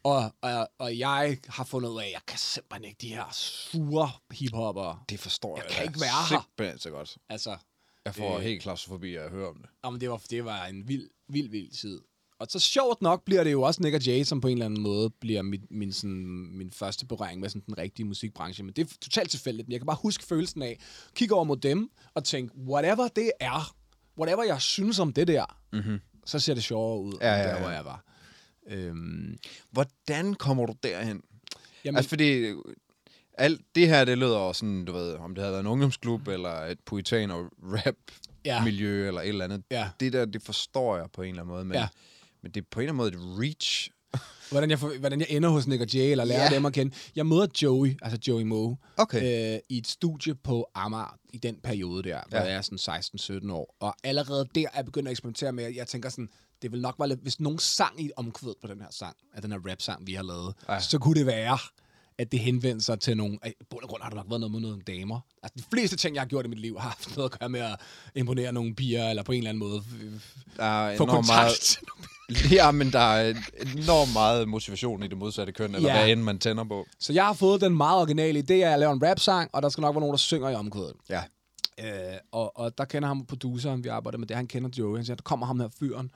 Og, 0.03 0.32
og, 0.41 0.70
og 0.78 0.97
jeg 0.99 1.38
har 1.47 1.63
fundet 1.63 1.89
ud 1.89 1.99
af, 2.01 2.05
at 2.05 2.11
jeg 2.11 2.22
kan 2.28 2.39
simpelthen 2.39 2.86
ikke 2.86 2.97
de 3.01 3.07
her 3.07 3.26
sure 3.32 4.09
hiphopper. 4.32 5.05
Det 5.09 5.20
forstår 5.20 5.57
Jeg 5.57 5.65
jeg. 5.70 5.76
kan 5.76 5.86
ikke 5.86 5.99
være 6.01 6.30
her. 6.30 6.41
Simpelthen 6.47 6.80
så 6.80 6.89
godt. 6.89 7.18
Altså, 7.30 7.57
Jeg 8.05 8.15
får 8.15 8.30
Øh. 8.32 8.36
øh. 8.38 8.41
helt 8.41 8.61
klaustrofobi 8.61 9.15
af 9.15 9.24
at 9.24 9.32
høre 9.32 9.47
om 9.49 9.55
det. 9.55 9.70
Jamen, 9.86 10.01
det 10.01 10.09
var, 10.09 10.22
det 10.30 10.45
var 10.45 10.65
en 10.65 10.88
vild, 10.88 11.09
vild, 11.30 11.49
vild 11.49 11.72
tid. 11.72 12.01
Og 12.39 12.47
så 12.49 12.59
sjovt 12.59 13.01
nok 13.01 13.23
bliver 13.25 13.43
det 13.43 13.51
jo 13.51 13.61
også 13.61 13.83
Nick 13.83 13.95
og 13.95 14.01
Jay, 14.05 14.23
som 14.23 14.41
på 14.41 14.47
en 14.47 14.53
eller 14.57 14.65
anden 14.65 14.81
måde 14.83 15.09
bliver 15.09 15.41
min, 15.41 15.61
min, 15.69 15.93
sådan, 15.93 16.49
min 16.57 16.71
første 16.71 17.05
berøring 17.05 17.41
med 17.41 17.49
sådan 17.49 17.63
den 17.65 17.77
rigtige 17.77 18.05
musikbranche. 18.05 18.63
Men 18.63 18.73
det 18.73 18.81
er 18.89 18.93
totalt 19.01 19.29
tilfældigt. 19.31 19.67
Men 19.67 19.71
jeg 19.71 19.79
kan 19.79 19.85
bare 19.88 19.97
huske 20.01 20.23
følelsen 20.23 20.61
af, 20.61 20.79
kigge 21.15 21.35
over 21.35 21.43
mod 21.43 21.57
dem 21.57 21.89
og 22.13 22.23
tænke, 22.23 22.55
whatever 22.57 23.07
det 23.07 23.31
er, 23.39 23.75
whatever 24.19 24.43
jeg 24.43 24.61
synes 24.61 24.99
om 24.99 25.13
det 25.13 25.27
der, 25.27 25.45
Mm-hmm. 25.73 25.99
så 26.25 26.39
ser 26.39 26.53
det 26.53 26.63
sjovere 26.63 26.99
ud, 27.01 27.13
Ja, 27.21 27.33
end 27.33 27.41
ja, 27.41 27.47
der, 27.49 27.55
ja. 27.55 27.59
hvor 27.61 27.69
jeg 27.69 27.85
var. 27.85 28.03
Øhm, 28.67 29.38
Hvordan 29.71 30.33
kommer 30.33 30.65
du 30.65 30.73
derhen? 30.83 31.21
jamen, 31.85 31.97
Altså, 31.97 32.09
fordi 32.09 32.29
øh, 32.29 32.57
alt 33.38 33.61
det 33.75 33.88
her, 33.88 34.05
det 34.05 34.17
lyder 34.17 34.38
også 34.38 34.59
sådan, 34.59 34.85
du 34.85 34.91
ved, 34.93 35.13
om 35.13 35.35
det 35.35 35.41
havde 35.41 35.51
været 35.51 35.61
en 35.63 35.67
ungdomsklub, 35.67 36.27
eller 36.27 36.51
et 36.51 36.79
puritaner 36.85 37.49
rap 37.63 37.95
ja, 38.45 38.63
miljø 38.63 39.07
eller 39.07 39.21
et 39.21 39.27
eller 39.27 39.45
andet. 39.45 39.63
ja. 39.71 39.89
Det 39.99 40.13
der, 40.13 40.25
det 40.25 40.41
forstår 40.43 40.97
jeg 40.97 41.05
på 41.13 41.21
en 41.21 41.29
eller 41.29 41.41
anden 41.41 41.53
måde, 41.53 41.65
men, 41.65 41.75
Ja. 41.77 41.88
Men 42.48 42.54
det 42.54 42.62
er 42.62 42.66
på 42.72 42.80
en 42.80 42.84
eller 42.89 43.04
anden 43.04 43.20
måde 43.20 43.34
et 43.36 43.39
reach. 43.43 43.89
Hvordan 44.52 44.70
jeg, 44.70 44.80
får- 44.80 45.00
hvordan 45.00 45.20
jeg 45.20 45.28
ender 45.30 45.50
hos 45.50 45.68
Nick 45.68 45.82
og 45.82 45.93
Jay, 45.93 46.12
eller 46.12 46.24
lærer 46.26 46.43
Ja. 46.43 46.56
dem 46.56 46.66
at 46.66 46.74
kende. 46.74 46.95
Jeg 47.16 47.26
møder 47.26 47.48
Joey, 47.62 47.98
altså 48.02 48.20
Joey 48.28 48.43
Moe, 48.43 48.78
Okay. 48.98 49.54
øh, 49.56 49.60
i 49.70 49.78
et 49.78 49.88
studie 49.88 50.36
på 50.36 50.68
Amager 50.76 51.18
i 51.34 51.38
den 51.38 51.56
periode 51.64 52.04
der, 52.04 52.22
hvor 52.30 52.38
Ja. 52.38 52.43
jeg 52.43 52.54
er 52.54 52.62
sådan 52.62 52.78
16-17 52.78 53.52
år. 53.52 53.76
Og 53.80 53.95
allerede 54.04 54.45
der 54.56 54.62
er 54.62 54.72
jeg 54.76 54.86
begyndt 54.86 55.08
at 55.08 55.12
eksperimentere 55.12 55.52
med, 55.52 55.64
at 55.64 55.76
jeg 55.76 55.88
tænker 55.88 56.10
sådan, 56.10 56.30
det 56.62 56.72
vil 56.72 56.82
nok 56.82 56.95
være 57.00 57.08
lidt, 57.10 57.20
hvis 57.22 57.39
nogen 57.39 57.60
sang 57.60 58.02
i 58.02 58.06
et 58.06 58.12
omkvæd 58.18 58.54
på 58.62 58.68
den 58.68 58.82
her 58.82 58.88
sang, 58.91 59.16
af 59.34 59.41
den 59.41 59.52
her 59.52 59.60
rap-sang, 59.70 60.08
vi 60.08 60.14
har 60.14 60.24
lavet, 60.24 60.56
ja. 60.70 60.80
så 60.80 61.00
kunne 61.00 61.16
det 61.20 61.26
være, 61.26 61.58
at 62.20 62.32
det 62.32 62.39
henvendte 62.39 62.86
sig 62.86 62.99
til 62.99 63.18
nogle... 63.18 63.39
I 63.45 63.51
bund 63.70 63.84
og 63.84 63.89
grund 63.89 64.01
har 64.03 64.09
det 64.09 64.15
nok 64.15 64.26
været 64.30 64.39
noget 64.39 64.51
med 64.51 64.59
nogle 64.61 64.82
damer. 64.88 65.20
Altså, 65.43 65.53
de 65.57 65.63
fleste 65.74 65.95
ting, 65.95 66.15
jeg 66.15 66.22
har 66.22 66.28
gjort 66.28 66.45
i 66.45 66.49
mit 66.49 66.59
liv, 66.59 66.80
har 66.80 66.89
haft 66.89 67.18
noget 67.18 67.34
at 67.34 67.39
gøre 67.39 67.49
med 67.49 67.59
at 67.59 67.76
imponere 68.15 68.51
nogle 68.53 68.76
piger, 68.76 69.09
eller 69.09 69.24
på 69.24 69.32
en 69.32 69.38
eller 69.38 69.49
anden 69.49 69.59
måde 69.59 69.84
Der 70.57 70.63
er 70.88 70.97
få 70.97 71.05
kontakt. 71.05 71.28
meget, 71.28 72.51
ja, 72.51 72.72
men 72.72 72.91
der 72.91 72.99
er 72.99 73.30
enormt 73.76 74.13
meget 74.13 74.47
motivation 74.47 75.03
i 75.03 75.07
det 75.07 75.18
modsatte 75.18 75.53
køn, 75.53 75.76
eller 75.76 75.89
Ja. 75.89 75.97
hvad 75.99 76.09
end 76.09 76.22
man 76.22 76.39
tænder 76.39 76.63
på. 76.63 76.88
Så 76.99 77.13
jeg 77.13 77.26
har 77.26 77.34
fået 77.34 77.61
den 77.61 77.78
meget 77.78 77.99
originale 78.01 78.39
idé, 78.39 78.53
at 78.53 78.59
jeg 78.59 78.80
laver 78.80 78.93
en 78.93 79.03
rap-sang, 79.03 79.49
og 79.53 79.61
der 79.61 79.70
skal 79.70 79.82
nok 79.82 79.95
være 79.95 79.99
nogen, 80.01 80.13
der 80.13 80.18
synger 80.18 80.49
i 80.49 80.55
omkvædet. 80.55 80.93
Ja. 81.09 81.22
Øh, 81.80 82.18
og, 82.32 82.57
og 82.59 82.78
der 82.78 82.86
kender 82.86 83.07
ham 83.07 83.26
produceren, 83.26 83.84
vi 83.84 83.89
arbejder 83.89 84.18
med 84.18 84.28
det, 84.28 84.36
han 84.38 84.47
kender 84.47 84.70
Joey. 84.78 84.95
Han 84.97 85.05
siger, 85.05 85.15
der 85.15 85.22
kommer 85.24 85.45
ham 85.45 85.59
her 85.59 85.70
fyren. 85.80 86.11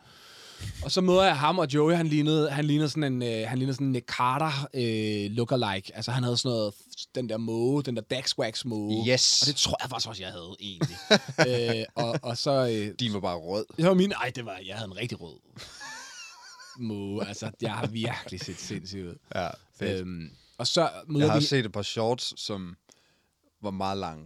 Og 0.84 0.92
så 0.92 1.02
møder 1.02 1.24
jeg 1.24 1.38
ham, 1.40 1.60
og 1.60 1.68
Joey, 1.74 1.94
han 1.96 2.08
lignede, 2.08 2.50
han 2.52 2.66
lignede 2.66 2.90
sådan 2.90 3.04
en, 3.04 3.22
øh, 3.24 3.48
han 3.50 3.58
lignede 3.58 3.74
sådan 3.76 3.88
en 3.88 3.92
Nick 3.94 4.06
Carter 4.08 4.68
øh, 4.74 5.32
lookalike. 5.32 5.96
Altså, 5.96 6.12
han 6.12 6.24
havde 6.24 6.38
sådan 6.38 6.56
noget, 6.58 6.74
den 7.16 7.30
der 7.30 7.38
måge, 7.38 7.84
den 7.84 7.96
der 7.96 8.02
Dax 8.02 8.38
Wax 8.38 8.66
måge. 8.66 9.12
Yes. 9.12 9.42
Og 9.42 9.48
det 9.48 9.56
tror 9.56 9.78
jeg 9.84 9.90
faktisk 9.90 10.10
også, 10.10 10.24
jeg 10.24 10.32
havde, 10.32 10.56
egentlig. 10.60 10.98
øh, 11.80 11.86
og, 11.96 12.20
og 12.24 12.38
så... 12.38 12.52
Øh, 12.52 12.94
De 13.00 13.14
var 13.14 13.20
bare 13.20 13.36
rød. 13.38 13.66
det 13.78 13.86
var 13.86 13.94
min... 13.94 14.12
Ej, 14.12 14.32
det 14.36 14.46
var... 14.46 14.60
Jeg 14.66 14.76
havde 14.76 14.88
en 14.92 14.98
rigtig 14.98 15.22
rød 15.22 15.36
måge. 16.80 17.28
Altså, 17.28 17.52
jeg 17.62 17.72
har 17.74 17.88
virkelig 17.88 18.40
set 18.40 18.60
sindssygt 18.60 19.06
ud. 19.08 19.16
Ja, 19.36 19.48
fedt. 19.80 20.00
Øhm, 20.02 20.30
og 20.58 20.68
så 20.68 20.90
møder 21.08 21.26
Jeg 21.26 21.34
har 21.34 21.40
vi... 21.40 21.46
set 21.46 21.66
et 21.66 21.72
par 21.72 21.82
shorts, 21.82 22.42
som 22.42 22.76
var 23.64 23.72
meget 23.72 23.98
lange. 23.98 24.26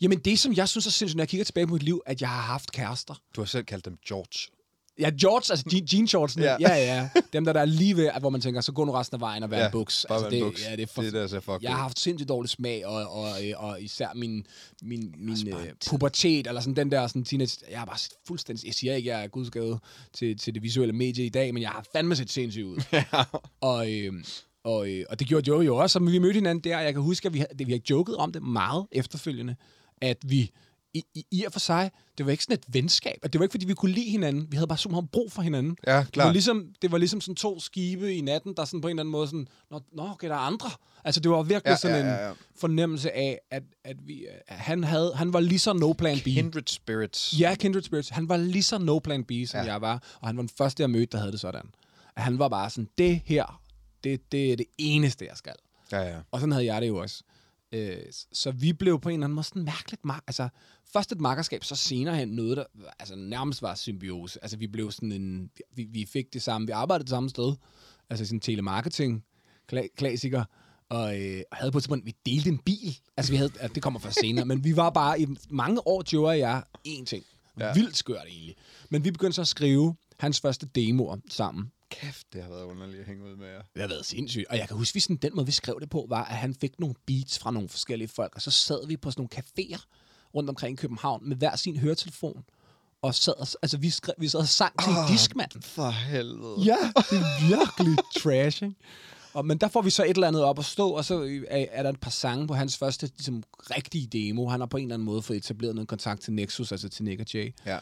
Jamen, 0.00 0.18
det 0.18 0.38
som 0.38 0.52
jeg 0.54 0.68
synes 0.68 0.86
er 0.86 0.90
sindssygt, 0.90 1.16
når 1.16 1.22
jeg 1.22 1.28
kigger 1.28 1.44
tilbage 1.44 1.66
på 1.66 1.72
mit 1.72 1.82
liv, 1.82 2.02
at 2.06 2.20
jeg 2.20 2.28
har 2.28 2.40
haft 2.40 2.72
kærester. 2.72 3.14
Du 3.36 3.40
har 3.40 3.46
selv 3.46 3.64
kaldt 3.64 3.84
dem 3.84 3.98
George. 4.08 4.52
Ja, 4.98 5.10
George, 5.20 5.52
altså 5.52 5.64
je- 5.72 5.84
jean 5.96 6.08
shortsene. 6.08 6.44
Ja. 6.44 6.56
Ja. 6.60 6.68
ja, 6.74 6.94
ja. 6.96 7.08
Dem, 7.32 7.44
der, 7.44 7.52
der 7.52 7.60
er 7.60 7.64
lige 7.64 7.96
ved, 7.96 8.10
hvor 8.20 8.30
man 8.30 8.40
tænker, 8.40 8.60
så 8.60 8.72
gå 8.72 8.84
nu 8.84 8.92
resten 8.92 9.14
af 9.14 9.20
vejen 9.20 9.42
og 9.42 9.50
være 9.50 9.60
Ja, 9.60 9.66
en 9.66 9.72
buks. 9.72 10.06
Bare 10.08 10.18
altså, 10.18 10.30
det, 10.30 10.42
buks. 10.42 10.64
Ja, 10.64 10.76
det 10.76 10.82
er 10.82 10.86
for, 10.86 11.02
det 11.02 11.12
der 11.12 11.26
ser 11.26 11.40
fuck 11.40 11.62
jeg 11.62 11.70
har 11.70 11.82
haft 11.82 11.98
sindssygt 12.00 12.28
dårlig 12.28 12.50
smag, 12.50 12.86
og, 12.86 12.94
og, 12.94 13.22
og, 13.22 13.30
og 13.56 13.82
især 13.82 14.08
min, 14.14 14.46
min, 14.82 15.14
min 15.18 15.48
øh, 15.48 15.54
pubertet, 15.90 16.46
eller 16.46 16.60
sådan 16.60 16.76
den 16.76 16.90
der 16.90 17.06
sådan 17.06 17.24
teenage... 17.24 17.58
Jeg 17.70 17.78
har 17.78 17.86
bare 17.86 17.98
set 17.98 18.12
fuldstændig... 18.26 18.66
Jeg 18.66 18.74
siger 18.74 18.94
ikke, 18.94 19.08
jeg 19.08 19.24
er 19.24 19.28
gudsgave 19.28 19.78
til, 20.12 20.38
til 20.38 20.54
det 20.54 20.62
visuelle 20.62 20.92
medie 20.92 21.26
i 21.26 21.28
dag, 21.28 21.54
men 21.54 21.62
jeg 21.62 21.70
har 21.70 21.86
fandme 21.92 22.16
set 22.16 22.30
sindssygt 22.30 22.64
ud. 22.66 22.76
og, 23.60 23.92
øh, 23.92 24.12
og, 24.64 24.88
øh, 24.90 25.04
og 25.10 25.18
det 25.18 25.26
gjorde 25.28 25.48
Joey 25.48 25.66
jo 25.66 25.76
også, 25.76 25.92
så 25.92 25.98
vi 25.98 26.18
mødte 26.18 26.34
hinanden 26.34 26.64
der, 26.64 26.76
og 26.78 26.84
jeg 26.84 26.92
kan 26.92 27.02
huske, 27.02 27.26
at 27.26 27.34
vi, 27.34 27.38
havde- 27.38 27.66
vi 27.66 27.72
har 27.72 27.80
joket 27.90 28.16
om 28.16 28.32
det 28.32 28.42
meget 28.42 28.86
efterfølgende, 28.92 29.56
at 30.02 30.16
vi 30.26 30.50
i, 30.96 31.02
i, 31.14 31.24
i 31.30 31.44
og 31.44 31.52
for 31.52 31.60
sig, 31.60 31.90
det 32.18 32.26
var 32.26 32.32
ikke 32.32 32.44
sådan 32.44 32.54
et 32.54 32.64
venskab, 32.68 33.18
at 33.22 33.32
det 33.32 33.38
var 33.38 33.44
ikke, 33.44 33.52
fordi 33.52 33.66
vi 33.66 33.74
kunne 33.74 33.92
lide 33.92 34.10
hinanden, 34.10 34.46
vi 34.50 34.56
havde 34.56 34.66
bare 34.66 34.78
simpelthen 34.78 35.08
brug 35.08 35.32
for 35.32 35.42
hinanden. 35.42 35.76
Ja, 35.86 35.90
Det 35.92 35.96
var, 35.98 36.04
klart. 36.04 36.32
ligesom, 36.32 36.66
det 36.82 36.92
var 36.92 36.98
ligesom 36.98 37.20
sådan 37.20 37.34
to 37.34 37.60
skibe 37.60 38.14
i 38.14 38.20
natten, 38.20 38.54
der 38.56 38.64
sådan 38.64 38.80
på 38.80 38.88
en 38.88 38.90
eller 38.90 39.02
anden 39.02 39.12
måde 39.12 39.26
sådan, 39.26 39.48
nå, 39.70 39.80
nå 39.92 40.08
okay, 40.10 40.28
der 40.28 40.34
er 40.34 40.38
andre. 40.38 40.70
Altså, 41.04 41.20
det 41.20 41.30
var 41.30 41.42
virkelig 41.42 41.70
Ja, 41.70 41.76
sådan 41.76 42.06
ja, 42.06 42.12
ja, 42.12 42.24
ja. 42.24 42.30
en 42.30 42.36
fornemmelse 42.56 43.12
af, 43.16 43.38
at, 43.50 43.62
at 43.84 43.96
vi, 44.06 44.26
at 44.48 44.56
han, 44.56 44.84
havde, 44.84 45.12
han 45.14 45.32
var 45.32 45.40
lige 45.40 45.58
så 45.58 45.72
no 45.72 45.92
plan 45.92 46.18
B. 46.18 46.22
Kindred 46.24 46.62
spirits. 46.66 47.40
Ja, 47.40 47.54
Kindred 47.54 47.82
Spirits. 47.82 48.08
Han 48.08 48.28
var 48.28 48.36
lige 48.36 48.62
så 48.62 48.78
no 48.78 48.98
plan 48.98 49.24
B, 49.24 49.30
som 49.46 49.60
ja. 49.60 49.72
jeg 49.72 49.80
var. 49.80 50.02
Og 50.20 50.28
han 50.28 50.36
var 50.36 50.42
den 50.42 50.50
første, 50.58 50.80
jeg 50.82 50.90
mødte, 50.90 51.12
der 51.12 51.18
havde 51.18 51.32
det 51.32 51.40
sådan. 51.40 51.66
At 52.16 52.22
han 52.22 52.38
var 52.38 52.48
bare 52.48 52.70
sådan, 52.70 52.88
det 52.98 53.20
her, 53.24 53.60
det, 54.04 54.32
det 54.32 54.52
er 54.52 54.56
det 54.56 54.66
eneste, 54.78 55.24
jeg 55.24 55.36
skal. 55.36 55.52
Ja, 55.92 56.00
ja. 56.00 56.16
Og 56.30 56.40
sådan 56.40 56.52
havde 56.52 56.66
jeg 56.66 56.82
det 56.82 56.88
jo 56.88 56.96
også. 56.96 57.22
Øh, 57.76 57.96
så 58.32 58.50
vi 58.50 58.72
blev 58.72 59.00
på 59.00 59.08
en 59.08 59.12
eller 59.12 59.24
anden 59.26 59.34
måde 59.34 59.46
sådan 59.46 59.64
mærkeligt 59.64 60.02
mar- 60.08 60.24
Altså, 60.26 60.48
først 60.92 61.12
et 61.12 61.20
makkerskab, 61.20 61.64
så 61.64 61.76
senere 61.76 62.16
hen 62.16 62.28
noget, 62.28 62.56
der 62.56 62.64
altså, 62.98 63.16
nærmest 63.16 63.62
var 63.62 63.74
symbiose. 63.74 64.38
Altså, 64.42 64.56
vi 64.56 64.66
blev 64.66 64.90
sådan 64.92 65.12
en... 65.12 65.50
Vi, 65.74 65.84
vi 65.84 66.06
fik 66.12 66.32
det 66.32 66.42
samme... 66.42 66.66
Vi 66.66 66.72
arbejdede 66.72 67.04
det 67.04 67.10
samme 67.10 67.30
sted. 67.30 67.54
Altså, 68.10 68.26
sådan 68.26 68.40
telemarketing, 68.40 69.24
kla- 69.72 69.94
klassiker. 69.96 70.44
Og 70.88 71.20
øh, 71.20 71.42
havde 71.52 71.72
på 71.72 71.78
et 71.78 71.82
tidspunkt, 71.82 72.06
vi 72.06 72.14
delte 72.26 72.48
en 72.50 72.58
bil. 72.58 72.98
Altså, 73.16 73.32
vi 73.32 73.36
havde, 73.36 73.50
altså, 73.60 73.74
det 73.74 73.82
kommer 73.82 74.00
først 74.00 74.20
senere, 74.20 74.44
men 74.44 74.64
vi 74.64 74.76
var 74.76 74.90
bare 74.90 75.20
i 75.20 75.26
mange 75.50 75.86
år, 75.86 76.02
Joe 76.12 76.26
og 76.28 76.38
jeg, 76.38 76.62
én 76.88 77.04
ting. 77.04 77.24
Ja. 77.60 77.74
Vildt 77.74 77.96
skørt 77.96 78.26
egentlig. 78.28 78.56
Men 78.90 79.04
vi 79.04 79.10
begyndte 79.10 79.34
så 79.34 79.40
at 79.40 79.48
skrive 79.48 79.94
hans 80.18 80.40
første 80.40 80.66
demoer 80.66 81.16
sammen. 81.30 81.70
Kæft, 81.90 82.26
det 82.32 82.42
har 82.42 82.48
været 82.50 82.62
underligt 82.64 83.00
at 83.00 83.06
hænge 83.06 83.24
ud 83.24 83.36
med 83.36 83.46
jer. 83.48 83.62
Det 83.74 83.80
har 83.82 83.88
været 83.88 84.06
sindssygt. 84.06 84.46
Og 84.50 84.58
jeg 84.58 84.68
kan 84.68 84.76
huske, 84.76 84.96
at 84.96 85.02
sådan, 85.02 85.16
den 85.16 85.30
måde, 85.34 85.46
vi 85.46 85.52
skrev 85.52 85.78
det 85.80 85.90
på, 85.90 86.06
var, 86.08 86.24
at 86.24 86.36
han 86.36 86.54
fik 86.54 86.78
nogle 86.78 86.94
beats 87.06 87.38
fra 87.38 87.50
nogle 87.50 87.68
forskellige 87.68 88.08
folk, 88.08 88.32
og 88.34 88.42
så 88.42 88.50
sad 88.50 88.86
vi 88.86 88.96
på 88.96 89.10
sådan 89.10 89.28
nogle 89.32 89.42
caféer 89.74 89.84
rundt 90.34 90.50
omkring 90.50 90.78
i 90.78 90.80
København 90.80 91.28
med 91.28 91.36
hver 91.36 91.56
sin 91.56 91.76
høretelefon. 91.76 92.44
Og 93.02 93.14
sad, 93.14 93.34
og- 93.38 93.48
altså, 93.62 93.76
vi, 93.78 93.90
skrev, 93.90 94.14
vi 94.18 94.28
sad 94.28 94.40
og 94.40 94.48
sang 94.48 94.82
til 94.82 94.90
en 94.90 94.96
Ah. 94.98 95.08
diskmand. 95.12 95.62
For 95.62 95.90
helvede. 95.90 96.54
Ja, 96.64 96.76
det 97.10 97.18
er 97.18 97.46
virkelig 97.48 97.96
trash, 98.22 98.62
ikke? 98.62 98.76
Og, 99.32 99.46
men 99.46 99.58
der 99.58 99.68
får 99.68 99.82
vi 99.82 99.90
så 99.90 100.04
et 100.04 100.10
eller 100.10 100.28
andet 100.28 100.42
op 100.44 100.58
at 100.58 100.64
stå, 100.64 100.90
og 100.90 101.04
så 101.04 101.42
er, 101.48 101.66
er 101.70 101.82
der 101.82 101.90
et 101.90 102.00
par 102.00 102.10
sange 102.10 102.46
på 102.46 102.54
hans 102.54 102.76
første 102.78 103.06
ligesom, 103.16 103.42
rigtige 103.58 104.06
demo. 104.06 104.48
Han 104.48 104.60
har 104.60 104.66
på 104.66 104.76
en 104.76 104.82
eller 104.84 104.94
anden 104.94 105.06
måde 105.06 105.22
fået 105.22 105.36
etableret 105.36 105.74
noget 105.74 105.88
kontakt 105.88 106.20
til 106.22 106.32
Nexus, 106.32 106.72
altså 106.72 106.88
til 106.88 107.04
Nick 107.04 107.20
og 107.20 107.26
Jay. 107.34 107.54
Ja. 107.66 107.78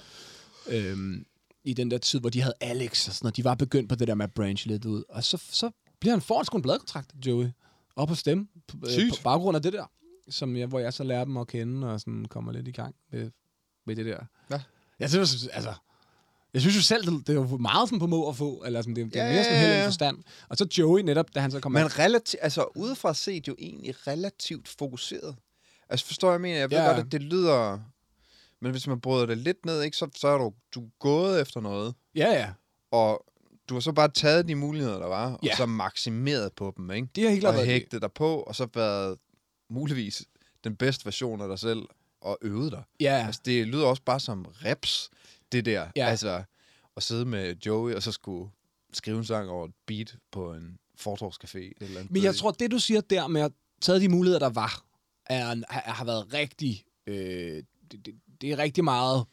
Øhm, 0.68 1.26
I 1.64 1.72
den 1.72 1.90
der 1.90 1.98
tid, 1.98 2.20
hvor 2.20 2.30
de 2.30 2.40
havde 2.40 2.54
Alex 2.60 3.08
og 3.08 3.14
sådan 3.14 3.26
noget. 3.26 3.36
De 3.36 3.44
var 3.44 3.54
begyndt 3.54 3.88
på 3.88 3.94
det 3.94 4.08
der 4.08 4.14
med 4.14 4.24
at 4.24 4.34
branche 4.34 4.68
lidt 4.68 4.84
ud. 4.84 5.02
Og 5.08 5.24
så, 5.24 5.42
så 5.50 5.70
bliver 6.00 6.12
han 6.12 6.20
foran 6.20 6.44
sgu 6.44 6.56
en 6.56 6.62
bladkontrakt, 6.62 7.10
Joey. 7.26 7.48
Op 7.96 8.08
hos 8.08 8.22
dem. 8.22 8.48
På, 8.68 8.76
øh, 8.82 9.10
på 9.10 9.16
baggrund 9.24 9.56
af 9.56 9.62
det 9.62 9.72
der. 9.72 9.90
Som 10.28 10.56
jeg, 10.56 10.66
hvor 10.66 10.78
jeg 10.78 10.92
så 10.92 11.04
lærer 11.04 11.24
dem 11.24 11.36
at 11.36 11.46
kende, 11.46 11.92
og 11.92 12.00
sådan 12.00 12.24
kommer 12.24 12.52
lidt 12.52 12.68
i 12.68 12.70
gang 12.70 12.94
med, 13.12 13.30
med 13.86 13.96
det 13.96 14.06
der. 14.06 14.18
Ja. 14.50 14.62
Jeg 14.98 15.10
synes, 15.10 15.46
altså... 15.46 15.74
Jeg 16.54 16.60
synes 16.62 16.76
jo 16.76 16.82
selv, 16.82 17.04
det, 17.04 17.26
det 17.26 17.28
er 17.28 17.40
jo 17.40 17.56
meget 17.56 17.88
sådan 17.88 17.98
på 17.98 18.06
må 18.06 18.28
at 18.28 18.36
få, 18.36 18.62
eller 18.66 18.82
sådan, 18.82 18.96
det, 18.96 19.12
det 19.14 19.20
er 19.20 19.26
Ja, 19.26 19.32
mere 19.32 19.44
sådan 19.44 19.58
ja, 19.58 19.66
helt 19.66 19.78
ja. 19.78 19.86
forstand. 19.86 20.18
Og 20.48 20.56
så 20.56 20.66
Joey 20.78 21.00
netop, 21.00 21.34
da 21.34 21.40
han 21.40 21.50
så 21.50 21.60
kommer... 21.60 21.80
Men 21.80 21.98
relativt, 21.98 22.42
altså 22.42 22.66
udefra 22.76 23.14
set 23.14 23.48
jo 23.48 23.56
egentlig 23.58 24.06
relativt 24.06 24.68
fokuseret. 24.68 25.36
Altså 25.88 26.06
forstår 26.06 26.30
jeg, 26.30 26.40
mener? 26.40 26.58
Jeg 26.58 26.70
ved 26.70 26.78
ja. 26.78 26.86
godt, 26.86 26.98
at 26.98 27.12
det 27.12 27.22
lyder... 27.22 27.80
Men 28.64 28.70
hvis 28.72 28.86
man 28.86 29.00
bryder 29.00 29.26
det 29.26 29.38
lidt 29.38 29.66
ned, 29.66 29.82
ikke, 29.82 29.96
så, 29.96 30.08
så 30.16 30.28
er 30.28 30.38
du, 30.38 30.52
du 30.74 30.84
er 30.84 30.88
gået 30.98 31.40
efter 31.40 31.60
noget, 31.60 31.94
Ja, 32.14 32.32
ja. 32.32 32.50
og 32.90 33.24
du 33.68 33.74
har 33.74 33.80
så 33.80 33.92
bare 33.92 34.08
taget 34.08 34.48
de 34.48 34.54
muligheder, 34.54 34.98
der 34.98 35.06
var, 35.06 35.38
Ja. 35.42 35.50
og 35.50 35.56
så 35.56 35.66
maksimeret 35.66 36.52
på 36.52 36.74
dem, 36.76 36.90
ikke? 36.90 37.08
Det 37.14 37.22
har 37.24 37.30
helt 37.30 37.40
klart 37.40 37.50
Og 37.52 37.56
været 37.56 37.66
det. 37.66 37.72
hægtet 37.74 38.02
dig 38.02 38.12
på, 38.12 38.40
og 38.40 38.54
så 38.56 38.68
været 38.74 39.18
muligvis 39.70 40.24
den 40.64 40.76
bedste 40.76 41.04
version 41.04 41.40
af 41.40 41.48
dig 41.48 41.58
selv, 41.58 41.82
og 42.20 42.38
øvet 42.42 42.72
dig. 42.72 42.82
Ja, 43.00 43.24
Altså, 43.26 43.40
det 43.44 43.66
lyder 43.66 43.86
også 43.86 44.02
bare 44.02 44.20
som 44.20 44.46
reps, 44.64 45.10
det 45.52 45.64
der. 45.64 45.86
Ja. 45.96 46.06
Altså, 46.06 46.42
at 46.96 47.02
sidde 47.02 47.24
med 47.24 47.54
Joey, 47.66 47.94
og 47.94 48.02
så 48.02 48.12
skulle 48.12 48.50
skrive 48.92 49.18
en 49.18 49.24
sang 49.24 49.48
over 49.50 49.64
et 49.66 49.72
beat 49.86 50.16
på 50.32 50.52
en 50.54 50.78
fortorvscafé. 51.00 51.58
Eller 51.80 51.98
andet 52.00 52.10
Men 52.10 52.22
jeg 52.22 52.34
tror, 52.34 52.50
det 52.50 52.70
du 52.70 52.78
siger 52.78 53.00
der 53.00 53.28
med 53.28 53.40
at 53.40 53.52
tage 53.80 54.00
de 54.00 54.08
muligheder, 54.08 54.38
der 54.38 54.50
var, 54.50 54.84
er, 55.26 55.44
har, 55.68 55.80
har 55.92 56.04
været 56.04 56.32
rigtig... 56.34 56.84
Øh, 57.06 57.62
det, 57.92 58.06
det, 58.06 58.14
det 58.40 58.52
er 58.52 58.58
rigtig 58.58 58.84
meget 58.84 59.24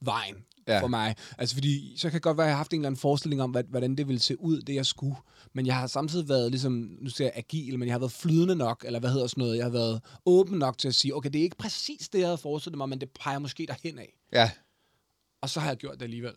vejen 0.00 0.44
ja. 0.68 0.80
For 0.80 0.86
mig. 0.88 1.16
Altså 1.38 1.54
fordi, 1.54 1.94
så 1.96 2.10
kan 2.10 2.14
det 2.14 2.22
godt 2.22 2.36
være, 2.36 2.46
at 2.46 2.48
jeg 2.48 2.54
har 2.54 2.58
haft 2.58 2.72
en 2.72 2.80
eller 2.80 2.88
anden 2.88 3.00
forestilling 3.00 3.42
om, 3.42 3.50
hvordan 3.68 3.96
det 3.96 4.08
ville 4.08 4.20
se 4.20 4.40
ud, 4.40 4.60
det 4.60 4.74
jeg 4.74 4.86
skulle. 4.86 5.16
Men 5.52 5.66
jeg 5.66 5.76
har 5.76 5.86
samtidig 5.86 6.28
været 6.28 6.50
ligesom, 6.50 6.72
nu 7.00 7.10
siger 7.10 7.26
jeg 7.28 7.36
agil, 7.36 7.78
men 7.78 7.88
jeg 7.88 7.94
har 7.94 7.98
været 7.98 8.12
flydende 8.12 8.56
nok, 8.56 8.84
eller 8.86 9.00
hvad 9.00 9.10
hedder 9.10 9.26
sådan 9.26 9.42
noget. 9.42 9.56
Jeg 9.56 9.64
har 9.64 9.70
været 9.70 10.00
åben 10.26 10.58
nok 10.58 10.78
til 10.78 10.88
at 10.88 10.94
sige, 10.94 11.16
okay, 11.16 11.30
det 11.30 11.38
er 11.38 11.42
ikke 11.42 11.56
præcis 11.56 12.08
det, 12.08 12.18
jeg 12.18 12.26
havde 12.26 12.38
forestillet 12.38 12.76
mig, 12.78 12.88
men 12.88 13.00
det 13.00 13.10
peger 13.20 13.38
måske 13.38 13.66
derhen 13.66 13.98
af. 13.98 14.14
Ja, 14.32 14.50
Og 15.42 15.50
så 15.50 15.60
har 15.60 15.68
jeg 15.68 15.76
gjort 15.76 15.94
det 15.94 16.02
alligevel. 16.02 16.34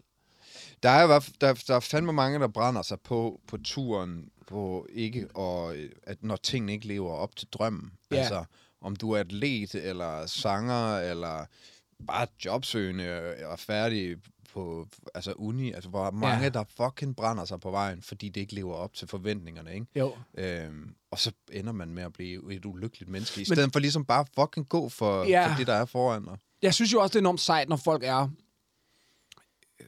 der 0.83 0.89
er, 0.89 1.19
der, 1.41 1.53
der 1.67 1.75
er 1.75 1.79
fandme 1.79 2.13
mange, 2.13 2.39
der 2.39 2.47
brænder 2.47 2.81
sig 2.81 2.99
på, 2.99 3.39
på 3.47 3.57
turen, 3.57 4.29
på 4.47 4.87
ikke, 4.93 5.27
og 5.35 5.75
at 6.03 6.23
når 6.23 6.35
tingene 6.35 6.73
ikke 6.73 6.87
lever 6.87 7.11
op 7.11 7.35
til 7.35 7.47
drømmen. 7.47 7.91
Ja. 8.11 8.15
Altså, 8.15 8.43
om 8.81 8.95
du 8.95 9.11
er 9.11 9.19
atlet, 9.19 9.75
eller 9.75 10.25
sanger, 10.25 10.97
eller 10.97 11.45
bare 12.07 12.27
jobsøgende 12.45 13.33
og 13.45 13.59
færdig 13.59 14.17
på 14.53 14.87
altså 15.15 15.31
uni. 15.33 15.71
Altså, 15.71 15.89
hvor 15.89 16.11
mange, 16.11 16.43
Ja. 16.43 16.49
der 16.49 16.63
fucking 16.77 17.15
brænder 17.15 17.45
sig 17.45 17.59
på 17.59 17.71
vejen, 17.71 18.01
fordi 18.01 18.29
det 18.29 18.41
ikke 18.41 18.55
lever 18.55 18.73
op 18.75 18.93
til 18.93 19.07
forventningerne, 19.07 19.73
ikke? 19.73 19.85
Jo. 19.95 20.15
Øhm, 20.37 20.95
og 21.11 21.19
så 21.19 21.31
ender 21.51 21.71
man 21.73 21.87
med 21.93 22.03
at 22.03 22.13
blive 22.13 22.53
et 22.53 22.65
ulykkeligt 22.65 23.09
menneske, 23.11 23.41
i 23.41 23.45
stedet 23.45 23.73
for 23.73 23.79
ligesom 23.79 24.05
bare 24.05 24.25
fucking 24.39 24.69
gå 24.69 24.89
for, 24.89 25.23
Ja. 25.23 25.51
for 25.51 25.57
det, 25.57 25.67
der 25.67 25.73
er 25.73 25.85
foran 25.85 26.25
dig. 26.25 26.37
Jeg 26.61 26.73
synes 26.73 26.93
jo 26.93 27.01
også, 27.01 27.09
det 27.13 27.15
er 27.15 27.19
enormt 27.21 27.41
sejt, 27.41 27.69
når 27.69 27.75
folk 27.75 28.03
er 28.03 28.29
øh, 29.79 29.85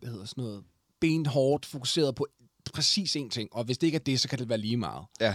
hvad 0.00 0.10
hedder 0.10 0.24
sådan 0.24 0.44
noget, 0.44 0.64
benhårdt 1.00 1.66
fokuseret 1.66 2.14
på 2.14 2.26
præcis 2.74 3.16
én 3.16 3.28
ting. 3.28 3.48
Og 3.52 3.64
hvis 3.64 3.78
det 3.78 3.86
ikke 3.86 3.96
er 3.96 4.00
det, 4.00 4.20
så 4.20 4.28
kan 4.28 4.38
det 4.38 4.48
være 4.48 4.58
lige 4.58 4.76
meget. 4.76 5.04
Ja, 5.20 5.34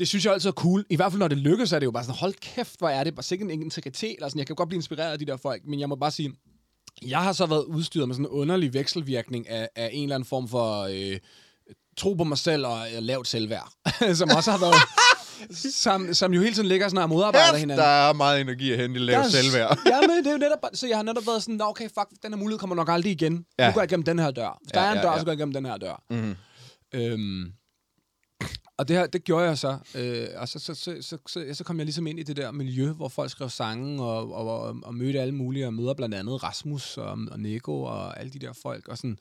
Det 0.00 0.08
synes 0.08 0.24
jeg 0.24 0.32
altid 0.32 0.48
er 0.48 0.52
cool. 0.52 0.84
I 0.90 0.96
hvert 0.96 1.12
fald, 1.12 1.18
når 1.18 1.28
det 1.28 1.38
lykkes, 1.38 1.72
er 1.72 1.78
det 1.78 1.86
jo 1.86 1.90
bare 1.90 2.04
sådan, 2.04 2.16
hold 2.18 2.34
kæft, 2.34 2.78
hvor 2.78 2.88
er 2.88 3.04
det 3.04 3.14
bare 3.14 3.22
sikkert 3.22 3.50
en 3.50 3.62
integritet. 3.62 4.14
Eller 4.14 4.28
sådan. 4.28 4.38
Jeg 4.38 4.46
kan 4.46 4.56
godt 4.56 4.68
blive 4.68 4.78
inspireret 4.78 5.12
af 5.12 5.18
de 5.18 5.24
der 5.26 5.36
folk, 5.36 5.62
men 5.66 5.80
jeg 5.80 5.88
må 5.88 5.94
bare 5.96 6.10
sige, 6.10 6.32
jeg 7.06 7.18
har 7.22 7.32
så 7.32 7.46
været 7.46 7.64
udstyret 7.64 8.08
med 8.08 8.14
sådan 8.14 8.24
en 8.26 8.30
underlig 8.30 8.74
vekselvirkning 8.74 9.48
af, 9.48 9.68
af 9.76 9.90
en 9.92 10.02
eller 10.02 10.14
anden 10.14 10.26
form 10.28 10.48
for 10.48 10.82
øh, 10.82 11.18
tro 11.96 12.14
på 12.14 12.24
mig 12.24 12.38
selv 12.38 12.66
og 12.66 12.86
øh, 12.96 13.02
lavt 13.02 13.28
selvværd, 13.28 13.72
som 14.14 14.30
også 14.36 14.50
har 14.50 14.58
været... 14.58 14.74
som, 15.84 16.14
som 16.14 16.34
jo 16.34 16.40
hele 16.40 16.54
tiden 16.54 16.68
ligger 16.68 16.88
sådan 16.88 17.02
og 17.02 17.08
modarbejder 17.08 17.46
Kæft, 17.50 17.60
hinanden. 17.60 17.84
der 17.84 17.90
er 18.08 18.12
meget 18.12 18.40
energi 18.40 18.72
at 18.72 18.78
hente 18.78 19.00
i 19.00 19.02
lavt 19.02 19.30
selvværd. 19.30 19.78
ja, 19.86 20.00
men 20.00 20.10
det 20.10 20.26
er 20.26 20.32
jo 20.32 20.38
netop, 20.38 20.58
så 20.74 20.86
jeg 20.86 20.96
har 20.98 21.02
netop 21.02 21.26
været 21.26 21.42
sådan, 21.42 21.54
"Nå, 21.54 21.64
okay, 21.64 21.84
fuck, 21.84 22.08
den 22.22 22.32
her 22.32 22.36
mulighed 22.36 22.58
kommer 22.58 22.76
nok 22.76 22.88
aldrig 22.88 23.12
igen. 23.12 23.44
Ja. 23.58 23.66
Nu 23.68 23.72
går 23.74 23.80
jeg 23.80 23.90
igennem 23.90 24.04
den 24.04 24.18
her 24.18 24.30
dør. 24.30 24.58
Hvis 24.62 24.72
der 24.72 24.80
Ja, 24.80 24.86
er 24.86 24.90
en 24.92 24.96
ja, 24.96 25.02
dør, 25.02 25.12
ja. 25.12 25.18
så 25.18 25.24
går 25.24 25.32
jeg 25.32 25.38
igennem 25.38 25.52
den 25.54 25.64
her 25.66 25.76
dør. 25.76 26.02
Mm. 26.10 26.36
Øhm, 26.94 27.52
og 28.80 28.88
det, 28.88 28.96
her, 28.96 29.06
det 29.06 29.24
gjorde 29.24 29.44
jeg 29.44 29.58
så. 29.58 29.78
Øh, 29.94 30.26
og 30.36 30.48
så, 30.48 30.58
så, 30.58 30.74
så, 30.74 30.96
så, 31.00 31.18
så, 31.26 31.44
så 31.52 31.64
kom 31.64 31.76
jeg 31.78 31.86
ligesom 31.86 32.06
ind 32.06 32.18
i 32.20 32.22
det 32.22 32.36
der 32.36 32.50
miljø, 32.50 32.92
hvor 32.92 33.08
folk 33.08 33.30
skrev 33.30 33.48
sange 33.48 34.02
og, 34.02 34.32
og, 34.34 34.60
og, 34.62 34.76
og 34.82 34.94
mødte 34.94 35.20
alle 35.20 35.34
mulige, 35.34 35.66
og 35.66 35.74
møder 35.74 35.94
blandt 35.94 36.14
andet 36.14 36.42
Rasmus 36.42 36.96
og, 36.98 37.18
og 37.30 37.40
Nico 37.40 37.82
og 37.82 38.20
alle 38.20 38.32
de 38.32 38.38
der 38.38 38.52
folk. 38.52 38.88
Og 38.88 38.96
sådan 38.98 39.18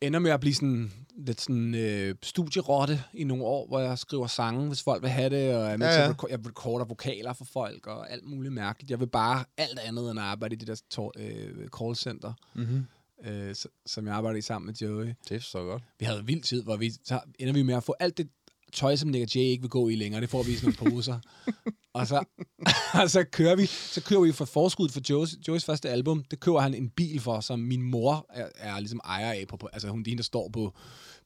ender 0.00 0.18
med 0.18 0.30
at 0.30 0.40
blive 0.40 0.54
sådan 0.54 0.92
lidt 1.16 1.40
sådan 1.40 1.74
øh, 1.74 2.14
studierotte 2.22 3.02
i 3.12 3.24
nogle 3.24 3.44
år, 3.44 3.66
hvor 3.66 3.80
jeg 3.80 3.98
skriver 3.98 4.26
sange, 4.26 4.68
hvis 4.68 4.82
folk 4.82 5.02
vil 5.02 5.10
have 5.10 5.30
det, 5.30 5.54
og 5.56 5.70
jeg 5.70 5.80
Ja, 5.80 6.02
ja, 6.04 6.12
reko- 6.12 6.30
jeg 6.30 6.46
recorder 6.46 6.84
vokaler 6.84 7.32
for 7.32 7.44
folk, 7.44 7.86
og 7.86 8.12
alt 8.12 8.24
muligt 8.24 8.54
mærkeligt. 8.54 8.90
Jeg 8.90 9.00
vil 9.00 9.06
bare 9.06 9.44
alt 9.56 9.78
andet 9.78 10.10
end 10.10 10.18
at 10.18 10.24
arbejde 10.24 10.54
i 10.54 10.58
det 10.58 10.68
der 10.68 10.80
tor- 10.90 11.12
øh, 11.16 11.68
callcenter, 11.78 12.32
Mm-hmm. 12.54 12.84
øh, 13.24 13.54
som 13.86 14.06
jeg 14.06 14.14
arbejder 14.14 14.38
i 14.38 14.42
sammen 14.42 14.66
med 14.66 14.74
Joey 14.74 15.14
Det 15.28 15.36
er 15.36 15.40
så 15.40 15.58
godt. 15.64 15.82
vi 15.98 16.04
havde 16.04 16.20
en 16.20 16.28
vild 16.28 16.42
tid, 16.42 16.62
hvor 16.62 16.76
vi 16.76 16.90
så 17.04 17.20
ender 17.38 17.52
vi 17.54 17.62
med 17.62 17.74
at 17.74 17.84
få 17.84 17.94
alt 18.00 18.18
det 18.18 18.28
tøj, 18.74 18.96
som 18.96 19.08
Nick 19.08 19.36
Jay 19.36 19.42
ikke 19.42 19.62
vil 19.62 19.70
gå 19.70 19.88
i 19.88 19.94
længere. 19.94 20.20
Det 20.20 20.30
får 20.30 20.42
vi 20.42 20.52
i 20.52 20.56
sådan 20.56 20.74
nogle 20.80 20.90
poser. 20.90 21.18
og, 21.98 22.06
så, 22.06 22.24
og 23.02 23.10
så 23.10 23.24
kører 23.32 23.56
vi 23.56 23.66
så 23.66 24.02
kører 24.02 24.20
vi 24.20 24.32
for 24.32 24.44
forskud 24.44 24.88
for 24.88 25.00
Joe's, 25.00 25.36
Joe's 25.48 25.64
første 25.66 25.90
album. 25.90 26.24
Det 26.30 26.40
køber 26.40 26.60
han 26.60 26.74
en 26.74 26.90
bil 26.90 27.20
for, 27.20 27.40
som 27.40 27.58
min 27.58 27.82
mor 27.82 28.26
er, 28.30 28.48
er 28.56 28.80
ligesom 28.80 29.00
ejer 29.04 29.32
af. 29.32 29.44
På, 29.48 29.56
på, 29.56 29.68
altså 29.72 29.88
hun 29.88 30.00
er 30.00 30.04
hende, 30.06 30.16
der 30.16 30.24
står 30.24 30.48
på, 30.48 30.74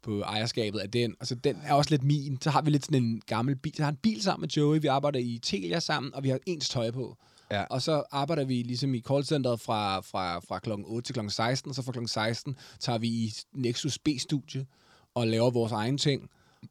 på 0.03 0.21
ejerskabet 0.21 0.79
af 0.79 0.91
den. 0.91 1.15
Altså 1.21 1.35
den 1.35 1.57
er 1.65 1.75
også 1.75 1.91
lidt 1.91 2.03
min. 2.03 2.39
Så 2.43 2.51
har 2.51 2.63
vi 2.63 2.71
lidt 2.71 2.85
sådan 2.85 3.03
en 3.03 3.23
gammel 3.27 3.57
bil. 3.57 3.75
Så 3.77 3.83
har 3.83 3.91
en 3.91 3.99
bil 4.03 4.23
sammen 4.23 4.41
med 4.41 4.49
Joey. 4.49 4.81
Vi 4.81 4.87
arbejder 4.87 5.19
i 5.19 5.41
Telia 5.43 5.81
sammen, 5.81 6.15
og 6.15 6.25
vi 6.25 6.29
har 6.29 6.39
ens 6.47 6.69
tøj 6.69 6.91
på. 6.91 7.17
Ja. 7.51 7.65
Og 7.65 7.83
så 7.83 8.03
arbejder 8.11 8.45
vi 8.45 8.63
ligesom 8.63 8.95
i 8.95 9.01
callcenteret 9.01 9.61
fra, 9.61 10.01
fra, 10.01 10.39
fra 10.39 10.59
klokken 10.59 10.87
8 10.89 11.07
til 11.07 11.13
klokken 11.13 11.31
16, 11.31 11.69
og 11.69 11.75
så 11.75 11.83
fra 11.83 11.93
klokken 11.93 12.09
16 12.09 12.57
tager 12.81 12.99
vi 12.99 13.09
i 13.09 13.33
Nexus 13.53 13.99
B-studie 13.99 14.67
og 15.15 15.27
laver 15.27 15.51
vores 15.51 15.73
egen 15.73 15.99
ting. 15.99 16.31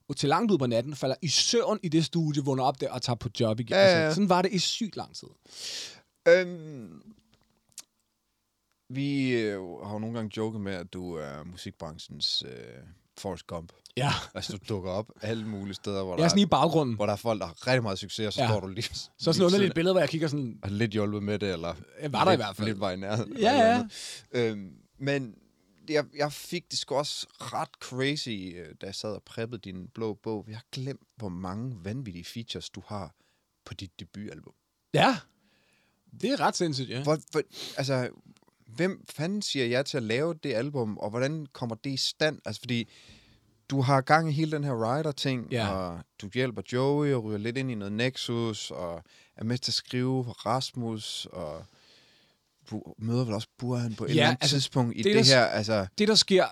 Og 0.09 0.15
til 0.17 0.29
langt 0.29 0.51
ud 0.51 0.57
på 0.57 0.65
natten 0.67 0.95
falder 0.95 1.15
i 1.21 1.27
søvn 1.27 1.79
i 1.83 1.89
det 1.89 2.05
studie, 2.05 2.43
vågner 2.43 2.63
op 2.63 2.81
der 2.81 2.91
og 2.91 3.01
tager 3.01 3.15
på 3.17 3.29
job 3.39 3.59
igen. 3.59 3.73
Ja, 3.77 3.83
ja. 3.83 3.87
Altså, 4.05 4.15
sådan 4.15 4.29
var 4.29 4.41
det 4.41 4.51
i 4.53 4.59
sygt 4.59 4.95
lang 4.97 5.15
tid. 5.15 5.27
Øhm, 6.27 7.01
vi 8.89 9.31
øh, 9.31 9.51
har 9.83 9.93
jo 9.93 9.99
nogle 9.99 10.15
gange 10.15 10.31
joket 10.37 10.61
med, 10.61 10.73
at 10.73 10.93
du 10.93 11.13
er 11.15 11.43
musikbranchens 11.43 12.43
øh, 12.47 12.51
Forrest 13.17 13.47
Gump. 13.47 13.71
Ja. 13.97 14.11
Altså, 14.35 14.57
du 14.57 14.73
dukker 14.75 14.91
op 14.91 15.11
alle 15.21 15.47
mulige 15.47 15.73
steder, 15.73 16.03
hvor, 16.03 16.13
Jeg 16.13 16.17
der, 16.17 16.23
er 16.23 16.29
sådan 16.29 16.41
i 16.41 16.45
baggrunden. 16.45 16.95
hvor 16.95 17.05
der 17.05 17.13
er 17.13 17.17
folk, 17.17 17.39
der 17.41 17.47
har 17.47 17.67
rigtig 17.67 17.83
meget 17.83 17.99
succes, 17.99 18.27
og 18.27 18.33
så 18.33 18.41
Ja. 18.41 18.47
står 18.49 18.59
du 18.59 18.67
lige... 18.67 18.83
Så 19.17 19.29
er 19.29 19.31
sådan 19.31 19.45
underligt 19.45 19.73
billede, 19.75 19.93
hvor 19.93 19.99
jeg 19.99 20.09
kigger 20.09 20.27
sådan... 20.27 20.59
Og 20.63 20.71
lidt 20.71 20.91
hjulpet 20.91 21.23
med 21.23 21.39
det, 21.39 21.53
eller... 21.53 21.75
Jeg 22.01 22.13
var 22.13 22.23
der 22.23 22.31
lidt, 22.31 22.39
i 22.39 22.43
hvert 22.43 22.55
fald. 22.55 22.67
Lidt 22.67 22.97
i 22.97 23.01
nærheden. 23.01 23.37
Ja, 23.37 23.53
ja. 23.53 23.83
Øhm, 24.31 24.71
men 24.99 25.35
jeg, 25.89 26.05
jeg 26.15 26.33
fik 26.33 26.71
det 26.71 26.79
sgu 26.79 26.95
også 26.95 27.27
ret 27.29 27.69
crazy, 27.81 28.29
øh, 28.29 28.75
da 28.81 28.85
jeg 28.85 28.95
sad 28.95 29.09
og 29.09 29.23
preppede 29.23 29.61
din 29.61 29.87
blå 29.87 30.13
bog. 30.13 30.45
Jeg 30.47 30.55
har 30.57 30.65
glemt, 30.71 31.01
hvor 31.15 31.29
mange 31.29 31.75
vanvittige 31.83 32.25
features 32.25 32.69
du 32.69 32.83
har 32.87 33.15
på 33.65 33.73
dit 33.73 33.99
debutalbum. 33.99 34.53
Ja. 34.93 35.17
Det 36.21 36.31
er 36.31 36.39
ret 36.39 36.55
sindssygt, 36.55 36.89
ja. 36.89 37.03
Hvor, 37.03 37.17
hvor, 37.31 37.41
altså, 37.77 38.09
hvem 38.67 39.05
fanden 39.09 39.41
siger 39.41 39.65
ja 39.65 39.83
til 39.83 39.97
at 39.97 40.03
lave 40.03 40.33
det 40.33 40.53
album, 40.53 40.97
og 40.97 41.09
hvordan 41.09 41.45
kommer 41.53 41.75
det 41.75 41.89
i 41.89 41.97
stand? 41.97 42.39
Altså, 42.45 42.61
fordi 42.61 42.89
du 43.69 43.81
har 43.81 44.01
gang 44.01 44.29
i 44.29 44.33
hele 44.33 44.51
den 44.51 44.63
her 44.63 44.73
writer-ting, 44.73 45.47
Ja. 45.51 45.69
og 45.69 45.99
du 46.21 46.29
hjælper 46.33 46.61
Joey 46.73 47.13
og 47.13 47.23
ryger 47.23 47.37
lidt 47.37 47.57
ind 47.57 47.71
i 47.71 47.75
noget 47.75 47.91
Nexus, 47.93 48.71
og 48.71 49.03
er 49.35 49.43
med 49.43 49.57
til 49.57 49.71
at 49.71 49.75
skrive 49.75 50.23
for 50.25 50.31
Rasmus, 50.45 51.25
og 51.31 51.65
møder 52.99 53.25
vel 53.25 53.33
også 53.33 53.47
Burhan 53.59 53.95
på 53.95 54.05
et 54.05 54.07
Ja, 54.07 54.13
eller 54.13 54.27
andet 54.27 54.37
altså, 54.41 54.55
tidspunkt 54.55 54.93
i 54.95 54.97
det, 54.97 55.05
det, 55.15 55.25
der 55.25 55.35
her, 55.35 55.45
altså... 55.45 55.85
Det, 55.97 56.07
der 56.07 56.15
sker, 56.15 56.45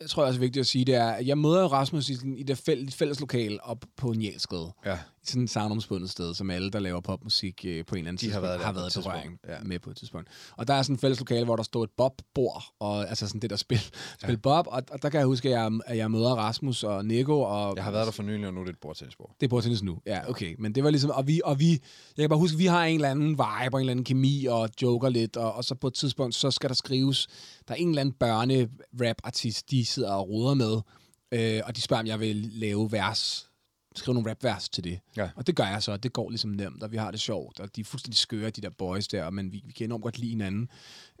jeg 0.00 0.10
tror 0.10 0.22
jeg 0.22 0.28
også 0.28 0.38
er 0.38 0.40
vigtigt 0.40 0.60
at 0.60 0.66
sige, 0.66 0.84
det 0.84 0.94
er, 0.94 1.10
at 1.10 1.26
jeg 1.26 1.38
møder 1.38 1.68
Rasmus 1.68 2.08
i, 2.08 2.16
i 2.36 2.42
det 2.42 2.58
fælles, 2.58 2.94
fælles 2.94 3.20
lokale 3.20 3.64
op 3.64 3.84
på 3.96 4.10
en 4.10 4.22
jælskade. 4.22 4.72
Ja. 4.86 4.98
Sådan 5.24 5.42
et 5.42 5.50
savnomspundet 5.50 6.10
sted, 6.10 6.34
som 6.34 6.50
alle, 6.50 6.70
der 6.70 6.78
laver 6.78 7.00
popmusik 7.00 7.64
øh, 7.68 7.84
på 7.84 7.94
en 7.94 7.98
eller 7.98 8.08
anden 8.08 8.28
De 8.28 8.32
har 8.32 8.40
været 8.40 8.60
har 8.60 8.72
været 8.72 8.92
berøring 8.94 9.38
ja. 9.48 9.56
med 9.62 9.78
på 9.78 9.90
et 9.90 9.96
tidspunkt. 9.96 10.28
Og 10.56 10.68
der 10.68 10.74
er 10.74 10.82
sådan 10.82 10.94
et 10.94 11.00
fælles 11.00 11.18
lokale, 11.20 11.44
hvor 11.44 11.56
der 11.56 11.62
står 11.62 11.84
et 11.84 11.90
bobbord, 11.96 12.64
og 12.80 13.08
altså 13.08 13.26
sådan 13.26 13.40
det 13.40 13.50
der 13.50 13.56
spil, 13.56 13.80
spil 14.22 14.38
bob, 14.38 14.66
og, 14.66 14.82
og 14.90 15.02
der 15.02 15.08
kan 15.08 15.18
jeg 15.18 15.26
huske, 15.26 15.48
at 15.48 15.54
jeg, 15.54 15.80
at 15.86 15.96
jeg 15.96 16.10
møder 16.10 16.34
Rasmus 16.34 16.84
og 16.84 17.04
Nico, 17.04 17.40
og 17.40 17.76
Jeg 17.76 17.84
har 17.84 17.90
været 17.90 18.06
der 18.06 18.12
for 18.12 18.22
nylig, 18.22 18.46
og 18.46 18.54
nu 18.54 18.60
er 18.60 18.64
det 18.64 18.72
et 18.72 18.80
bordtennisbord. 18.80 19.36
det 19.40 19.46
er 19.46 19.48
bordtennis 19.48 19.82
nu. 19.82 19.98
Ja, 20.06 20.30
okay. 20.30 20.54
Men 20.58 20.74
det 20.74 20.84
var 20.84 20.90
ligesom, 20.90 21.10
og 21.10 21.26
vi, 21.26 21.40
og 21.44 21.60
vi, 21.60 21.70
jeg 21.70 22.22
kan 22.22 22.28
bare 22.28 22.38
huske, 22.38 22.54
at 22.54 22.58
vi 22.58 22.66
har 22.66 22.84
en 22.84 22.94
eller 22.94 23.10
anden 23.10 23.30
vibe 23.30 23.40
og 23.42 23.64
en 23.64 23.80
eller 23.80 23.90
anden 23.90 24.04
kemi 24.04 24.46
og 24.46 24.68
joker 24.82 25.08
lidt, 25.08 25.36
og, 25.36 25.54
og 25.54 25.64
så 25.64 25.74
på 25.74 25.86
et 25.86 25.94
tidspunkt, 25.94 26.34
så 26.34 26.50
skal 26.50 26.68
der 26.68 26.74
skrives, 26.74 27.28
der 27.68 27.74
er 27.74 27.78
en 27.78 27.88
eller 27.88 28.00
anden 28.00 28.14
børne-rap-artist, 28.14 29.70
de 29.70 29.84
sidder 29.86 30.12
og 30.12 30.28
roder 30.28 30.54
med, 30.54 30.80
øh, 31.32 31.60
og 31.64 31.76
de 31.76 31.80
spørger, 31.80 32.00
om 32.00 32.06
jeg 32.06 32.20
vil 32.20 32.36
lave 32.52 32.92
vers, 32.92 33.51
skrive 33.96 34.14
nogle 34.14 34.30
rap-vers 34.30 34.68
til 34.68 34.84
det. 34.84 34.98
Ja. 35.16 35.28
Og 35.36 35.46
det 35.46 35.56
gør 35.56 35.64
jeg 35.64 35.82
så, 35.82 35.92
og 35.92 36.02
det 36.02 36.12
går 36.12 36.30
ligesom 36.30 36.50
nemt, 36.50 36.82
og 36.82 36.92
vi 36.92 36.96
har 36.96 37.10
det 37.10 37.20
sjovt, 37.20 37.60
og 37.60 37.76
de 37.76 37.80
er 37.80 37.84
fuldstændig 37.84 38.18
skøre, 38.18 38.50
de 38.50 38.60
der 38.60 38.70
boys 38.78 39.08
der, 39.08 39.30
men 39.30 39.52
vi, 39.52 39.62
vi 39.66 39.72
kan 39.72 39.84
enormt 39.86 40.02
godt 40.02 40.18
lide 40.18 40.30
hinanden. 40.30 40.68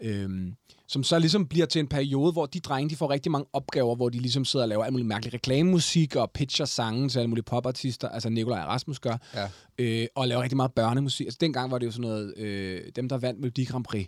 Øhm, 0.02 0.54
som 0.88 1.02
så 1.02 1.18
ligesom 1.18 1.46
bliver 1.46 1.66
til 1.66 1.78
en 1.78 1.88
periode, 1.88 2.32
hvor 2.32 2.46
de 2.46 2.60
drenge, 2.60 2.90
de 2.90 2.96
får 2.96 3.10
rigtig 3.10 3.32
mange 3.32 3.46
opgaver, 3.52 3.96
hvor 3.96 4.08
de 4.08 4.18
ligesom 4.18 4.44
sidder 4.44 4.64
og 4.64 4.68
laver 4.68 4.84
alt 4.84 4.92
muligt 4.92 5.08
mærkelig 5.08 5.34
reklamemusik 5.34 6.16
og 6.16 6.30
pitcher 6.30 6.64
sange 6.66 7.08
til 7.08 7.18
alle 7.18 7.28
mulige 7.28 7.44
popartister, 7.44 8.08
altså 8.08 8.28
Nikolaj 8.28 8.60
og 8.62 8.68
Rasmus 8.68 8.98
gør, 9.00 9.16
Ja. 9.34 9.48
øh, 9.78 10.06
og 10.14 10.28
laver 10.28 10.42
rigtig 10.42 10.56
meget 10.56 10.72
børnemusik. 10.72 11.26
Altså 11.26 11.38
dengang 11.40 11.70
var 11.70 11.78
det 11.78 11.86
jo 11.86 11.90
sådan 11.90 12.02
noget, 12.10 12.38
øh, 12.38 12.80
dem 12.96 13.08
der 13.08 13.18
vandt 13.18 13.40
Melodi 13.40 13.64
Grand 13.64 13.84
Prix, 13.84 14.06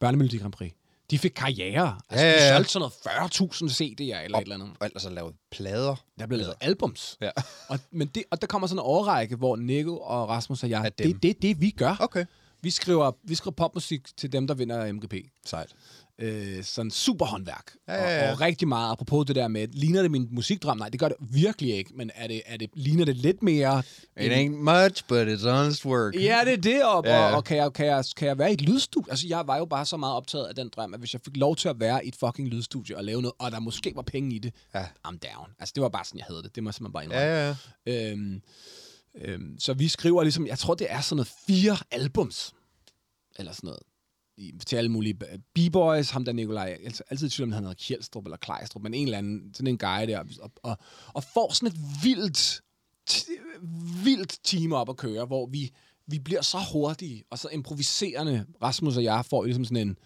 børnemelodi 0.00 0.36
Grand 0.36 0.52
Prix, 0.52 0.72
de 1.12 1.18
fik 1.18 1.32
karriere. 1.36 1.98
Altså, 2.10 2.26
Ja, 2.26 2.32
ja, 2.32 2.38
de 2.38 2.44
ja. 2.44 2.54
solgte 2.56 2.72
sådan 2.72 2.88
noget 3.04 3.72
40.000 3.72 3.82
CD'er 3.82 4.24
eller 4.24 4.38
et 4.38 4.42
eller 4.42 4.54
andet. 4.54 4.70
Og 4.80 4.86
ellers 4.86 5.02
har 5.02 5.10
lavet 5.10 5.34
plader. 5.50 5.96
Der 6.18 6.26
blev 6.26 6.38
lavet 6.38 6.54
albums. 6.60 7.16
Ja. 7.20 7.30
Og, 7.68 7.78
men 7.92 8.08
det, 8.08 8.24
og 8.30 8.40
der 8.40 8.46
kommer 8.46 8.68
sådan 8.68 8.78
en 8.78 8.82
overrække, 8.84 9.36
hvor 9.36 9.56
Nico 9.56 9.98
og 9.98 10.28
Rasmus 10.28 10.62
og 10.62 10.70
jeg, 10.70 10.92
det 10.98 11.10
er 11.10 11.14
det, 11.22 11.42
det, 11.42 11.60
vi 11.60 11.70
gør. 11.70 11.96
Okay. 12.00 12.24
Vi 12.62 12.70
skriver, 12.70 13.12
vi 13.24 13.34
skriver 13.34 13.54
popmusik 13.54 14.16
til 14.16 14.32
dem, 14.32 14.46
der 14.46 14.54
vinder 14.54 14.92
MGP. 14.92 15.14
Sejt. 15.46 15.72
Øh, 16.18 16.64
sådan 16.64 16.90
super 16.90 17.26
håndværk. 17.26 17.72
Ja, 17.88 17.94
ja, 17.94 18.18
ja. 18.18 18.26
Og, 18.26 18.32
og 18.32 18.40
rigtig 18.40 18.68
meget, 18.68 18.92
apropos 18.92 19.26
det 19.26 19.36
der 19.36 19.48
med, 19.48 19.68
ligner 19.72 20.02
det 20.02 20.10
min 20.10 20.28
musikdrøm? 20.30 20.76
Nej, 20.78 20.88
det 20.88 21.00
gør 21.00 21.08
det 21.08 21.16
virkelig 21.20 21.76
ikke, 21.76 21.90
men 21.94 22.10
er 22.14 22.26
det, 22.26 22.42
er 22.46 22.56
det, 22.56 22.70
ligner 22.74 23.04
det 23.04 23.16
lidt 23.16 23.42
mere... 23.42 23.82
It 24.20 24.32
ain't 24.32 24.48
much, 24.56 25.04
but 25.08 25.28
it's 25.28 25.48
honest 25.50 25.84
work. 25.86 26.14
Ja, 26.14 26.40
det 26.44 26.52
er 26.52 26.56
det, 26.56 26.84
og, 26.84 27.04
Ja, 27.04 27.28
og, 27.30 27.36
og 27.36 27.44
kan, 27.44 27.56
jeg, 27.56 27.72
kan, 27.72 27.86
jeg, 27.86 28.04
kan 28.16 28.28
jeg 28.28 28.38
være 28.38 28.50
i 28.50 28.54
et 28.54 28.60
lydstudie? 28.60 29.10
Altså, 29.10 29.26
jeg 29.28 29.46
var 29.46 29.56
jo 29.56 29.64
bare 29.64 29.86
så 29.86 29.96
meget 29.96 30.14
optaget 30.14 30.46
af 30.46 30.54
den 30.54 30.68
drøm, 30.68 30.94
at 30.94 31.00
hvis 31.00 31.12
jeg 31.12 31.20
fik 31.24 31.36
lov 31.36 31.56
til 31.56 31.68
at 31.68 31.80
være 31.80 32.04
i 32.04 32.08
et 32.08 32.16
fucking 32.16 32.48
lydstudie 32.48 32.96
og 32.96 33.04
lave 33.04 33.22
noget, 33.22 33.34
og 33.38 33.52
der 33.52 33.60
måske 33.60 33.92
var 33.96 34.02
penge 34.02 34.36
i 34.36 34.38
det, 34.38 34.54
Ja. 34.74 34.84
I'm 35.08 35.18
down. 35.18 35.48
Altså, 35.58 35.72
det 35.74 35.82
var 35.82 35.88
bare 35.88 36.04
sådan, 36.04 36.18
jeg 36.18 36.26
havde 36.28 36.42
det. 36.42 36.54
Det 36.54 36.62
må 36.62 36.68
jeg 36.70 36.74
simpelthen 36.74 36.92
bare 36.92 37.04
indrømme. 37.04 37.24
Ja, 37.26 37.56
ja. 37.86 38.10
Øhm, 38.12 38.42
øhm, 39.14 39.56
så 39.58 39.72
vi 39.72 39.88
skriver 39.88 40.22
ligesom, 40.22 40.46
jeg 40.46 40.58
tror, 40.58 40.74
det 40.74 40.86
er 40.90 41.00
sådan 41.00 41.16
noget 41.16 41.30
fire 41.46 41.76
albums, 41.90 42.54
eller 43.38 43.52
sådan 43.52 43.66
noget, 43.66 43.82
til 44.66 44.76
alle 44.76 44.88
mulige 44.90 45.14
b-boys, 45.54 46.10
ham 46.10 46.24
der 46.24 46.32
Nikolaj, 46.32 46.70
er 46.70 47.00
altid- 47.10 47.26
i 47.26 47.30
tvivl 47.30 47.48
om, 47.48 47.52
han 47.52 47.62
hedder 47.62 47.74
Kjeldstrup 47.74 48.24
eller 48.24 48.36
Klejstrup, 48.36 48.82
men 48.82 48.94
en 48.94 49.06
eller 49.06 49.18
anden, 49.18 49.54
sådan 49.54 49.66
en 49.66 49.78
guy 49.78 50.06
der, 50.06 50.24
og, 50.40 50.50
og, 50.62 50.78
og 51.14 51.24
får 51.24 51.52
sådan 51.52 51.68
et 51.68 51.78
vildt, 52.02 52.60
vildt 54.04 54.38
team 54.44 54.72
op 54.72 54.88
at 54.88 54.96
køre, 54.96 55.24
hvor 55.26 55.46
vi, 55.46 55.70
vi 56.06 56.18
bliver 56.18 56.42
så 56.42 56.58
hurtige 56.72 57.24
og 57.30 57.38
så 57.38 57.48
improviserende. 57.48 58.46
Rasmus 58.62 58.96
og 58.96 59.04
jeg 59.04 59.24
får 59.24 59.44
ligesom 59.44 59.64
sådan 59.64 59.88
en, 59.88 59.96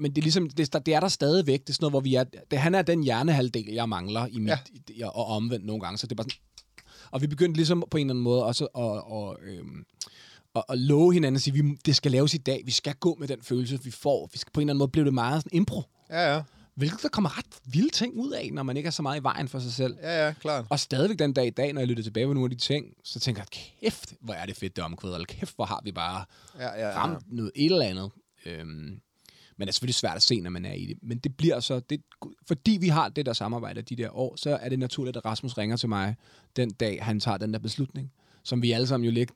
men 0.00 0.10
det 0.10 0.18
er 0.18 0.22
ligesom, 0.22 0.50
det, 0.50 0.86
det 0.86 0.94
er 0.94 1.00
der 1.00 1.08
stadigvæk. 1.08 1.60
Det 1.60 1.68
er 1.68 1.72
sådan 1.72 1.84
noget, 1.84 1.92
hvor 1.92 2.00
vi 2.00 2.14
er, 2.14 2.24
det, 2.24 2.58
han 2.58 2.74
er 2.74 2.82
den 2.82 3.02
hjernehalvdel, 3.02 3.72
jeg 3.72 3.88
mangler 3.88 4.26
i 4.26 4.38
mit, 4.38 4.52
ja. 4.98 5.08
og 5.08 5.26
omvendt 5.26 5.66
nogle 5.66 5.80
gange. 5.80 5.98
Så 5.98 6.06
det 6.06 6.12
er 6.12 6.16
bare 6.16 6.30
sådan, 6.30 6.40
og 7.10 7.22
vi 7.22 7.26
begyndte 7.26 7.56
ligesom 7.56 7.84
på 7.90 7.96
en 7.96 8.06
eller 8.06 8.12
anden 8.12 8.22
måde 8.22 8.44
også 8.44 8.64
at, 8.64 8.70
og, 9.04 9.38
øhm, 9.42 9.84
at, 10.54 10.64
at 10.68 10.78
love 10.78 11.12
hinanden 11.12 11.36
at 11.36 11.42
sige, 11.42 11.62
vi, 11.62 11.78
det 11.86 11.96
skal 11.96 12.12
laves 12.12 12.34
i 12.34 12.38
dag. 12.38 12.62
Vi 12.64 12.70
skal 12.70 12.94
gå 12.94 13.16
med 13.20 13.28
den 13.28 13.42
følelse, 13.42 13.82
vi 13.84 13.90
får. 13.90 14.28
Vi 14.32 14.38
skal 14.38 14.52
på 14.52 14.60
en 14.60 14.62
eller 14.62 14.72
anden 14.72 14.78
måde 14.78 14.88
blive 14.90 15.04
det 15.04 15.14
meget 15.14 15.42
sådan 15.42 15.56
impro. 15.58 15.82
Ja, 16.10 16.34
ja. 16.34 16.42
Hvilket 16.74 17.02
der 17.02 17.08
kommer 17.08 17.38
ret 17.38 17.46
vilde 17.64 17.90
ting 17.90 18.14
ud 18.14 18.30
af, 18.32 18.50
når 18.52 18.62
man 18.62 18.76
ikke 18.76 18.86
er 18.86 18.90
så 18.90 19.02
meget 19.02 19.20
i 19.20 19.22
vejen 19.22 19.48
for 19.48 19.58
sig 19.58 19.72
selv. 19.72 19.96
Ja, 20.02 20.26
ja, 20.26 20.32
klart. 20.32 20.66
Og 20.70 20.80
stadigvæk 20.80 21.18
den 21.18 21.32
dag 21.32 21.46
i 21.46 21.50
dag, 21.50 21.72
når 21.72 21.80
jeg 21.80 21.88
lytter 21.88 22.02
tilbage 22.02 22.26
på 22.26 22.32
nogle 22.32 22.46
af 22.46 22.50
de 22.50 22.56
ting, 22.56 22.86
så 23.04 23.20
tænker 23.20 23.42
jeg, 23.42 23.46
kæft, 23.80 24.14
hvor 24.20 24.34
er 24.34 24.46
det 24.46 24.56
fedt, 24.56 24.76
det 24.76 24.84
omkvæd. 24.84 25.10
Eller 25.14 25.24
kæft, 25.24 25.56
hvor 25.56 25.64
har 25.64 25.80
vi 25.84 25.92
bare 25.92 26.24
Ja, 26.58 26.64
ja, 26.68 26.88
ja. 26.88 26.96
ramt 26.96 27.32
noget 27.32 27.50
et 27.54 27.64
eller 27.72 27.86
andet. 27.86 28.10
Øhm, 28.46 29.00
men 29.56 29.66
det 29.66 29.68
er 29.68 29.72
selvfølgelig 29.72 29.94
svært 29.94 30.16
at 30.16 30.22
se, 30.22 30.40
når 30.40 30.50
man 30.50 30.64
er 30.64 30.72
i 30.72 30.86
det. 30.86 30.96
Men 31.02 31.18
det 31.18 31.36
bliver 31.36 31.60
så, 31.60 31.80
det, 31.80 32.02
fordi 32.46 32.78
vi 32.80 32.88
har 32.88 33.08
det 33.08 33.26
der 33.26 33.32
samarbejde 33.32 33.82
de 33.82 33.96
der 33.96 34.16
år, 34.16 34.36
så 34.36 34.50
er 34.62 34.68
det 34.68 34.78
naturligt, 34.78 35.16
at 35.16 35.24
Rasmus 35.24 35.58
ringer 35.58 35.76
til 35.76 35.88
mig 35.88 36.14
den 36.56 36.70
dag, 36.70 37.04
han 37.04 37.20
tager 37.20 37.38
den 37.38 37.52
der 37.52 37.58
beslutning, 37.58 38.12
som 38.44 38.62
vi 38.62 38.72
alle 38.72 38.86
sammen 38.86 39.04
jo 39.04 39.10
lidt 39.10 39.30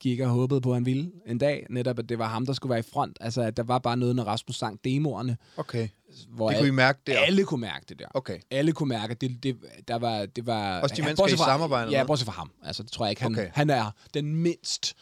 gik 0.00 0.20
og 0.20 0.28
håbede 0.28 0.60
på, 0.60 0.70
at 0.70 0.76
han 0.76 0.86
ville 0.86 1.10
en 1.26 1.38
dag. 1.38 1.66
Netop, 1.70 1.98
at 1.98 2.08
det 2.08 2.18
var 2.18 2.28
ham, 2.28 2.46
der 2.46 2.52
skulle 2.52 2.70
være 2.70 2.78
i 2.78 2.90
front. 2.92 3.16
Altså, 3.20 3.42
at 3.42 3.56
der 3.56 3.62
var 3.62 3.78
bare 3.78 3.96
noget, 3.96 4.16
når 4.16 4.24
Rasmus 4.24 4.56
sang 4.58 4.80
demoerne, 4.84 5.36
Okay. 5.56 5.88
hvor 6.28 6.48
Det 6.48 6.56
kunne 6.58 6.64
I 6.66 6.68
alle, 6.68 6.72
mærke 6.76 7.00
der? 7.06 7.18
alle 7.18 7.44
kunne 7.44 7.60
mærke 7.60 7.84
det 7.88 7.98
der. 7.98 8.06
Okay. 8.14 8.38
alle 8.50 8.72
kunne 8.72 8.88
mærke, 8.88 9.10
at 9.10 9.20
det, 9.20 9.42
det, 9.42 9.56
der 9.88 9.96
var, 9.96 10.26
det 10.26 10.46
var... 10.46 10.80
Også 10.80 10.94
de 10.94 11.00
ja, 11.00 11.06
mennesker, 11.06 11.26
I 11.26 11.36
samarbejder 11.36 11.90
Ja, 11.90 12.04
bortset 12.04 12.26
fra 12.26 12.32
ham. 12.32 12.50
Altså, 12.62 12.82
det 12.82 12.92
tror 12.92 13.04
jeg 13.04 13.10
ikke. 13.10 13.22
Han, 13.22 13.32
Okay. 13.32 13.50
han 13.52 13.70
er 13.70 13.90
den 14.14 14.36
mindst... 14.36 14.94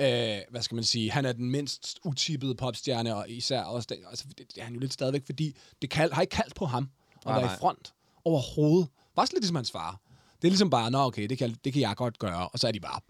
Øh, 0.00 0.08
hvad 0.50 0.62
skal 0.62 0.74
man 0.74 0.84
sige? 0.84 1.10
Han 1.10 1.24
er 1.24 1.32
den 1.32 1.50
mindst 1.50 1.98
utippede 2.04 2.54
popstjerne, 2.54 3.16
og 3.16 3.30
især 3.30 3.62
også... 3.62 3.86
Det, 3.90 3.98
altså, 4.10 4.24
det, 4.28 4.38
det 4.54 4.60
er 4.60 4.64
han 4.64 4.74
jo 4.74 4.80
lidt 4.80 4.92
stadigvæk, 4.92 5.22
fordi 5.26 5.56
det 5.82 5.90
kald, 5.90 6.12
har 6.12 6.20
ikke 6.22 6.36
kaldt 6.36 6.54
på 6.54 6.66
ham 6.66 6.88
at 7.16 7.24
Nej, 7.26 7.34
være 7.34 7.46
nej. 7.46 7.54
i 7.54 7.58
front 7.58 7.92
overhovedet. 8.24 8.88
Bare 9.16 9.26
sådan 9.26 9.36
lidt 9.36 9.42
ligesom 9.42 9.56
hans 9.56 9.70
far. 9.70 10.00
Det 10.42 10.48
er 10.48 10.50
ligesom 10.50 10.70
bare, 10.70 10.90
nå 10.90 10.98
okay, 10.98 11.26
det 11.28 11.38
kan, 11.38 11.56
det 11.64 11.72
kan 11.72 11.82
jeg 11.82 11.96
godt 11.96 12.18
gøre, 12.18 12.48
og 12.48 12.58
så 12.58 12.68
er 12.68 12.72
de 12.72 12.80
bare 12.80 13.00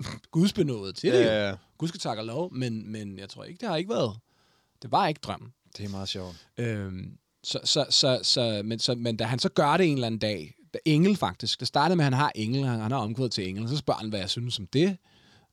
gudsbenået 0.30 0.94
til 0.94 1.12
det. 1.12 1.20
Ja, 1.20 1.48
ja. 1.48 1.56
Gud 1.78 1.88
skal 1.88 2.00
takke 2.00 2.22
og 2.22 2.26
lov, 2.26 2.52
men, 2.52 2.92
men 2.92 3.18
jeg 3.18 3.28
tror 3.28 3.44
ikke, 3.44 3.60
det 3.60 3.68
har 3.68 3.76
ikke 3.76 3.90
været... 3.90 4.18
Det 4.82 4.92
var 4.92 5.06
ikke 5.06 5.20
drømmen. 5.22 5.52
Det 5.76 5.84
er 5.84 5.88
meget 5.88 6.08
sjovt. 6.08 6.46
Øhm, 6.58 7.18
så, 7.42 7.60
så, 7.64 7.86
så, 7.90 8.20
så, 8.22 8.62
men, 8.64 8.78
så, 8.78 8.94
men 8.94 9.16
da 9.16 9.24
han 9.24 9.38
så 9.38 9.48
gør 9.48 9.76
det 9.76 9.86
en 9.86 9.94
eller 9.94 10.06
anden 10.06 10.18
dag, 10.18 10.54
da 10.74 10.78
Engel 10.84 11.16
faktisk, 11.16 11.60
det 11.60 11.68
startede 11.68 11.96
med, 11.96 12.04
at 12.04 12.12
han 12.12 12.20
har 12.20 12.32
Engel, 12.34 12.64
han, 12.64 12.80
han 12.80 12.92
har 12.92 12.98
omkvædet 12.98 13.32
til 13.32 13.48
Engel, 13.48 13.68
så 13.68 13.76
spørger 13.76 14.00
han, 14.00 14.08
hvad 14.08 14.20
jeg 14.20 14.30
synes 14.30 14.58
om 14.58 14.66
det, 14.66 14.98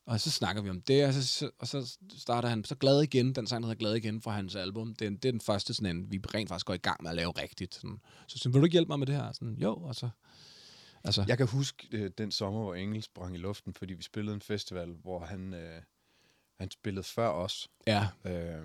og 0.08 0.20
så 0.20 0.30
snakker 0.30 0.62
vi 0.62 0.70
om 0.70 0.80
det, 0.80 1.06
og 1.06 1.14
så, 1.14 1.50
og 1.58 1.68
så 1.68 1.96
starter 2.18 2.48
han 2.48 2.64
så 2.64 2.74
glad 2.74 3.02
igen, 3.02 3.32
den 3.32 3.46
sang, 3.46 3.62
der 3.62 3.68
hedder 3.68 3.78
Glad 3.78 3.94
igen 3.94 4.22
fra 4.22 4.30
hans 4.30 4.54
album. 4.54 4.94
Det 4.94 5.06
er, 5.06 5.10
det 5.10 5.24
er 5.24 5.30
den 5.30 5.40
første, 5.40 5.74
sådan 5.74 5.96
en, 5.96 6.12
vi 6.12 6.20
rent 6.34 6.48
faktisk 6.48 6.66
går 6.66 6.74
i 6.74 6.76
gang 6.76 7.02
med 7.02 7.10
at 7.10 7.16
lave 7.16 7.30
rigtigt. 7.30 7.74
Sådan. 7.74 8.00
Så 8.26 8.38
sådan, 8.38 8.54
vil 8.54 8.60
du 8.60 8.64
ikke 8.64 8.72
hjælpe 8.72 8.88
mig 8.88 8.98
med 8.98 9.06
det 9.06 9.14
her? 9.14 9.32
Sådan, 9.32 9.54
jo, 9.54 9.74
og 9.74 9.94
så... 9.94 10.08
Altså, 11.08 11.24
Jeg 11.28 11.36
kan 11.38 11.46
huske 11.46 11.88
øh, 11.92 12.10
den 12.18 12.30
sommer, 12.32 12.60
hvor 12.62 12.74
Engel 12.74 13.02
sprang 13.02 13.34
i 13.34 13.38
luften, 13.38 13.74
fordi 13.74 13.94
vi 13.94 14.02
spillede 14.02 14.34
en 14.34 14.40
festival, 14.40 14.88
hvor 15.02 15.20
han, 15.24 15.54
øh, 15.54 15.82
han 16.60 16.70
spillede 16.70 17.04
før 17.04 17.28
os. 17.28 17.68
ja. 17.86 18.06
Øh, 18.26 18.58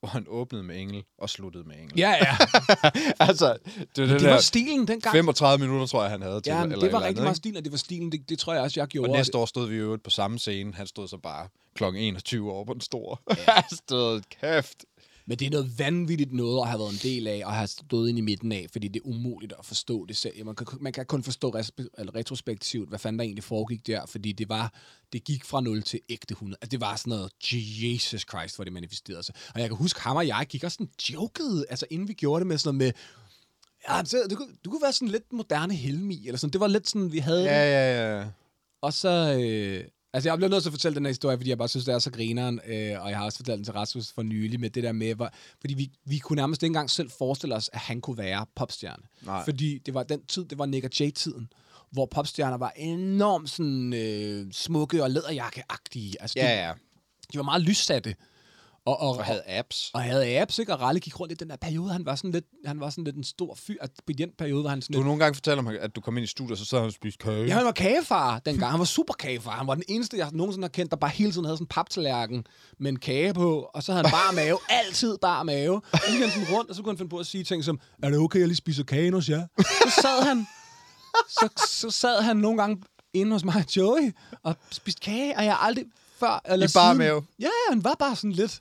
hvor 0.00 0.08
han 0.08 0.24
åbnede 0.28 0.62
med 0.62 0.76
Engel 0.80 1.04
og 1.18 1.30
sluttede 1.30 1.64
med 1.64 1.76
Engel. 1.76 1.98
Ja, 1.98 2.10
ja. 2.10 2.36
altså, 3.28 3.56
det, 3.76 3.96
det, 3.96 4.20
Det 4.20 4.30
var 4.30 4.38
stilen 4.40 4.88
dengang. 4.88 5.12
35 5.14 5.64
minutter, 5.66 5.86
tror 5.86 6.02
jeg, 6.02 6.10
han 6.10 6.22
havde 6.22 6.40
til 6.40 6.50
Ja, 6.50 6.62
eller 6.62 6.76
det 6.76 6.86
et 6.86 6.92
var 6.92 6.98
rigtig 6.98 7.08
andet, 7.08 7.22
meget 7.22 7.36
stilen, 7.36 7.56
og 7.56 7.64
det 7.64 7.72
var 7.72 7.78
stilen, 7.78 8.12
det, 8.12 8.28
det 8.28 8.38
tror 8.38 8.52
jeg 8.54 8.62
også, 8.62 8.80
jeg 8.80 8.88
gjorde. 8.88 9.10
Og 9.10 9.16
næste 9.16 9.38
år 9.38 9.46
stod 9.46 9.68
vi 9.68 9.76
jo 9.76 9.98
på 10.04 10.10
samme 10.10 10.38
scene. 10.38 10.74
Han 10.74 10.86
stod 10.86 11.08
så 11.08 11.16
bare 11.18 11.48
kl. 11.74 11.84
21 11.84 12.52
over 12.52 12.64
på 12.64 12.72
den 12.72 12.80
store. 12.80 13.16
Han 13.54 13.64
stod 13.72 14.22
kæft. 14.40 14.84
Men 15.28 15.38
det 15.38 15.46
er 15.46 15.50
noget 15.50 15.78
vanvittigt 15.78 16.32
noget 16.32 16.60
at 16.62 16.68
have 16.68 16.78
været 16.80 16.92
en 16.92 16.98
del 17.02 17.26
af, 17.26 17.42
og 17.44 17.52
have 17.52 17.66
stået 17.66 18.08
ind 18.08 18.18
i 18.18 18.20
midten 18.20 18.52
af, 18.52 18.66
fordi 18.72 18.88
det 18.88 19.00
er 19.00 19.06
umuligt 19.08 19.52
at 19.58 19.64
forstå 19.64 20.06
det 20.06 20.16
selv. 20.16 20.44
Man 20.46 20.54
kan, 20.54 20.66
man 20.80 20.92
kan 20.92 21.06
kun 21.06 21.22
forstå 21.22 21.48
eller 21.98 22.14
retrospektivt, 22.14 22.88
hvad 22.88 22.98
fanden 22.98 23.18
der 23.18 23.24
egentlig 23.24 23.44
foregik 23.44 23.86
der, 23.86 24.06
fordi 24.06 24.32
det 24.32 24.48
var, 24.48 24.72
det 25.12 25.24
gik 25.24 25.44
fra 25.44 25.60
0 25.60 25.82
til 25.82 26.00
ægte 26.08 26.32
100. 26.32 26.58
Altså, 26.62 26.70
det 26.70 26.80
var 26.80 26.96
sådan 26.96 27.10
noget, 27.10 27.32
Jesus 27.82 28.20
Christ, 28.30 28.56
hvor 28.56 28.64
det 28.64 28.72
manifesterede 28.72 29.22
sig. 29.22 29.34
Og 29.54 29.60
jeg 29.60 29.68
kan 29.68 29.76
huske, 29.76 30.00
ham 30.00 30.16
og 30.16 30.26
jeg 30.26 30.46
gik 30.48 30.64
også 30.64 30.74
sådan 30.74 30.90
jokede, 31.14 31.64
altså 31.70 31.86
inden 31.90 32.08
vi 32.08 32.12
gjorde 32.12 32.40
det 32.40 32.46
med 32.46 32.58
sådan 32.58 32.78
noget 32.78 32.94
med, 32.94 33.02
ja, 33.88 34.04
så, 34.04 34.26
du, 34.30 34.36
kunne- 34.36 34.54
du 34.64 34.70
kunne 34.70 34.82
være 34.82 34.92
sådan 34.92 35.08
lidt 35.08 35.32
moderne 35.32 35.74
Helmi, 35.74 36.26
eller 36.26 36.38
sådan. 36.38 36.52
Det 36.52 36.60
var 36.60 36.66
lidt 36.66 36.88
sådan, 36.88 37.12
vi 37.12 37.18
havde 37.18 37.44
Ja, 37.44 37.62
ja, 37.64 38.18
ja. 38.18 38.26
Og 38.82 38.92
så... 38.92 39.38
Øh, 39.40 39.84
altså, 40.12 40.28
jeg 40.28 40.38
blev 40.38 40.48
nødt 40.50 40.62
til 40.62 40.68
at 40.68 40.72
fortælle 40.72 40.96
den 40.96 41.04
her 41.04 41.10
historie, 41.10 41.36
fordi 41.36 41.50
jeg 41.50 41.58
bare 41.58 41.68
synes, 41.68 41.84
det 41.84 41.94
er 41.94 41.98
så 41.98 42.10
grineren. 42.10 42.60
Øh, 42.66 43.02
og 43.02 43.10
jeg 43.10 43.18
har 43.18 43.24
også 43.24 43.38
fortalt 43.38 43.56
den 43.56 43.64
til 43.64 43.72
Rasmus 43.72 44.12
for 44.12 44.22
nylig 44.22 44.60
med 44.60 44.70
det 44.70 44.82
der 44.82 44.92
med... 44.92 45.14
Hvor, 45.14 45.30
fordi 45.60 45.74
vi, 45.74 45.90
vi 46.04 46.18
kunne 46.18 46.36
nærmest 46.36 46.62
ikke 46.62 46.70
engang 46.70 46.90
selv 46.90 47.10
forestille 47.18 47.54
os, 47.54 47.70
at 47.72 47.78
han 47.80 48.00
kunne 48.00 48.18
være 48.18 48.46
popstjerne. 48.54 49.02
Nej. 49.22 49.44
Fordi 49.44 49.78
det 49.78 49.94
var 49.94 50.02
den 50.02 50.26
tid, 50.26 50.44
det 50.44 50.58
var 50.58 50.66
Nick 50.66 50.84
og 50.84 50.90
Jay-tiden, 51.00 51.48
hvor 51.90 52.06
popstjerner 52.06 52.56
var 52.56 52.72
enormt 52.76 53.50
sådan, 53.50 53.92
øh, 53.92 54.46
smukke 54.52 55.02
og 55.02 55.10
læderjakke-agtige. 55.10 56.14
Altså, 56.20 56.38
Ja, 56.38 56.66
ja. 56.66 56.72
de 57.32 57.38
var 57.38 57.44
meget 57.44 57.62
lyssatte. 57.62 58.14
Og, 58.88 59.00
og, 59.00 59.16
Og 59.16 59.24
havde 59.24 59.42
apps. 59.46 59.90
og 59.94 60.02
havde 60.02 60.40
apps, 60.40 60.58
ikke? 60.58 60.72
Og 60.74 60.80
Ralle 60.80 61.00
gik 61.00 61.20
rundt 61.20 61.32
i 61.32 61.34
den 61.34 61.50
der 61.50 61.56
periode. 61.56 61.92
Han 61.92 62.06
var 62.06 62.14
sådan 62.14 62.30
lidt, 62.30 62.44
han 62.66 62.80
var 62.80 62.90
sådan 62.90 63.04
lidt 63.04 63.16
en 63.16 63.24
stor 63.24 63.54
fyr. 63.54 63.74
At 63.80 63.90
på 64.06 64.12
den 64.18 64.30
periode 64.38 64.64
var 64.64 64.70
han 64.70 64.82
sådan 64.82 64.94
Du 64.94 64.98
har 65.00 65.04
nogle 65.04 65.20
gange 65.24 65.34
fortalt 65.34 65.64
mig, 65.64 65.80
at 65.80 65.96
du 65.96 66.00
kom 66.00 66.16
ind 66.16 66.24
i 66.24 66.26
studiet, 66.26 66.52
og 66.52 66.58
så 66.58 66.64
sad 66.64 66.78
han 66.78 66.86
og 66.86 66.92
spiste 66.92 67.18
kage. 67.24 67.46
Ja, 67.46 67.54
han 67.54 67.64
var 67.64 67.72
kagefar 67.72 68.38
dengang. 68.38 68.70
Han 68.70 68.78
var 68.78 68.84
super 68.84 69.14
kagefar. 69.14 69.50
Han 69.50 69.66
var 69.66 69.74
den 69.74 69.84
eneste, 69.88 70.16
jeg 70.18 70.28
nogensinde 70.32 70.64
har 70.64 70.68
kendt, 70.70 70.90
der 70.90 70.96
bare 70.96 71.10
hele 71.10 71.32
tiden 71.32 71.44
havde 71.44 71.56
sådan 71.56 71.64
en 71.64 71.68
paptallerken 71.68 72.44
med 72.78 72.90
en 72.90 72.98
kage 72.98 73.34
på, 73.34 73.70
og 73.74 73.82
så 73.82 73.92
havde 73.92 74.04
han 74.06 74.12
bare 74.12 74.34
mave. 74.34 74.58
Altid 74.86 75.18
bare 75.18 75.44
mave. 75.44 75.80
Så 75.94 76.00
gik 76.10 76.20
han 76.20 76.30
sådan 76.30 76.56
rundt, 76.56 76.70
og 76.70 76.76
så 76.76 76.82
kunne 76.82 76.92
han 76.92 76.98
finde 76.98 77.10
på 77.10 77.18
at 77.18 77.26
sige 77.26 77.44
ting 77.44 77.64
som, 77.64 77.80
er 78.02 78.10
det 78.10 78.18
okay, 78.18 78.38
jeg 78.38 78.48
lige 78.48 78.56
spiser 78.56 78.84
kage 78.84 79.12
hos 79.12 79.28
jer? 79.28 79.46
Så 79.58 80.00
sad 80.02 80.22
han, 80.22 80.46
så, 81.28 81.48
så 81.80 81.90
sad 81.90 82.22
han 82.22 82.36
nogle 82.36 82.58
gange 82.58 82.82
inde 83.14 83.32
hos 83.32 83.44
mig 83.44 83.54
og 83.56 83.76
Joey 83.76 84.12
og 84.42 84.54
spiste 84.70 85.00
kage, 85.00 85.36
og 85.36 85.44
jeg 85.44 85.52
har 85.52 85.66
aldrig 85.66 85.84
før 86.18 86.42
eller 86.44 86.66
I 86.66 86.70
bare 86.74 86.94
mave? 86.94 87.22
Ja, 87.38 87.44
ja, 87.44 87.72
han 87.72 87.84
var 87.84 87.96
bare 87.98 88.16
sådan 88.16 88.32
lidt... 88.32 88.60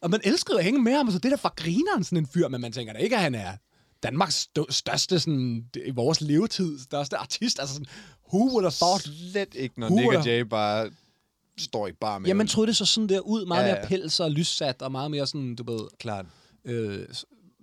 Og 0.00 0.10
man 0.10 0.20
elskede 0.24 0.58
at 0.58 0.64
hænge 0.64 0.82
med 0.82 0.92
ham, 0.92 1.10
så 1.10 1.18
det 1.18 1.30
der 1.30 1.36
for 1.36 1.52
grineren 1.56 2.04
sådan 2.04 2.18
en 2.18 2.26
fyr, 2.26 2.48
men 2.48 2.60
man 2.60 2.72
tænker 2.72 2.92
da 2.92 2.98
ikke, 2.98 3.16
at 3.16 3.22
han 3.22 3.34
er 3.34 3.52
Danmarks 4.02 4.48
største, 4.70 5.20
sådan, 5.20 5.64
i 5.86 5.90
vores 5.90 6.20
levetid, 6.20 6.78
største 6.78 7.16
artist. 7.16 7.60
Altså 7.60 7.74
sådan, 7.74 7.86
who 8.34 8.50
would 8.52 8.64
have 8.64 8.70
thought? 8.70 9.02
Slet 9.32 9.54
ikke, 9.54 9.80
når. 9.80 9.88
Nick 9.88 10.12
og 10.14 10.26
Jay 10.26 10.40
bare 10.40 10.90
står 11.58 11.86
i 11.86 11.92
bar 11.92 12.18
med 12.18 12.28
Jamen, 12.28 12.46
troede 12.46 12.66
det 12.66 12.76
så 12.76 12.84
sådan 12.84 13.08
der 13.08 13.20
ud, 13.20 13.44
meget 13.46 13.62
Ja, 13.62 13.66
ja, 13.68 13.74
ja. 13.74 13.80
mere 13.80 13.88
pels 13.88 14.20
og 14.20 14.30
lyssat, 14.30 14.82
og 14.82 14.92
meget 14.92 15.10
mere 15.10 15.26
sådan, 15.26 15.54
du 15.56 15.72
ved... 15.72 15.88
Klart. 15.98 16.26
Øh, 16.64 17.06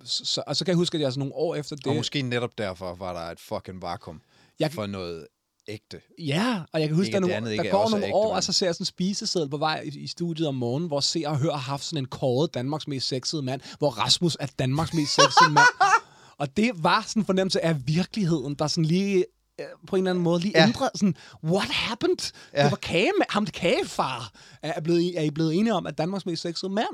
så, 0.04 0.24
så, 0.24 0.42
og 0.46 0.56
så 0.56 0.64
kan 0.64 0.72
jeg 0.72 0.76
huske, 0.76 0.94
at 0.94 1.00
jeg 1.02 1.12
sådan 1.12 1.18
nogle 1.18 1.34
år 1.34 1.54
efter 1.54 1.76
det... 1.76 1.86
Og 1.86 1.96
måske 1.96 2.22
netop 2.22 2.58
derfor 2.58 2.94
var 2.94 3.12
der 3.12 3.30
et 3.32 3.40
fucking 3.40 3.82
vakuum 3.82 4.20
Jeg- 4.60 4.72
for 4.72 4.86
noget 4.86 5.26
ægte. 5.68 6.00
Ja, 6.18 6.60
og 6.72 6.80
jeg 6.80 6.88
kan 6.88 6.96
huske, 6.96 7.06
Ikke, 7.06 7.14
der, 7.14 7.20
nogle, 7.20 7.34
andet 7.34 7.58
der 7.58 7.64
er 7.64 7.70
går 7.70 7.88
nogle 7.90 8.04
ægte, 8.06 8.14
år, 8.14 8.28
men- 8.28 8.36
og 8.36 8.44
så 8.44 8.52
ser 8.52 8.66
jeg 8.66 8.74
sådan 8.74 8.82
en 8.82 8.86
spiseseddel 8.86 9.48
på 9.50 9.56
vej 9.56 9.80
i, 9.84 9.98
i 9.98 10.06
studiet 10.06 10.48
om 10.48 10.54
morgenen, 10.54 10.88
hvor 10.88 11.00
Se 11.00 11.22
og 11.26 11.38
Hør 11.38 11.50
har 11.50 11.56
haft 11.58 11.84
sådan 11.84 11.98
en 12.04 12.08
kåret 12.08 12.54
Danmarks 12.54 12.88
mest 12.88 13.08
sexede 13.08 13.42
mand, 13.42 13.60
hvor 13.78 13.90
Rasmus 13.90 14.36
er 14.40 14.46
Danmarks 14.58 14.94
mest 14.94 15.14
sexede 15.14 15.50
mand. 15.50 15.66
Og 16.38 16.56
det 16.56 16.70
var 16.82 17.04
sådan 17.06 17.22
en 17.22 17.26
fornemmelse 17.26 17.64
af 17.64 17.76
virkeligheden, 17.88 18.54
der 18.54 18.66
sådan 18.66 18.84
lige 18.84 19.24
øh, 19.60 19.66
på 19.86 19.96
en 19.96 20.02
eller 20.02 20.10
anden 20.10 20.24
måde 20.24 20.40
lige 20.40 20.52
Ja. 20.54 20.60
ja. 20.62 20.66
ændrede 20.68 20.90
sådan, 20.94 21.14
what 21.44 21.68
happened? 21.70 22.32
Ja. 22.52 22.58
Ja. 22.58 22.64
Det 22.64 22.70
var 22.70 22.76
kage, 22.76 23.10
ham 23.28 23.44
det 23.44 23.54
kagefar. 23.54 24.32
Er, 24.62 24.80
blevet, 24.80 25.18
er 25.18 25.22
I 25.22 25.30
blevet 25.30 25.54
enige 25.54 25.74
om, 25.74 25.86
at 25.86 25.98
Danmarks 25.98 26.26
mest 26.26 26.42
sexede 26.42 26.72
mand? 26.72 26.86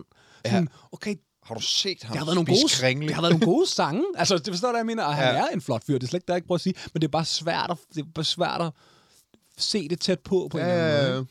Sådan, 0.46 0.68
okay, 0.92 1.14
Har 1.44 1.54
du 1.54 1.60
set 1.60 2.02
ham 2.02 2.12
det 2.12 2.18
har 2.18 2.24
været 2.26 2.34
nogle 2.34 2.46
gode, 2.46 2.68
kringle? 2.72 3.06
det 3.06 3.14
har 3.14 3.22
været 3.22 3.32
nogle 3.32 3.46
gode 3.46 3.66
sange. 3.68 4.04
Altså, 4.18 4.38
det 4.38 4.46
forstår 4.48 4.70
du, 4.72 4.76
jeg 4.76 4.86
mener? 4.86 5.04
Og 5.04 5.14
han 5.14 5.24
Ja. 5.24 5.34
ja. 5.34 5.46
er 5.46 5.48
en 5.48 5.60
flot 5.60 5.84
fyr, 5.84 5.94
det 5.98 6.02
er 6.02 6.06
slet 6.06 6.18
ikke 6.20 6.32
jeg 6.32 6.36
ikke 6.36 6.46
prøver 6.46 6.56
at 6.56 6.60
sige. 6.62 6.74
Men 6.92 7.00
det 7.00 7.08
er 7.08 7.10
bare 7.12 7.24
svært 7.24 7.70
at, 7.70 7.78
det 7.94 8.00
er 8.00 8.06
bare 8.14 8.24
svært 8.24 8.60
at 8.62 8.72
se 9.58 9.88
det 9.88 10.00
tæt 10.00 10.20
på, 10.20 10.48
på 10.50 10.58
en 10.58 10.64
Ja, 10.64 10.70
eller 10.72 10.84
anden 10.98 11.06
ja, 11.06 11.14
måde. 11.14 11.26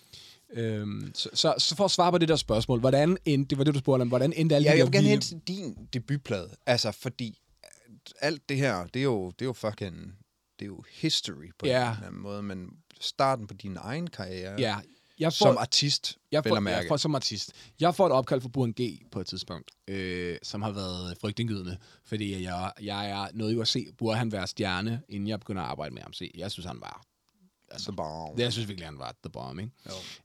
ja. 0.55 0.61
Øhm, 0.61 1.11
så, 1.15 1.29
så, 1.33 1.53
så 1.57 1.75
for 1.75 1.85
at 1.85 1.91
svare 1.91 2.11
på 2.11 2.17
det 2.17 2.27
der 2.29 2.35
spørgsmål, 2.35 2.79
hvordan 2.79 3.17
endte, 3.25 3.49
det 3.49 3.57
var 3.57 3.63
det, 3.63 3.73
du 3.73 3.79
spurgte 3.79 4.01
om, 4.01 4.07
hvordan 4.07 4.33
endte 4.33 4.55
alle 4.55 4.65
Ja, 4.69 4.71
de 4.73 4.77
jeg 4.77 4.85
der 4.85 4.91
vil 4.91 4.97
gerne 4.97 5.07
hen 5.07 5.17
vilde- 5.17 5.25
til 5.27 5.39
din 5.47 5.87
debutplade. 5.93 6.49
Altså, 6.65 6.91
fordi 6.91 7.39
øh, 7.63 7.69
alt 8.21 8.49
det 8.49 8.57
her, 8.57 8.85
det 8.93 8.99
er 8.99 9.03
jo, 9.03 9.25
det 9.31 9.41
er 9.41 9.45
jo 9.45 9.53
fucking... 9.53 9.95
Det 10.59 10.65
er 10.65 10.67
jo 10.67 10.83
history 10.91 11.49
på 11.59 11.65
Ja. 11.65 11.85
en 11.87 11.93
eller 11.95 12.07
anden 12.07 12.21
måde, 12.21 12.43
men 12.43 12.67
starten 12.99 13.47
på 13.47 13.53
din 13.53 13.77
egen 13.81 14.07
karriere 14.09 14.55
Ja, 14.59 14.75
jeg 15.23 15.33
får, 15.33 15.45
som 15.45 15.57
artist, 15.57 16.17
jeg 16.31 16.43
får, 16.43 16.69
jeg 16.69 16.85
får 16.87 16.97
som 16.97 17.15
artist. 17.15 17.51
Jeg 17.79 17.95
får 17.95 18.05
et 18.05 18.11
opkald 18.11 18.41
fra 18.41 18.49
Buren 18.49 18.73
G 18.81 18.81
på 19.11 19.19
et 19.19 19.27
tidspunkt, 19.27 19.71
øh, 19.87 20.37
som 20.43 20.61
har 20.61 20.71
været 20.71 21.17
frygtindgydende, 21.21 21.77
fordi 22.05 22.43
jeg, 22.43 22.71
jeg 22.81 23.09
er 23.09 23.27
noget 23.33 23.53
jo 23.53 23.61
at 23.61 23.67
se, 23.67 23.87
burde 23.97 24.17
han 24.17 24.31
være 24.31 24.47
stjerne, 24.47 25.01
inden 25.09 25.27
jeg 25.27 25.39
begynder 25.39 25.61
at 25.61 25.69
arbejde 25.69 25.93
med 25.93 26.01
ham. 26.01 26.13
Se, 26.13 26.31
jeg 26.37 26.51
synes, 26.51 26.65
han 26.65 26.81
var 26.81 27.03
altså, 27.73 27.91
bare... 27.91 28.35
Det, 28.35 28.43
jeg 28.43 28.53
synes 28.53 28.67
virkelig, 28.67 28.87
han 28.87 28.99
var 28.99 29.15
the 29.23 29.31
bomb, 29.31 29.59
ikke? 29.59 29.71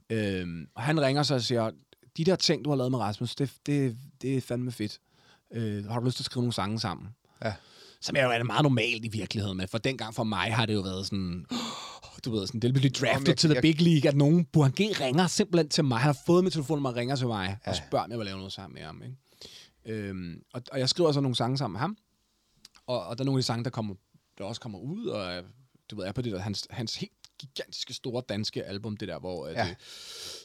Jo. 0.09 0.15
Øhm, 0.15 0.67
og 0.75 0.83
han 0.83 1.01
ringer 1.01 1.23
så 1.23 1.35
og 1.35 1.41
siger, 1.41 1.71
de 2.17 2.23
der 2.23 2.35
ting, 2.35 2.65
du 2.65 2.69
har 2.69 2.77
lavet 2.77 2.91
med 2.91 2.99
Rasmus, 2.99 3.35
det, 3.35 3.53
det, 3.65 3.97
det 4.21 4.37
er 4.37 4.41
fandme 4.41 4.71
fedt. 4.71 4.99
Øh, 5.53 5.85
har 5.85 5.99
du 5.99 6.05
lyst 6.05 6.17
til 6.17 6.21
at 6.23 6.25
skrive 6.25 6.41
nogle 6.41 6.53
sange 6.53 6.79
sammen? 6.79 7.07
Ja. 7.43 7.53
Som 8.01 8.15
er 8.15 8.23
jo 8.23 8.29
er 8.31 8.43
meget 8.43 8.63
normalt 8.63 9.05
i 9.05 9.07
virkeligheden, 9.07 9.57
men 9.57 9.67
for 9.67 9.77
dengang 9.77 10.15
for 10.15 10.23
mig 10.23 10.55
har 10.55 10.65
det 10.65 10.73
jo 10.73 10.81
været 10.81 11.05
sådan, 11.05 11.45
du 12.25 12.31
ved, 12.31 12.47
sådan, 12.47 12.59
det 12.59 12.73
bliver 12.73 12.89
draftet 12.91 13.27
jeg- 13.27 13.37
til 13.37 13.49
the 13.49 13.55
jeg- 13.55 13.61
big 13.61 13.81
league, 13.81 14.09
at 14.09 14.15
nogen, 14.15 14.45
Burhan 14.45 14.71
G 14.71 14.79
ringer 14.79 15.27
simpelthen 15.27 15.69
til 15.69 15.83
mig. 15.85 15.97
Han 15.99 16.05
har 16.13 16.17
fået 16.25 16.43
min 16.43 16.51
telefon, 16.51 16.85
og 16.85 16.95
ringer 16.95 17.15
til 17.15 17.27
mig, 17.27 17.57
ja. 17.65 17.69
og 17.69 17.75
spørger, 17.75 18.05
om 18.05 18.11
jeg 18.11 18.19
vil 18.19 18.25
lave 18.25 18.37
noget 18.37 18.53
sammen 18.53 18.73
med 18.75 18.83
ham, 18.83 19.01
ikke? 19.03 19.15
Øhm, 19.85 20.41
og, 20.53 20.61
og 20.71 20.79
jeg 20.79 20.89
skriver 20.89 21.11
så 21.11 21.21
nogle 21.21 21.35
sange 21.35 21.57
sammen 21.57 21.73
med 21.73 21.79
ham, 21.79 21.97
og, 22.87 23.05
og 23.05 23.17
der 23.17 23.23
er 23.23 23.25
nogle 23.25 23.39
af 23.39 23.41
de 23.41 23.45
sange, 23.45 23.63
der, 23.63 23.69
kommer, 23.69 23.95
der 24.37 24.43
også 24.43 24.61
kommer 24.61 24.79
ud, 24.79 25.05
og 25.05 25.25
er, 25.33 25.41
du 25.91 25.95
ved, 25.95 26.05
er 26.05 26.11
på 26.11 26.21
det 26.21 26.31
der, 26.33 26.39
hans, 26.39 26.67
hans 26.69 26.95
helt 26.95 27.11
gigantiske 27.39 27.93
store 27.93 28.23
danske 28.29 28.63
album, 28.63 28.97
det 28.97 29.07
der, 29.07 29.19
hvor 29.19 29.47
ja. 29.47 29.53
Ja. 29.53 29.69
det, 29.69 29.75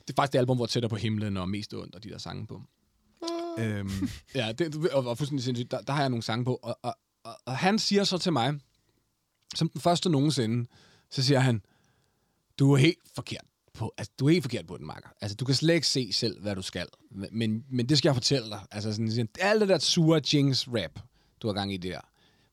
det 0.06 0.10
er 0.10 0.14
faktisk 0.16 0.32
det 0.32 0.38
album, 0.38 0.56
hvor 0.56 0.66
tættere 0.66 0.90
på 0.90 0.96
himlen 0.96 1.36
og 1.36 1.48
mest 1.48 1.74
ondt, 1.74 1.94
og 1.94 2.04
de 2.04 2.08
der 2.10 2.18
sange 2.18 2.46
på. 2.46 2.62
øhm, 3.58 3.90
ja, 4.34 4.52
det, 4.52 4.88
og, 4.92 5.06
og 5.06 5.18
fuldstændig 5.18 5.44
sindssygt, 5.44 5.70
der, 5.70 5.80
der 5.80 5.92
har 5.92 6.00
jeg 6.00 6.10
nogle 6.10 6.22
sange 6.22 6.44
på, 6.44 6.54
og, 6.62 6.78
og, 6.82 6.94
og, 7.24 7.36
og 7.46 7.56
han 7.56 7.78
siger 7.78 8.04
så 8.04 8.18
til 8.18 8.32
mig, 8.32 8.54
som 9.54 9.68
den 9.68 9.80
første 9.80 10.10
nogensinde, 10.10 10.66
så 11.14 11.22
siger 11.22 11.40
han, 11.40 11.62
du 12.58 12.72
er 12.72 12.76
helt 12.76 12.98
forkert 13.14 13.44
på, 13.74 13.94
altså, 13.98 14.12
du 14.18 14.26
er 14.26 14.30
helt 14.32 14.44
forkert 14.44 14.66
på 14.66 14.76
den, 14.76 14.86
Marker. 14.86 15.08
Altså, 15.20 15.36
du 15.36 15.44
kan 15.44 15.54
slet 15.54 15.74
ikke 15.74 15.86
se 15.86 16.12
selv, 16.12 16.40
hvad 16.40 16.56
du 16.56 16.62
skal. 16.62 16.86
Men, 17.32 17.64
men 17.68 17.88
det 17.88 17.98
skal 17.98 18.08
jeg 18.08 18.16
fortælle 18.16 18.50
dig. 18.50 18.60
Altså, 18.70 18.92
sådan, 18.92 19.28
alt 19.40 19.60
det 19.60 19.68
der 19.68 19.78
sure 19.78 20.20
jinx 20.32 20.68
rap, 20.68 21.00
du 21.40 21.46
har 21.46 21.54
gang 21.54 21.72
i 21.74 21.76
der. 21.76 22.00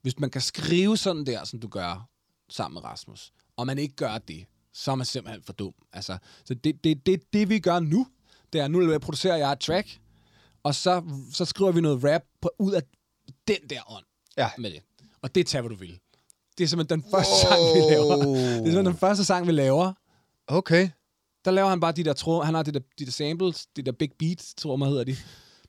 Hvis 0.02 0.20
man 0.20 0.30
kan 0.30 0.42
skrive 0.42 0.98
sådan 0.98 1.26
der, 1.26 1.44
som 1.44 1.60
du 1.60 1.68
gør 1.68 2.10
sammen 2.50 2.74
med 2.74 2.84
Rasmus, 2.84 3.32
og 3.58 3.68
man 3.68 3.78
ikke 3.78 3.96
gør 3.96 4.18
det, 4.18 4.46
så 4.74 4.92
er 4.92 4.96
man 4.96 5.06
simpelthen 5.06 5.44
for 5.44 5.54
dum. 5.54 5.74
Altså, 5.94 6.18
så 6.46 6.54
det, 6.54 6.84
det, 6.84 7.06
det, 7.06 7.34
det 7.34 7.50
vi 7.50 7.60
gør 7.60 7.80
nu, 7.80 8.08
det 8.54 8.62
er, 8.62 8.68
nu 8.68 9.00
producerer 9.00 9.36
jeg 9.38 9.52
et 9.52 9.60
track, 9.60 10.00
og 10.64 10.76
så, 10.76 11.04
så 11.34 11.46
skriver 11.46 11.72
vi 11.72 11.82
noget 11.82 12.04
rap 12.04 12.22
på, 12.42 12.52
ud 12.60 12.74
af 12.74 12.82
den 13.48 13.70
der 13.70 13.92
ånd 13.92 14.06
Ja. 14.38 14.50
med 14.58 14.72
det. 14.72 14.82
Og 15.22 15.36
det 15.36 15.48
tager, 15.48 15.62
hvad 15.62 15.70
du 15.70 15.76
vil. 15.76 16.00
Det 16.58 16.64
er 16.64 16.68
simpelthen 16.68 17.02
den 17.02 17.12
første 17.12 17.34
sang, 17.42 17.62
vi 17.76 17.80
laver. 17.94 18.16
Det 18.16 18.42
er 18.42 18.56
simpelthen 18.56 18.86
den 18.86 18.98
første 18.98 19.26
sang, 19.26 19.48
vi 19.48 19.52
laver. 19.52 19.94
Okay. 20.48 20.90
Der 21.46 21.52
laver 21.52 21.70
han 21.70 21.80
bare 21.80 21.92
de 21.92 22.04
der 22.04 22.14
tråd, 22.14 22.46
han 22.46 22.54
har 22.54 22.64
de 22.64 22.72
der, 22.72 22.80
de 23.00 23.06
der 23.06 23.12
samples, 23.12 23.66
de 23.76 23.82
der 23.82 23.92
big 23.92 24.10
beats, 24.20 24.54
tror 24.54 24.76
man 24.76 24.90
hedder 24.90 25.04
de. 25.04 25.16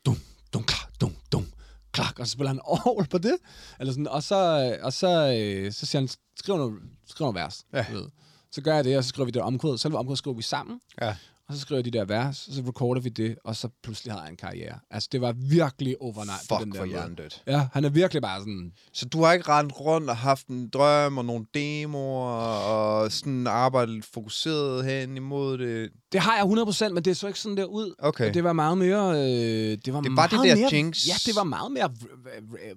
Dum, 0.07 0.17
dum, 0.55 0.65
klak, 0.65 1.01
dum, 1.01 1.17
dum, 1.33 1.47
klak, 1.93 2.19
og 2.19 2.27
så 2.27 2.33
spiller 2.33 2.49
han 2.49 2.61
over 2.87 3.05
på 3.05 3.19
det. 3.19 3.37
Eller 3.81 3.93
sådan, 3.93 4.09
og 4.09 4.23
så, 4.23 4.37
og 4.83 4.93
så, 4.93 5.37
øh, 5.39 5.73
så 5.73 5.87
siger 5.87 6.01
han, 6.01 6.09
skriv 6.37 6.57
noget, 6.57 6.75
skriv 7.09 7.25
noget 7.25 7.35
vers. 7.45 7.65
Ja. 7.73 7.87
ved. 7.93 8.09
Så 8.53 8.61
gør 8.63 8.75
jeg 8.75 8.85
det, 8.85 8.97
og 8.97 9.05
så 9.05 9.09
skriver 9.09 9.25
vi 9.25 9.31
det 9.31 9.43
omkvæd. 9.43 9.79
Selve 9.79 9.99
omkvædet 9.99 10.19
skriver 10.19 10.37
vi 10.37 10.43
sammen, 10.43 10.81
Ja. 11.01 11.17
Og 11.49 11.55
så 11.55 11.61
skriver 11.61 11.83
de 11.83 11.91
der 11.91 12.05
vers, 12.05 12.49
og 12.49 12.55
så 12.55 12.63
recorder 12.69 13.01
vi 13.01 13.09
det, 13.09 13.37
og 13.45 13.57
så 13.57 13.69
pludselig 13.83 14.13
har 14.13 14.21
jeg 14.21 14.31
en 14.31 14.37
karriere. 14.37 14.79
Altså, 14.91 15.09
det 15.13 15.21
var 15.21 15.33
virkelig 15.33 15.97
overnight 16.01 16.49
på 16.49 16.57
den 16.61 16.73
Fuck 16.73 16.91
der 16.91 17.01
for 17.03 17.09
måde. 17.09 17.31
Ja, 17.47 17.69
han 17.73 17.85
er 17.85 17.89
virkelig 17.89 18.23
bare 18.23 18.41
sådan, 18.41 18.73
Så 18.93 19.07
du 19.09 19.23
har 19.23 19.33
ikke 19.33 19.49
rendt 19.49 19.81
rundt 19.81 20.11
og 20.11 20.17
haft 20.17 20.47
en 20.47 20.69
drøm 20.69 21.19
og 21.19 21.25
nogle 21.25 21.47
demoer 21.55 22.31
og 22.31 23.13
sådan 23.13 23.47
arbejdet 23.47 24.05
fokuseret 24.05 24.85
hen 24.85 25.17
imod 25.17 25.59
det? 25.59 25.91
Det 26.13 26.21
har 26.21 26.37
jeg 26.37 26.45
100%, 26.89 26.89
men 26.89 27.05
det 27.05 27.17
så 27.17 27.27
ikke 27.27 27.41
sådan 27.41 27.57
der 27.57 27.65
ud. 27.65 27.95
Okay. 27.99 28.35
Det 28.35 28.45
var 28.45 28.53
meget 28.53 28.79
mere... 28.79 29.11
Øh, 29.11 29.79
det 29.85 29.93
var, 29.95 30.01
Det 30.01 30.11
var 30.11 30.15
meget 30.15 30.31
det 30.31 30.39
der 30.39 30.57
mere, 30.57 30.69
Jinx 30.73 31.09
Ja, 31.09 31.15
det 31.27 31.37
var 31.37 31.45
meget 31.45 31.73
mere... 31.73 31.91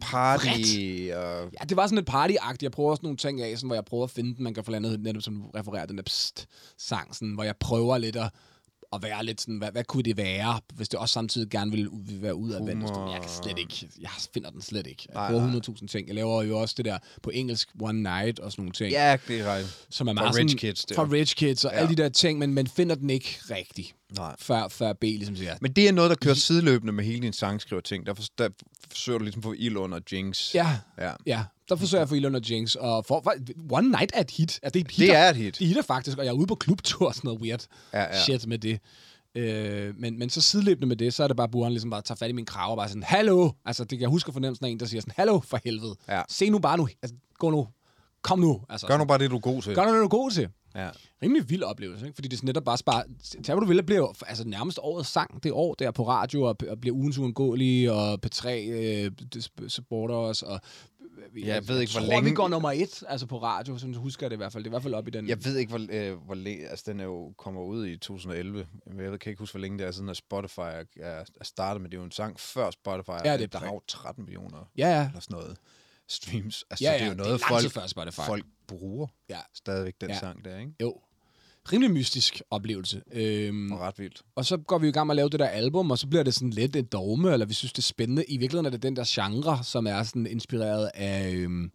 Party 0.02 1.10
og... 1.16 1.50
Ja, 1.60 1.66
det 1.70 1.78
var 1.78 1.88
sådan 1.88 1.96
lidt 1.96 2.08
partyagtigt. 2.08 2.64
Jeg 2.64 2.72
prøver 2.72 2.92
også 2.92 3.04
nogle 3.04 3.18
ting 3.18 3.42
af, 3.42 3.58
sådan, 3.58 3.68
hvor 3.68 3.76
jeg 3.76 3.86
prøver 3.86 4.04
at 4.04 4.10
finde 4.12 4.36
den. 4.36 4.44
Man 4.44 4.54
kan 4.54 4.64
få 4.64 4.72
landet 4.72 5.00
netop 5.00 5.22
som 5.22 5.42
refererer 5.56 5.86
den 5.86 5.98
der 5.98 6.04
pst-sang, 6.04 7.16
sådan, 7.16 7.34
hvor 7.34 7.44
jeg 7.44 7.56
prøver 7.60 7.98
lidt 7.98 8.16
at, 8.16 8.30
at 8.96 9.04
være 9.04 9.26
lidt 9.26 9.42
sådan, 9.42 9.58
hvad, 9.58 9.72
hvad 9.72 9.84
kunne 9.84 10.04
det 10.04 10.18
være, 10.18 10.60
hvis 10.76 10.90
det 10.90 11.00
også 11.00 11.14
samtidig 11.14 11.50
gerne 11.50 11.72
ville, 11.72 11.90
være 12.22 12.36
ud 12.36 12.52
af 12.52 12.66
vandet. 12.68 12.90
Jeg 12.90 13.20
kan 13.22 13.30
slet 13.44 13.60
ikke, 13.60 13.88
jeg 14.02 14.10
finder 14.34 14.50
den 14.50 14.62
slet 14.62 14.88
ikke. 14.88 15.08
Jeg 15.14 15.32
nej. 15.32 15.60
100.000 15.60 15.88
ting. 15.88 16.08
Jeg 16.08 16.16
laver 16.16 16.44
jo 16.44 16.60
også 16.60 16.74
det 16.78 16.86
der 16.86 16.98
på 17.24 17.30
engelsk, 17.30 17.70
One 17.82 18.04
Night 18.04 18.40
og 18.40 18.52
sådan 18.52 18.62
nogle 18.62 18.72
ting. 18.74 18.92
Ja, 18.92 19.18
det 19.28 19.40
er 19.40 19.56
rigtigt. 19.56 19.86
som 19.90 20.08
er 20.08 20.14
meget 20.14 20.28
Rich 20.36 20.38
sådan, 20.38 20.58
Kids, 20.58 20.86
det 20.86 20.98
er. 20.98 21.12
Rich 21.12 21.36
Kids 21.36 21.66
og 21.66 21.72
Ja. 21.72 21.78
alle 21.78 21.90
de 21.90 22.04
der 22.04 22.10
ting, 22.10 22.40
men 22.40 22.54
man 22.54 22.68
finder 22.68 22.96
den 22.96 23.10
ikke 23.10 23.38
rigtigt, 23.50 23.96
Nej. 24.18 24.36
før, 24.40 24.68
før 24.68 24.94
B 24.94 25.02
ligesom 25.04 25.36
siger, 25.36 25.56
Men 25.62 25.72
det 25.72 25.88
er 25.88 25.92
noget, 25.92 26.10
der 26.10 26.16
kører 26.16 26.36
sideløbende 26.36 26.94
med 26.94 27.04
hele 27.04 27.22
din 27.22 27.34
sangskriver-ting. 27.34 28.06
Derfor 28.06 28.24
der 28.38 28.50
forsøger 28.90 29.20
du 29.20 29.24
ligesom 29.24 29.40
at 29.40 29.44
få 29.44 29.54
ild 29.58 29.78
under 29.78 30.00
Jinx. 30.12 30.56
ja, 30.56 30.78
ja. 30.98 31.12
ja, 31.26 31.44
der 31.70 31.76
forsøger 31.76 32.00
jeg 32.00 32.04
at 32.04 32.10
få 32.10 32.16
Elon 32.16 32.36
og 32.36 32.50
Jinx, 32.50 32.76
og 32.76 33.06
for, 33.06 33.22
for, 33.24 33.34
One 33.70 33.90
Night 33.90 34.12
er 34.14 34.22
et 34.22 34.32
hit. 34.32 34.60
Er 34.64 34.70
det, 34.70 34.80
et 34.80 34.92
hit 34.92 35.08
Det 35.08 35.16
er 35.16 35.30
et 35.30 35.36
hit. 35.36 35.60
Det 35.60 35.68
hitter 35.68 35.82
faktisk, 35.82 36.18
og 36.18 36.26
jeg 36.26 36.32
er 36.32 36.36
ude 36.36 36.48
på 36.48 36.56
klubtur 36.56 37.08
og 37.08 37.16
sådan 37.16 37.28
noget 37.28 37.42
weird 37.42 37.66
Ja, 37.94 38.02
ja. 38.02 38.24
shit 38.24 38.48
med 38.48 38.58
det. 38.58 38.80
Øh, 39.36 39.94
men, 39.98 40.20
men 40.20 40.30
så 40.30 40.42
sideløbende 40.42 40.88
med 40.88 40.96
det, 40.96 41.14
så 41.14 41.24
er 41.24 41.28
det 41.28 41.38
bare 41.38 41.50
Buren 41.50 41.72
ligesom 41.72 41.90
bare 41.90 42.02
tager 42.02 42.16
fat 42.16 42.30
i 42.30 42.34
min 42.34 42.46
krav 42.46 42.72
og 42.72 42.78
bare 42.78 42.88
sådan, 42.88 43.04
hallo! 43.04 43.52
Altså, 43.66 43.84
det 43.84 44.02
jeg 44.02 44.10
huske 44.10 44.32
fornemmelsen 44.34 44.66
af 44.66 44.70
en, 44.70 44.80
der 44.80 44.86
siger 44.86 45.02
sådan, 45.02 45.14
hallo 45.18 45.40
for 45.40 45.60
helvede. 45.66 45.96
Ja. 46.10 46.22
Se 46.30 46.50
nu 46.50 46.60
bare 46.60 46.78
nu. 46.78 46.88
Altså, 47.02 47.16
gå 47.40 47.50
nu. 47.50 47.68
Kom 48.22 48.40
nu. 48.40 48.62
Altså, 48.70 48.88
Gør 48.88 48.98
nu 48.98 49.06
bare 49.06 49.18
det, 49.18 49.32
du 49.32 49.36
er 49.36 49.40
god 49.40 49.62
til. 49.62 49.76
Gør 49.76 49.86
nu, 49.86 49.94
det 49.94 50.00
du 50.00 50.04
er 50.04 50.10
god 50.10 50.32
til. 50.32 50.50
Ja. 50.76 50.90
rimelig 51.24 51.50
vild 51.50 51.64
oplevelse, 51.64 52.06
ikke? 52.06 52.16
fordi 52.16 52.28
det 52.28 52.42
er 52.42 52.46
netop 52.46 52.64
bare 52.64 52.78
spare... 52.78 53.04
Tag, 53.44 53.56
du 53.58 53.66
vil, 53.66 53.84
bliver 53.84 54.00
jo 54.00 54.14
altså, 54.28 54.48
nærmest 54.48 54.80
årets 54.82 55.10
sang 55.10 55.44
det 55.44 55.52
år 55.52 55.74
der 55.74 55.92
på 55.92 56.08
radio, 56.08 56.42
og, 56.42 56.56
og 56.70 56.82
bliver 56.82 56.96
ugens 56.96 57.18
uundgåelige, 57.18 57.94
og 57.94 58.20
P3 58.26 58.50
øh, 58.50 59.12
supporter 59.68 60.16
os, 60.16 60.42
og... 60.44 60.60
Ja, 61.38 61.54
jeg 61.54 61.68
ved 61.68 61.80
ikke, 61.80 61.94
hvor 61.94 62.00
tror, 62.02 62.10
længe- 62.10 62.30
vi 62.30 62.36
går 62.36 62.48
nummer 62.48 62.72
et, 62.72 63.04
altså 63.08 63.26
på 63.28 63.38
radio, 63.44 63.78
sådan 63.78 63.96
husker 63.96 64.26
jeg 64.26 64.32
det 64.32 64.36
i 64.36 64.38
hvert 64.38 64.52
fald. 64.52 64.64
Det 64.64 64.68
er 64.68 64.72
i 64.72 64.74
hvert 64.74 64.84
fald 64.84 64.94
op 64.94 65.08
i 65.08 65.12
den... 65.12 65.28
Jeg 65.30 65.46
ved 65.46 65.58
ikke, 65.58 65.70
hvor, 65.70 65.88
øh, 65.90 66.18
hvor 66.26 66.36
længe... 66.36 66.68
Altså, 66.68 66.84
den 66.92 67.00
er 67.00 67.04
jo 67.04 67.34
kommer 67.38 67.62
ud 67.62 67.88
i 67.88 67.98
2011. 67.98 68.66
Men 68.88 69.00
Jeg 69.04 69.12
ved, 69.12 69.20
kan 69.20 69.30
ikke 69.30 69.40
huske, 69.40 69.54
hvor 69.54 69.62
længe 69.62 69.78
det 69.78 69.88
er 69.88 69.92
siden, 69.92 70.10
at 70.10 70.18
Spotify 70.18 70.60
er, 70.60 70.84
er 71.00 71.24
startet, 71.42 71.82
men 71.82 71.92
det 71.92 71.98
er 71.98 72.02
jo 72.02 72.06
en 72.06 72.12
sang 72.12 72.40
før 72.40 72.72
Spotify. 72.72 73.10
Ja, 73.26 73.34
det 73.38 73.44
er 73.44 73.48
der 73.48 73.60
præ- 73.60 73.66
har 73.66 73.74
jo 73.74 73.82
13 73.88 74.24
millioner 74.24 74.70
Ja, 74.78 74.88
ja. 74.88 75.08
eller 75.08 75.20
sådan 75.20 75.36
noget 75.38 75.58
streams. 76.10 76.64
Altså, 76.70 76.86
Ja, 76.86 76.94
det 76.94 77.02
er 77.02 77.06
ja, 77.06 77.10
jo 77.10 77.14
det 77.14 77.20
er 77.20 77.24
noget, 77.26 77.42
lang 77.50 77.62
tid 77.62 77.70
folk, 77.70 77.84
før 77.84 77.88
Spotify. 77.88 78.20
folk 78.26 78.46
bruger 78.68 79.08
Ja. 79.30 79.40
stadigvæk, 79.54 79.94
den 80.02 80.10
Ja. 80.10 80.20
sang 80.20 80.46
der, 80.46 80.60
ikke? 80.60 80.72
Jo. 80.82 81.00
Rimelig 81.72 81.92
mystisk 81.92 82.42
oplevelse. 82.52 83.02
Øhm, 83.12 83.72
Og 83.72 83.80
ret 83.80 84.00
vildt. 84.00 84.22
og 84.36 84.46
så 84.46 84.58
går 84.58 84.78
vi 84.78 84.88
i 84.88 84.92
gang 84.92 85.08
med 85.08 85.14
at 85.14 85.16
lave 85.16 85.30
det 85.30 85.40
der 85.40 85.48
album, 85.48 85.92
og 85.92 85.98
så 85.98 86.08
bliver 86.08 86.24
det 86.24 86.34
sådan 86.34 86.50
lidt 86.50 86.76
et 86.76 86.92
dogme, 86.92 87.34
eller 87.34 87.46
vi 87.46 87.54
synes, 87.54 87.74
det 87.74 87.78
er 87.78 87.84
spændende. 87.84 88.26
I 88.28 88.38
virkeligheden 88.38 88.66
er 88.66 88.70
det 88.70 88.84
den 88.84 88.96
der 88.96 89.04
genre, 89.08 89.64
som 89.64 89.88
er 89.88 90.04
sådan 90.04 90.28
inspireret 90.28 90.92
af, 90.94 91.32
øhm, 91.34 91.72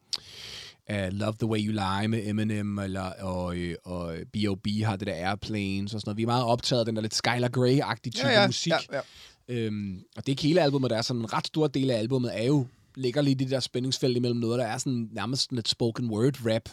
af 0.87 1.19
Love 1.19 1.35
the 1.39 1.47
Way 1.47 1.59
You 1.67 1.73
Lie 1.73 2.09
med 2.09 2.27
Eminem, 2.29 2.79
eller, 2.79 3.03
og, 3.23 3.57
øh, 3.57 3.75
og 3.85 4.15
B.O.B. 4.33 4.67
har 4.85 4.97
det 4.97 5.07
der 5.07 5.29
Airplanes 5.29 5.95
og 5.95 6.01
sådan 6.01 6.09
noget. 6.09 6.17
Vi 6.17 6.23
er 6.23 6.27
meget 6.27 6.45
optaget 6.45 6.81
af 6.81 6.87
den 6.87 6.97
der 6.97 7.03
lidt 7.03 7.15
Skylar 7.15 7.49
Grey-agtige 7.49 8.11
type 8.11 8.29
ja, 8.29 8.41
ja, 8.41 8.47
musik. 8.47 8.73
Ja, 8.73 8.97
ja. 8.97 9.01
Øhm, 9.49 10.03
og 10.17 10.27
det 10.27 10.29
er 10.29 10.33
ikke 10.33 10.43
hele 10.43 10.63
albumet, 10.63 10.91
der 10.91 10.97
er 10.97 11.03
sådan 11.03 11.23
en 11.23 11.33
ret 11.33 11.47
stor 11.47 11.67
del 11.67 11.91
af 11.91 11.99
albumet, 11.99 12.39
er 12.41 12.45
jo, 12.47 12.67
ligger 12.95 13.23
lige 13.23 13.35
det 13.35 13.51
der 13.51 13.61
spændingsfelt 13.61 14.17
imellem 14.17 14.41
noget, 14.41 14.59
der 14.59 14.67
er 14.67 14.79
sådan 14.79 15.09
nærmest 15.13 15.53
et 15.53 15.69
spoken 15.69 16.11
word 16.11 16.47
rap, 16.47 16.69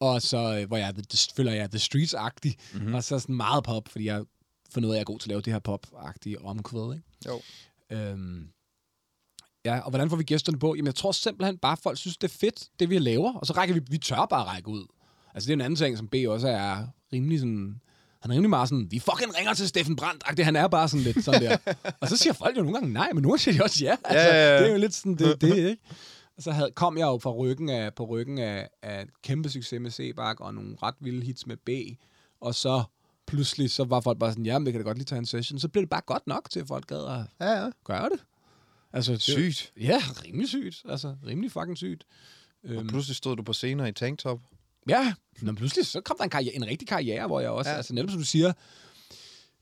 og 0.00 0.22
så, 0.22 0.58
øh, 0.60 0.66
hvor 0.68 0.76
jeg 0.76 0.94
the, 0.94 1.18
føler 1.36 1.52
jeg 1.52 1.62
er 1.62 1.66
The 1.66 1.78
Streets-agtig, 1.78 2.54
mm-hmm. 2.74 2.94
og 2.94 3.04
så 3.04 3.18
sådan 3.18 3.34
meget 3.34 3.64
pop, 3.64 3.88
fordi 3.88 4.04
jeg 4.04 4.24
af, 4.76 4.80
at 4.80 4.94
jeg 4.94 5.00
er 5.00 5.04
god 5.04 5.18
til 5.18 5.26
at 5.26 5.28
lave 5.28 5.40
det 5.40 5.52
her 5.52 5.60
pop-agtige 5.60 6.44
omkvæd, 6.44 6.94
ikke? 6.94 7.04
Jo. 7.26 7.40
Øhm, 7.90 8.48
ja, 9.64 9.78
og 9.78 9.90
hvordan 9.90 10.10
får 10.10 10.16
vi 10.16 10.24
gæsterne 10.24 10.58
på? 10.58 10.74
Jamen, 10.74 10.86
jeg 10.86 10.94
tror 10.94 11.12
simpelthen 11.12 11.58
bare, 11.58 11.72
at 11.72 11.78
folk 11.78 11.98
synes, 11.98 12.16
det 12.16 12.28
er 12.28 12.38
fedt, 12.38 12.68
det 12.80 12.90
vi 12.90 12.98
laver, 12.98 13.32
og 13.32 13.46
så 13.46 13.52
rækker 13.52 13.74
vi, 13.74 13.80
vi 13.90 13.98
tør 13.98 14.26
bare 14.26 14.44
række 14.44 14.68
ud. 14.68 14.86
Altså, 15.34 15.46
det 15.46 15.52
er 15.52 15.56
en 15.56 15.60
anden 15.60 15.76
ting, 15.76 15.96
som 15.96 16.08
B 16.08 16.14
også 16.28 16.48
er 16.48 16.86
rimelig 17.12 17.40
sådan... 17.40 17.80
Han 18.22 18.30
er 18.30 18.34
rimelig 18.34 18.50
meget 18.50 18.68
sådan, 18.68 18.86
vi 18.90 18.98
fucking 18.98 19.36
ringer 19.38 19.54
til 19.54 19.68
Steffen 19.68 19.96
Brandt. 19.96 20.40
Han 20.40 20.56
er 20.56 20.68
bare 20.68 20.88
sådan 20.88 21.04
lidt 21.04 21.24
sådan 21.24 21.42
der. 21.42 21.56
og 22.00 22.08
så 22.08 22.16
siger 22.16 22.32
folk 22.32 22.56
jo 22.56 22.62
nogle 22.62 22.74
gange 22.78 22.92
nej, 22.92 23.12
men 23.12 23.22
nogle 23.22 23.38
siger 23.38 23.54
de 23.58 23.62
også 23.64 23.84
ja. 23.84 23.96
Altså, 24.04 24.28
Ja, 24.28 24.34
ja, 24.34 24.54
ja. 24.54 24.58
Det 24.58 24.66
er 24.68 24.72
jo 24.72 24.78
lidt 24.78 24.94
sådan, 24.94 25.14
det, 25.14 25.40
det 25.40 25.56
ikke? 25.70 25.82
Og 26.36 26.42
så 26.42 26.50
havde, 26.52 26.70
kom 26.70 26.98
jeg 26.98 27.04
jo 27.04 27.18
fra 27.18 27.30
ryggen 27.30 27.68
af, 27.68 27.94
på 27.94 28.04
ryggen 28.04 28.38
af, 28.38 28.68
af 28.82 29.06
kæmpe 29.22 29.48
succes 29.48 29.80
med 29.80 29.90
C-Bak 29.90 30.40
og 30.40 30.54
nogle 30.54 30.76
ret 30.82 30.94
vilde 31.00 31.26
hits 31.26 31.46
med 31.46 31.56
B. 31.56 31.68
Og 32.40 32.54
så 32.54 32.82
pludselig, 33.26 33.70
så 33.70 33.84
var 33.84 34.00
folk 34.00 34.18
bare 34.18 34.30
sådan, 34.30 34.46
ja, 34.46 34.58
men 34.58 34.66
vi 34.66 34.72
kan 34.72 34.80
da 34.80 34.84
godt 34.86 34.98
lige 34.98 35.04
tage 35.04 35.18
en 35.18 35.26
session. 35.26 35.58
Så 35.58 35.68
blev 35.68 35.82
det 35.82 35.90
bare 35.90 36.00
godt 36.06 36.26
nok 36.26 36.50
til, 36.50 36.60
at 36.60 36.66
folk 36.66 36.86
gad 36.86 36.96
at 37.06 37.46
Ja, 37.46 37.64
ja. 37.64 37.70
gøre 37.84 38.08
det. 38.08 38.20
Altså, 38.92 39.12
det, 39.12 39.22
Sygt. 39.22 39.72
Ja, 39.80 40.02
rimelig 40.24 40.48
sygt. 40.48 40.82
Altså, 40.88 41.14
rimelig 41.26 41.52
fucking 41.52 41.76
sygt. 41.76 42.04
Og 42.64 42.70
Øhm, 42.70 42.86
pludselig 42.86 43.16
stod 43.16 43.36
du 43.36 43.42
på 43.42 43.52
scener 43.52 43.86
i 43.86 43.92
tanktop. 43.92 44.38
Ja, 44.88 45.14
men 45.40 45.54
pludselig 45.56 45.86
så 45.86 46.00
kom 46.00 46.16
der 46.16 46.24
en, 46.24 46.30
karriere, 46.30 46.54
en 46.54 46.66
rigtig 46.66 46.88
karriere, 46.88 47.26
hvor 47.26 47.40
jeg 47.40 47.50
også, 47.50 47.70
ja. 47.70 47.76
Altså 47.76 47.94
netop 47.94 48.10
som 48.10 48.18
du 48.18 48.24
siger, 48.24 48.52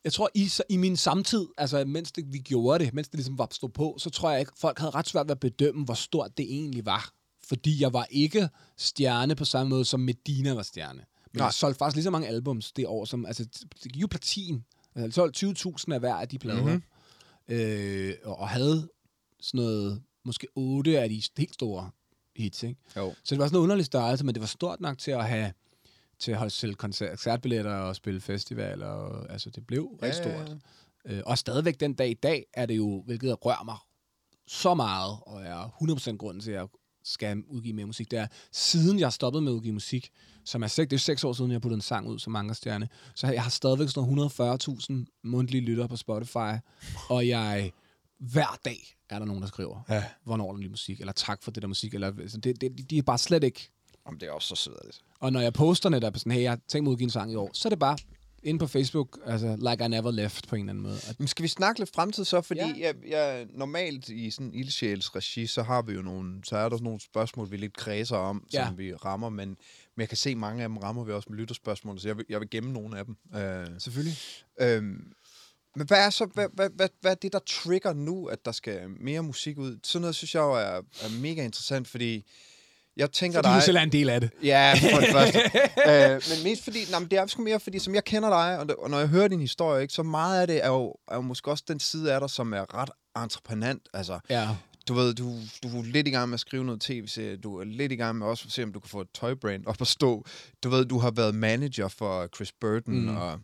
jeg 0.04 0.12
tror, 0.12 0.30
i, 0.34 0.48
så- 0.48 0.62
i 0.70 0.76
min 0.76 0.96
samtid, 0.96 1.46
altså 1.58 1.84
mens 1.84 2.12
det, 2.12 2.32
vi 2.32 2.38
gjorde 2.38 2.84
det, 2.84 2.94
mens 2.94 3.08
det 3.08 3.14
ligesom 3.18 3.38
var 3.38 3.48
stod 3.50 3.68
på, 3.68 3.96
så 3.98 4.10
tror 4.10 4.30
jeg 4.30 4.40
ikke, 4.40 4.52
folk 4.60 4.78
havde 4.78 4.90
ret 4.90 5.08
svært 5.08 5.26
ved 5.26 5.30
at 5.32 5.40
bedømme, 5.40 5.84
hvor 5.84 5.94
stort 5.94 6.38
det 6.38 6.44
egentlig 6.44 6.86
var. 6.86 7.12
Fordi 7.48 7.80
jeg 7.82 7.92
var 7.92 8.06
ikke 8.10 8.48
stjerne 8.76 9.34
på 9.34 9.44
samme 9.44 9.70
måde, 9.70 9.84
som 9.84 10.00
Medina 10.00 10.52
var 10.54 10.62
stjerne. 10.62 10.98
Men 11.32 11.38
Nej. 11.38 11.44
jeg 11.46 11.54
solgte 11.54 11.78
faktisk 11.78 11.96
lige 11.96 12.04
så 12.04 12.10
mange 12.10 12.28
albums 12.28 12.72
det 12.72 12.86
år, 12.86 13.04
som, 13.04 13.26
altså, 13.26 13.44
det 13.82 13.92
gik 13.92 14.02
jo 14.02 14.06
platin. 14.06 14.64
Altså, 14.94 15.04
jeg 15.04 15.12
solgte 15.34 15.68
20.000 15.88 15.92
af 15.94 16.00
hver 16.00 16.14
af 16.14 16.28
de 16.28 16.38
plader. 16.38 16.62
Mhm. 16.62 16.70
Mm-hmm. 16.70 16.82
Øh, 17.56 18.14
og, 18.24 18.38
og 18.38 18.48
havde 18.48 18.88
sådan 19.40 19.58
noget, 19.64 20.02
måske 20.24 20.46
otte 20.56 21.00
af 21.00 21.08
de 21.08 21.22
helt 21.38 21.54
store 21.54 21.90
hits, 22.36 22.62
ikke? 22.62 22.80
Jo. 22.96 23.14
Så 23.24 23.34
det 23.34 23.38
var 23.40 23.46
sådan 23.46 23.56
en 23.58 23.62
underlig 23.62 23.84
størrelse, 23.84 24.24
men 24.24 24.34
det 24.34 24.40
var 24.40 24.46
stort 24.46 24.80
nok 24.80 24.98
til 24.98 25.10
at 25.10 25.28
have 25.28 25.52
til 26.18 26.32
at 26.32 26.38
holde 26.38 26.50
selv 26.50 26.74
koncert, 26.74 27.08
koncertbilletter 27.08 27.72
og 27.74 27.96
spille 27.96 28.20
festivaler. 28.20 28.86
Og, 28.86 29.32
altså, 29.32 29.50
det 29.50 29.66
blev 29.66 29.98
rigtig 30.02 30.24
Ja, 30.24 30.38
ja, 30.38 30.44
stort. 30.46 30.56
Øh, 31.06 31.22
og 31.26 31.38
stadigvæk 31.38 31.80
den 31.80 31.94
dag 31.94 32.10
i 32.10 32.14
dag 32.14 32.46
er 32.54 32.66
det 32.66 32.76
jo, 32.76 33.02
hvilket 33.06 33.44
rører 33.44 33.64
mig 33.64 33.76
så 34.46 34.74
meget, 34.74 35.18
og 35.26 35.42
er 35.42 35.74
100% 36.12 36.16
grunden 36.16 36.40
til, 36.40 36.50
at 36.50 36.56
jeg 36.56 36.66
skal 37.04 37.42
udgive 37.48 37.74
mere 37.74 37.86
musik, 37.86 38.10
det 38.10 38.18
er, 38.18 38.26
siden 38.52 38.98
jeg 38.98 39.12
stoppede 39.12 39.42
med 39.42 39.52
at 39.52 39.56
udgive 39.56 39.72
musik, 39.72 40.10
som 40.44 40.62
er 40.62 40.66
seks, 40.66 40.90
det 40.90 40.96
er 40.96 41.00
seks 41.00 41.24
år 41.24 41.32
siden, 41.32 41.50
jeg 41.50 41.60
puttede 41.60 41.76
en 41.76 41.82
sang 41.82 42.08
ud 42.08 42.18
som 42.18 42.36
Ankerstjerne, 42.36 42.88
så 43.14 43.26
jeg 43.26 43.42
har 43.42 43.50
stadigvæk 43.50 43.88
sådan 43.88 44.14
noget 44.14 44.68
140.000 44.68 45.20
mundtlige 45.22 45.60
lyttere 45.60 45.88
på 45.88 45.96
Spotify, 45.96 46.52
og 47.08 47.28
jeg 47.28 47.72
hver 48.32 48.58
dag 48.64 48.96
er 49.10 49.18
der 49.18 49.26
nogen, 49.26 49.42
der 49.42 49.48
skriver, 49.48 49.80
Ja. 49.88 50.04
hvornår 50.24 50.48
er 50.48 50.52
der 50.52 50.60
ny 50.60 50.66
musik, 50.66 51.00
eller 51.00 51.12
tak 51.12 51.42
for 51.42 51.50
det 51.50 51.62
der 51.62 51.68
musik, 51.68 51.94
eller 51.94 52.12
altså, 52.20 52.38
det, 52.38 52.60
det, 52.60 52.90
de 52.90 52.98
er 52.98 53.02
bare 53.02 53.18
slet 53.18 53.44
ikke 53.44 53.70
Jamen, 54.06 54.20
det 54.20 54.28
er 54.28 54.32
også 54.32 54.48
så 54.48 54.54
svedigt. 54.54 55.00
og 55.20 55.32
når 55.32 55.40
jeg 55.40 55.52
poster 55.52 55.88
netop 55.88 56.16
sådan, 56.16 56.32
hey, 56.32 56.42
jeg 56.42 56.50
har 56.50 56.60
tænkt 56.68 56.82
mig 56.84 56.90
at 56.90 56.92
udgive 56.92 57.04
en 57.06 57.10
sang 57.10 57.32
i 57.32 57.34
år, 57.34 57.50
så 57.52 57.68
er 57.68 57.70
det 57.70 57.78
bare 57.78 57.98
inde 58.42 58.58
på 58.58 58.66
Facebook, 58.66 59.18
altså 59.26 59.56
like 59.56 59.84
I 59.84 59.88
never 59.88 60.10
left 60.10 60.48
på 60.48 60.56
en 60.56 60.60
eller 60.60 60.70
anden 60.72 60.82
måde. 60.82 60.98
Men 61.18 61.28
skal 61.28 61.42
vi 61.42 61.48
snakke 61.48 61.80
lidt 61.80 61.90
fremtid 61.94 62.24
så? 62.24 62.40
Fordi 62.40 62.60
Ja. 62.60 62.72
jeg, 62.78 62.94
jeg, 63.08 63.46
normalt 63.50 64.08
i 64.08 64.30
sådan 64.30 64.54
ildsjæls 64.54 65.16
regi, 65.16 65.46
så 65.46 65.62
har 65.62 65.82
vi 65.82 65.92
jo 65.92 66.02
nogle, 66.02 66.40
så 66.44 66.56
er 66.56 66.68
der 66.68 66.76
sådan 66.76 66.84
nogle 66.84 67.00
spørgsmål, 67.00 67.50
vi 67.50 67.56
lidt 67.56 67.76
kredser 67.76 68.16
om, 68.16 68.46
Ja. 68.52 68.66
som 68.66 68.78
vi 68.78 68.94
rammer, 68.94 69.28
men, 69.28 69.48
men 69.48 69.56
jeg 69.98 70.08
kan 70.08 70.16
se, 70.18 70.34
mange 70.34 70.62
af 70.62 70.68
dem 70.68 70.76
rammer 70.76 71.04
vi 71.04 71.12
også 71.12 71.26
med 71.30 71.38
lytterspørgsmål, 71.38 72.00
så 72.00 72.08
jeg 72.08 72.16
vil, 72.16 72.24
jeg 72.28 72.40
vil 72.40 72.50
gemme 72.50 72.72
nogle 72.72 72.98
af 72.98 73.04
dem. 73.04 73.16
Øh, 73.36 73.66
selvfølgelig. 73.78 74.16
Øhm, 74.60 75.12
men 75.76 75.86
hvad 75.86 76.06
er 76.06 76.10
så, 76.10 76.26
hvad, 76.34 76.46
hvad, 76.52 76.68
hvad, 76.76 76.88
hvad 77.00 77.10
er 77.10 77.14
det, 77.14 77.32
der 77.32 77.38
trigger 77.46 77.92
nu, 77.92 78.26
at 78.26 78.44
der 78.44 78.52
skal 78.52 78.80
mere 79.00 79.22
musik 79.22 79.58
ud? 79.58 79.78
Sådan 79.84 80.00
noget, 80.00 80.16
synes 80.16 80.34
jeg 80.34 80.40
jo 80.40 80.52
er, 80.52 80.82
er 81.02 81.20
mega 81.20 81.44
interessant, 81.44 81.88
fordi 81.88 82.24
jeg 82.96 83.12
tænker 83.12 83.38
Fordi 83.38 83.48
dig... 83.48 83.56
du 83.56 83.64
selv 83.64 83.76
er 83.76 83.80
en 83.80 83.92
del 83.92 84.08
af 84.08 84.20
det. 84.20 84.30
Ja, 84.42 84.74
for 84.92 85.00
det 85.00 85.08
første. 85.12 85.38
øh, 85.90 86.10
men 86.10 86.44
mest 86.44 86.64
fordi, 86.64 86.78
nej, 86.90 87.00
men 87.00 87.08
det 87.10 87.18
er 87.18 87.26
sgu 87.26 87.42
mere 87.42 87.60
fordi, 87.60 87.78
som 87.78 87.94
jeg 87.94 88.04
kender 88.04 88.28
dig, 88.28 88.58
og, 88.58 88.66
og 88.78 88.90
når 88.90 88.98
jeg 88.98 89.08
hører 89.08 89.28
din 89.28 89.40
historie, 89.40 89.82
ikke, 89.82 89.94
så 89.94 90.02
meget 90.02 90.40
af 90.40 90.46
det 90.46 90.64
er 90.64 90.68
jo, 90.68 90.94
er 91.08 91.14
jo 91.14 91.20
måske 91.20 91.50
også 91.50 91.64
den 91.68 91.80
side 91.80 92.14
af 92.14 92.20
dig, 92.20 92.30
som 92.30 92.52
er 92.52 92.74
ret 92.74 92.90
entreprenant. 93.22 93.82
Altså, 93.94 94.18
Ja. 94.30 94.48
du 94.88 94.94
ved, 94.94 95.14
du, 95.14 95.34
du 95.62 95.78
er 95.78 95.82
lidt 95.84 96.08
i 96.08 96.10
gang 96.10 96.28
med 96.28 96.34
at 96.34 96.40
skrive 96.40 96.64
noget 96.64 96.80
tv-serie, 96.80 97.36
du 97.36 97.56
er 97.60 97.64
lidt 97.64 97.92
i 97.92 97.96
gang 97.96 98.18
med 98.18 98.26
også 98.26 98.44
at 98.48 98.52
se, 98.52 98.62
om 98.62 98.72
du 98.72 98.80
kan 98.80 98.88
få 98.88 99.00
et 99.00 99.08
tøjbrand 99.14 99.66
op 99.66 99.80
at 99.80 99.86
stå. 99.86 100.24
Du 100.62 100.68
ved, 100.68 100.84
du 100.84 100.98
har 100.98 101.10
været 101.10 101.34
manager 101.34 101.88
for 101.88 102.28
Chris 102.34 102.52
Burton, 102.52 103.00
mm. 103.00 103.16
og 103.16 103.38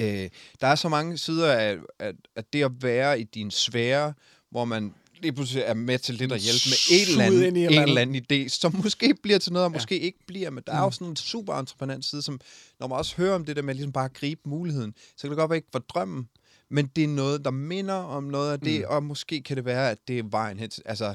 øh, 0.00 0.28
der 0.60 0.66
er 0.66 0.74
så 0.74 0.88
mange 0.88 1.18
sider 1.18 1.52
af, 1.52 1.76
af, 1.98 2.12
af 2.36 2.44
det 2.52 2.64
at 2.64 2.70
være 2.82 3.20
i 3.20 3.24
din 3.24 3.50
sfære, 3.50 4.14
hvor 4.50 4.64
man 4.64 4.94
lige 5.22 5.32
pludselig 5.32 5.62
er 5.66 5.74
med 5.74 5.98
til 5.98 6.14
lidt 6.14 6.32
at 6.32 6.40
hjælpe 6.40 6.60
med 6.68 6.98
et 6.98 7.08
eller 7.08 7.24
andet, 7.24 7.48
en 7.48 7.56
eller 7.88 8.00
anden 8.00 8.16
idé, 8.32 8.48
som 8.48 8.74
måske 8.84 9.14
bliver 9.22 9.38
til 9.38 9.52
noget, 9.52 9.66
og 9.66 9.70
Ja. 9.72 9.74
måske 9.76 9.98
ikke 9.98 10.18
bliver, 10.26 10.50
men 10.50 10.62
der 10.66 10.72
er 10.72 10.80
jo 10.80 10.90
sådan 10.90 11.06
en 11.06 11.16
super 11.16 11.54
entreprenant 11.54 12.04
side, 12.04 12.22
som 12.22 12.40
når 12.80 12.86
man 12.88 12.98
også 12.98 13.16
hører 13.16 13.34
om 13.34 13.44
det 13.44 13.56
der 13.56 13.62
med 13.62 13.74
ligesom 13.74 13.92
bare 13.92 14.04
at 14.04 14.12
gribe 14.14 14.40
muligheden, 14.44 14.94
så 15.16 15.20
kan 15.22 15.30
det 15.30 15.38
godt 15.38 15.50
være 15.50 15.56
ikke 15.56 15.68
for 15.72 15.78
drømmen, 15.78 16.28
men 16.70 16.86
det 16.86 17.04
er 17.04 17.08
noget, 17.08 17.44
der 17.44 17.50
minder 17.50 17.94
om 17.94 18.24
noget 18.24 18.52
af 18.52 18.60
det, 18.60 18.78
mm. 18.80 18.84
og 18.88 19.02
måske 19.02 19.42
kan 19.42 19.56
det 19.56 19.64
være, 19.64 19.90
at 19.90 19.98
det 20.08 20.18
er 20.18 20.22
vejen 20.30 20.58
hen. 20.58 20.70
Altså, 20.84 21.04
det 21.04 21.14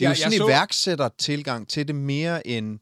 Ja, 0.00 0.08
jo 0.08 0.14
sådan 0.14 0.32
en 0.32 0.38
så- 0.38 0.44
iværksætter 0.46 1.08
tilgang 1.18 1.68
til 1.68 1.86
det 1.88 1.94
mere 1.94 2.46
end, 2.46 2.78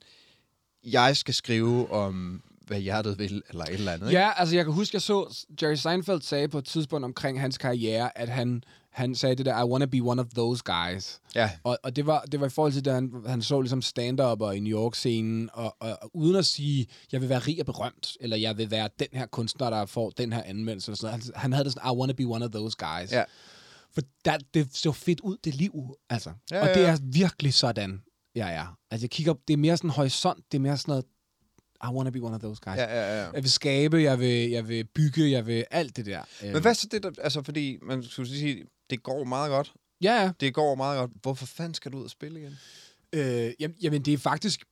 jeg 0.84 1.16
skal 1.16 1.34
skrive 1.34 1.90
om, 1.92 2.42
hvad 2.66 2.80
hjertet 2.80 3.18
vil, 3.18 3.42
eller 3.48 3.64
et 3.64 3.74
eller 3.74 3.92
andet. 3.92 4.08
ikke? 4.08 4.20
Ja, 4.20 4.30
altså 4.36 4.56
jeg 4.56 4.64
kan 4.64 4.74
huske, 4.74 4.94
jeg 4.94 5.02
så 5.02 5.44
Jerry 5.62 5.74
Seinfeld 5.74 6.22
sagde 6.22 6.48
på 6.48 6.58
et 6.58 6.64
tidspunkt 6.64 7.04
omkring 7.04 7.40
hans 7.40 7.58
karriere, 7.58 8.18
at 8.18 8.28
han, 8.28 8.64
han 8.90 9.14
sagde 9.14 9.34
det 9.34 9.46
der, 9.46 9.60
I 9.60 9.64
wanna 9.64 9.86
be 9.86 10.00
one 10.00 10.20
of 10.20 10.26
those 10.34 10.62
guys. 10.64 11.20
Ja. 11.34 11.50
Og, 11.64 11.78
og 11.82 11.96
det, 11.96 12.06
var, 12.06 12.20
det 12.20 12.40
var 12.40 12.46
i 12.46 12.50
forhold 12.50 12.72
til, 12.72 12.84
da 12.84 12.94
han, 12.94 13.12
han 13.26 13.42
så 13.42 13.60
ligesom 13.60 13.82
stand-upper 13.82 14.50
i 14.50 14.60
New 14.60 14.78
York-scenen, 14.80 15.50
og, 15.52 15.76
og, 15.80 15.98
og 16.02 16.10
uden 16.16 16.36
at 16.36 16.46
sige, 16.46 16.86
jeg 17.12 17.20
vil 17.20 17.28
være 17.28 17.38
rig 17.38 17.60
og 17.60 17.66
berømt, 17.66 18.16
eller 18.20 18.36
jeg 18.36 18.58
vil 18.58 18.70
være 18.70 18.88
den 18.98 19.08
her 19.12 19.26
kunstner, 19.26 19.70
der 19.70 19.86
får 19.86 20.10
den 20.10 20.32
her 20.32 20.42
anmeldelse. 20.42 20.90
Eller 20.90 20.96
sådan 20.96 21.12
noget. 21.12 21.24
Han, 21.24 21.40
han 21.40 21.52
havde 21.52 21.64
det 21.64 21.72
sådan, 21.72 21.92
I 21.92 21.96
wanna 21.98 22.12
be 22.12 22.24
one 22.24 22.44
of 22.44 22.50
those 22.50 22.76
guys. 22.78 23.12
Ja. 23.12 23.24
For 23.94 24.00
der, 24.24 24.38
det 24.54 24.76
så 24.76 24.92
fedt 24.92 25.20
ud, 25.20 25.36
det 25.44 25.54
liv, 25.54 25.96
altså. 26.10 26.30
Ja, 26.50 26.60
og 26.60 26.66
ja, 26.66 26.74
det 26.74 26.86
er 26.86 26.96
virkelig 27.02 27.54
sådan, 27.54 28.02
jeg 28.34 28.54
er. 28.54 28.78
Altså 28.90 29.04
jeg 29.04 29.10
kigger, 29.10 29.34
det 29.48 29.54
er 29.54 29.58
mere 29.58 29.76
sådan 29.76 29.90
horisont, 29.90 30.52
det 30.52 30.58
er 30.58 30.62
mere 30.62 30.76
sådan 30.76 30.92
noget, 30.92 31.04
I 31.84 31.86
wanna 31.86 32.10
be 32.10 32.22
one 32.22 32.34
of 32.34 32.40
those 32.40 32.60
guys. 32.64 32.76
Ja, 32.76 32.84
ja, 32.84 33.20
ja. 33.22 33.30
Jeg 33.34 33.42
vil 33.42 33.50
skabe, 33.50 33.96
jeg 33.96 34.18
vil, 34.18 34.50
jeg 34.50 34.68
vil 34.68 34.84
bygge, 34.84 35.30
jeg 35.30 35.46
vil 35.46 35.64
alt 35.70 35.96
det 35.96 36.06
der. 36.06 36.22
Øhm, 36.42 36.52
Men 36.52 36.62
hvad 36.62 36.74
så 36.74 36.88
det 36.92 37.02
der, 37.02 37.10
altså 37.18 37.42
fordi, 37.42 37.78
man 37.82 38.02
skulle 38.02 38.28
sige, 38.28 38.64
det 38.90 39.02
går 39.02 39.24
meget 39.24 39.50
godt. 39.50 39.72
Ja, 40.02 40.22
ja. 40.22 40.32
Det 40.40 40.54
går 40.54 40.74
meget 40.74 40.98
godt. 40.98 41.10
Hvorfor 41.22 41.46
fanden 41.46 41.74
skal 41.74 41.92
du 41.92 41.98
ud 41.98 42.04
og 42.04 42.10
spille 42.10 42.40
igen? 42.40 42.58
Øh, 43.12 43.52
jamen, 43.60 43.76
jamen, 43.82 44.02
det 44.02 44.14
er 44.14 44.18
faktisk... 44.18 44.64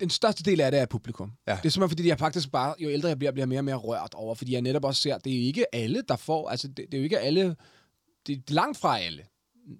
Den 0.00 0.10
største 0.10 0.42
del 0.42 0.60
af 0.60 0.70
det 0.70 0.80
er 0.80 0.86
publikum. 0.86 1.32
Ja. 1.46 1.52
Det 1.52 1.66
er 1.66 1.70
simpelthen, 1.70 1.90
fordi 1.96 2.08
jeg 2.08 2.18
faktisk 2.18 2.50
bare, 2.52 2.74
jo 2.78 2.90
ældre 2.90 3.08
jeg 3.08 3.18
bliver, 3.18 3.32
bliver 3.32 3.46
mere 3.46 3.60
og 3.60 3.64
mere 3.64 3.76
rørt 3.76 4.14
over, 4.14 4.34
fordi 4.34 4.52
jeg 4.52 4.62
netop 4.62 4.84
også 4.84 5.02
ser, 5.02 5.18
det 5.18 5.42
er 5.42 5.46
ikke 5.46 5.74
alle, 5.74 6.02
der 6.08 6.16
får, 6.16 6.48
altså 6.48 6.68
det, 6.68 6.76
det 6.76 6.94
er 6.94 6.98
jo 6.98 7.04
ikke 7.04 7.18
alle, 7.18 7.56
det 8.26 8.36
er 8.36 8.40
langt 8.48 8.78
fra 8.78 8.98
alle. 8.98 9.22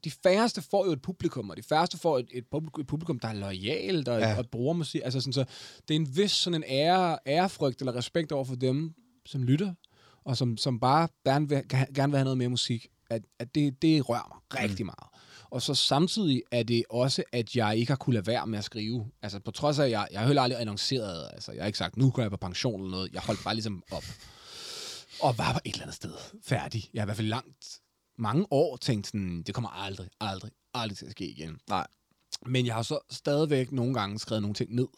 De 0.05 0.11
færreste 0.11 0.62
får 0.62 0.87
jo 0.87 0.93
et 0.93 1.03
publikum, 1.03 1.51
og 1.51 1.57
de 1.57 1.62
færreste 1.62 1.99
får 1.99 2.18
et, 2.18 2.26
et, 2.33 2.45
publikum, 2.51 2.81
et 2.81 2.87
publikum, 2.87 3.18
der 3.18 3.28
er 3.28 3.33
lojalt 3.33 4.09
og, 4.09 4.20
Ja. 4.20 4.39
og 4.39 4.49
bruger 4.51 4.74
musik. 4.74 5.01
Altså 5.05 5.20
sådan, 5.20 5.33
så 5.33 5.45
det 5.89 5.95
er 5.95 6.01
en 6.01 6.16
vis 6.16 6.31
sådan 6.31 6.55
en 6.55 6.64
ære, 6.68 7.18
ærefrygt 7.26 7.81
eller 7.81 7.95
respekt 7.97 8.33
over 8.33 8.45
for 8.45 8.55
dem, 8.55 8.95
som 9.26 9.43
lytter, 9.43 9.74
og 10.24 10.37
som, 10.37 10.57
som 10.57 10.81
bare 10.81 11.09
gerne 11.24 11.49
vil, 11.49 11.62
gerne 11.95 12.11
vil 12.12 12.18
have 12.18 12.24
noget 12.24 12.39
mere 12.39 12.49
musik. 12.49 12.87
At, 13.11 13.22
at 13.39 13.55
det, 13.55 13.83
det 13.83 14.09
rører 14.09 14.41
mig 14.53 14.62
rigtig 14.62 14.87
meget. 14.87 15.07
Og 15.51 15.62
så 15.62 15.74
samtidig 15.74 16.43
er 16.53 16.62
det 16.62 16.85
også, 16.91 17.22
at 17.33 17.57
jeg 17.57 17.76
ikke 17.76 17.91
har 17.91 17.97
kunnet 17.97 18.14
lade 18.14 18.26
være 18.26 18.47
med 18.47 18.59
at 18.59 18.64
skrive. 18.64 19.07
Altså 19.22 19.41
på 19.41 19.51
trods 19.51 19.78
af, 19.78 19.85
at 19.85 19.91
jeg, 19.91 20.09
jeg 20.12 20.20
har 20.20 20.26
heller 20.26 20.43
aldrig 20.43 20.61
annonceret, 20.61 21.28
altså 21.33 21.53
jeg 21.53 21.62
har 21.62 21.66
ikke 21.66 21.78
sagt, 21.78 21.97
nu 21.97 22.11
går 22.11 22.22
jeg 22.22 22.31
på 22.31 22.37
pension 22.37 22.81
eller 22.81 22.91
noget. 22.91 23.12
Jeg 23.12 23.20
holdt 23.20 23.41
bare 23.45 23.55
ligesom 23.55 23.83
op. 23.91 24.05
Og 25.20 25.39
var 25.39 25.53
på 25.53 25.59
et 25.64 25.72
eller 25.72 25.83
andet 25.83 25.97
sted 25.97 26.12
færdig. 26.43 26.85
Jeg 26.95 27.01
har 27.01 27.05
i 27.05 27.07
hvert 27.07 27.16
fald 27.16 27.28
langt, 27.28 27.80
mange 28.21 28.47
år 28.51 28.77
tænkt 28.77 29.07
sådan, 29.07 29.43
det 29.43 29.55
kommer 29.55 29.71
aldrig, 29.71 30.09
aldrig, 30.21 30.51
aldrig 30.75 30.99
til 30.99 31.07
at 31.07 31.12
ske 31.12 31.31
igen. 31.31 31.59
Nej. 31.68 31.87
Men 32.47 32.66
jeg 32.66 32.75
har 32.75 32.83
så 32.83 32.99
stadigvæk 33.11 33.73
nogle 33.73 33.95
gange 33.95 34.18
skrevet 34.18 34.43
nogle 34.43 34.55
ting 34.55 34.75
ned. 34.75 34.89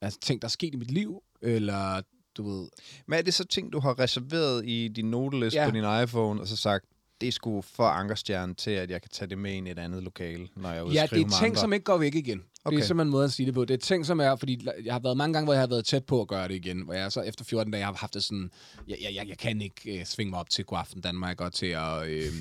Altså 0.00 0.20
ting, 0.20 0.42
der 0.42 0.46
er 0.46 0.50
sket 0.50 0.74
i 0.74 0.76
mit 0.76 0.90
liv, 0.90 1.22
eller 1.42 2.02
du 2.36 2.48
ved... 2.48 2.68
Men 3.06 3.18
er 3.18 3.22
det 3.22 3.34
så 3.34 3.44
ting, 3.44 3.72
du 3.72 3.80
har 3.80 3.98
reserveret 3.98 4.66
i 4.68 4.88
din 4.88 5.10
noteliste 5.10 5.60
ja. 5.60 5.68
På 5.68 5.70
din 5.70 6.02
iPhone, 6.02 6.40
og 6.40 6.48
så 6.48 6.56
sagt, 6.56 6.84
det 7.20 7.26
er 7.26 7.32
sgu 7.32 7.62
for 7.62 7.84
ankerstjerne 7.84 8.54
til, 8.54 8.70
at 8.70 8.90
jeg 8.90 9.02
kan 9.02 9.10
tage 9.10 9.28
det 9.28 9.38
med 9.38 9.52
ind 9.52 9.68
i 9.68 9.70
et 9.70 9.78
andet 9.78 10.02
lokale, 10.02 10.48
når 10.56 10.68
jeg 10.68 10.78
er 10.78 10.82
ude 10.82 10.94
Ja, 10.94 11.02
det 11.02 11.12
er 11.12 11.28
ting, 11.28 11.44
andre? 11.44 11.60
som 11.60 11.72
ikke 11.72 11.84
går 11.84 11.98
væk 11.98 12.14
igen. 12.14 12.42
Okay. 12.66 12.76
Det 12.76 12.82
er 12.82 12.86
simpelthen 12.86 13.08
en 13.08 13.12
måde 13.12 13.24
at 13.24 13.32
sige 13.32 13.46
det 13.46 13.54
på. 13.54 13.64
Det 13.64 13.74
er 13.74 13.78
ting, 13.78 14.06
som 14.06 14.20
er, 14.20 14.36
fordi 14.36 14.68
jeg 14.84 14.94
har 14.94 15.00
været 15.00 15.16
mange 15.16 15.32
gange, 15.32 15.46
hvor 15.46 15.52
jeg 15.52 15.62
har 15.62 15.66
været 15.66 15.84
tæt 15.84 16.04
på 16.04 16.20
at 16.20 16.28
gøre 16.28 16.48
det 16.48 16.54
igen, 16.54 16.80
hvor 16.80 16.94
jeg 16.94 17.12
så 17.12 17.20
efter 17.20 17.44
14 17.44 17.72
dage 17.72 17.84
har 17.84 17.92
haft 17.92 18.14
det 18.14 18.24
sådan, 18.24 18.50
jeg, 18.88 18.96
jeg, 19.14 19.28
jeg 19.28 19.38
kan 19.38 19.60
ikke 19.60 19.98
øh, 19.98 20.04
svinge 20.04 20.30
mig 20.30 20.40
op 20.40 20.50
til 20.50 20.64
Godaften 20.64 21.00
Danmark 21.00 21.40
og 21.40 21.52
til 21.52 21.66
at, 21.66 22.08
øh, 22.08 22.32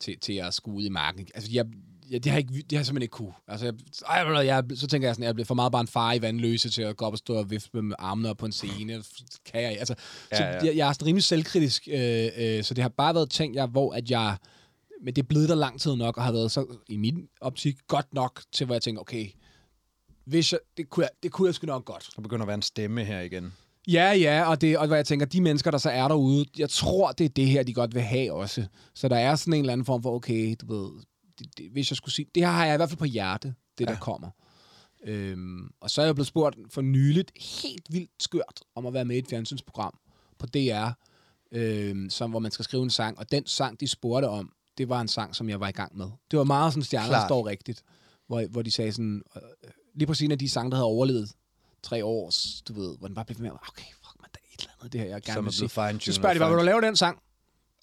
til, 0.00 0.18
til 0.20 0.32
at 0.32 0.54
skue 0.54 0.74
ud 0.74 0.84
i 0.84 0.88
marken. 0.88 1.26
Altså, 1.34 1.50
jeg, 1.52 1.66
jeg, 2.10 2.24
det 2.24 2.32
har, 2.32 2.38
ikke, 2.38 2.52
det 2.52 2.72
har 2.72 2.78
jeg 2.78 2.86
simpelthen 2.86 3.02
ikke 3.02 3.12
kunne. 3.12 3.32
Altså, 3.48 3.66
jeg, 3.66 3.74
ej, 4.08 4.46
jeg, 4.46 4.64
så 4.74 4.86
tænker 4.86 5.08
jeg 5.08 5.14
sådan, 5.14 5.22
at 5.22 5.26
jeg 5.26 5.34
bliver 5.34 5.46
for 5.46 5.54
meget 5.54 5.72
bare 5.72 5.80
en 5.80 5.86
far 5.86 6.12
i 6.12 6.22
vandløse 6.22 6.70
til 6.70 6.82
at 6.82 6.96
gå 6.96 7.04
op 7.04 7.12
og 7.12 7.18
stå 7.18 7.34
og 7.34 7.50
vifte 7.50 7.82
med 7.82 7.96
armene 7.98 8.30
op 8.30 8.36
på 8.36 8.46
en 8.46 8.52
scene. 8.52 9.02
Kan 9.52 9.62
jeg, 9.62 9.78
altså, 9.78 9.94
ja, 10.32 10.36
så 10.36 10.44
ja. 10.44 10.64
Jeg, 10.64 10.76
jeg 10.76 10.88
er 10.88 11.06
rimelig 11.06 11.24
selvkritisk, 11.24 11.88
øh, 11.92 12.28
øh, 12.36 12.64
så 12.64 12.74
det 12.74 12.82
har 12.82 12.88
bare 12.88 13.14
været 13.14 13.30
ting, 13.30 13.54
jeg, 13.54 13.66
hvor 13.66 13.92
at 13.92 14.10
jeg, 14.10 14.36
men 15.02 15.14
det 15.14 15.22
er 15.22 15.26
blevet 15.26 15.48
der 15.48 15.54
lang 15.54 15.80
tid 15.80 15.96
nok, 15.96 16.16
og 16.16 16.24
har 16.24 16.32
været 16.32 16.50
så, 16.50 16.66
i 16.88 16.96
min 16.96 17.28
optik, 17.40 17.76
godt 17.88 18.14
nok 18.14 18.42
til, 18.52 18.66
hvor 18.66 18.74
jeg 18.74 18.82
tænker, 18.82 19.00
okay, 19.00 19.28
hvis 20.26 20.52
jeg, 20.52 20.60
det, 20.76 20.90
kunne 20.90 21.02
jeg, 21.02 21.10
det 21.22 21.32
kunne 21.32 21.46
jeg 21.46 21.54
sgu 21.54 21.66
nok 21.66 21.84
godt. 21.84 22.10
Der 22.16 22.22
begynder 22.22 22.42
at 22.42 22.46
være 22.46 22.54
en 22.54 22.62
stemme 22.62 23.04
her 23.04 23.20
igen. 23.20 23.52
Ja, 23.88 24.12
ja, 24.12 24.48
og, 24.48 24.60
det, 24.60 24.78
og 24.78 24.86
hvad 24.86 24.98
jeg 24.98 25.06
tænker, 25.06 25.26
de 25.26 25.40
mennesker, 25.40 25.70
der 25.70 25.78
så 25.78 25.90
er 25.90 26.08
derude, 26.08 26.46
jeg 26.58 26.70
tror, 26.70 27.12
det 27.12 27.24
er 27.24 27.28
det 27.28 27.46
her, 27.46 27.62
de 27.62 27.74
godt 27.74 27.94
vil 27.94 28.02
have 28.02 28.32
også. 28.32 28.66
Så 28.94 29.08
der 29.08 29.16
er 29.16 29.36
sådan 29.36 29.54
en 29.54 29.60
eller 29.60 29.72
anden 29.72 29.84
form 29.84 30.02
for, 30.02 30.14
okay, 30.14 30.56
du 30.60 30.66
ved, 30.74 30.90
det, 31.38 31.58
det, 31.58 31.70
hvis 31.72 31.90
jeg 31.90 31.96
skulle 31.96 32.14
sige, 32.14 32.26
det 32.34 32.42
her 32.42 32.50
har 32.50 32.64
jeg 32.64 32.74
i 32.74 32.76
hvert 32.76 32.88
fald 32.88 32.98
på 32.98 33.04
hjerte, 33.04 33.54
det 33.78 33.86
ja. 33.86 33.92
der 33.92 33.98
kommer. 33.98 34.30
Øhm, 35.04 35.70
og 35.80 35.90
så 35.90 36.00
er 36.00 36.04
jeg 36.04 36.14
blevet 36.14 36.26
spurgt 36.26 36.56
for 36.70 36.82
nyligt, 36.82 37.32
helt 37.62 37.86
vildt 37.92 38.10
skørt, 38.20 38.60
om 38.74 38.86
at 38.86 38.94
være 38.94 39.04
med 39.04 39.16
i 39.16 39.18
et 39.18 39.26
fjernsynsprogram 39.30 39.98
på 40.38 40.46
DR, 40.46 40.88
øhm, 41.52 42.10
som, 42.10 42.30
hvor 42.30 42.40
man 42.40 42.50
skal 42.50 42.64
skrive 42.64 42.82
en 42.82 42.90
sang, 42.90 43.18
og 43.18 43.32
den 43.32 43.46
sang, 43.46 43.80
de 43.80 43.88
spurgte 43.88 44.26
om, 44.26 44.52
det 44.78 44.88
var 44.88 45.00
en 45.00 45.08
sang, 45.08 45.34
som 45.34 45.48
jeg 45.48 45.60
var 45.60 45.68
i 45.68 45.72
gang 45.72 45.96
med. 45.96 46.06
Det 46.30 46.38
var 46.38 46.44
meget 46.44 46.72
sådan, 46.72 46.82
stjerner 46.82 47.26
står 47.26 47.46
rigtigt, 47.46 47.82
hvor, 48.26 48.46
hvor 48.46 48.62
de 48.62 48.70
sagde 48.70 48.92
sådan, 48.92 49.22
øh, 49.36 49.70
lige 49.96 50.06
præcis 50.06 50.24
en 50.24 50.32
af 50.32 50.38
de 50.38 50.48
sange, 50.48 50.70
der 50.70 50.76
havde 50.76 50.86
overlevet 50.86 51.32
tre 51.82 52.04
år, 52.04 52.32
du 52.68 52.72
ved, 52.72 52.98
hvor 52.98 53.08
den 53.08 53.14
bare 53.14 53.24
blev 53.24 53.40
med, 53.40 53.50
okay, 53.50 53.84
fuck 53.92 54.20
man, 54.20 54.30
der 54.34 54.40
er 54.42 54.54
et 54.54 54.60
eller 54.60 54.72
andet, 54.80 54.92
det 54.92 55.00
her, 55.00 55.08
jeg 55.08 55.22
gerne 55.22 55.42
vil 55.42 55.52
sige. 55.52 55.68
Så 55.68 56.12
spørger 56.12 56.34
de 56.34 56.40
bare, 56.40 56.50
vil 56.50 56.58
du 56.58 56.64
lave 56.64 56.80
den 56.80 56.96
sang? 56.96 57.22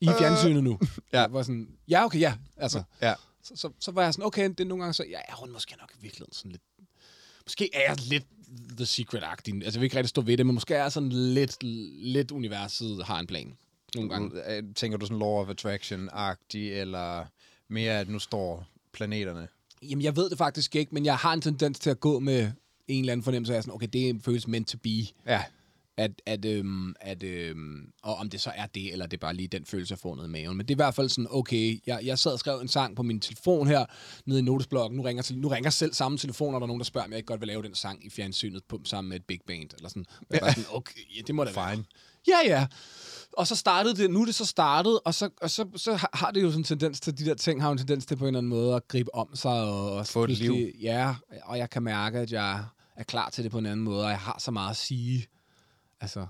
I 0.02 0.10
øh. 0.10 0.18
fjernsynet 0.20 0.64
nu. 0.64 0.80
ja. 1.14 1.22
Jeg 1.22 1.34
var 1.34 1.44
sådan, 1.44 1.68
ja, 1.88 2.06
okay, 2.06 2.20
ja. 2.20 2.34
Altså, 2.58 2.84
ja. 3.02 3.14
Så, 3.44 3.54
så, 3.56 3.70
så, 3.80 3.92
var 3.92 4.04
jeg 4.04 4.14
sådan, 4.14 4.26
okay, 4.26 4.50
det 4.50 4.60
er 4.60 4.66
nogle 4.66 4.84
gange 4.84 4.94
så, 4.94 5.04
ja, 5.10 5.20
er 5.28 5.48
måske 5.52 5.76
nok 5.80 5.92
i 5.92 6.02
virkeligheden 6.02 6.34
sådan 6.34 6.52
lidt, 6.52 6.64
måske 7.46 7.70
er 7.74 7.82
jeg 7.90 7.98
lidt 8.02 8.26
The 8.78 8.86
Secret-agtig. 8.86 9.54
Altså, 9.54 9.78
jeg 9.78 9.82
vil 9.82 9.84
ikke 9.84 9.98
rigtig 9.98 10.10
stå 10.10 10.22
ved 10.22 10.38
det, 10.38 10.46
men 10.46 10.54
måske 10.54 10.76
er 10.76 10.90
sådan 10.90 11.10
lidt, 11.10 11.64
lidt 12.04 12.32
universet 12.32 13.06
har 13.06 13.20
en 13.20 13.28
plan. 13.28 13.58
Nogle 13.96 14.10
gange. 14.10 14.52
Øh, 14.52 14.64
tænker 14.76 14.98
du 14.98 15.06
sådan 15.06 15.20
Law 15.20 15.30
of 15.30 15.50
Attraction-agtig, 15.50 16.74
eller 16.74 17.26
mere, 17.68 18.00
at 18.00 18.10
nu 18.10 18.20
står 18.20 18.68
planeterne? 18.92 19.48
Jamen, 19.90 20.04
jeg 20.04 20.16
ved 20.16 20.30
det 20.30 20.38
faktisk 20.38 20.76
ikke, 20.76 20.96
men 20.96 21.06
jeg 21.06 21.16
har 21.16 21.34
en 21.34 21.42
tendens 21.42 21.80
til 21.80 21.90
at 21.90 22.00
gå 22.00 22.20
med 22.20 22.52
en 22.88 23.00
eller 23.00 23.12
anden 23.12 23.24
fornemmelse 23.24 23.56
af 23.56 23.64
sådan, 23.64 23.76
okay, 23.76 23.88
det 23.94 24.22
føles 24.24 24.48
meant 24.48 24.68
to 24.68 24.78
be. 24.78 24.90
Ja 25.28 25.44
at, 25.98 26.22
at, 26.26 26.46
øhm, 26.46 26.96
at 27.02 27.24
øhm, 27.24 27.92
og 28.04 28.16
om 28.16 28.30
det 28.30 28.42
så 28.42 28.52
er 28.56 28.66
det, 28.66 28.92
eller 28.92 29.06
det 29.06 29.18
er 29.18 29.22
bare 29.22 29.34
lige 29.34 29.48
den 29.48 29.66
følelse, 29.66 29.92
jeg 29.92 30.00
får 30.00 30.16
ned 30.16 30.26
i 30.26 30.28
maven. 30.28 30.58
Men 30.58 30.66
det 30.66 30.72
er 30.72 30.76
i 30.76 30.84
hvert 30.84 30.96
fald 30.96 31.10
sådan, 31.10 31.28
okay, 31.30 31.80
jeg, 31.88 32.00
jeg 32.04 32.20
sad 32.20 32.32
og 32.32 32.40
skrev 32.40 32.60
en 32.60 32.68
sang 32.68 32.96
på 32.96 33.04
min 33.04 33.20
telefon 33.20 33.68
her, 33.68 33.86
nede 34.26 34.40
i 34.40 34.42
notesblokken. 34.42 34.98
Nu 34.98 35.04
ringer, 35.04 35.24
til, 35.24 35.38
nu 35.38 35.48
ringer 35.48 35.70
selv 35.70 35.94
samme 35.94 36.18
telefon, 36.18 36.56
og 36.56 36.62
der 36.62 36.66
er 36.66 36.68
nogen, 36.68 36.80
der 36.80 36.86
spørger, 36.86 37.06
om 37.06 37.12
jeg 37.12 37.18
ikke 37.18 37.28
godt 37.28 37.42
vil 37.42 37.48
lave 37.48 37.64
den 37.64 37.76
sang 37.76 38.06
i 38.06 38.10
fjernsynet 38.10 38.64
på, 38.64 38.82
sammen 38.86 39.10
med 39.10 39.18
et 39.18 39.26
big 39.26 39.40
band. 39.48 39.70
Eller 39.76 39.90
sådan. 39.90 40.06
Jeg 40.30 40.40
bare 40.40 40.54
sådan, 40.54 40.70
okay, 40.74 41.00
ja, 41.18 41.22
det 41.28 41.36
må 41.36 41.44
da 41.44 41.50
Fine. 41.50 41.62
være. 41.62 41.84
Ja, 42.28 42.38
ja. 42.46 42.68
Og 43.38 43.48
så 43.48 43.56
startede 43.56 43.96
det, 43.96 44.12
nu 44.12 44.22
er 44.22 44.26
det 44.26 44.36
så 44.36 44.46
startet, 44.46 45.00
og 45.06 45.14
så, 45.14 45.30
og 45.42 45.50
så, 45.50 45.66
så 45.76 46.08
har 46.14 46.32
det 46.32 46.42
jo 46.42 46.48
sådan 46.48 46.60
en 46.60 46.64
tendens 46.64 47.00
til, 47.00 47.18
de 47.18 47.26
der 47.26 47.34
ting 47.34 47.62
har 47.62 47.72
en 47.72 47.78
tendens 47.78 48.06
til 48.06 48.16
på 48.16 48.24
en 48.24 48.28
eller 48.28 48.38
anden 48.38 48.50
måde 48.50 48.76
at 48.76 48.88
gribe 48.88 49.16
om 49.16 49.36
sig. 49.36 49.52
Og, 49.52 49.92
og 49.92 50.08
Få 50.08 50.24
et 50.24 50.30
liv. 50.30 50.56
Ja, 50.82 51.16
og 51.44 51.58
jeg 51.58 51.70
kan 51.70 51.84
mærke, 51.84 52.20
at 52.20 52.32
jeg 52.32 52.66
er 52.96 53.04
klar 53.04 53.30
til 53.30 53.44
det 53.44 53.52
på 53.52 53.58
en 53.58 53.66
anden 53.66 53.84
måde, 53.84 54.04
og 54.04 54.10
jeg 54.10 54.20
har 54.20 54.36
så 54.40 54.52
meget 54.52 54.70
at 54.70 54.78
sige 54.78 55.28
altså, 56.02 56.28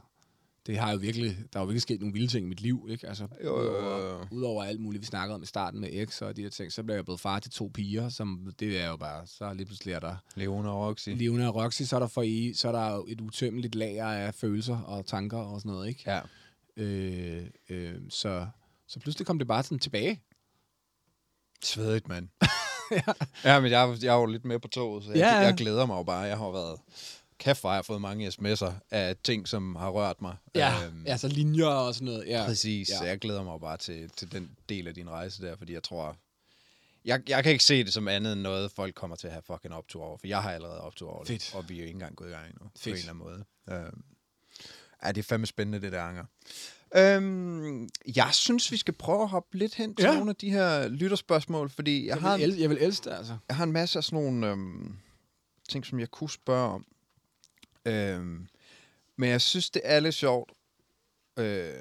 det 0.66 0.78
har 0.78 0.92
jo 0.92 0.98
virkelig, 0.98 1.38
der 1.54 1.60
har 1.60 1.60
jo 1.60 1.66
virkelig 1.66 1.82
sket 1.82 2.00
nogle 2.00 2.14
vilde 2.14 2.28
ting 2.28 2.46
i 2.46 2.50
mit 2.50 2.62
liv, 2.62 2.88
ikke? 2.90 3.08
Altså, 3.08 3.28
jo, 3.44 3.62
jo, 3.62 3.88
jo. 3.88 4.26
Udover 4.32 4.64
alt 4.64 4.80
muligt, 4.82 5.02
vi 5.02 5.06
snakkede 5.06 5.36
om 5.36 5.44
i 5.44 5.46
starten 5.46 5.80
med 5.80 6.08
X 6.08 6.22
og 6.22 6.36
de 6.36 6.44
der 6.44 6.50
ting, 6.50 6.72
så 6.72 6.84
blev 6.84 6.96
jeg 6.96 7.06
blevet 7.06 7.20
far 7.20 7.40
til 7.40 7.52
to 7.52 7.72
piger, 7.74 8.10
som 8.10 8.54
det 8.60 8.82
er 8.82 8.88
jo 8.88 8.98
bare, 8.98 9.28
så 9.28 9.54
lige 9.54 9.66
pludselig 9.66 9.94
er 9.94 10.00
der... 10.00 10.16
Leona 10.36 10.70
og 10.70 10.88
Roxy. 10.88 11.10
Leona 11.10 11.48
og 11.48 11.56
Roxy, 11.56 11.82
så 11.82 11.96
er 11.96 12.00
der, 12.00 12.08
for 12.08 12.22
i, 12.22 12.54
så 12.54 12.68
er 12.68 12.72
der 12.72 12.96
jo 12.96 13.06
et 13.10 13.22
utømmeligt 13.22 13.76
lager 13.76 14.06
af 14.06 14.34
følelser 14.34 14.78
og 14.78 15.06
tanker 15.06 15.38
og 15.38 15.62
sådan 15.62 15.72
noget, 15.72 15.88
ikke? 15.88 16.04
Ja. 16.08 16.22
Øh, 16.78 17.46
øh, 17.70 17.96
så, 18.10 18.48
så 18.88 19.00
pludselig 19.00 19.28
kom 19.28 19.38
det 19.38 19.48
bare 19.48 19.64
sådan 19.64 19.80
tilbage. 19.80 20.22
Svedigt, 21.64 22.08
mand. 22.08 22.28
ja. 22.92 23.14
ja, 23.44 23.60
men 23.60 23.72
jeg, 23.72 23.98
jeg 24.02 24.16
er 24.16 24.20
jo 24.20 24.26
lidt 24.26 24.46
med 24.46 24.60
på 24.60 24.68
toget, 24.68 25.04
så 25.04 25.10
jeg, 25.10 25.18
ja. 25.18 25.38
jeg 25.38 25.54
glæder 25.58 25.86
mig 25.86 25.98
jo 25.98 26.04
bare. 26.04 26.20
Jeg 26.20 26.38
har 26.38 26.52
været 26.52 26.80
kæft, 27.44 27.62
hvor 27.62 27.70
jeg 27.70 27.78
har 27.78 27.82
fået 27.82 28.02
mange 28.02 28.28
sms'er 28.28 28.72
af 28.92 29.16
ting, 29.24 29.48
som 29.48 29.76
har 29.76 29.90
rørt 29.90 30.22
mig. 30.22 30.36
Ja, 30.56 30.86
øhm, 30.86 31.04
altså 31.08 31.28
linjer 31.28 31.66
og 31.66 31.94
sådan 31.94 32.06
noget. 32.06 32.28
Ja. 32.28 32.44
Præcis, 32.46 32.90
ja. 32.90 33.08
jeg 33.08 33.20
glæder 33.20 33.44
mig 33.44 33.60
bare 33.60 33.78
til, 33.78 34.10
til 34.10 34.32
den 34.32 34.52
del 34.70 34.88
af 34.88 34.94
din 34.94 35.10
rejse 35.10 35.42
der, 35.42 35.56
fordi 35.56 35.74
jeg 35.74 35.84
tror, 35.84 36.18
jeg, 37.06 37.30
jeg 37.30 37.44
kan 37.44 37.52
ikke 37.52 37.64
se 37.64 37.84
det 37.84 37.94
som 37.94 38.08
andet 38.08 38.34
end 38.34 38.42
noget, 38.42 38.72
folk 38.72 38.96
kommer 38.96 39.16
til 39.16 39.28
at 39.28 39.34
have 39.34 39.44
fucking 39.48 39.74
optur 39.74 40.04
over, 40.04 40.18
for 40.18 40.28
jeg 40.28 40.42
har 40.42 40.52
allerede 40.52 40.82
optur 40.82 41.10
over 41.12 41.26
Fedt. 41.26 41.42
det, 41.42 41.56
og 41.56 41.70
vi 41.70 41.74
er 41.74 41.78
jo 41.80 41.86
ikke 41.86 41.96
engang 41.96 42.16
gået 42.16 42.30
i 42.30 42.32
gang 42.32 42.46
endnu, 42.46 42.70
Fedt. 42.78 42.84
på 42.84 42.90
en 42.90 42.96
eller 42.96 43.10
anden 43.10 43.24
måde. 43.24 43.44
Øhm, 43.70 44.04
ja, 45.04 45.12
det 45.12 45.18
er 45.18 45.24
fandme 45.24 45.48
spændende, 45.48 45.82
det 45.82 45.92
der 45.92 46.02
anger. 46.02 46.26
Øhm, 46.96 47.90
jeg 48.16 48.30
synes, 48.32 48.72
vi 48.72 48.78
skal 48.78 48.94
prøve 48.94 49.22
at 49.22 49.30
hoppe 49.30 49.58
lidt 49.58 49.76
hen 49.76 49.96
til 49.96 50.06
ja. 50.06 50.14
nogle 50.14 50.30
af 50.30 50.36
de 50.36 50.52
her 50.52 50.88
lytterspørgsmål, 50.88 51.70
fordi 51.70 52.00
jeg, 52.00 52.08
jeg 52.08 52.22
har... 52.22 52.38
Vil 52.38 52.50
el- 52.50 52.60
jeg 52.60 52.70
vil 52.70 52.78
elske 52.82 53.10
det, 53.10 53.16
altså. 53.16 53.38
Jeg 53.48 53.56
har 53.58 53.64
en 53.64 53.72
masse 53.72 54.00
af 54.00 54.04
sådan 54.04 54.24
nogle 54.24 54.48
øhm, 54.48 54.96
ting, 55.70 55.86
som 55.86 56.00
jeg 56.00 56.12
kunne 56.12 56.30
spørge 56.30 56.70
om. 56.74 56.86
Øhm, 57.86 58.48
men 59.18 59.30
jeg 59.30 59.42
synes, 59.42 59.70
det 59.70 59.82
er 59.86 60.00
lidt 60.00 60.16
sjovt. 60.16 60.52
Øh, 61.40 61.74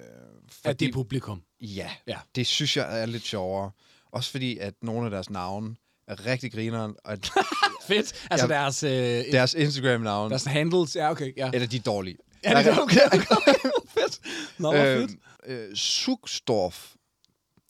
fordi, 0.49 0.69
at 0.69 0.81
det 0.81 0.89
er 0.89 0.93
publikum? 0.93 1.43
Ja, 1.61 1.91
ja, 2.07 2.19
det 2.35 2.47
synes 2.47 2.77
jeg 2.77 3.03
er 3.03 3.07
lidt 3.07 3.23
sjovere. 3.23 3.71
Også 4.13 4.31
fordi, 4.31 4.59
at 4.59 4.75
nogle 4.83 5.05
af 5.05 5.11
deres 5.11 5.31
navne 5.31 5.77
er 6.07 6.27
rigtig 6.27 6.53
grineren. 6.53 6.97
Og 7.05 7.13
at, 7.13 7.31
Fedt. 7.89 8.27
Altså 8.31 8.47
ja, 8.47 8.55
deres... 8.55 8.83
Øh, 8.83 9.33
deres 9.33 9.55
Instagram-navne. 9.55 10.31
Deres 10.31 10.45
handles, 10.45 10.97
ja, 10.97 11.11
okay. 11.11 11.33
Ja. 11.37 11.51
Eller 11.55 11.69
de 11.69 11.77
er 11.77 11.81
dårlige. 11.81 12.17
Ja, 12.45 12.59
det 12.59 12.67
er 12.67 12.79
okay. 12.79 13.07
okay. 13.37 13.55
fedt. 13.95 14.21
Nå, 14.59 14.75
øhm, 14.75 15.09
fedt. 15.09 15.21
Øh, 15.47 15.77
Sugstorf. 15.77 16.93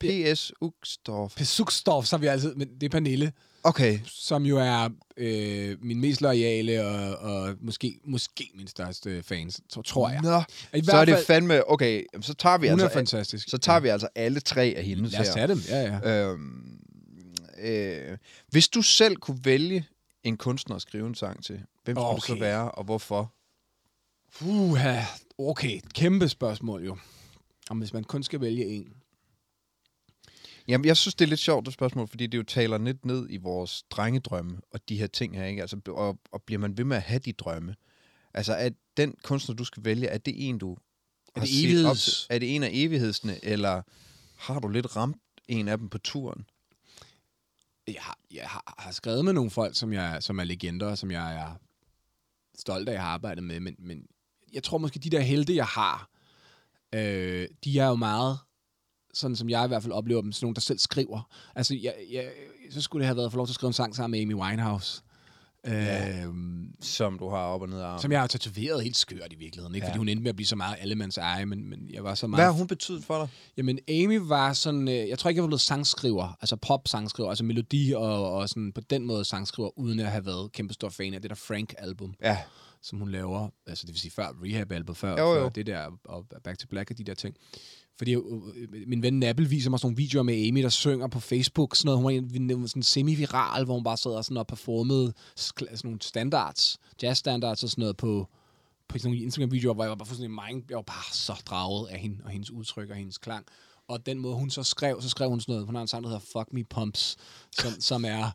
P.S. 0.00 0.52
Ugstorf. 0.60 1.36
P.S. 1.36 1.60
Ugstorf, 1.60 2.04
så 2.06 2.16
har 2.16 2.20
vi 2.20 2.26
altid... 2.26 2.54
Men 2.54 2.68
det 2.74 2.82
er 2.82 2.88
Pernille. 2.88 3.32
Okay. 3.64 4.00
Som 4.04 4.46
jo 4.46 4.58
er 4.58 4.88
øh, 5.16 5.76
min 5.84 6.00
mest 6.00 6.20
loyale 6.20 6.86
og, 6.86 7.16
og 7.16 7.54
måske, 7.60 8.00
måske 8.04 8.50
min 8.54 8.66
største 8.66 9.22
fans, 9.22 9.60
så 9.68 9.82
tror 9.82 10.10
jeg. 10.10 10.20
Nå, 10.22 10.42
så 10.84 10.96
er 10.96 11.04
det 11.04 11.18
fandme, 11.26 11.70
okay, 11.70 12.04
så 12.20 12.34
tager 12.34 12.58
vi 12.58 12.66
altså... 12.66 12.88
fantastisk. 12.88 13.48
Så 13.48 13.58
tager 13.58 13.80
vi 13.80 13.88
altså 13.88 14.08
alle 14.14 14.40
tre 14.40 14.74
af 14.76 14.84
hendes 14.84 15.12
Lad 15.12 15.20
os 15.20 15.28
tage 15.28 15.48
dem, 15.48 15.58
ja, 15.68 15.98
ja. 16.04 16.28
Øhm, 16.28 16.78
øh, 17.62 18.18
hvis 18.50 18.68
du 18.68 18.82
selv 18.82 19.16
kunne 19.16 19.38
vælge 19.44 19.86
en 20.24 20.36
kunstner 20.36 20.76
at 20.76 20.82
skrive 20.82 21.06
en 21.06 21.14
sang 21.14 21.44
til, 21.44 21.60
hvem 21.84 21.96
skulle 21.96 22.06
okay. 22.06 22.16
det 22.16 22.24
så 22.24 22.34
være, 22.34 22.70
og 22.70 22.84
hvorfor? 22.84 23.32
Uha, 24.40 25.00
okay, 25.38 25.80
kæmpe 25.94 26.28
spørgsmål 26.28 26.84
jo. 26.84 26.96
Om 27.70 27.78
hvis 27.78 27.92
man 27.92 28.04
kun 28.04 28.22
skal 28.22 28.40
vælge 28.40 28.66
en. 28.66 28.86
Jamen, 30.72 30.84
jeg 30.84 30.96
synes, 30.96 31.14
det 31.14 31.24
er 31.24 31.28
lidt 31.28 31.40
sjovt, 31.40 31.66
det 31.66 31.74
spørgsmål, 31.74 32.08
fordi 32.08 32.26
det 32.26 32.38
jo 32.38 32.42
taler 32.42 32.78
lidt 32.78 33.04
ned 33.04 33.26
i 33.30 33.36
vores 33.36 33.82
drengedrømme 33.90 34.60
og 34.70 34.88
de 34.88 34.96
her 34.96 35.06
ting 35.06 35.36
her, 35.36 35.44
ikke? 35.44 35.60
Altså, 35.60 35.80
og, 35.88 36.18
og 36.32 36.42
bliver 36.42 36.58
man 36.58 36.78
ved 36.78 36.84
med 36.84 36.96
at 36.96 37.02
have 37.02 37.18
de 37.18 37.32
drømme? 37.32 37.74
Altså, 38.34 38.52
er 38.54 38.70
den 38.96 39.14
kunstner, 39.22 39.54
du 39.54 39.64
skal 39.64 39.84
vælge, 39.84 40.06
er 40.06 40.18
det 40.18 40.48
en, 40.48 40.58
du 40.58 40.76
er 41.36 41.40
det, 41.40 41.86
op, 41.86 41.96
er 42.30 42.38
det 42.38 42.54
en 42.54 42.62
af 42.62 42.70
evighedsne, 42.72 43.44
eller 43.44 43.82
har 44.36 44.60
du 44.60 44.68
lidt 44.68 44.96
ramt 44.96 45.16
en 45.48 45.68
af 45.68 45.78
dem 45.78 45.88
på 45.88 45.98
turen? 45.98 46.44
Jeg 47.86 47.96
har, 47.98 48.18
jeg 48.30 48.48
har, 48.48 48.74
har 48.78 48.92
skrevet 48.92 49.24
med 49.24 49.32
nogle 49.32 49.50
folk, 49.50 49.76
som, 49.76 49.92
jeg, 49.92 50.18
som 50.20 50.38
er 50.38 50.44
legender, 50.44 50.86
og 50.86 50.98
som 50.98 51.10
jeg 51.10 51.34
er 51.34 51.56
stolt 52.58 52.88
af, 52.88 52.92
at 52.92 52.94
jeg 52.94 53.02
har 53.02 53.10
arbejdet 53.10 53.44
med, 53.44 53.60
men, 53.60 53.76
men 53.78 54.06
jeg 54.52 54.62
tror 54.62 54.78
måske, 54.78 54.98
de 54.98 55.10
der 55.10 55.20
helte, 55.20 55.56
jeg 55.56 55.66
har, 55.66 56.08
øh, 56.94 57.48
de 57.64 57.78
er 57.78 57.86
jo 57.86 57.94
meget 57.94 58.38
sådan 59.14 59.36
som 59.36 59.50
jeg 59.50 59.64
i 59.64 59.68
hvert 59.68 59.82
fald 59.82 59.92
oplever 59.92 60.22
dem, 60.22 60.32
sådan 60.32 60.44
nogen, 60.44 60.54
der 60.54 60.60
selv 60.60 60.78
skriver. 60.78 61.30
Altså, 61.54 61.74
jeg, 61.82 61.94
jeg, 62.12 62.30
så 62.70 62.80
skulle 62.80 63.00
det 63.00 63.06
have 63.06 63.16
været 63.16 63.32
for 63.32 63.36
lov 63.36 63.46
til 63.46 63.52
at 63.52 63.54
skrive 63.54 63.68
en 63.68 63.72
sang 63.72 63.96
sammen 63.96 64.10
med 64.10 64.34
Amy 64.34 64.42
Winehouse. 64.42 65.02
Ja, 65.66 66.22
øhm, 66.24 66.74
som 66.80 67.18
du 67.18 67.28
har 67.28 67.38
op 67.38 67.62
og 67.62 67.68
ned 67.68 67.80
af 67.80 68.00
Som 68.00 68.12
jeg 68.12 68.20
har 68.20 68.26
tatoveret 68.26 68.82
helt 68.82 68.96
skørt 68.96 69.32
i 69.32 69.36
virkeligheden. 69.36 69.74
Ikke? 69.74 69.84
Ja. 69.84 69.90
Fordi 69.90 69.98
hun 69.98 70.08
endte 70.08 70.22
med 70.22 70.28
at 70.28 70.36
blive 70.36 70.46
så 70.46 70.56
meget 70.56 70.76
allemands 70.80 71.18
eje, 71.18 71.46
men, 71.46 71.70
men 71.70 71.90
jeg 71.92 72.04
var 72.04 72.14
så 72.14 72.26
meget... 72.26 72.38
Hvad 72.38 72.44
har 72.44 72.52
hun 72.58 72.66
betydet 72.66 73.04
for 73.04 73.18
dig? 73.18 73.28
Jamen, 73.56 73.78
Amy 73.88 74.18
var 74.22 74.52
sådan... 74.52 74.88
Øh, 74.88 75.08
jeg 75.08 75.18
tror 75.18 75.30
ikke, 75.30 75.38
jeg 75.38 75.42
var 75.42 75.48
blevet 75.48 75.60
sangskriver. 75.60 76.36
Altså 76.40 76.56
pop-sangskriver. 76.56 77.28
Altså 77.28 77.44
melodi 77.44 77.92
og, 77.92 78.32
og 78.32 78.48
sådan 78.48 78.72
på 78.72 78.80
den 78.80 79.06
måde 79.06 79.24
sangskriver, 79.24 79.78
uden 79.78 80.00
at 80.00 80.06
have 80.06 80.26
været 80.26 80.52
kæmpe 80.52 80.74
stor 80.74 80.88
fan 80.88 81.14
af 81.14 81.22
det 81.22 81.30
der 81.30 81.36
Frank-album. 81.36 82.14
Ja. 82.22 82.38
Som 82.82 82.98
hun 82.98 83.10
laver. 83.10 83.48
Altså 83.66 83.86
det 83.86 83.92
vil 83.92 84.00
sige 84.00 84.10
før 84.10 84.28
Rehab-album, 84.44 84.94
før, 84.94 85.10
jo, 85.10 85.34
jo. 85.34 85.40
før 85.40 85.48
det 85.48 85.66
der 85.66 85.90
og 86.04 86.26
Back 86.44 86.58
to 86.58 86.66
Black 86.68 86.90
og 86.90 86.98
de 86.98 87.04
der 87.04 87.14
ting. 87.14 87.36
Fordi 87.98 88.12
øh, 88.14 88.22
min 88.86 89.02
ven 89.02 89.18
Nappel 89.18 89.50
viser 89.50 89.70
mig 89.70 89.78
sådan 89.80 89.86
nogle 89.86 89.96
videoer 89.96 90.22
med 90.22 90.48
Amy, 90.48 90.62
der 90.62 90.68
synger 90.68 91.06
på 91.08 91.20
Facebook, 91.20 91.76
sådan 91.76 91.86
noget, 91.86 91.98
hun 91.98 92.04
var 92.04 92.54
en- 92.54 92.68
sådan 92.68 92.82
semi-viral, 92.82 93.64
hvor 93.64 93.74
hun 93.74 93.84
bare 93.84 93.96
sad 93.96 94.10
og 94.10 94.24
sådan 94.24 94.36
og 94.36 94.46
performede 94.46 95.12
sådan 95.36 95.78
nogle 95.84 96.02
standards, 96.02 96.78
jazz 97.02 97.18
standards 97.18 97.62
og 97.62 97.68
sådan 97.70 97.82
noget 97.82 97.96
på, 97.96 98.28
på 98.88 98.98
sådan 98.98 99.10
nogle 99.10 99.24
Instagram-videoer, 99.24 99.74
hvor 99.74 99.84
jeg 99.84 99.90
var 99.90 99.96
bare 99.96 100.06
fuldstændig 100.06 100.38
mind, 100.48 100.62
jeg 100.68 100.76
var 100.76 100.82
bare 100.82 101.12
så 101.12 101.42
draget 101.46 101.88
af 101.88 101.98
hende, 101.98 102.16
og 102.24 102.30
hendes 102.30 102.50
udtryk 102.50 102.90
og 102.90 102.96
hendes 102.96 103.18
klang. 103.18 103.46
Og 103.88 104.06
den 104.06 104.18
måde, 104.18 104.34
hun 104.34 104.50
så 104.50 104.62
skrev, 104.62 105.02
så 105.02 105.08
skrev 105.08 105.28
hun 105.28 105.40
sådan 105.40 105.52
noget, 105.52 105.66
hun 105.66 105.74
har 105.74 105.82
en 105.82 105.88
sang, 105.88 106.02
der 106.04 106.08
hedder 106.10 106.24
Fuck 106.32 106.52
Me 106.52 106.64
Pumps, 106.64 107.16
som, 107.58 107.72
som, 107.80 108.04
er, 108.04 108.30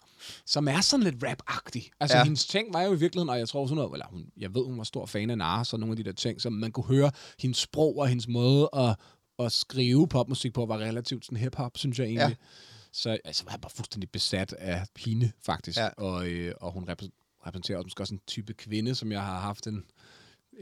som 0.46 0.68
er 0.68 0.82
sådan 0.82 1.04
lidt 1.04 1.24
rap-agtig. 1.24 1.90
Altså, 2.00 2.16
Ja. 2.18 2.20
ja. 2.20 2.24
hendes 2.24 2.46
ting 2.46 2.74
var 2.74 2.82
jo 2.82 2.94
i 2.94 3.00
virkeligheden, 3.00 3.30
og 3.30 3.40
jeg 3.40 3.50
tror 3.50 3.66
sådan 3.66 3.76
noget, 3.76 3.94
eller 3.94 4.06
hun, 4.10 4.26
jeg 4.38 4.56
ved, 4.56 4.66
hun 4.66 4.78
var 4.78 4.84
stor 4.84 5.06
fan 5.06 5.30
af 5.30 5.38
Nara, 5.38 5.64
så 5.66 5.78
nogle 5.78 5.92
af 5.94 5.98
de 5.98 6.04
der 6.04 6.12
ting, 6.12 6.42
som 6.42 6.54
man 6.54 6.72
kunne 6.72 6.86
høre, 6.86 7.12
hendes 7.40 7.58
sprog 7.58 7.98
og 7.98 8.08
hendes 8.08 8.28
måde 8.28 8.70
at, 8.74 8.96
at 9.40 9.52
skrive 9.52 10.08
popmusik 10.08 10.54
på, 10.54 10.66
var 10.66 10.78
relativt 10.78 11.26
sådan 11.26 11.38
hip-hop, 11.38 11.78
synes 11.78 12.00
jeg 12.00 12.06
egentlig. 12.06 12.38
Ja. 12.40 12.46
Så 12.92 13.18
altså, 13.26 13.44
var 13.44 13.52
jeg 13.52 13.62
bare 13.62 13.72
fuldstændig 13.76 14.10
besat 14.12 14.54
af 14.54 14.84
hende, 14.98 15.32
faktisk. 15.46 15.78
Ja. 15.80 15.88
Og, 15.88 16.28
øh, 16.28 16.54
og 16.62 16.72
hun 16.72 16.84
repræ- 16.90 17.42
repræsenterer 17.48 17.78
også 17.78 17.86
måske 17.86 18.02
også 18.02 18.14
en 18.14 18.22
type 18.28 18.54
kvinde, 18.54 18.96
som 18.96 19.12
jeg 19.12 19.22
har 19.22 19.40
haft 19.40 19.68
en, 19.68 19.84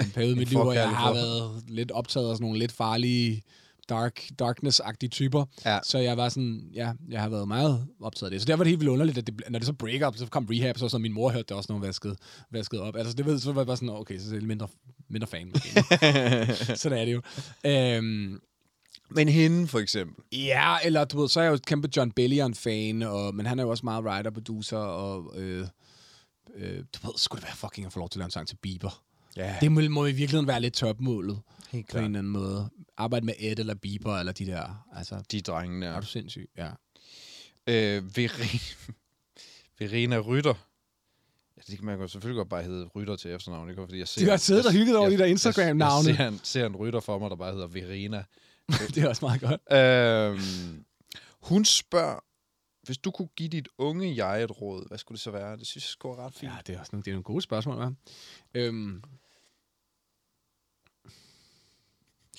en 0.02 0.12
periode 0.14 0.36
i 0.36 0.40
mit 0.40 0.50
liv, 0.50 0.62
hvor 0.62 0.74
jeg 0.74 0.90
har 0.90 1.14
været 1.14 1.64
lidt 1.68 1.92
optaget 1.92 2.30
af 2.30 2.36
sådan 2.36 2.44
nogle 2.46 2.60
lidt 2.60 2.72
farlige 2.72 3.44
dark, 3.90 4.22
darkness-agtige 4.42 5.10
typer. 5.10 5.46
Ja. 5.66 5.80
Så 5.84 5.98
jeg 5.98 6.18
var 6.18 6.30
sådan, 6.30 6.70
ja, 6.74 6.92
jeg 7.10 7.22
har 7.22 7.30
været 7.30 7.48
meget 7.48 7.88
optaget 8.02 8.28
af 8.28 8.32
det. 8.32 8.42
Så 8.42 8.46
der 8.48 8.56
var 8.56 8.64
det 8.64 8.70
helt 8.70 8.80
vildt 8.80 8.92
underligt, 8.92 9.18
at 9.18 9.28
det, 9.28 9.42
når 9.50 9.60
det 9.60 9.66
så 9.66 9.74
break 9.74 10.08
up, 10.08 10.18
så 10.18 10.26
kom 10.26 10.46
rehab, 10.46 10.78
så 10.78 10.84
var 10.84 10.90
sådan, 10.90 11.02
min 11.02 11.14
mor 11.14 11.30
hørte 11.30 11.46
det 11.50 11.58
også, 11.58 11.68
når 11.70 11.78
hun 11.80 11.88
vaskede, 11.88 12.16
vaskede 12.52 12.82
op. 12.82 12.96
Altså, 12.96 13.14
det 13.14 13.26
ved, 13.26 13.40
så 13.40 13.52
var 13.52 13.62
jeg 13.62 13.68
bare 13.68 13.78
sådan, 13.78 13.90
okay, 13.90 14.20
så 14.20 14.30
er 14.30 14.34
lidt 14.34 14.48
mindre, 14.48 14.68
mindre 15.10 15.28
fan. 15.28 15.54
Sådan 16.82 16.98
er 16.98 17.06
det 17.06 17.14
jo. 17.14 17.22
Øhm, 17.66 18.40
Men 19.10 19.30
hende, 19.30 19.68
for 19.68 19.80
eksempel. 19.80 20.24
Ja, 20.40 20.78
eller 20.84 21.06
du 21.06 21.20
ved, 21.22 21.30
så 21.30 21.40
er 21.40 21.44
jeg 21.44 21.50
jo 21.50 21.56
et 21.56 21.66
kæmpe 21.66 21.90
John 21.98 22.12
Bellion-fan, 22.12 23.02
og, 23.02 23.36
men 23.36 23.46
han 23.46 23.60
er 23.60 23.64
jo 23.64 23.70
også 23.70 23.86
meget 23.86 24.04
writer-producer, 24.06 24.78
og 24.78 25.34
øh, 25.40 25.68
øh, 26.56 26.78
du 26.78 27.08
ved, 27.08 27.18
skulle 27.18 27.42
det 27.42 27.48
være 27.48 27.56
fucking 27.56 27.86
at 27.88 27.94
få 27.94 28.00
lov 28.00 28.10
til 28.10 28.18
at 28.18 28.20
lave 28.20 28.26
en 28.28 28.32
sang 28.32 28.48
til 28.48 28.56
Bieber. 28.56 29.04
Ja, 29.38 29.56
Det 29.62 29.72
må, 29.72 29.82
må 29.90 30.06
i 30.06 30.12
virkeligheden 30.12 30.48
være 30.48 30.62
lidt 30.62 30.74
topmålet, 30.74 31.40
helt 31.72 31.90
på 31.92 31.98
en 31.98 32.04
eller 32.06 32.20
anden 32.20 32.34
måde. 32.34 32.70
Arbejde 32.98 33.26
med 33.26 33.34
Ed 33.40 33.60
eller 33.60 33.76
Bieber, 33.76 34.18
eller 34.18 34.32
de 34.32 34.46
der, 34.46 34.86
altså, 34.96 35.24
De 35.32 35.42
drenge 35.42 35.86
er 35.88 36.00
du 36.00 36.06
sindssyg? 36.06 36.50
Ja. 36.58 36.70
Øh, 37.68 38.18
Verena, 38.18 38.60
Verena 39.80 40.20
Rytter. 40.20 40.54
Ja, 41.58 41.62
det 41.68 41.78
kan 41.78 41.86
man 41.86 42.00
jo 42.00 42.08
selvfølgelig 42.08 42.38
godt 42.38 42.50
bare 42.50 42.64
hedde 42.64 42.86
Rytter 42.96 43.16
til 43.16 43.32
efternavn. 43.32 43.68
Det 43.70 43.78
er 43.78 43.86
fordi, 43.86 44.00
jeg 44.00 44.08
ser... 44.08 44.22
De 44.26 44.30
har 44.30 44.38
siddet 44.38 44.66
og 44.66 44.72
hygget 44.74 44.98
over 44.98 45.06
jeg- 45.08 45.12
de 45.12 45.18
der 45.18 45.24
jeg- 45.24 45.32
Instagram-navne. 45.32 46.08
Jeg, 46.10 46.18
ser, 46.18 46.28
en, 46.28 46.40
ser 46.44 46.66
en 46.66 46.76
rytter 46.76 47.00
for 47.00 47.20
mig, 47.20 47.30
der 47.30 47.36
bare 47.36 47.52
hedder 47.52 47.68
Verena. 47.68 48.24
det 48.96 48.98
er 48.98 49.10
også 49.10 49.26
meget 49.26 49.42
godt. 49.42 49.62
Øhm, 49.72 50.86
hun 51.42 51.66
spørger, 51.66 52.20
hvis 52.84 52.98
du 52.98 53.12
kunne 53.12 53.28
give 53.36 53.50
dit 53.50 53.68
unge 53.78 54.16
jeg 54.26 54.44
et 54.44 54.62
råd, 54.62 54.88
hvad 54.88 54.98
skulle 54.98 55.16
det 55.16 55.22
så 55.24 55.32
være? 55.32 55.58
Det 55.58 55.68
synes 55.68 55.84
jeg 55.86 55.90
skulle 55.90 56.16
ret 56.16 56.34
fint. 56.34 56.52
Ja, 56.52 56.58
det 56.68 56.76
er 56.76 56.80
også 56.80 56.90
nogle, 56.94 57.04
det 57.04 57.12
er 57.12 57.14
nogle 57.16 57.24
gode 57.24 57.42
spørgsmål, 57.42 57.84
hva'? 57.84 57.94
Øhm, 58.54 59.04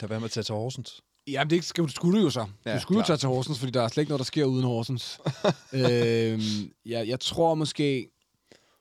Lad 0.00 0.08
være 0.08 0.20
med 0.20 0.24
at 0.24 0.30
tage 0.30 0.44
til 0.44 0.54
Horsens. 0.54 1.02
Ja, 1.26 1.44
men 1.44 1.50
det 1.50 1.64
skulle, 1.64 1.92
skulle 1.92 2.18
du 2.18 2.24
jo 2.24 2.30
så. 2.30 2.46
Ja, 2.64 2.74
du 2.74 2.80
skulle 2.80 2.96
jo 2.98 3.00
klart. 3.00 3.06
tage 3.06 3.16
til 3.16 3.28
Horsens, 3.28 3.58
fordi 3.58 3.72
der 3.72 3.82
er 3.82 3.88
slet 3.88 4.02
ikke 4.02 4.10
noget, 4.10 4.18
der 4.18 4.24
sker 4.24 4.44
uden 4.44 4.64
Horsens. 4.64 5.20
øhm, 5.72 6.72
ja, 6.86 7.04
jeg 7.06 7.20
tror 7.20 7.54
måske, 7.54 8.08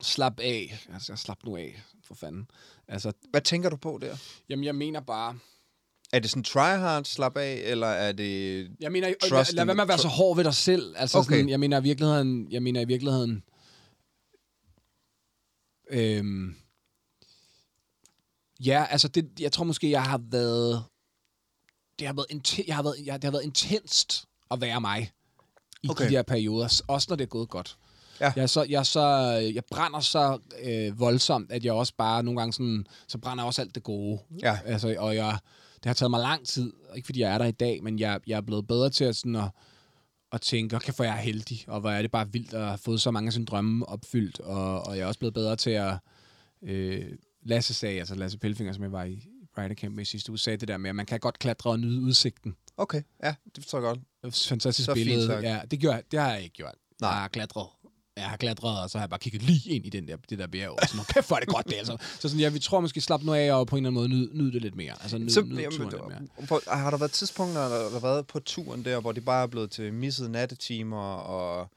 slap 0.02 0.40
af. 0.40 0.86
Altså, 0.94 1.16
slap 1.16 1.44
nu 1.46 1.58
af, 1.58 1.84
for 2.04 2.16
fanden. 2.16 2.48
Altså, 2.88 3.12
Hvad 3.30 3.42
tænker 3.42 3.70
du 3.70 3.76
på 3.76 3.98
der? 4.02 4.18
jamen, 4.50 4.64
jeg 4.66 4.76
mener 4.76 5.00
bare... 5.00 5.40
Er 6.14 6.20
det 6.20 6.30
sådan 6.30 6.44
try 6.44 6.58
hard, 6.78 7.04
slap 7.06 7.38
af, 7.38 7.62
eller 7.66 7.88
er 7.88 8.12
det... 8.12 8.68
Jeg 8.80 8.92
mener, 8.92 9.14
Trust 9.22 9.32
lad, 9.32 9.46
lad 9.54 9.64
in- 9.64 9.68
være 9.68 9.76
med 9.76 9.82
at 9.84 9.88
være 9.88 9.98
så 9.98 10.08
hård 10.08 10.36
ved 10.36 10.44
dig 10.44 10.54
selv. 10.54 10.96
Altså, 10.98 11.18
Okay. 11.18 11.30
sådan, 11.30 11.50
jeg 11.50 11.60
mener 11.60 11.80
i 11.80 11.84
virkeligheden... 11.84 12.52
Jeg 12.52 12.64
mener 12.64 12.82
i 12.82 12.86
virkeligheden... 12.86 13.44
Øhm, 15.90 16.56
ja, 18.66 18.86
altså, 18.90 19.08
det, 19.08 19.30
jeg 19.40 19.52
tror 19.52 19.64
måske, 19.64 19.90
jeg 19.92 20.04
har 20.04 20.22
været... 20.32 20.84
Det 22.00 22.08
har 22.08 22.14
været, 22.14 22.26
inten, 22.30 22.64
jeg 22.68 22.76
har 22.76 22.84
været, 22.84 22.96
jeg, 23.06 23.16
det 23.16 23.24
har 23.24 23.32
været 23.32 23.44
intenst 23.44 24.26
at 24.52 24.62
være 24.62 24.82
mig 24.82 25.12
i 25.84 25.90
Okay. 25.90 26.06
de 26.06 26.10
her 26.10 26.22
perioder, 26.24 26.82
også 26.88 27.06
når 27.10 27.16
det 27.16 27.24
er 27.24 27.28
gået 27.30 27.50
godt. 27.50 27.78
Ja. 28.20 28.34
Jeg, 28.36 28.50
så, 28.50 28.64
jeg, 28.64 28.86
så, 28.86 29.02
jeg 29.54 29.64
brænder 29.72 30.00
så 30.00 30.40
øh, 30.64 31.00
voldsomt, 31.00 31.52
at 31.52 31.66
jeg 31.66 31.74
også 31.74 31.94
bare 31.98 32.24
nogle 32.24 32.40
gange 32.40 32.54
sådan, 32.54 32.88
så 33.08 33.18
brænder 33.18 33.44
også 33.44 33.62
alt 33.62 33.76
det 33.76 33.84
gode. 33.84 34.20
Ja. 34.44 34.60
Altså, 34.66 34.96
og 35.00 35.16
jeg, 35.16 35.38
det 35.86 35.90
har 35.90 35.94
taget 35.94 36.12
mig 36.12 36.20
lang 36.20 36.46
tid, 36.48 36.74
ikke 36.96 37.06
fordi 37.06 37.20
jeg 37.20 37.34
er 37.34 37.38
der 37.38 37.46
i 37.46 37.52
dag, 37.52 37.84
men 37.84 38.00
jeg, 38.00 38.20
jeg 38.28 38.38
er 38.38 38.42
blevet 38.42 38.68
bedre 38.68 38.90
til 38.90 39.04
at, 39.04 39.16
sådan 39.16 39.36
at, 39.36 39.50
at 40.32 40.42
tænke, 40.42 40.76
okay, 40.76 40.94
for 40.94 41.04
jeg 41.04 41.14
er 41.14 41.22
heldig, 41.22 41.66
og 41.68 41.80
hvor 41.80 41.90
er 41.90 42.02
det 42.02 42.12
bare 42.12 42.32
vildt 42.32 42.54
at 42.54 42.68
have 42.68 42.78
fået 42.78 43.02
så 43.02 43.12
mange 43.12 43.28
af 43.28 43.34
sine 43.34 43.46
drømme 43.46 43.90
opfyldt, 43.90 44.40
og, 44.40 44.82
og 44.82 44.98
jeg 44.98 45.04
er 45.04 45.08
også 45.08 45.20
blevet 45.20 45.34
bedre 45.34 45.56
til 45.56 45.70
at, 45.70 45.98
øh, 46.64 47.06
Lasse 47.44 47.74
sagde, 47.74 48.00
altså 48.00 48.16
Lasse 48.16 48.38
Pelfinger, 48.38 48.74
som 48.74 48.84
jeg 48.84 48.92
var 48.92 49.04
i 49.04 49.28
Rider 49.58 49.76
Camp 49.76 49.96
med 49.96 50.02
i 50.02 50.06
sidste 50.06 50.32
uge, 50.32 50.40
sagde 50.40 50.58
det 50.58 50.68
der 50.68 50.78
med, 50.78 50.90
at 50.90 50.96
man 50.96 51.06
kan 51.06 51.20
godt 51.20 51.40
klatre 51.40 51.70
og 51.70 51.80
nyde 51.80 52.02
udsigten. 52.02 52.56
Okay, 52.78 53.02
ja, 53.24 53.36
det 53.56 53.64
forstår 53.64 53.78
jeg 53.78 53.84
godt. 53.84 54.00
Fantastisk 54.36 54.86
Så 54.86 54.94
fint 54.94 55.06
billede. 55.08 55.28
sagt. 55.28 55.44
Ja, 55.44 55.62
det, 55.72 55.80
gjorde, 55.80 56.02
det 56.12 56.20
har 56.20 56.32
jeg 56.34 56.44
ikke 56.44 56.54
gjort. 56.54 56.76
Nej. 57.02 57.10
Jeg 57.10 57.20
har 57.20 57.28
klatret. 57.28 57.68
Jeg 58.18 58.26
har 58.30 58.38
klatret, 58.38 58.82
og 58.82 58.90
så 58.90 58.98
har 58.98 59.04
jeg 59.04 59.10
bare 59.10 59.20
kigget 59.20 59.42
lige 59.42 59.70
ind 59.70 59.86
i 59.86 59.90
den 59.90 60.08
der, 60.08 60.18
det 60.30 60.40
der 60.40 60.48
bjerg. 60.48 60.70
Og 60.72 60.88
sådan, 60.88 61.06
kæft, 61.06 61.28
hvor 61.28 61.36
er 61.36 61.40
det 61.40 61.50
godt, 61.50 61.66
det. 61.66 61.74
Altså. 61.74 61.98
Så 62.20 62.22
sådan, 62.22 62.40
ja, 62.40 62.50
vi 62.50 62.60
tror 62.60 62.80
måske 62.80 63.02
slap 63.02 63.24
noget 63.24 63.40
af, 63.40 63.54
og 63.54 63.68
på 63.68 63.76
en 63.76 63.86
eller 63.86 64.02
anden 64.02 64.14
måde 64.14 64.22
nyde, 64.22 64.38
nyde 64.38 64.52
det 64.52 64.62
lidt 64.62 64.76
mere. 64.76 64.94
Altså, 65.02 65.18
nyde, 65.18 65.32
Så, 65.34 65.42
nyde 65.42 65.62
jamen, 65.62 65.78
turen 65.78 65.90
lidt 65.92 66.02
mere. 66.08 66.46
hvor, 66.48 66.76
har 66.76 66.90
der 66.90 66.98
været 66.98 67.12
tidspunkter, 67.12 67.62
der 67.70 67.92
har 67.92 68.00
været 68.00 68.28
på 68.28 68.40
turen 68.40 68.86
der, 68.86 69.00
hvor 69.02 69.12
det 69.12 69.26
bare 69.26 69.44
er 69.44 69.48
blevet 69.48 69.72
til 69.72 69.94
missede 69.94 70.32
nattetimer, 70.32 71.14
og 71.16 71.72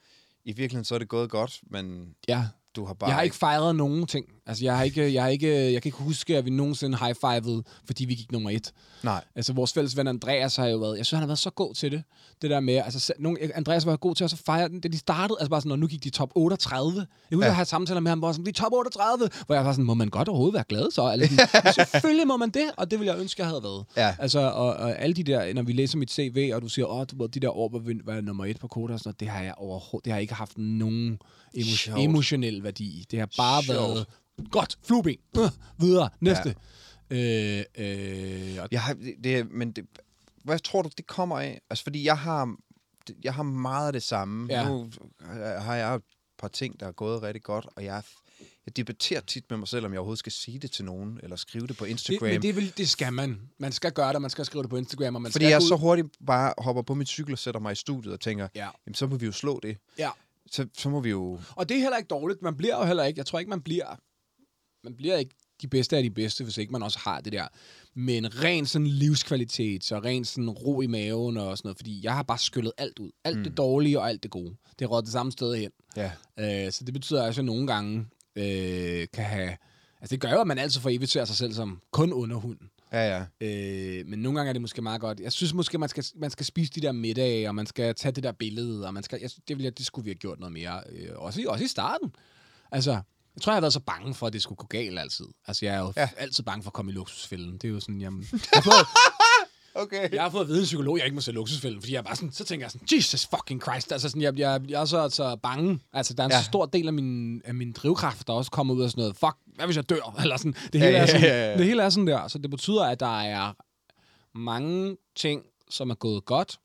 i 0.45 0.51
virkeligheden 0.51 0.85
så 0.85 0.95
er 0.95 0.99
det 0.99 1.07
gået 1.07 1.29
godt, 1.29 1.59
men 1.63 2.15
Ja, 2.27 2.47
du 2.79 2.85
har 2.85 2.93
bare... 2.93 3.07
jeg 3.09 3.15
har 3.15 3.21
ikke 3.23 3.35
fejret 3.35 3.75
nogen 3.75 4.05
ting. 4.07 4.25
Altså, 4.47 4.63
jeg 4.65 4.77
har 4.77 4.83
ikke, 4.83 5.13
jeg 5.13 5.23
har 5.23 5.29
ikke, 5.29 5.73
jeg 5.73 5.81
kan 5.81 5.89
ikke 5.89 5.97
huske, 5.97 6.37
at 6.37 6.45
vi 6.45 6.49
nogensinde 6.49 6.97
high-fivede, 6.97 7.63
fordi 7.85 8.05
vi 8.05 8.15
gik 8.15 8.31
nummer 8.31 8.49
et. 8.49 8.71
Nej. 9.03 9.23
Altså, 9.35 9.53
vores 9.53 9.73
fælles 9.73 9.97
ven 9.97 10.07
Andreas 10.07 10.55
har 10.55 10.67
jo 10.67 10.77
været, 10.77 10.97
jeg 10.97 11.05
synes, 11.05 11.17
han 11.17 11.21
har 11.21 11.27
været 11.27 11.39
så 11.39 11.49
god 11.49 11.73
til 11.73 11.91
det. 11.91 12.03
Det 12.41 12.49
der 12.49 12.59
med, 12.59 12.75
altså, 12.75 13.13
nogle, 13.19 13.37
Andreas 13.55 13.85
var 13.85 13.95
god 13.95 14.15
til 14.15 14.23
at 14.23 14.29
så 14.29 14.37
fejre 14.45 14.69
den, 14.69 14.79
da 14.79 14.87
de 14.87 14.97
startede, 14.97 15.37
altså 15.39 15.49
bare 15.49 15.61
sådan, 15.61 15.71
og 15.71 15.79
nu 15.79 15.87
gik 15.87 16.03
de 16.03 16.09
top 16.09 16.29
38. 16.35 17.07
Jeg 17.31 17.35
husker 17.35 17.45
Ja. 17.45 17.49
at 17.49 17.55
have 17.55 17.65
samtaler 17.65 17.99
med 17.99 18.11
ham, 18.11 18.19
hvor 18.19 18.31
sådan, 18.31 18.45
vi 18.45 18.49
er 18.49 18.53
top 18.53 18.71
38, 18.73 19.29
hvor 19.45 19.55
jeg 19.55 19.65
var 19.65 19.71
sådan, 19.71 19.85
må 19.85 19.93
man 19.93 20.07
godt 20.07 20.27
overhovedet 20.27 20.53
være 20.53 20.63
glad 20.69 20.91
så? 20.91 21.11
Eller 21.13 21.27
sådan, 21.27 21.73
Selvfølgelig 21.91 22.27
må 22.27 22.37
man 22.37 22.49
det, 22.49 22.63
og 22.77 22.91
det 22.91 22.99
ville 22.99 23.13
jeg 23.13 23.21
ønske, 23.21 23.41
jeg 23.41 23.47
havde 23.49 23.63
været. 23.63 23.85
Ja. 23.97 24.15
Altså, 24.19 24.39
og, 24.39 24.67
og 24.73 24.99
alle 25.01 25.13
de 25.13 25.23
der, 25.23 25.53
når 25.53 25.61
vi 25.61 25.73
læser 25.73 25.97
mit 25.97 26.11
CV, 26.11 26.51
og 26.53 26.61
du 26.61 26.67
siger, 26.69 26.85
åh, 26.85 27.05
du 27.11 27.15
ved, 27.23 27.29
de 27.29 27.39
der 27.39 27.49
år, 27.57 27.69
hvor 27.69 27.79
vi 27.79 27.99
var 28.05 28.13
jeg 28.13 28.21
nummer 28.21 28.45
et 28.45 28.59
på 28.59 28.67
Koda, 28.67 28.93
og 28.93 28.99
sådan 28.99 29.07
noget, 29.09 29.19
det 29.19 29.27
har 29.27 29.43
jeg 29.43 29.53
overhovedet, 29.57 30.05
det 30.05 30.13
har 30.13 30.19
ikke 30.19 30.33
haft 30.33 30.57
nogen 30.57 31.19
emo- 31.57 31.77
Sjovt. 31.77 31.99
emotionel 32.03 32.63
værdi. 32.69 32.85
i. 33.01 33.05
Det 33.11 33.19
har 33.19 33.29
bare 33.37 33.63
Sjovt. 33.63 33.77
været, 33.77 34.05
godt, 34.51 34.77
flueben, 34.87 35.17
øh, 35.37 35.49
videre, 35.79 36.09
næste. 36.19 36.55
Øh, 37.09 37.63
øh, 37.77 38.57
og 38.63 38.67
Jeg 38.71 38.81
har, 38.81 38.93
det, 38.93 39.15
det, 39.23 39.51
men 39.51 39.71
det, 39.71 39.85
hvad 40.43 40.59
tror 40.59 40.81
du, 40.81 40.89
det 40.97 41.07
kommer 41.07 41.39
af? 41.39 41.61
Altså, 41.69 41.83
fordi 41.83 42.03
jeg 42.05 42.17
har, 42.17 42.55
jeg 43.23 43.33
har 43.33 43.43
meget 43.43 43.87
af 43.87 43.93
det 43.93 44.03
samme. 44.03 44.47
Ja. 44.53 44.67
Nu 44.69 44.89
har 45.59 45.75
jeg 45.75 45.95
et 45.95 46.01
par 46.39 46.47
ting, 46.47 46.79
der 46.79 46.87
er 46.87 46.91
gået 46.91 47.21
rigtig 47.23 47.43
godt, 47.43 47.67
og 47.75 47.83
jeg, 47.83 48.03
jeg 48.65 48.77
debatterer 48.77 49.21
tit 49.21 49.43
med 49.49 49.57
mig 49.57 49.67
selv, 49.67 49.85
om 49.85 49.91
jeg 49.91 49.99
overhovedet 49.99 50.19
skal 50.19 50.31
sige 50.31 50.59
det 50.59 50.71
til 50.71 50.85
nogen, 50.85 51.19
eller 51.23 51.35
skrive 51.35 51.67
det 51.67 51.77
på 51.77 51.85
Det, 51.85 51.91
Instagram. 51.91 52.29
men 52.29 52.41
det, 52.41 52.55
vil, 52.55 52.73
det 52.77 52.89
skal 52.89 53.13
man. 53.13 53.41
Man 53.57 53.71
skal 53.71 53.91
gøre 53.91 54.13
det, 54.13 54.21
man 54.21 54.29
skal 54.29 54.45
skrive 54.45 54.61
det 54.63 54.69
på 54.69 54.77
Instagram, 54.77 55.15
og 55.15 55.21
man 55.21 55.31
fordi 55.31 55.45
skal 55.45 55.51
jeg 55.51 55.61
gå 55.61 55.67
så 55.67 55.73
ud- 55.75 55.79
hurtigt 55.79 56.07
bare 56.27 56.53
hopper 56.57 56.81
på 56.81 56.93
mit 56.93 57.07
cykel 57.07 57.33
og 57.33 57.39
sætter 57.39 57.59
mig 57.61 57.71
i 57.71 57.75
studiet 57.75 58.13
og 58.13 58.19
tænker, 58.19 58.47
Ja. 58.55 58.69
jamen 58.85 58.95
så 58.95 59.07
må 59.07 59.15
vi 59.15 59.25
jo 59.25 59.31
slå 59.31 59.59
det. 59.63 59.77
ja. 59.97 60.09
Så, 60.51 60.67
så 60.77 60.89
må 60.89 60.99
vi 60.99 61.09
jo... 61.09 61.39
Og 61.55 61.69
det 61.69 61.77
er 61.77 61.81
heller 61.81 61.97
ikke 61.97 62.07
dårligt. 62.07 62.41
Man 62.41 62.55
bliver 62.55 62.77
jo 62.77 62.85
heller 62.85 63.03
ikke, 63.03 63.17
jeg 63.17 63.25
tror 63.25 63.39
ikke, 63.39 63.49
man 63.49 63.61
bliver, 63.61 63.95
man 64.83 64.95
bliver 64.95 65.17
ikke 65.17 65.35
de 65.61 65.67
bedste 65.67 65.97
af 65.97 66.03
de 66.03 66.09
bedste, 66.09 66.43
hvis 66.43 66.57
ikke 66.57 66.71
man 66.71 66.83
også 66.83 66.99
har 66.99 67.21
det 67.21 67.33
der. 67.33 67.47
Men 67.93 68.43
ren 68.43 68.65
sådan 68.65 68.87
livskvalitet, 68.87 69.83
så 69.83 69.99
ren 69.99 70.25
sådan 70.25 70.49
ro 70.49 70.81
i 70.81 70.87
maven 70.87 71.37
og 71.37 71.57
sådan 71.57 71.67
noget, 71.67 71.77
fordi 71.77 71.99
jeg 72.03 72.15
har 72.15 72.23
bare 72.23 72.37
skyllet 72.37 72.73
alt 72.77 72.99
ud. 72.99 73.11
Alt 73.23 73.37
mm. 73.37 73.43
det 73.43 73.57
dårlige 73.57 73.99
og 73.99 74.09
alt 74.09 74.23
det 74.23 74.31
gode. 74.31 74.55
Det 74.79 74.91
råd 74.91 75.01
det 75.01 75.11
samme 75.11 75.31
sted 75.31 75.55
hen. 75.55 75.71
Ja. 75.95 76.11
Øh, 76.39 76.71
så 76.71 76.83
det 76.83 76.93
betyder 76.93 77.23
også, 77.23 77.41
at 77.41 77.45
nogle 77.45 77.67
gange 77.67 78.05
øh, 78.35 79.07
kan 79.13 79.23
have... 79.23 79.57
Altså 80.01 80.15
det 80.15 80.21
gør 80.21 80.31
jo, 80.31 80.41
at 80.41 80.47
man 80.47 80.57
altid 80.57 80.81
får 80.81 80.89
evigt 80.89 81.11
sig 81.11 81.27
selv 81.27 81.53
som 81.53 81.81
kun 81.91 82.13
underhunden. 82.13 82.69
Ja, 82.93 83.17
ja. 83.41 83.47
Øh, 83.47 84.07
men 84.07 84.19
nogle 84.19 84.39
gange 84.39 84.49
er 84.49 84.53
det 84.53 84.61
måske 84.61 84.81
meget 84.81 85.01
godt. 85.01 85.19
Jeg 85.19 85.31
synes 85.31 85.53
måske, 85.53 85.77
man 85.77 85.89
skal, 85.89 86.05
man 86.15 86.29
skal 86.31 86.45
spise 86.45 86.71
de 86.71 86.81
der 86.81 86.91
middage, 86.91 87.47
og 87.47 87.55
man 87.55 87.65
skal 87.65 87.95
tage 87.95 88.11
det 88.11 88.23
der 88.23 88.31
billede, 88.31 88.87
og 88.87 88.93
man 88.93 89.03
skal, 89.03 89.19
jeg, 89.21 89.29
det, 89.47 89.57
vil 89.57 89.63
jeg, 89.63 89.77
det 89.77 89.85
skulle 89.85 90.03
vi 90.03 90.09
have 90.09 90.15
gjort 90.15 90.39
noget 90.39 90.53
mere. 90.53 90.81
Øh, 90.91 91.09
også, 91.15 91.41
i, 91.41 91.45
også 91.45 91.65
i 91.65 91.67
starten. 91.67 92.11
Altså, 92.71 92.91
jeg 93.35 93.41
tror, 93.41 93.51
jeg 93.51 93.55
har 93.55 93.61
været 93.61 93.73
så 93.73 93.79
bange 93.79 94.13
for, 94.13 94.27
at 94.27 94.33
det 94.33 94.41
skulle 94.41 94.57
gå 94.57 94.67
galt 94.67 94.99
altid. 94.99 95.25
Altså, 95.47 95.65
jeg 95.65 95.75
er 95.75 95.79
jo 95.79 95.93
Ja. 95.95 96.01
ja. 96.01 96.09
altid 96.17 96.43
bange 96.43 96.63
for 96.63 96.69
at 96.69 96.73
komme 96.73 96.91
i 96.91 96.95
luksusfælden. 96.95 97.53
Det 97.53 97.63
er 97.63 97.69
jo 97.69 97.79
sådan, 97.79 98.01
jamen... 98.01 98.21
Jeg 98.31 98.39
har 98.53 98.61
fået, 98.61 98.87
Okay. 99.75 100.13
jeg 100.13 100.23
har 100.23 100.29
fået 100.29 100.41
at 100.41 100.47
vide 100.47 100.57
af 100.57 100.61
en 100.61 100.65
psykolog, 100.65 100.97
jeg 100.97 101.05
ikke 101.05 101.15
må 101.15 101.21
se 101.21 101.31
luksusfælden, 101.31 101.81
fordi 101.81 101.93
jeg 101.93 101.99
er 101.99 102.03
bare 102.03 102.15
sådan, 102.15 102.31
så 102.31 102.45
tænker 102.45 102.63
jeg 102.65 102.71
sådan, 102.71 102.87
Jesus 102.97 103.25
fucking 103.27 103.61
Christ. 103.61 103.91
Altså 103.91 104.09
sådan, 104.09 104.21
jeg, 104.21 104.39
jeg, 104.39 104.61
jeg 104.69 104.81
er 104.81 104.85
så, 104.85 105.09
så 105.09 105.35
bange. 105.35 105.79
Altså, 105.93 106.13
der 106.13 106.23
er 106.23 106.27
en 106.27 106.31
Ja. 106.31 106.39
så 106.39 106.45
stor 106.45 106.65
del 106.65 106.87
af 106.87 106.93
min, 106.93 107.41
af 107.45 107.53
min 107.55 107.71
drivkraft, 107.71 108.27
der 108.27 108.33
også 108.33 108.51
kommer 108.51 108.73
ud 108.73 108.81
af 108.83 108.89
sådan 108.89 109.01
noget, 109.01 109.15
fuck, 109.17 109.35
hvad 109.55 109.65
hvis 109.65 109.75
jeg 109.75 109.89
dør? 109.89 110.15
Eller 110.21 110.37
sådan, 110.37 110.55
det 110.73 110.81
hele, 110.81 110.85
Ja, 110.97 111.01
er 111.01 111.05
sådan, 111.05 111.21
ja, 111.21 111.27
ja, 111.27 111.51
ja. 111.51 111.57
det 111.57 111.65
hele 111.65 111.83
er 111.83 111.89
sådan 111.89 112.07
der. 112.07 112.27
Så 112.27 112.37
det 112.37 112.49
betyder, 112.51 112.83
at 112.85 112.99
der 112.99 113.19
er 113.21 113.53
mange 114.37 114.97
ting, 115.15 115.43
som 115.69 115.89
er 115.89 115.95
gået 115.95 116.25
godt. 116.25 116.59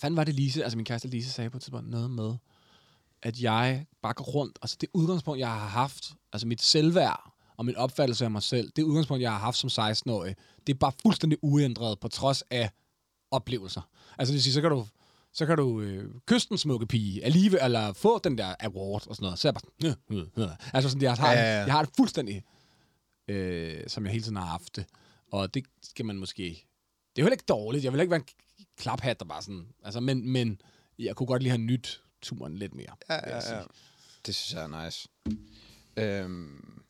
Fanden 0.00 0.16
var 0.16 0.24
det 0.24 0.34
Lise, 0.34 0.62
altså 0.62 0.76
min 0.76 0.84
kæreste 0.84 1.08
Lise 1.08 1.30
sagde 1.30 1.50
på 1.50 1.56
et 1.56 1.62
tidspunkt 1.62 1.90
noget 1.90 2.10
med, 2.10 2.34
at 3.22 3.40
jeg 3.40 3.86
bare 4.02 4.14
går 4.14 4.24
rundt, 4.24 4.58
altså 4.62 4.76
det 4.80 4.88
udgangspunkt, 4.94 5.40
jeg 5.40 5.48
har 5.48 5.66
haft, 5.68 6.04
altså 6.32 6.46
mit 6.46 6.62
selvværd 6.62 7.32
og 7.58 7.66
min 7.66 7.76
opfattelse 7.76 8.24
af 8.24 8.30
mig 8.30 8.42
selv, 8.42 8.70
det 8.76 8.82
udgangspunkt, 8.82 9.22
jeg 9.22 9.30
har 9.30 9.38
haft 9.38 9.56
som 9.58 9.70
16-årig, 9.90 10.36
det 10.66 10.74
er 10.74 10.78
bare 10.78 10.92
fuldstændig 11.02 11.38
uændret 11.42 12.00
på 12.00 12.08
trods 12.08 12.42
af 12.50 12.70
oplevelser. 13.30 13.88
Altså 14.18 14.32
det 14.32 14.34
vil 14.34 14.42
sige, 14.42 14.52
så 14.52 14.60
kan 14.60 14.70
du, 14.70 14.86
så 15.32 15.46
kan 15.46 15.56
du 15.56 15.80
øh, 15.80 16.14
kysse 16.26 16.48
den 16.48 16.58
smukke 16.58 16.86
pige 16.86 17.24
alligevel, 17.24 17.60
eller 17.62 17.92
få 17.92 18.18
den 18.18 18.38
der 18.38 18.54
award 18.60 19.08
og 19.08 19.16
sådan 19.16 19.24
noget. 19.24 19.38
Så 19.38 19.48
jeg 19.48 19.54
bare 19.54 19.62
sådan, 19.80 20.26
øh, 20.38 20.44
øh, 20.44 20.50
altså 20.72 20.90
sådan, 20.90 21.02
jeg 21.02 21.14
har, 21.14 21.32
Ja, 21.32 21.38
ja, 21.40 21.58
ja. 21.58 21.64
jeg 21.64 21.72
har 21.72 21.82
det 21.84 21.94
fuldstændig, 21.96 22.44
øh, 23.28 23.84
som 23.86 24.04
jeg 24.04 24.12
hele 24.12 24.24
tiden 24.24 24.36
har 24.36 24.44
haft 24.46 24.76
det. 24.76 24.86
Og 25.32 25.54
det 25.54 25.64
skal 25.82 26.04
man 26.04 26.16
måske, 26.16 26.42
det 26.42 27.20
er 27.20 27.22
jo 27.22 27.24
heller 27.24 27.34
ikke 27.34 27.44
dårligt. 27.48 27.84
Jeg 27.84 27.92
vil 27.92 28.00
ikke 28.00 28.10
være 28.10 28.20
en 28.20 28.26
klaphat, 28.76 29.20
der 29.20 29.26
bare 29.26 29.42
sådan, 29.42 29.66
altså, 29.84 30.00
men, 30.00 30.30
men 30.30 30.60
jeg 30.98 31.16
kunne 31.16 31.26
godt 31.26 31.42
lige 31.42 31.50
have 31.50 31.58
nyt 31.62 32.02
turen 32.22 32.58
lidt 32.58 32.74
mere. 32.74 32.96
Ja, 33.10 33.14
ja, 33.14 33.56
ja. 33.56 33.62
Det 34.26 34.34
synes 34.34 34.54
jeg 34.54 34.62
er 34.62 34.84
nice. 34.84 35.08
Øhm, 35.96 36.82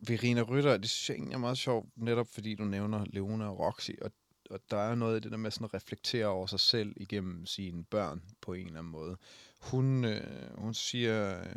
Verena 0.00 0.42
Rytter, 0.42 0.76
det 0.76 0.90
synes 0.90 1.08
jeg 1.08 1.14
egentlig 1.14 1.34
er 1.34 1.38
meget 1.38 1.58
sjovt, 1.58 1.88
netop 1.96 2.28
fordi 2.28 2.54
du 2.54 2.64
nævner 2.64 3.04
Leona 3.12 3.48
og 3.48 3.58
Roxy, 3.58 3.90
og, 4.02 4.12
og 4.50 4.60
der 4.70 4.76
er 4.76 4.94
noget 4.94 5.16
i 5.16 5.20
det 5.20 5.30
der 5.30 5.36
med 5.38 5.50
sådan 5.50 5.64
at 5.64 5.74
reflektere 5.74 6.26
over 6.26 6.46
sig 6.46 6.60
selv 6.60 6.92
igennem 6.96 7.46
sine 7.46 7.84
børn 7.84 8.22
på 8.40 8.52
en 8.52 8.66
eller 8.66 8.78
anden 8.78 8.92
måde. 8.92 9.16
Hun, 9.60 10.04
øh, 10.04 10.58
hun 10.58 10.74
siger, 10.74 11.40
øh, 11.40 11.56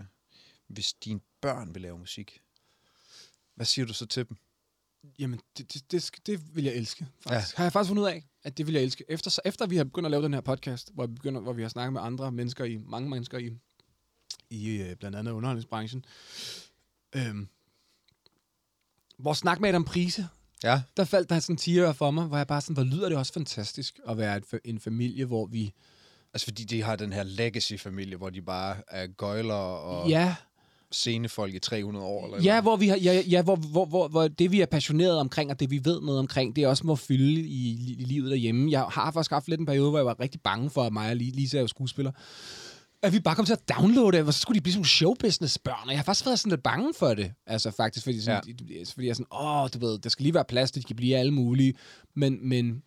hvis 0.67 0.93
dine 0.93 1.19
børn 1.41 1.73
vil 1.73 1.81
lave 1.81 1.99
musik, 1.99 2.41
hvad 3.55 3.65
siger 3.65 3.85
du 3.85 3.93
så 3.93 4.05
til 4.05 4.29
dem? 4.29 4.37
Jamen, 5.19 5.39
det, 5.57 5.73
det, 5.73 5.91
det, 5.91 6.11
det 6.25 6.55
vil 6.55 6.63
jeg 6.63 6.75
elske, 6.75 7.07
faktisk. 7.19 7.53
Ja. 7.53 7.57
Har 7.57 7.63
jeg 7.63 7.73
faktisk 7.73 7.87
fundet 7.87 8.03
ud 8.03 8.07
af, 8.07 8.23
at 8.43 8.57
det 8.57 8.67
vil 8.67 8.73
jeg 8.73 8.83
elske. 8.83 9.05
Efter, 9.09 9.29
så 9.29 9.41
efter 9.45 9.67
vi 9.67 9.77
har 9.77 9.83
begyndt 9.83 10.05
at 10.05 10.11
lave 10.11 10.23
den 10.23 10.33
her 10.33 10.41
podcast, 10.41 10.91
hvor 10.93 11.07
vi, 11.07 11.13
begynder, 11.13 11.41
hvor 11.41 11.53
vi 11.53 11.61
har 11.61 11.69
snakket 11.69 11.93
med 11.93 12.01
andre 12.01 12.31
mennesker 12.31 12.65
i, 12.65 12.77
mange 12.77 13.09
mennesker 13.09 13.37
i, 13.37 13.51
i 14.49 14.81
øh, 14.81 14.95
blandt 14.95 15.17
andet 15.17 15.31
underholdningsbranchen, 15.31 16.05
øhm, 17.15 17.47
vores 19.23 19.37
snak 19.37 19.59
med 19.59 19.69
Adam 19.69 19.83
Prise, 19.83 20.27
Ja, 20.63 20.81
der 20.97 21.03
faldt 21.03 21.29
der 21.29 21.39
sådan 21.39 21.53
en 21.53 21.57
tiger 21.57 21.93
for 21.93 22.11
mig, 22.11 22.25
hvor 22.25 22.37
jeg 22.37 22.47
bare 22.47 22.61
sådan, 22.61 22.73
hvor 22.73 22.83
lyder 22.83 23.09
det 23.09 23.17
også 23.17 23.33
fantastisk 23.33 23.99
at 24.09 24.17
være 24.17 24.37
et, 24.37 24.43
en 24.65 24.79
familie, 24.79 25.25
hvor 25.25 25.45
vi... 25.45 25.73
altså 26.33 26.45
fordi 26.45 26.63
de 26.63 26.83
har 26.83 26.95
den 26.95 27.13
her 27.13 27.23
legacy-familie, 27.23 28.17
hvor 28.17 28.29
de 28.29 28.41
bare 28.41 28.75
er 28.87 29.07
gøjler 29.07 29.53
og 29.53 30.09
Ja, 30.09 30.35
scenefolk 30.91 31.53
i 31.53 31.59
300 31.59 32.05
år. 32.05 32.25
Eller 32.25 32.41
Ja, 32.43 32.61
hvor, 32.61 32.75
vi 32.75 32.87
har, 32.87 32.97
ja, 32.97 33.21
ja 33.29 33.41
hvor, 33.41 33.55
hvor, 33.55 33.85
hvor, 33.85 34.07
hvor 34.07 34.27
det, 34.27 34.51
vi 34.51 34.61
er 34.61 34.65
passioneret 34.65 35.19
omkring, 35.19 35.51
og 35.51 35.59
det, 35.59 35.71
vi 35.71 35.81
ved 35.85 36.01
noget 36.01 36.19
omkring, 36.19 36.55
det 36.55 36.63
er 36.63 36.67
også 36.67 36.87
må 36.87 36.95
fylde 36.95 37.41
i, 37.41 37.69
i, 37.69 37.95
i 37.99 38.03
livet 38.03 38.31
derhjemme. 38.31 38.71
Jeg 38.71 38.81
har 38.81 39.11
faktisk 39.11 39.31
haft 39.31 39.47
lidt 39.47 39.59
en 39.59 39.65
periode, 39.65 39.89
hvor 39.89 39.99
jeg 39.99 40.05
var 40.05 40.19
rigtig 40.19 40.41
bange 40.41 40.69
for, 40.69 40.83
at 40.83 40.93
mig 40.93 41.09
og 41.09 41.15
Lisa 41.15 41.57
er 41.57 41.61
jo 41.61 41.67
skuespiller, 41.67 42.11
at 43.03 43.13
vi 43.13 43.19
bare 43.19 43.35
kom 43.35 43.45
til 43.45 43.53
at 43.53 43.69
downloade 43.69 44.17
det, 44.17 44.27
og 44.27 44.33
så 44.33 44.39
skulle 44.39 44.55
de 44.55 44.61
blive 44.61 44.73
sådan 44.73 44.85
showbusiness-børn, 44.85 45.83
og 45.85 45.89
jeg 45.89 45.97
har 45.97 46.03
faktisk 46.03 46.25
været 46.25 46.39
sådan 46.39 46.49
lidt 46.49 46.63
bange 46.63 46.93
for 46.99 47.13
det. 47.13 47.33
Altså 47.47 47.71
faktisk, 47.71 48.03
fordi, 48.03 48.21
sådan, 48.21 48.43
ja. 48.47 48.83
fordi 48.93 49.05
jeg 49.05 49.09
er 49.09 49.13
sådan, 49.13 49.25
åh, 49.31 49.69
du 49.73 49.79
ved, 49.87 49.99
der 49.99 50.09
skal 50.09 50.23
lige 50.23 50.33
være 50.33 50.45
plads, 50.45 50.71
de 50.71 50.83
kan 50.83 50.95
blive 50.95 51.17
alle 51.17 51.31
mulige. 51.31 51.73
Men, 52.15 52.49
men 52.49 52.83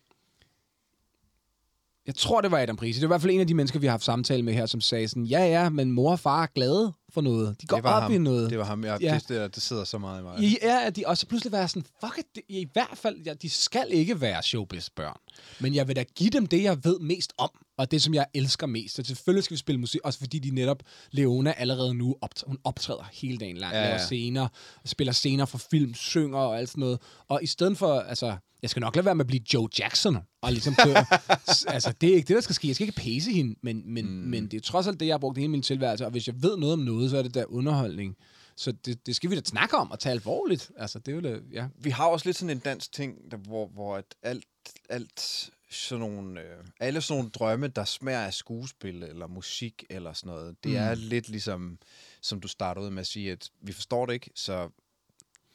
jeg 2.07 2.15
tror, 2.15 2.41
det 2.41 2.51
var 2.51 2.59
Adam 2.59 2.75
Prise. 2.75 3.01
Det 3.01 3.09
var 3.09 3.15
i 3.15 3.15
hvert 3.15 3.21
fald 3.21 3.33
en 3.33 3.39
af 3.39 3.47
de 3.47 3.53
mennesker, 3.53 3.79
vi 3.79 3.85
har 3.85 3.91
haft 3.91 4.03
samtale 4.03 4.43
med 4.43 4.53
her, 4.53 4.65
som 4.65 4.81
sagde 4.81 5.07
sådan, 5.07 5.25
ja, 5.25 5.45
ja, 5.45 5.69
men 5.69 5.91
mor 5.91 6.11
og 6.11 6.19
far 6.19 6.43
er 6.43 6.47
glade 6.55 6.93
for 7.13 7.21
noget. 7.21 7.61
De 7.61 7.67
går 7.67 7.81
var 7.81 7.95
op 7.95 8.01
ham. 8.01 8.13
i 8.13 8.17
noget. 8.17 8.49
Det 8.49 8.57
var 8.57 8.63
ham. 8.65 8.83
Jeg, 8.83 8.97
Ja. 9.01 9.19
det, 9.29 9.55
det 9.55 9.63
sidder 9.63 9.83
så 9.83 9.97
meget 9.97 10.19
i 10.19 10.23
mig. 10.23 10.57
Ja, 10.61 10.85
at 10.85 10.95
de, 10.95 11.03
og 11.05 11.17
så 11.17 11.27
pludselig 11.27 11.51
være 11.51 11.67
sådan, 11.67 11.85
fuck 12.03 12.17
it, 12.17 12.25
det, 12.35 12.43
i 12.49 12.67
hvert 12.73 12.93
fald, 12.97 13.17
ja, 13.25 13.33
de 13.33 13.49
skal 13.49 13.87
ikke 13.91 14.21
være 14.21 14.43
showbiz-børn. 14.43 15.17
Men 15.59 15.75
jeg 15.75 15.87
vil 15.87 15.95
da 15.95 16.03
give 16.15 16.29
dem 16.29 16.47
det, 16.47 16.63
jeg 16.63 16.77
ved 16.83 16.99
mest 16.99 17.33
om, 17.37 17.49
og 17.77 17.91
det, 17.91 18.01
som 18.03 18.13
jeg 18.13 18.25
elsker 18.33 18.67
mest. 18.67 18.95
Så 18.95 19.03
selvfølgelig 19.03 19.43
skal 19.43 19.55
vi 19.55 19.59
spille 19.59 19.79
musik, 19.81 20.01
også 20.03 20.19
fordi 20.19 20.39
de 20.39 20.49
netop, 20.51 20.83
Leona 21.11 21.53
allerede 21.57 21.93
nu, 21.93 22.15
opt- 22.25 22.43
hun 22.47 22.57
optræder 22.63 23.09
hele 23.13 23.37
dagen 23.37 23.57
lang, 23.57 23.73
Ja, 23.73 23.79
ja, 23.81 23.87
laver 23.87 23.99
scener, 23.99 24.47
spiller 24.85 25.13
scener 25.13 25.45
for 25.45 25.57
film, 25.71 25.93
synger 25.93 26.37
og 26.39 26.59
alt 26.59 26.69
sådan 26.69 26.79
noget. 26.81 26.99
Og 27.27 27.39
i 27.43 27.47
stedet 27.47 27.77
for, 27.77 27.99
altså, 27.99 28.35
jeg 28.61 28.69
skal 28.69 28.79
nok 28.79 28.95
lade 28.95 29.05
være 29.05 29.15
med 29.15 29.23
at 29.25 29.27
blive 29.27 29.41
Joe 29.53 29.67
Jackson, 29.79 30.17
og 30.41 30.51
ligesom 30.51 30.75
køre. 30.75 31.05
Altså, 31.67 31.93
det 32.01 32.09
er 32.09 32.15
ikke 32.15 32.27
det, 32.27 32.35
der 32.35 32.41
skal 32.41 32.55
ske. 32.55 32.67
Jeg 32.67 32.75
skal 32.75 32.87
ikke 32.87 32.99
pæse 32.99 33.31
hende, 33.31 33.55
men, 33.63 33.81
men, 33.93 34.05
mm. 34.05 34.11
men 34.11 34.47
det 34.47 34.57
er 34.57 34.61
trods 34.61 34.87
alt 34.87 34.99
det, 34.99 35.05
jeg 35.05 35.13
har 35.13 35.17
brugt 35.19 35.37
hele 35.37 35.51
min 35.51 35.61
tilværelse. 35.61 36.05
Og 36.05 36.11
hvis 36.11 36.27
jeg 36.27 36.35
ved 36.43 36.57
noget 36.57 36.73
om 36.73 36.79
noget, 36.79 36.96
så 37.09 37.17
er 37.17 37.21
det 37.21 37.33
der 37.33 37.45
underholdning. 37.45 38.17
Så 38.55 38.71
det, 38.71 39.05
det 39.05 39.15
skal 39.15 39.29
vi 39.29 39.35
da 39.35 39.41
snakke 39.45 39.77
om 39.77 39.91
og 39.91 39.99
tage 39.99 40.13
alvorligt. 40.13 40.71
Altså, 40.77 40.99
det 40.99 41.11
er 41.11 41.15
jo 41.15 41.21
da, 41.21 41.39
ja. 41.53 41.67
Vi 41.75 41.89
har 41.89 42.05
også 42.07 42.27
lidt 42.29 42.37
sådan 42.37 42.49
en 42.57 42.59
dansk 42.59 42.91
ting, 42.91 43.31
der, 43.31 43.37
hvor, 43.37 43.67
hvor 43.67 43.97
at 43.97 44.15
alt, 44.21 44.45
alt 44.89 45.49
sådan 45.71 45.99
nogle, 45.99 46.41
øh, 46.41 46.63
alle 46.79 47.01
sådan 47.01 47.17
nogle 47.19 47.31
drømme, 47.31 47.67
der 47.67 47.85
smager 47.85 48.19
af 48.19 48.33
skuespil 48.33 49.03
eller 49.03 49.27
musik 49.27 49.83
eller 49.89 50.13
sådan 50.13 50.33
noget, 50.33 50.55
det 50.63 50.71
mm. 50.71 50.77
er 50.77 50.95
lidt 50.95 51.29
ligesom, 51.29 51.79
som 52.21 52.39
du 52.39 52.47
startede 52.47 52.85
ud 52.85 52.89
med 52.91 52.99
at 52.99 53.07
sige, 53.07 53.31
at 53.31 53.49
vi 53.61 53.71
forstår 53.73 54.05
det 54.05 54.13
ikke, 54.13 54.29
så 54.35 54.69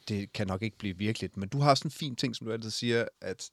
det 0.07 0.33
kan 0.33 0.47
nok 0.47 0.61
ikke 0.61 0.77
blive 0.77 0.97
virkeligt. 0.97 1.37
Men 1.37 1.49
du 1.49 1.59
har 1.59 1.75
sådan 1.75 1.87
en 1.87 1.91
fin 1.91 2.15
ting, 2.15 2.35
som 2.35 2.47
du 2.47 2.53
altid 2.53 2.71
siger, 2.71 3.05
at 3.21 3.49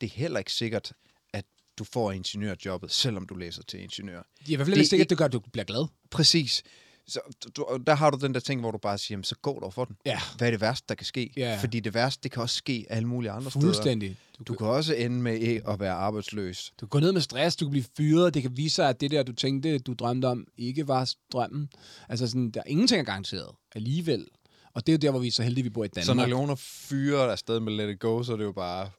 det 0.00 0.06
er 0.06 0.10
heller 0.10 0.38
ikke 0.38 0.52
sikkert, 0.52 0.92
at 1.32 1.44
du 1.78 1.84
får 1.84 2.12
ingeniørjobbet, 2.12 2.90
selvom 2.92 3.26
du 3.26 3.34
læser 3.34 3.62
til 3.62 3.80
ingeniør. 3.80 4.22
Det 4.38 4.48
er 4.48 4.52
i 4.52 4.56
hvert 4.56 4.66
fald 4.66 4.74
Det 4.74 4.80
ikke 4.80 4.86
er 4.86 4.88
sikkert, 4.88 5.04
ikke- 5.04 5.10
det 5.10 5.18
gør, 5.18 5.24
at 5.24 5.32
du 5.32 5.40
bliver 5.40 5.64
glad. 5.64 5.86
Præcis. 6.10 6.62
Så 7.08 7.20
du, 7.56 7.66
der 7.86 7.94
har 7.94 8.10
du 8.10 8.18
den 8.26 8.34
der 8.34 8.40
ting, 8.40 8.60
hvor 8.60 8.70
du 8.70 8.78
bare 8.78 8.98
siger, 8.98 9.14
jamen, 9.14 9.24
så 9.24 9.34
gå 9.42 9.60
dog 9.60 9.74
for 9.74 9.84
den. 9.84 9.96
Ja. 10.06 10.18
Hvad 10.38 10.48
er 10.48 10.50
det 10.50 10.60
værste, 10.60 10.84
der 10.88 10.94
kan 10.94 11.06
ske? 11.06 11.32
Ja. 11.36 11.58
Fordi 11.60 11.80
det 11.80 11.94
værste, 11.94 12.20
det 12.22 12.30
kan 12.30 12.42
også 12.42 12.56
ske 12.56 12.86
alle 12.90 13.08
mulige 13.08 13.30
andre 13.30 13.50
steder. 13.50 13.64
Fuldstændig. 13.66 14.16
Du, 14.38 14.42
Du 14.42 14.54
kan 14.54 14.66
også 14.66 14.94
ende 14.94 15.16
med 15.16 15.34
ikke 15.38 15.62
at 15.68 15.80
være 15.80 15.92
arbejdsløs. 15.92 16.72
du 16.80 16.86
går 16.86 17.00
ned 17.00 17.12
med 17.12 17.20
stress, 17.20 17.56
du 17.56 17.64
kan 17.64 17.70
blive 17.70 17.84
fyret, 17.96 18.34
det 18.34 18.42
kan 18.42 18.56
vise 18.56 18.74
sig, 18.74 18.88
at 18.88 19.00
det 19.00 19.10
der, 19.10 19.22
du 19.22 19.32
tænkte, 19.32 19.78
du 19.78 19.92
drømte 19.98 20.26
om, 20.26 20.46
ikke 20.58 20.88
var 20.88 21.10
drømmen. 21.32 21.68
Altså 22.08 22.26
sådan, 22.26 22.50
der 22.50 22.62
ingenting 22.66 23.00
er 23.00 23.04
garanteret 23.04 23.48
alligevel. 23.74 24.26
Og 24.74 24.86
det 24.86 24.92
er 24.92 24.96
jo 24.96 24.98
der, 24.98 25.10
hvor 25.10 25.20
vi 25.20 25.26
er 25.26 25.32
så 25.32 25.42
heldige, 25.42 25.64
vi 25.64 25.70
bor 25.70 25.84
i 25.84 25.88
Danmark. 25.88 26.06
Så 26.06 26.14
når 26.14 26.26
Leoner 26.26 26.54
fyrer 26.54 27.22
afsted 27.32 27.60
med 27.60 27.72
Let 27.72 27.90
It 27.90 28.00
Go, 28.00 28.22
så 28.22 28.32
er 28.32 28.36
det 28.36 28.44
jo 28.44 28.52
bare... 28.52 28.90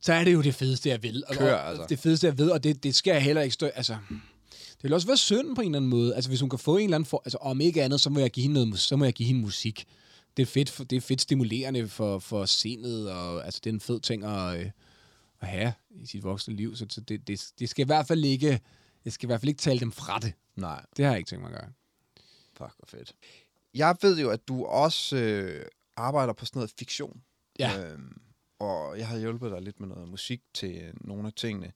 så 0.00 0.12
er 0.12 0.24
det 0.24 0.32
jo 0.32 0.42
det 0.42 0.54
fedeste, 0.54 0.88
jeg 0.88 1.02
vil. 1.02 1.24
Og, 1.28 1.34
Kør, 1.34 1.56
altså. 1.56 1.86
Det 1.88 1.98
fedeste, 1.98 2.26
jeg 2.26 2.38
ved, 2.38 2.50
og 2.50 2.64
det, 2.64 2.82
det 2.82 2.94
skal 2.94 3.12
jeg 3.12 3.22
heller 3.22 3.42
ikke 3.42 3.54
stå... 3.54 3.66
Altså, 3.66 3.96
det 4.50 4.82
vil 4.82 4.92
også 4.92 5.06
være 5.06 5.16
synd 5.16 5.54
på 5.56 5.60
en 5.60 5.66
eller 5.66 5.78
anden 5.78 5.90
måde. 5.90 6.14
Altså, 6.14 6.30
hvis 6.30 6.40
hun 6.40 6.50
kan 6.50 6.58
få 6.58 6.76
en 6.76 6.84
eller 6.84 6.94
anden... 6.94 7.06
For, 7.06 7.22
altså, 7.24 7.38
om 7.38 7.60
ikke 7.60 7.82
andet, 7.82 8.00
så 8.00 8.10
må 8.10 8.20
jeg 8.20 8.30
give 8.30 8.42
hende, 8.42 8.54
noget, 8.54 8.78
så 8.78 8.96
må 8.96 9.04
jeg 9.04 9.14
give 9.14 9.26
hende 9.26 9.40
musik. 9.40 9.86
Det 10.36 10.42
er 10.42 10.46
fedt, 10.46 10.90
det 10.90 10.96
er 10.96 11.00
fedt 11.00 11.20
stimulerende 11.20 11.88
for, 11.88 12.18
for 12.18 12.44
sindet, 12.44 13.12
og 13.12 13.44
altså, 13.44 13.60
det 13.64 13.70
er 13.70 13.74
en 13.74 13.80
fed 13.80 14.00
ting 14.00 14.24
at, 14.24 14.60
øh, 14.60 14.70
at 15.40 15.48
have 15.48 15.72
i 15.90 16.06
sit 16.06 16.24
voksne 16.24 16.56
liv. 16.56 16.76
Så, 16.76 16.86
så 16.90 17.00
det, 17.00 17.28
det, 17.28 17.46
det, 17.58 17.68
skal 17.68 17.82
i 17.82 17.86
hvert 17.86 18.06
fald 18.06 18.24
ikke... 18.24 18.60
Jeg 19.04 19.12
skal 19.12 19.26
i 19.26 19.28
hvert 19.28 19.40
fald 19.40 19.48
ikke 19.48 19.60
tale 19.60 19.80
dem 19.80 19.92
fra 19.92 20.18
det. 20.18 20.32
Nej, 20.56 20.84
Det 20.96 21.04
har 21.04 21.12
jeg 21.12 21.18
ikke 21.18 21.28
tænkt 21.28 21.42
mig 21.42 21.52
at 21.52 21.60
gøre. 21.60 21.72
fuck 22.56 22.76
hvor 22.76 22.86
fedt. 22.98 23.14
Jeg 23.74 23.96
ved 24.02 24.20
jo, 24.20 24.30
at 24.30 24.48
du 24.48 24.64
også 24.64 25.16
øh, 25.16 25.66
arbejder 25.96 26.32
på 26.32 26.44
sådan 26.46 26.58
noget 26.58 26.72
fiktion. 26.78 27.22
Ja. 27.58 27.92
Øhm, 27.92 28.20
og 28.58 28.98
jeg 28.98 29.08
har 29.08 29.18
hjulpet 29.18 29.50
dig 29.50 29.62
lidt 29.62 29.80
med 29.80 29.88
noget 29.88 30.08
musik 30.08 30.40
til 30.54 30.76
øh, 30.76 30.94
nogle 31.00 31.26
af 31.26 31.32
tingene. 31.32 31.72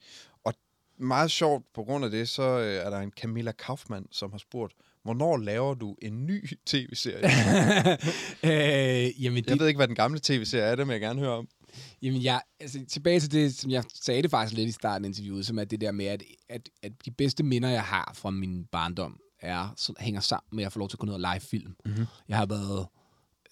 Meget 0.99 1.31
sjovt, 1.31 1.65
på 1.75 1.85
grund 1.85 2.05
af 2.05 2.11
det, 2.11 2.29
så 2.29 2.43
øh, 2.43 2.87
er 2.87 2.91
der 2.91 2.99
en 2.99 3.11
Camilla 3.11 3.53
Kaufmann, 3.53 4.07
som 4.11 4.31
har 4.31 4.39
spurgt, 4.39 4.73
hvornår 5.03 5.37
laver 5.37 5.75
du 5.75 5.97
en 6.03 6.27
ny 6.27 6.49
tv-serie? 6.67 7.25
øh, 8.45 9.25
jamen, 9.25 9.45
det, 9.45 9.51
jeg 9.51 9.59
ved 9.59 9.69
ikke, 9.69 9.79
hvad 9.79 9.89
den 9.89 9.97
gamle 9.97 10.21
tv-serie 10.23 10.65
er, 10.65 10.77
det 10.77 10.87
vil 10.87 10.93
jeg 10.93 11.01
gerne 11.01 11.21
høre 11.21 11.33
om. 11.33 11.49
Jamen, 12.03 12.23
jeg, 12.23 12.41
altså, 12.61 12.85
tilbage 12.89 13.21
til 13.21 13.33
det, 13.33 13.55
som 13.55 13.71
jeg 13.71 13.85
sagde 13.95 14.23
det 14.23 14.31
faktisk 14.31 14.57
lidt 14.57 14.69
i 14.69 14.73
starten 14.73 15.05
af 15.05 15.09
interviewet, 15.09 15.47
som 15.47 15.59
er 15.59 15.65
det 15.65 15.81
der 15.81 15.93
med, 15.93 16.07
at, 16.07 16.23
at, 16.49 16.69
at 16.83 16.93
de 17.05 17.11
bedste 17.11 17.43
minder, 17.43 17.69
jeg 17.69 17.83
har 17.83 18.13
fra 18.15 18.31
min 18.31 18.65
barndom, 18.65 19.21
er, 19.41 19.75
så 19.77 19.95
hænger 19.99 20.21
sammen 20.21 20.49
med, 20.53 20.63
at 20.63 20.65
jeg 20.65 20.73
får 20.73 20.79
lov 20.79 20.89
til 20.89 20.97
at 20.97 20.99
gå 20.99 21.07
ned 21.07 21.15
og 21.15 21.21
lege 21.21 21.41
film. 21.41 21.77
Mm-hmm. 21.85 22.07
Jeg 22.29 22.37
har 22.37 22.47
været... 22.47 22.87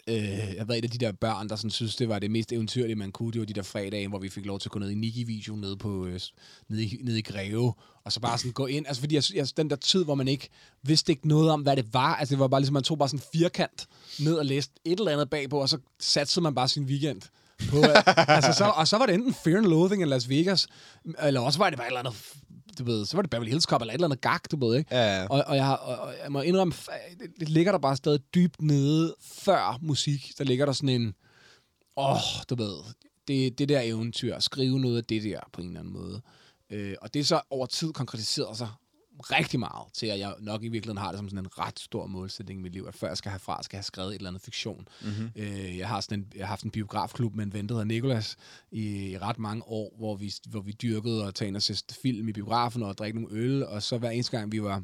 Øh, 0.08 0.54
jeg 0.56 0.68
været 0.68 0.78
et 0.78 0.84
af 0.84 0.90
de 0.90 0.98
der 0.98 1.12
børn, 1.12 1.48
der 1.48 1.56
sådan 1.56 1.70
synes, 1.70 1.96
det 1.96 2.08
var 2.08 2.18
det 2.18 2.30
mest 2.30 2.52
eventyrlige, 2.52 2.96
man 2.96 3.12
kunne. 3.12 3.32
Det 3.32 3.40
var 3.40 3.46
de 3.46 3.52
der 3.52 3.62
fredage, 3.62 4.08
hvor 4.08 4.18
vi 4.18 4.28
fik 4.28 4.46
lov 4.46 4.58
til 4.58 4.68
at 4.68 4.72
gå 4.72 4.78
ned 4.78 4.90
i 4.90 4.94
Niki-video 4.94 5.56
nede, 5.56 5.76
på, 5.76 6.06
øh, 6.06 6.20
nede, 6.68 6.84
i, 6.84 7.00
nede 7.02 7.18
i 7.18 7.22
Greve, 7.22 7.74
og 8.04 8.12
så 8.12 8.20
bare 8.20 8.38
sådan 8.38 8.52
gå 8.52 8.66
ind. 8.66 8.86
Altså 8.86 9.00
fordi 9.00 9.14
jeg, 9.14 9.22
jeg, 9.34 9.46
den 9.56 9.70
der 9.70 9.76
tid, 9.76 10.04
hvor 10.04 10.14
man 10.14 10.28
ikke 10.28 10.48
vidste 10.82 11.12
ikke 11.12 11.28
noget 11.28 11.50
om, 11.50 11.62
hvad 11.62 11.76
det 11.76 11.94
var. 11.94 12.14
Altså 12.14 12.34
det 12.34 12.40
var 12.40 12.48
bare 12.48 12.60
ligesom, 12.60 12.74
man 12.74 12.82
tog 12.82 12.98
bare 12.98 13.08
sådan 13.08 13.26
firkant 13.32 13.86
ned 14.20 14.34
og 14.34 14.46
læste 14.46 14.72
et 14.84 14.98
eller 14.98 15.12
andet 15.12 15.30
bagpå, 15.30 15.60
og 15.60 15.68
så 15.68 15.78
satte 16.00 16.40
man 16.40 16.54
bare 16.54 16.68
sin 16.68 16.84
weekend 16.84 17.22
på, 17.70 17.76
altså, 18.36 18.52
så, 18.52 18.64
og 18.64 18.88
så 18.88 18.98
var 18.98 19.06
det 19.06 19.14
enten 19.14 19.34
Fear 19.34 19.56
and 19.56 19.66
Loathing 19.66 20.02
i 20.02 20.04
Las 20.04 20.28
Vegas, 20.28 20.66
eller 21.22 21.40
også 21.40 21.58
var 21.58 21.70
det 21.70 21.78
bare 21.78 21.86
et 21.86 21.90
eller 21.90 22.00
andet, 22.00 22.14
du 22.78 22.84
ved, 22.84 23.06
så 23.06 23.16
var 23.16 23.22
det 23.22 23.30
Beverly 23.30 23.48
Hills 23.50 23.64
Cop 23.64 23.80
eller 23.80 23.92
et 23.92 23.94
eller 23.94 24.06
andet 24.06 24.20
gag, 24.20 24.38
du 24.50 24.66
ved, 24.66 24.78
ikke? 24.78 24.94
Ja, 24.94 25.20
ja. 25.20 25.26
Og, 25.26 25.44
og, 25.46 25.56
jeg, 25.56 25.64
har, 25.64 25.76
og, 25.76 25.98
og 25.98 26.14
jeg 26.22 26.32
må 26.32 26.40
indrømme, 26.40 26.74
det, 27.20 27.30
det 27.40 27.48
ligger 27.48 27.72
der 27.72 27.78
bare 27.78 27.96
stadig 27.96 28.20
dybt 28.34 28.62
nede 28.62 29.14
før 29.20 29.78
musik. 29.82 30.32
Der 30.38 30.44
ligger 30.44 30.66
der 30.66 30.72
sådan 30.72 30.88
en, 30.88 31.14
åh, 31.96 32.10
oh, 32.12 32.42
du 32.50 32.54
ved, 32.54 32.78
det, 33.28 33.58
det 33.58 33.68
der 33.68 33.80
eventyr, 33.80 34.38
skrive 34.38 34.80
noget 34.80 34.96
af 34.96 35.04
det 35.04 35.22
der 35.22 35.40
på 35.52 35.60
en 35.60 35.66
eller 35.66 35.80
anden 35.80 35.92
måde. 35.94 36.20
Øh, 36.70 36.94
og 37.02 37.14
det 37.14 37.20
er 37.20 37.24
så 37.24 37.40
over 37.50 37.66
tid 37.66 37.92
konkretiseret 37.92 38.56
sig 38.56 38.68
rigtig 39.30 39.60
meget 39.60 39.92
til, 39.92 40.06
at 40.06 40.18
jeg 40.18 40.34
nok 40.40 40.64
i 40.64 40.68
virkeligheden 40.68 41.02
har 41.02 41.10
det 41.10 41.18
som 41.18 41.28
sådan 41.28 41.44
en 41.44 41.58
ret 41.58 41.78
stor 41.78 42.06
målsætning 42.06 42.60
i 42.60 42.62
mit 42.62 42.72
liv, 42.72 42.84
at 42.88 42.94
før 42.94 43.08
jeg 43.08 43.16
skal 43.16 43.30
herfra, 43.30 43.62
skal 43.62 43.76
jeg 43.76 43.78
have 43.78 43.84
skrevet 43.84 44.08
et 44.08 44.14
eller 44.14 44.30
andet 44.30 44.42
fiktion. 44.42 44.88
Mm-hmm. 45.02 45.30
Øh, 45.36 45.78
jeg, 45.78 45.88
har 45.88 46.00
sådan 46.00 46.18
en, 46.18 46.26
jeg 46.34 46.42
har 46.42 46.48
haft 46.48 46.64
en 46.64 46.70
biografklub 46.70 47.34
med 47.34 47.44
en 47.44 47.52
ven, 47.52 47.68
der 47.68 47.74
hedder 47.74 47.84
Nikolas, 47.84 48.36
i, 48.72 49.10
i 49.10 49.18
ret 49.18 49.38
mange 49.38 49.62
år, 49.66 49.94
hvor 49.98 50.16
vi, 50.16 50.32
hvor 50.48 50.60
vi 50.60 50.72
dyrkede 50.72 51.24
og 51.24 51.34
tage 51.34 51.48
ind 51.48 51.56
og 51.56 51.62
se 51.62 51.84
film 52.02 52.28
i 52.28 52.32
biografen 52.32 52.82
og 52.82 52.98
drikke 52.98 53.20
nogle 53.20 53.36
øl, 53.36 53.66
og 53.66 53.82
så 53.82 53.98
hver 53.98 54.10
eneste 54.10 54.38
gang, 54.38 54.52
vi 54.52 54.62
var 54.62 54.82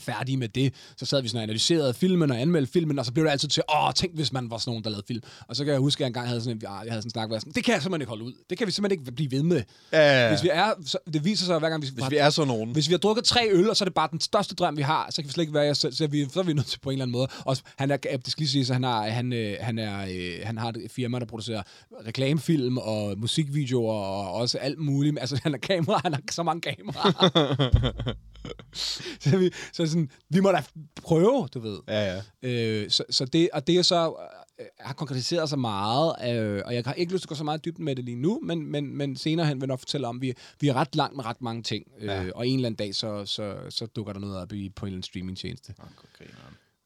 færdige 0.00 0.36
med 0.36 0.48
det, 0.48 0.74
så 0.96 1.06
sad 1.06 1.22
vi 1.22 1.28
sådan 1.28 1.38
og 1.38 1.42
analyserede 1.42 1.94
filmen 1.94 2.30
og 2.30 2.40
anmeldte 2.40 2.72
filmen, 2.72 2.98
og 2.98 3.06
så 3.06 3.12
blev 3.12 3.24
det 3.24 3.30
altid 3.30 3.48
til, 3.48 3.62
åh, 3.74 3.92
tænk 3.94 4.14
hvis 4.14 4.32
man 4.32 4.50
var 4.50 4.58
sådan 4.58 4.70
nogen, 4.70 4.84
der 4.84 4.90
lavede 4.90 5.06
film. 5.06 5.22
Og 5.48 5.56
så 5.56 5.64
kan 5.64 5.72
jeg 5.72 5.80
huske, 5.80 5.98
at 5.98 6.00
jeg 6.00 6.06
engang 6.06 6.28
havde 6.28 6.40
sådan 6.40 6.56
en, 6.56 6.62
jeg 6.62 6.70
havde 6.70 6.86
sådan 6.88 7.06
en 7.06 7.10
snak, 7.10 7.28
hvor 7.28 7.34
jeg 7.34 7.40
sådan, 7.40 7.52
det 7.52 7.64
kan 7.64 7.74
jeg 7.74 7.82
simpelthen 7.82 8.02
ikke 8.02 8.08
holde 8.08 8.24
ud. 8.24 8.32
Det 8.50 8.58
kan 8.58 8.66
vi 8.66 8.72
simpelthen 8.72 9.00
ikke 9.00 9.12
blive 9.12 9.30
ved 9.30 9.42
med. 9.42 9.62
Ja. 9.92 10.28
Hvis 10.28 10.42
vi 10.42 10.48
er, 10.52 10.72
så, 10.84 10.98
det 11.12 11.24
viser 11.24 11.46
sig 11.46 11.58
hver 11.58 11.68
gang, 11.68 11.82
hvis, 11.82 11.90
Hvis 11.90 12.10
vi 12.10 12.16
er 12.16 12.30
sådan 12.30 12.48
nogen. 12.48 12.72
hvis 12.72 12.88
vi 12.88 12.92
har 12.92 12.98
drukket 12.98 13.24
tre 13.24 13.48
øl, 13.50 13.70
og 13.70 13.76
så 13.76 13.84
er 13.84 13.86
det 13.86 13.94
bare 13.94 14.08
den 14.10 14.20
største 14.20 14.54
drøm, 14.54 14.76
vi 14.76 14.82
har, 14.82 15.06
så 15.10 15.22
kan 15.22 15.28
vi 15.28 15.32
slet 15.32 15.42
ikke 15.42 15.54
være 15.54 15.74
så, 15.74 15.90
så, 15.92 16.04
er 16.04 16.08
vi, 16.08 16.28
så 16.32 16.40
er 16.40 16.44
vi 16.44 16.52
nødt 16.52 16.66
til 16.66 16.78
på 16.80 16.90
en 16.90 16.94
eller 16.94 17.04
anden 17.04 17.12
måde. 17.12 17.28
Og 17.44 17.56
han 17.76 17.90
er, 17.90 17.96
det 17.96 18.28
skal 18.28 18.40
lige 18.40 18.48
sige, 18.48 18.66
så 18.66 18.72
han, 18.72 18.82
har, 18.82 19.02
han, 19.08 19.32
øh, 19.32 19.56
han, 19.60 19.78
er, 19.78 20.06
øh, 20.10 20.40
han 20.44 20.58
har 20.58 20.68
et 20.68 20.90
firma, 20.90 21.18
der 21.18 21.26
producerer 21.26 21.62
reklamefilm 22.06 22.78
og 22.78 23.18
musikvideoer 23.18 23.94
og 23.94 24.32
også 24.32 24.58
alt 24.58 24.78
muligt. 24.78 25.18
Altså, 25.20 25.40
han 25.42 25.52
har 25.52 25.58
kamera, 25.58 26.00
han 26.04 26.14
har 26.14 26.22
så 26.30 26.42
mange 26.42 26.60
kameraer. 26.60 28.12
så, 29.20 29.36
vi, 29.38 29.50
så 29.72 29.86
sådan, 29.86 30.10
vi 30.28 30.40
må 30.40 30.52
da 30.52 30.62
prøve, 30.96 31.48
du 31.54 31.60
ved. 31.60 31.80
Ja, 31.88 32.14
ja. 32.14 32.22
Øh, 32.42 32.90
så, 32.90 33.04
så 33.10 33.24
det, 33.24 33.50
og 33.52 33.66
det 33.66 33.78
er 33.78 33.82
så 33.82 34.14
øh, 34.60 34.66
har 34.80 34.94
konkretiseret 34.94 35.48
sig 35.48 35.58
meget, 35.58 36.14
øh, 36.36 36.62
og 36.66 36.74
jeg 36.74 36.82
har 36.86 36.94
ikke 36.94 37.12
lyst 37.12 37.22
til 37.22 37.26
at 37.26 37.28
gå 37.28 37.34
så 37.34 37.44
meget 37.44 37.64
dybt 37.64 37.78
med 37.78 37.96
det 37.96 38.04
lige 38.04 38.16
nu, 38.16 38.40
men, 38.42 38.66
men, 38.66 38.96
men 38.96 39.16
senere 39.16 39.46
hen 39.46 39.56
vil 39.56 39.62
jeg 39.62 39.68
nok 39.68 39.78
fortælle 39.78 40.06
om, 40.06 40.16
at 40.16 40.22
vi, 40.22 40.34
vi 40.60 40.68
er 40.68 40.74
ret 40.74 40.96
langt 40.96 41.16
med 41.16 41.24
ret 41.24 41.40
mange 41.42 41.62
ting, 41.62 41.84
øh, 41.98 42.04
Ja. 42.06 42.30
og 42.34 42.48
en 42.48 42.54
eller 42.54 42.66
anden 42.66 42.76
dag, 42.76 42.94
så, 42.94 43.24
så, 43.26 43.56
så 43.70 43.86
dukker 43.86 44.12
der 44.12 44.20
noget 44.20 44.36
op 44.36 44.52
i, 44.52 44.68
på 44.68 44.86
en 44.86 44.88
eller 44.88 44.96
anden 44.96 45.02
streamingtjeneste. 45.02 45.74
Okay, 45.78 46.30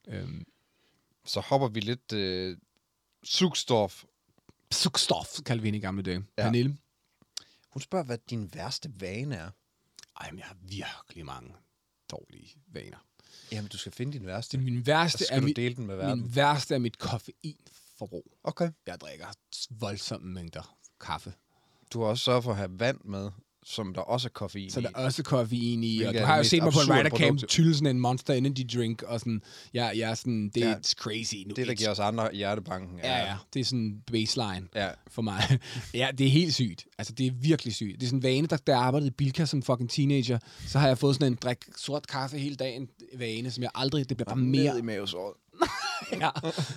Øhm, 0.09 0.45
Så 1.25 1.41
hopper 1.41 1.69
vi 1.69 1.81
lidt 1.81 2.13
øh, 2.13 2.57
sugstof. 3.25 4.05
Sukstof, 4.71 5.27
kaldte 5.47 5.63
vi 5.63 5.67
hende 5.67 5.79
i 5.79 5.83
gamle 5.83 6.03
dage. 6.03 6.25
Ja. 6.39 6.43
Pernille. 6.43 6.77
Hun 7.73 7.83
spørger, 7.83 8.05
hvad 8.05 8.19
din 8.31 8.51
værste 8.55 8.91
vane 9.01 9.35
er. 9.37 9.49
Ej, 10.23 10.31
men 10.31 10.39
jeg 10.39 10.47
har 10.47 10.57
virkelig 10.63 11.27
mange 11.27 11.55
dårlige 12.11 12.55
vaner. 12.67 13.07
Jamen, 13.53 13.69
du 13.69 13.79
skal 13.79 13.93
finde 13.93 14.13
din 14.13 14.27
værste. 14.27 14.57
Det, 14.57 14.65
min 14.65 14.87
værste, 14.87 15.25
er 15.31 15.41
mit, 15.41 15.57
dele 15.57 15.75
den 15.77 15.87
med 15.87 15.97
verden. 15.97 16.23
min 16.23 16.37
værste 16.37 16.75
er 16.75 16.79
mit 16.79 16.99
koffeinforbrug. 16.99 18.39
Okay. 18.45 18.71
Jeg 18.87 19.01
drikker 19.01 19.27
voldsomme 19.71 20.33
mængder 20.35 20.77
kaffe. 21.01 21.35
Du 21.93 22.01
har 22.01 22.09
også 22.09 22.25
sørget 22.25 22.45
for 22.45 22.51
at 22.51 22.57
have 22.57 22.81
vand 22.81 23.01
med, 23.05 23.31
som 23.65 23.95
der 23.95 24.01
også 24.01 24.29
er 24.29 24.31
koffein 24.31 24.71
Så 24.71 24.81
i. 24.81 24.83
der 24.83 24.89
er 24.95 25.05
også 25.05 25.23
koffein 25.23 25.85
i, 25.85 26.03
og 26.03 26.15
du 26.15 26.19
har 26.19 26.37
jo 26.37 26.45
set 26.45 26.63
mig 26.63 26.73
på 26.73 26.81
en 26.81 27.11
camp 27.17 27.41
tylle 27.49 27.75
sådan 27.75 27.97
en 27.97 28.01
Monster 28.01 28.35
Energy 28.35 28.67
drink, 28.77 29.03
og 29.03 29.21
sådan, 29.21 29.43
jeg, 29.75 29.93
jeg 29.97 30.11
er 30.11 30.15
sådan, 30.15 30.51
det 30.55 30.63
er 30.63 30.69
Ja. 30.69 30.75
ja. 30.75 30.81
crazy. 30.95 31.35
Nu, 31.47 31.55
Det, 31.57 31.67
der 31.67 31.75
giver 31.75 31.91
os 31.91 31.99
andre 31.99 32.29
hjertebanken. 32.33 32.99
Ja, 32.99 33.17
ja, 33.19 33.37
det 33.55 33.61
er 33.61 33.65
sådan 33.65 34.03
baseline 34.13 34.69
ja. 34.75 34.89
for 35.11 35.23
mig. 35.23 35.59
ja, 35.95 36.09
det 36.19 36.27
er 36.27 36.31
helt 36.31 36.55
sygt. 36.55 36.85
Altså, 36.99 37.13
det 37.13 37.27
er 37.27 37.31
virkelig 37.41 37.75
sygt. 37.75 37.95
Det 38.01 38.03
er 38.03 38.09
sådan 38.09 38.19
en 38.19 38.23
vane, 38.23 38.47
der, 38.47 38.59
jeg 38.67 38.79
arbejdede 38.79 39.09
i 39.09 39.11
Bilka 39.13 39.45
som 39.45 39.63
fucking 39.63 39.91
teenager, 39.91 40.39
så 40.67 40.79
har 40.79 40.87
jeg 40.89 40.99
fået 40.99 41.15
sådan 41.15 41.33
en 41.33 41.39
drik 41.43 41.59
sort 41.77 42.07
kaffe 42.07 42.39
hele 42.39 42.57
dagen 42.57 42.89
vane, 43.19 43.51
som 43.51 43.63
jeg 43.63 43.71
aldrig, 43.75 44.09
det 44.09 44.17
bliver 44.17 44.25
bare 44.29 44.37
mere. 44.37 44.73
Ned 44.73 44.79
i 44.79 44.83
mavesåret. 44.83 45.35
ja. 46.21 46.31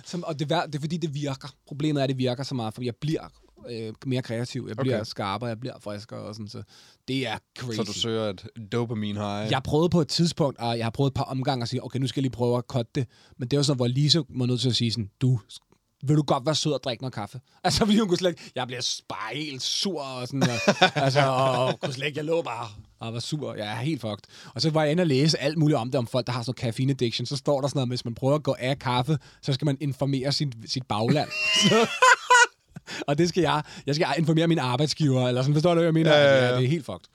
Som, 0.04 0.24
og 0.24 0.38
det, 0.38 0.52
er, 0.52 0.66
det 0.66 0.74
er 0.74 0.80
fordi, 0.80 0.96
det 0.96 1.14
virker. 1.14 1.54
Problemet 1.66 2.00
er, 2.00 2.04
at 2.04 2.08
det 2.08 2.18
virker 2.18 2.42
så 2.42 2.54
meget, 2.54 2.74
for 2.74 2.82
jeg 2.82 2.94
bliver 3.00 3.28
øh, 3.70 3.92
mere 4.06 4.22
kreativ, 4.22 4.64
jeg 4.68 4.76
bliver 4.76 4.96
Okay. 4.96 5.04
skarpere, 5.04 5.48
jeg 5.48 5.60
bliver 5.60 5.74
friskere 5.80 6.20
og 6.20 6.34
sådan, 6.34 6.48
så 6.48 6.62
det 7.08 7.26
er 7.26 7.38
crazy. 7.58 7.76
Så 7.76 7.82
du 7.82 7.92
søger 7.92 8.24
et 8.30 8.46
dopamin 8.72 9.16
high. 9.16 9.50
Jeg 9.50 9.62
prøvede 9.62 9.88
på 9.88 10.00
et 10.00 10.08
tidspunkt, 10.08 10.58
og 10.58 10.78
jeg 10.78 10.86
har 10.86 10.90
prøvet 10.90 11.10
et 11.10 11.14
par 11.14 11.24
omgange 11.24 11.62
at 11.62 11.68
sige, 11.68 11.84
okay, 11.84 11.98
nu 11.98 12.06
skal 12.06 12.20
jeg 12.20 12.22
lige 12.22 12.32
prøve 12.36 12.58
at 12.58 12.64
cutte 12.68 12.90
det. 12.94 13.06
Men 13.38 13.48
det 13.48 13.56
var 13.56 13.62
sådan, 13.62 13.76
hvor 13.76 13.86
Lise 13.86 14.22
var 14.28 14.46
nødt 14.46 14.60
til 14.60 14.68
at 14.68 14.76
sige 14.76 14.90
sådan, 14.92 15.10
du, 15.20 15.40
vil 16.06 16.16
du 16.16 16.22
godt 16.22 16.46
være 16.46 16.54
sød 16.54 16.72
og 16.72 16.80
drikke 16.84 17.02
noget 17.02 17.14
kaffe? 17.14 17.40
Altså, 17.64 17.84
fordi 17.84 17.98
hun 17.98 18.08
kunne 18.08 18.18
slet 18.18 18.30
ikke, 18.30 18.50
jeg 18.54 18.66
bliver 18.66 19.00
bare 19.08 19.34
helt 19.36 19.62
sur 19.62 20.02
og 20.02 20.26
sådan, 20.26 20.42
og, 20.42 20.48
altså, 21.04 21.20
og, 21.26 21.64
og, 21.64 21.80
kunne 21.80 21.92
slet 21.94 22.06
ikke, 22.06 22.18
jeg 22.18 22.24
lå 22.24 22.42
bare 22.42 22.68
og 23.00 23.12
var 23.14 23.20
sur. 23.20 23.54
Jeg 23.54 23.66
er 23.72 23.74
helt 23.76 24.00
fucked. 24.00 24.24
Og 24.54 24.62
så 24.62 24.70
var 24.70 24.82
jeg 24.82 24.90
inde 24.92 25.00
og 25.00 25.06
læse 25.06 25.38
alt 25.38 25.58
muligt 25.58 25.76
om 25.78 25.90
det, 25.90 25.98
om 25.98 26.06
folk, 26.06 26.26
der 26.26 26.32
har 26.32 26.42
sådan 26.42 26.50
noget 26.50 26.60
caffeine 26.60 26.90
addiction. 26.92 27.26
Så 27.26 27.36
står 27.36 27.60
der 27.60 27.68
sådan 27.68 27.78
noget, 27.78 27.88
hvis 27.88 28.04
man 28.04 28.14
prøver 28.14 28.34
at 28.34 28.42
gå 28.42 28.56
af 28.58 28.78
kaffe, 28.78 29.18
så 29.42 29.52
skal 29.52 29.64
man 29.64 29.76
informere 29.80 30.32
sit, 30.32 30.48
sit 30.66 30.86
bagland. 30.86 31.28
Så- 31.68 31.86
og 33.08 33.18
det 33.18 33.28
skal 33.28 33.40
jeg. 33.40 33.62
Jeg 33.86 33.94
skal 33.94 34.06
informere 34.18 34.46
min 34.46 34.58
arbejdsgiver, 34.58 35.28
eller 35.28 35.42
sådan, 35.42 35.54
forstår 35.54 35.70
du, 35.70 35.74
hvad 35.74 35.84
jeg 35.84 35.94
mener? 35.94 36.10
Ja, 36.10 36.22
ja, 36.22 36.28
ja. 36.28 36.34
Altså, 36.34 36.56
det 36.56 36.64
er 36.64 36.68
helt 36.68 36.86
fucked. 36.86 37.08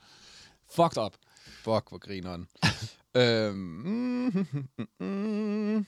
Fucked 0.70 1.02
up. 1.02 1.14
Fuck, 1.46 1.88
hvor 1.88 1.98
grineren. 1.98 2.48
øhm, 3.16 3.56
mm, 3.56 4.46
mm, 4.78 5.06
mm. 5.06 5.86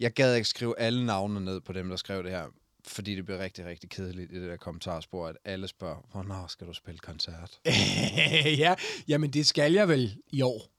Jeg 0.00 0.12
gad 0.12 0.34
ikke 0.34 0.48
skrive 0.48 0.78
alle 0.78 1.06
navnene 1.06 1.44
ned 1.44 1.60
på 1.60 1.72
dem, 1.72 1.88
der 1.88 1.96
skrev 1.96 2.22
det 2.22 2.30
her. 2.30 2.44
Fordi 2.86 3.14
det 3.14 3.24
bliver 3.24 3.38
rigtig, 3.38 3.66
rigtig 3.66 3.90
kedeligt 3.90 4.32
i 4.32 4.40
det 4.40 4.50
der 4.50 4.56
kommentarspor, 4.56 5.26
at 5.28 5.36
alle 5.44 5.68
spørger, 5.68 6.08
hvornår 6.12 6.46
skal 6.48 6.66
du 6.66 6.72
spille 6.72 6.98
koncert? 6.98 7.60
ja, 8.64 8.74
jamen 9.08 9.30
det 9.30 9.46
skal 9.46 9.72
jeg 9.72 9.88
vel 9.88 10.16
i 10.32 10.42
år. 10.42 10.70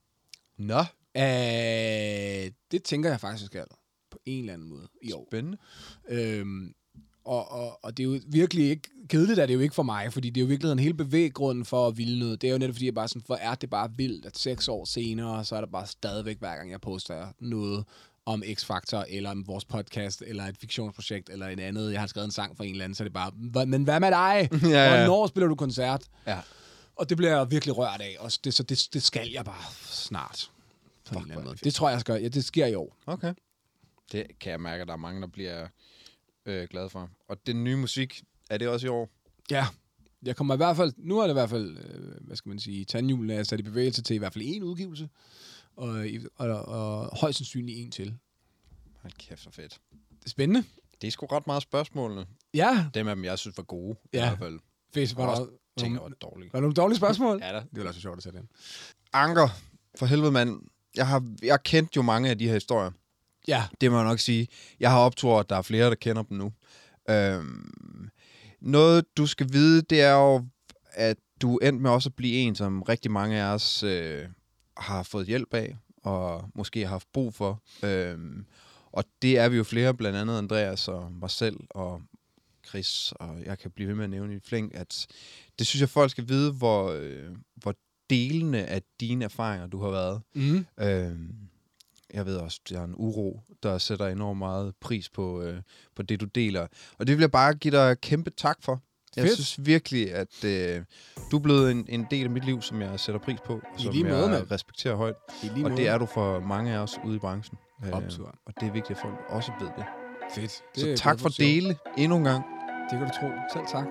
Nå, 0.58 0.84
Uh, 1.18 2.52
det 2.72 2.82
tænker 2.84 3.10
jeg 3.10 3.20
faktisk, 3.20 3.42
jeg 3.42 3.46
skal 3.46 3.64
på 4.10 4.18
en 4.26 4.40
eller 4.40 4.52
anden 4.52 4.68
måde 4.68 4.88
i 5.02 5.12
år. 5.12 5.28
spændende. 5.30 5.58
Øhm, 6.08 6.74
og, 7.26 7.50
og, 7.52 7.84
og 7.84 7.96
det 7.96 8.02
er 8.02 8.06
jo 8.12 8.20
virkelig 8.26 8.70
ikke, 8.70 8.88
kedeligt 9.08 9.38
er 9.38 9.46
det 9.46 9.54
jo 9.54 9.60
ikke 9.60 9.74
for 9.74 9.82
mig, 9.82 10.12
fordi 10.12 10.30
det 10.30 10.40
er 10.40 10.42
jo 10.44 10.48
virkelig 10.48 10.72
en 10.72 10.78
hele 10.78 10.94
bevæggrunden 10.94 11.64
for 11.64 11.86
at 11.88 11.96
ville 11.96 12.18
noget. 12.18 12.42
Det 12.42 12.48
er 12.48 12.52
jo 12.52 12.58
netop 12.58 12.74
fordi, 12.74 12.86
jeg 12.86 12.94
bare 12.94 13.08
sådan, 13.08 13.22
for 13.26 13.34
er 13.34 13.54
det 13.54 13.70
bare 13.70 13.90
vildt, 13.96 14.26
at 14.26 14.38
seks 14.38 14.68
år 14.68 14.84
senere, 14.84 15.44
så 15.44 15.56
er 15.56 15.60
der 15.60 15.68
bare 15.68 15.86
stadigvæk, 15.86 16.38
hver 16.38 16.56
gang 16.56 16.70
jeg 16.70 16.80
poster 16.80 17.26
noget 17.40 17.84
om 18.26 18.42
X-Factor, 18.42 19.04
eller 19.08 19.30
om 19.30 19.46
vores 19.46 19.64
podcast, 19.64 20.22
eller 20.26 20.44
et 20.44 20.56
fiktionsprojekt, 20.56 21.30
eller 21.30 21.46
en 21.46 21.58
andet, 21.58 21.92
jeg 21.92 22.00
har 22.00 22.06
skrevet 22.06 22.24
en 22.24 22.30
sang 22.32 22.56
for 22.56 22.64
en 22.64 22.70
eller 22.70 22.84
anden, 22.84 22.94
så 22.94 23.02
er 23.02 23.04
det 23.04 23.12
bare, 23.12 23.32
"Hva- 23.56 23.64
men 23.64 23.84
hvad 23.84 24.00
med 24.00 24.10
dig? 24.10 24.48
Ja, 24.62 24.68
ja. 24.68 24.96
Hvornår 25.04 25.26
spiller 25.26 25.48
du 25.48 25.54
koncert? 25.54 26.02
Ja. 26.26 26.38
Og 26.96 27.08
det 27.08 27.16
bliver 27.16 27.36
jeg 27.36 27.50
virkelig 27.50 27.76
rørt 27.78 28.00
af, 28.00 28.16
og 28.20 28.30
det, 28.44 28.54
så 28.54 28.62
det, 28.62 28.88
det 28.92 29.02
skal 29.02 29.30
jeg 29.30 29.44
bare 29.44 29.62
snart. 29.84 30.50
På 31.04 31.14
en 31.18 31.22
eller 31.22 31.24
hvor 31.24 31.32
anden 31.32 31.38
er 31.38 31.44
måde. 31.44 31.56
det 31.56 31.64
Det 31.64 31.74
tror 31.74 31.88
jeg, 31.88 31.92
jeg 31.92 32.00
skal. 32.00 32.22
Ja, 32.22 32.28
det 32.28 32.44
sker 32.44 32.66
i 32.66 32.74
år. 32.74 32.96
Okay. 33.06 33.34
Det 34.12 34.26
kan 34.40 34.52
jeg 34.52 34.60
mærke, 34.60 34.80
at 34.82 34.88
der 34.88 34.94
er 34.94 34.98
mange, 34.98 35.20
der 35.20 35.26
bliver 35.26 35.66
øh, 36.46 36.68
glade 36.70 36.88
for. 36.90 37.10
Og 37.28 37.46
den 37.46 37.64
nye 37.64 37.76
musik, 37.76 38.22
er 38.50 38.58
det 38.58 38.68
også 38.68 38.86
i 38.86 38.90
år? 38.90 39.08
Ja, 39.50 39.66
jeg 40.22 40.36
kommer 40.36 40.54
i 40.54 40.56
hvert 40.56 40.76
fald, 40.76 40.92
nu 40.96 41.18
er 41.18 41.22
det 41.22 41.30
i 41.30 41.32
hvert 41.32 41.50
fald, 41.50 41.76
øh, 41.78 42.26
hvad 42.26 42.36
skal 42.36 42.48
man 42.48 42.58
sige, 42.58 42.84
tandhjulene 42.84 43.34
er 43.34 43.42
sat 43.42 43.60
i 43.60 43.62
bevægelse 43.62 44.02
til 44.02 44.14
i 44.14 44.18
hvert 44.18 44.32
fald 44.32 44.44
en 44.46 44.62
udgivelse, 44.62 45.08
og, 45.76 46.08
i- 46.08 46.26
og, 46.36 46.48
og 46.62 47.16
højst 47.18 47.38
sandsynligt 47.38 47.78
en 47.78 47.90
til. 47.90 48.16
Hold 49.02 49.12
kæft, 49.18 49.40
så 49.42 49.50
fedt. 49.50 49.80
Det 49.92 50.24
er 50.26 50.30
spændende. 50.30 50.64
Det 51.00 51.06
er 51.06 51.10
sgu 51.10 51.26
ret 51.26 51.46
meget 51.46 51.62
spørgsmålene. 51.62 52.26
Ja, 52.54 52.86
Dem 52.94 53.08
af 53.08 53.16
dem, 53.16 53.24
jeg 53.24 53.38
synes 53.38 53.56
var 53.56 53.62
gode. 53.64 53.96
I 54.04 54.08
Ja. 54.16 54.28
hvert 54.28 54.38
fald. 54.38 54.60
Fisk, 54.94 55.16
var, 55.16 55.22
Og 55.26 55.36
der, 55.36 55.40
også 55.42 55.52
ting, 55.78 55.94
der 55.94 56.00
var, 56.02 56.08
dårlige. 56.08 56.50
var 56.52 56.56
der 56.56 56.60
nogle 56.60 56.74
dårlige 56.74 56.96
spørgsmål? 56.96 57.40
Ja 57.42 57.52
da. 57.52 57.58
Det 57.74 57.82
var 57.82 57.88
også 57.88 58.00
sjovt 58.00 58.16
at 58.16 58.22
sætte 58.22 58.38
ind. 58.38 58.48
Anker, 59.12 59.48
for 59.98 60.06
helvede 60.06 60.32
mand. 60.32 60.60
Jeg 60.96 61.06
har, 61.08 61.34
jeg 61.42 61.62
kendt 61.62 61.96
jo 61.96 62.02
mange 62.02 62.30
af 62.30 62.38
de 62.38 62.46
her 62.46 62.54
historier. 62.54 62.90
Ja, 63.48 63.64
Det 63.80 63.90
må 63.90 63.96
jeg 63.96 64.06
nok 64.06 64.18
sige. 64.18 64.48
Jeg 64.80 64.90
har 64.90 64.98
optur, 64.98 65.40
at 65.40 65.50
der 65.50 65.56
er 65.56 65.62
flere, 65.62 65.88
der 65.88 65.94
kender 65.94 66.22
dem 66.22 66.38
nu. 66.38 66.52
Øhm, 67.10 68.08
noget, 68.60 69.04
du 69.16 69.26
skal 69.26 69.52
vide, 69.52 69.82
det 69.82 70.00
er 70.00 70.12
jo, 70.12 70.46
at 70.92 71.16
du 71.42 71.58
endte 71.58 71.82
med 71.82 71.90
også 71.90 72.08
at 72.08 72.14
blive 72.14 72.34
en, 72.34 72.54
som 72.54 72.82
rigtig 72.82 73.10
mange 73.10 73.36
af 73.42 73.54
os 73.54 73.82
øh, 73.82 74.24
har 74.76 75.02
fået 75.02 75.26
hjælp 75.26 75.54
af, 75.54 75.76
og 76.04 76.50
måske 76.54 76.80
har 76.80 76.88
haft 76.88 77.08
brug 77.12 77.34
for. 77.34 77.62
Øhm, 77.82 78.46
og 78.92 79.04
det 79.22 79.38
er 79.38 79.48
vi 79.48 79.56
jo 79.56 79.64
flere, 79.64 79.94
blandt 79.94 80.18
andet 80.18 80.38
Andreas 80.38 80.88
og 80.88 81.12
mig 81.12 81.30
selv 81.30 81.56
og 81.70 82.02
Chris, 82.66 83.12
og 83.12 83.42
jeg 83.44 83.58
kan 83.58 83.70
blive 83.70 83.88
ved 83.88 83.94
med 83.94 84.04
at 84.04 84.10
nævne 84.10 84.36
i 84.36 84.40
flæng, 84.44 84.74
at 84.74 85.06
det 85.58 85.66
synes 85.66 85.80
jeg, 85.80 85.88
folk 85.88 86.10
skal 86.10 86.28
vide, 86.28 86.52
hvor, 86.52 86.90
øh, 86.92 87.30
hvor 87.54 87.74
delene 88.10 88.66
af 88.66 88.82
dine 89.00 89.24
erfaringer, 89.24 89.66
du 89.66 89.82
har 89.82 89.90
været. 89.90 90.22
mm. 90.34 90.66
Øhm, 90.80 91.45
jeg 92.14 92.26
ved 92.26 92.36
også, 92.36 92.60
der 92.68 92.80
er 92.80 92.84
en 92.84 92.94
uro, 92.96 93.40
der 93.62 93.78
sætter 93.78 94.06
enormt 94.06 94.38
meget 94.38 94.74
pris 94.80 95.08
på, 95.08 95.42
øh, 95.42 95.60
på 95.96 96.02
det, 96.02 96.20
du 96.20 96.24
deler. 96.24 96.66
Og 96.98 97.06
det 97.06 97.16
vil 97.16 97.22
jeg 97.22 97.30
bare 97.30 97.54
give 97.54 97.76
dig 97.76 98.00
kæmpe 98.00 98.30
tak 98.30 98.56
for. 98.62 98.80
Jeg 99.16 99.24
Fedt. 99.24 99.34
synes 99.34 99.66
virkelig, 99.66 100.14
at 100.14 100.44
øh, 100.44 100.82
du 101.30 101.36
er 101.36 101.40
blevet 101.40 101.70
en, 101.70 101.86
en 101.88 102.06
del 102.10 102.24
af 102.24 102.30
mit 102.30 102.44
liv, 102.44 102.62
som 102.62 102.80
jeg 102.82 103.00
sætter 103.00 103.20
pris 103.20 103.38
på, 103.46 103.60
I 103.78 103.82
som 103.82 103.92
lige 103.92 104.04
måde, 104.04 104.30
jeg 104.30 104.50
respekterer 104.50 104.94
højt. 104.94 105.14
I 105.42 105.46
lige 105.46 105.64
og 105.64 105.70
måde. 105.70 105.82
det 105.82 105.88
er 105.88 105.98
du 105.98 106.06
for 106.06 106.40
mange 106.40 106.72
af 106.72 106.78
os 106.78 106.98
ude 107.04 107.16
i 107.16 107.18
branchen. 107.18 107.58
Øh, 107.84 107.92
Optur. 107.92 108.34
og 108.46 108.52
det 108.60 108.68
er 108.68 108.72
vigtigt, 108.72 108.98
at 108.98 109.02
folk 109.02 109.14
også 109.28 109.52
ved 109.60 109.68
det. 109.76 109.84
fedt. 110.34 110.52
Det 110.74 110.98
Så 110.98 111.02
tak 111.02 111.20
for 111.20 111.28
at 111.28 111.34
dele 111.38 111.76
endnu 111.98 112.16
en 112.16 112.24
gang. 112.24 112.44
Det 112.90 112.98
kan 112.98 113.08
du 113.08 113.14
tro. 113.20 113.26
Selv 113.52 113.66
tak. 113.72 113.86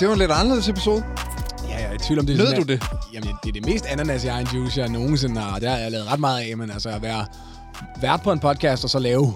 Det 0.00 0.08
var 0.08 0.12
en 0.14 0.18
lidt 0.18 0.30
anderledes 0.30 0.68
episode. 0.68 1.04
I 2.00 2.02
tvivl 2.06 2.18
om 2.20 2.26
det. 2.26 2.40
er 2.40 2.44
Nød 2.44 2.54
du 2.54 2.62
det? 2.62 2.82
Jamen, 3.14 3.34
det 3.42 3.48
er 3.48 3.52
det 3.52 3.66
mest 3.66 3.86
ananas 3.86 4.24
i 4.24 4.26
egen 4.26 4.46
juice, 4.54 4.80
jeg 4.80 4.88
nogensinde 4.88 5.40
har. 5.40 5.58
Det 5.58 5.68
har 5.68 5.76
jeg 5.76 5.90
lavet 5.90 6.06
ret 6.12 6.20
meget 6.20 6.40
af, 6.50 6.56
men 6.56 6.70
altså 6.70 6.88
at 6.88 7.02
være 7.02 7.26
vært 8.00 8.20
på 8.22 8.32
en 8.32 8.38
podcast, 8.40 8.84
og 8.84 8.90
så 8.90 8.98
lave, 8.98 9.34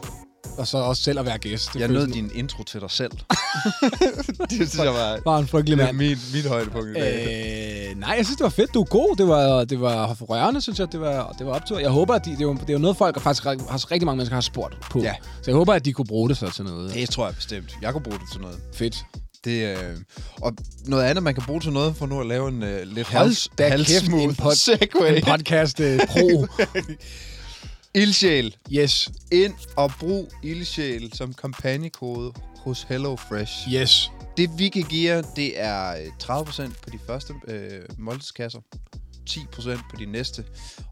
og 0.58 0.66
så 0.66 0.78
også 0.78 1.02
selv 1.02 1.18
at 1.18 1.26
være 1.26 1.38
gæst. 1.38 1.72
Det 1.72 1.80
Jeg 1.80 1.88
nød 1.88 2.00
sådan- 2.00 2.12
din 2.14 2.30
intro 2.34 2.62
til 2.62 2.80
dig 2.80 2.90
selv. 2.90 3.12
det 4.50 4.52
synes 4.52 4.76
jeg 4.78 4.94
var, 4.94 5.18
var 5.24 5.38
en 5.38 5.46
frygtelig 5.46 5.78
mand. 5.78 5.96
mit, 5.96 6.18
mit 6.34 6.46
højdepunkt 6.46 6.88
i 6.88 6.92
dag. 7.00 7.88
Øh, 7.90 7.98
nej, 8.00 8.14
jeg 8.16 8.24
synes, 8.26 8.36
det 8.36 8.44
var 8.44 8.50
fedt. 8.50 8.74
Du 8.74 8.80
er 8.80 8.84
god. 8.84 9.16
Det 9.16 9.28
var, 9.28 9.64
det 9.64 9.80
var 9.80 10.14
rørende, 10.22 10.60
synes 10.60 10.78
jeg. 10.78 10.92
Det 10.92 11.00
var, 11.00 11.34
det 11.38 11.46
var 11.46 11.52
optur. 11.52 11.78
Jeg 11.78 11.90
håber, 11.90 12.14
at 12.14 12.24
de, 12.24 12.30
det, 12.30 12.38
er 12.40 12.42
jo, 12.44 12.52
det 12.54 12.68
er 12.68 12.72
jo 12.72 12.78
noget, 12.78 12.96
folk 12.96 13.16
har 13.16 13.20
faktisk 13.20 13.44
har, 13.44 13.90
rigtig 13.90 14.06
mange 14.06 14.16
mennesker 14.16 14.36
har 14.36 14.40
spurgt 14.40 14.80
på. 14.80 15.00
Ja. 15.00 15.14
Så 15.42 15.50
jeg 15.50 15.54
håber, 15.54 15.72
at 15.74 15.84
de 15.84 15.92
kunne 15.92 16.06
bruge 16.06 16.28
det 16.28 16.36
så 16.36 16.50
til 16.50 16.64
noget. 16.64 16.94
Det 16.94 17.10
tror 17.10 17.26
jeg 17.26 17.34
bestemt. 17.34 17.76
Jeg 17.82 17.92
kunne 17.92 18.02
bruge 18.02 18.18
det 18.18 18.26
til 18.32 18.40
noget. 18.40 18.56
Fedt. 18.74 19.04
Det, 19.44 19.78
øh, 19.78 19.96
og 20.42 20.52
noget 20.86 21.04
andet, 21.04 21.22
man 21.22 21.34
kan 21.34 21.42
bruge 21.46 21.60
til 21.60 21.72
noget, 21.72 21.96
for 21.96 22.06
nu 22.06 22.20
at 22.20 22.26
lave 22.26 22.48
en 22.48 22.62
øh, 22.62 22.82
lidt 22.86 23.08
hals, 23.08 23.48
da 23.58 23.76
kæft, 23.76 24.08
en 24.08 24.30
pod- 24.30 24.54
segway. 24.78 25.16
En 25.16 25.22
podcast 25.24 25.80
uh, 25.80 25.86
pro. 26.08 26.46
Ildsjæl. 27.94 28.56
yes. 28.72 29.10
Ind 29.32 29.54
og 29.76 29.92
brug 30.00 30.32
ildsjæl 30.42 31.10
som 31.14 31.34
kampagnekode 31.34 32.32
hos 32.56 32.82
HelloFresh. 32.88 33.52
Yes. 33.74 34.10
Det 34.36 34.50
vi 34.58 34.68
kan 34.68 34.82
give 34.82 35.12
jer, 35.14 35.22
det 35.36 35.60
er 35.60 35.90
øh, 35.90 36.06
30% 36.40 36.72
på 36.82 36.90
de 36.92 36.98
første 37.06 37.34
øh, 37.48 37.80
måltidskasser. 37.98 38.60
10% 39.30 39.90
på 39.90 39.96
de 39.98 40.06
næste. 40.06 40.44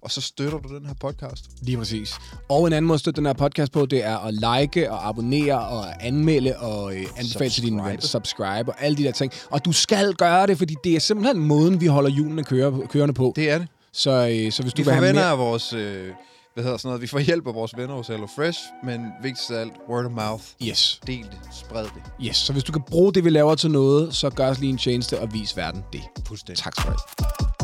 Og 0.03 0.11
så 0.11 0.21
støtter 0.21 0.59
du 0.59 0.77
den 0.77 0.87
her 0.87 0.95
podcast. 1.01 1.45
Lige 1.63 1.79
præcis. 1.79 2.15
Og 2.49 2.67
en 2.67 2.73
anden 2.73 2.87
måde 2.87 2.95
at 2.95 3.01
støtte 3.01 3.17
den 3.17 3.27
her 3.27 3.33
podcast 3.33 3.73
på, 3.73 3.87
det 3.87 4.05
er 4.05 4.19
at 4.19 4.35
like 4.35 4.91
og 4.93 5.09
abonnere 5.09 5.59
og 5.69 6.07
anmelde 6.07 6.57
og 6.59 6.97
øh, 6.97 7.07
anbefale 7.17 7.51
til 7.51 7.63
dine 7.63 7.85
venner. 7.85 8.01
Subscribe 8.01 8.73
og 8.73 8.75
alle 8.79 8.97
de 8.97 9.05
der 9.05 9.13
ting. 9.13 9.33
Og 9.51 9.65
du 9.65 9.73
skal 9.73 10.15
gøre 10.15 10.47
det, 10.47 10.59
fordi 10.59 10.75
det 10.85 10.97
er 10.97 11.01
simpelthen 11.01 11.39
måden, 11.47 11.81
vi 11.81 11.87
holder 11.87 12.11
hjulene 12.11 12.45
kører, 12.45 12.87
kørende 12.87 13.15
på. 13.15 13.33
Det 13.37 13.51
er 13.51 13.59
det. 13.59 13.69
Så, 13.93 14.11
øh, 14.11 14.53
så 14.53 14.63
hvis 14.63 14.73
du 14.73 14.83
Vi 14.83 14.85
vil 14.85 14.95
have 14.95 15.13
mere... 15.13 15.25
af 15.31 15.39
vores... 15.39 15.73
Øh, 15.73 16.09
hvad 16.55 16.65
hedder 16.65 16.79
sådan 16.79 16.89
noget? 16.89 17.03
Vi 17.03 17.07
får 17.07 17.19
hjælp 17.19 17.47
af 17.47 17.55
vores 17.55 17.77
venner 17.77 17.95
hos 17.95 18.07
HelloFresh, 18.07 18.61
men 18.85 19.01
vigtigst 19.23 19.51
af 19.51 19.61
alt, 19.61 19.73
word 19.89 20.05
of 20.05 20.11
mouth. 20.13 20.45
Yes. 20.63 21.01
Del 21.07 21.23
det. 21.25 21.39
Spred 21.53 21.85
det. 21.85 22.27
Yes. 22.27 22.37
Så 22.37 22.53
hvis 22.53 22.65
du 22.65 22.73
kan 22.73 22.83
bruge 22.83 23.13
det, 23.13 23.25
vi 23.25 23.31
laver 23.31 23.55
til 23.55 23.71
noget, 23.71 24.15
så 24.15 24.31
gør 24.31 24.51
os 24.51 24.59
lige 24.59 24.71
en 24.71 24.79
tjeneste 24.79 25.21
og 25.21 25.33
vis 25.33 25.57
verden 25.57 25.85
det. 25.93 26.01
Fuldstændig. 26.27 26.63
Tak 26.65 26.73
skal 26.75 26.93
du 26.93 26.97
have. 27.39 27.60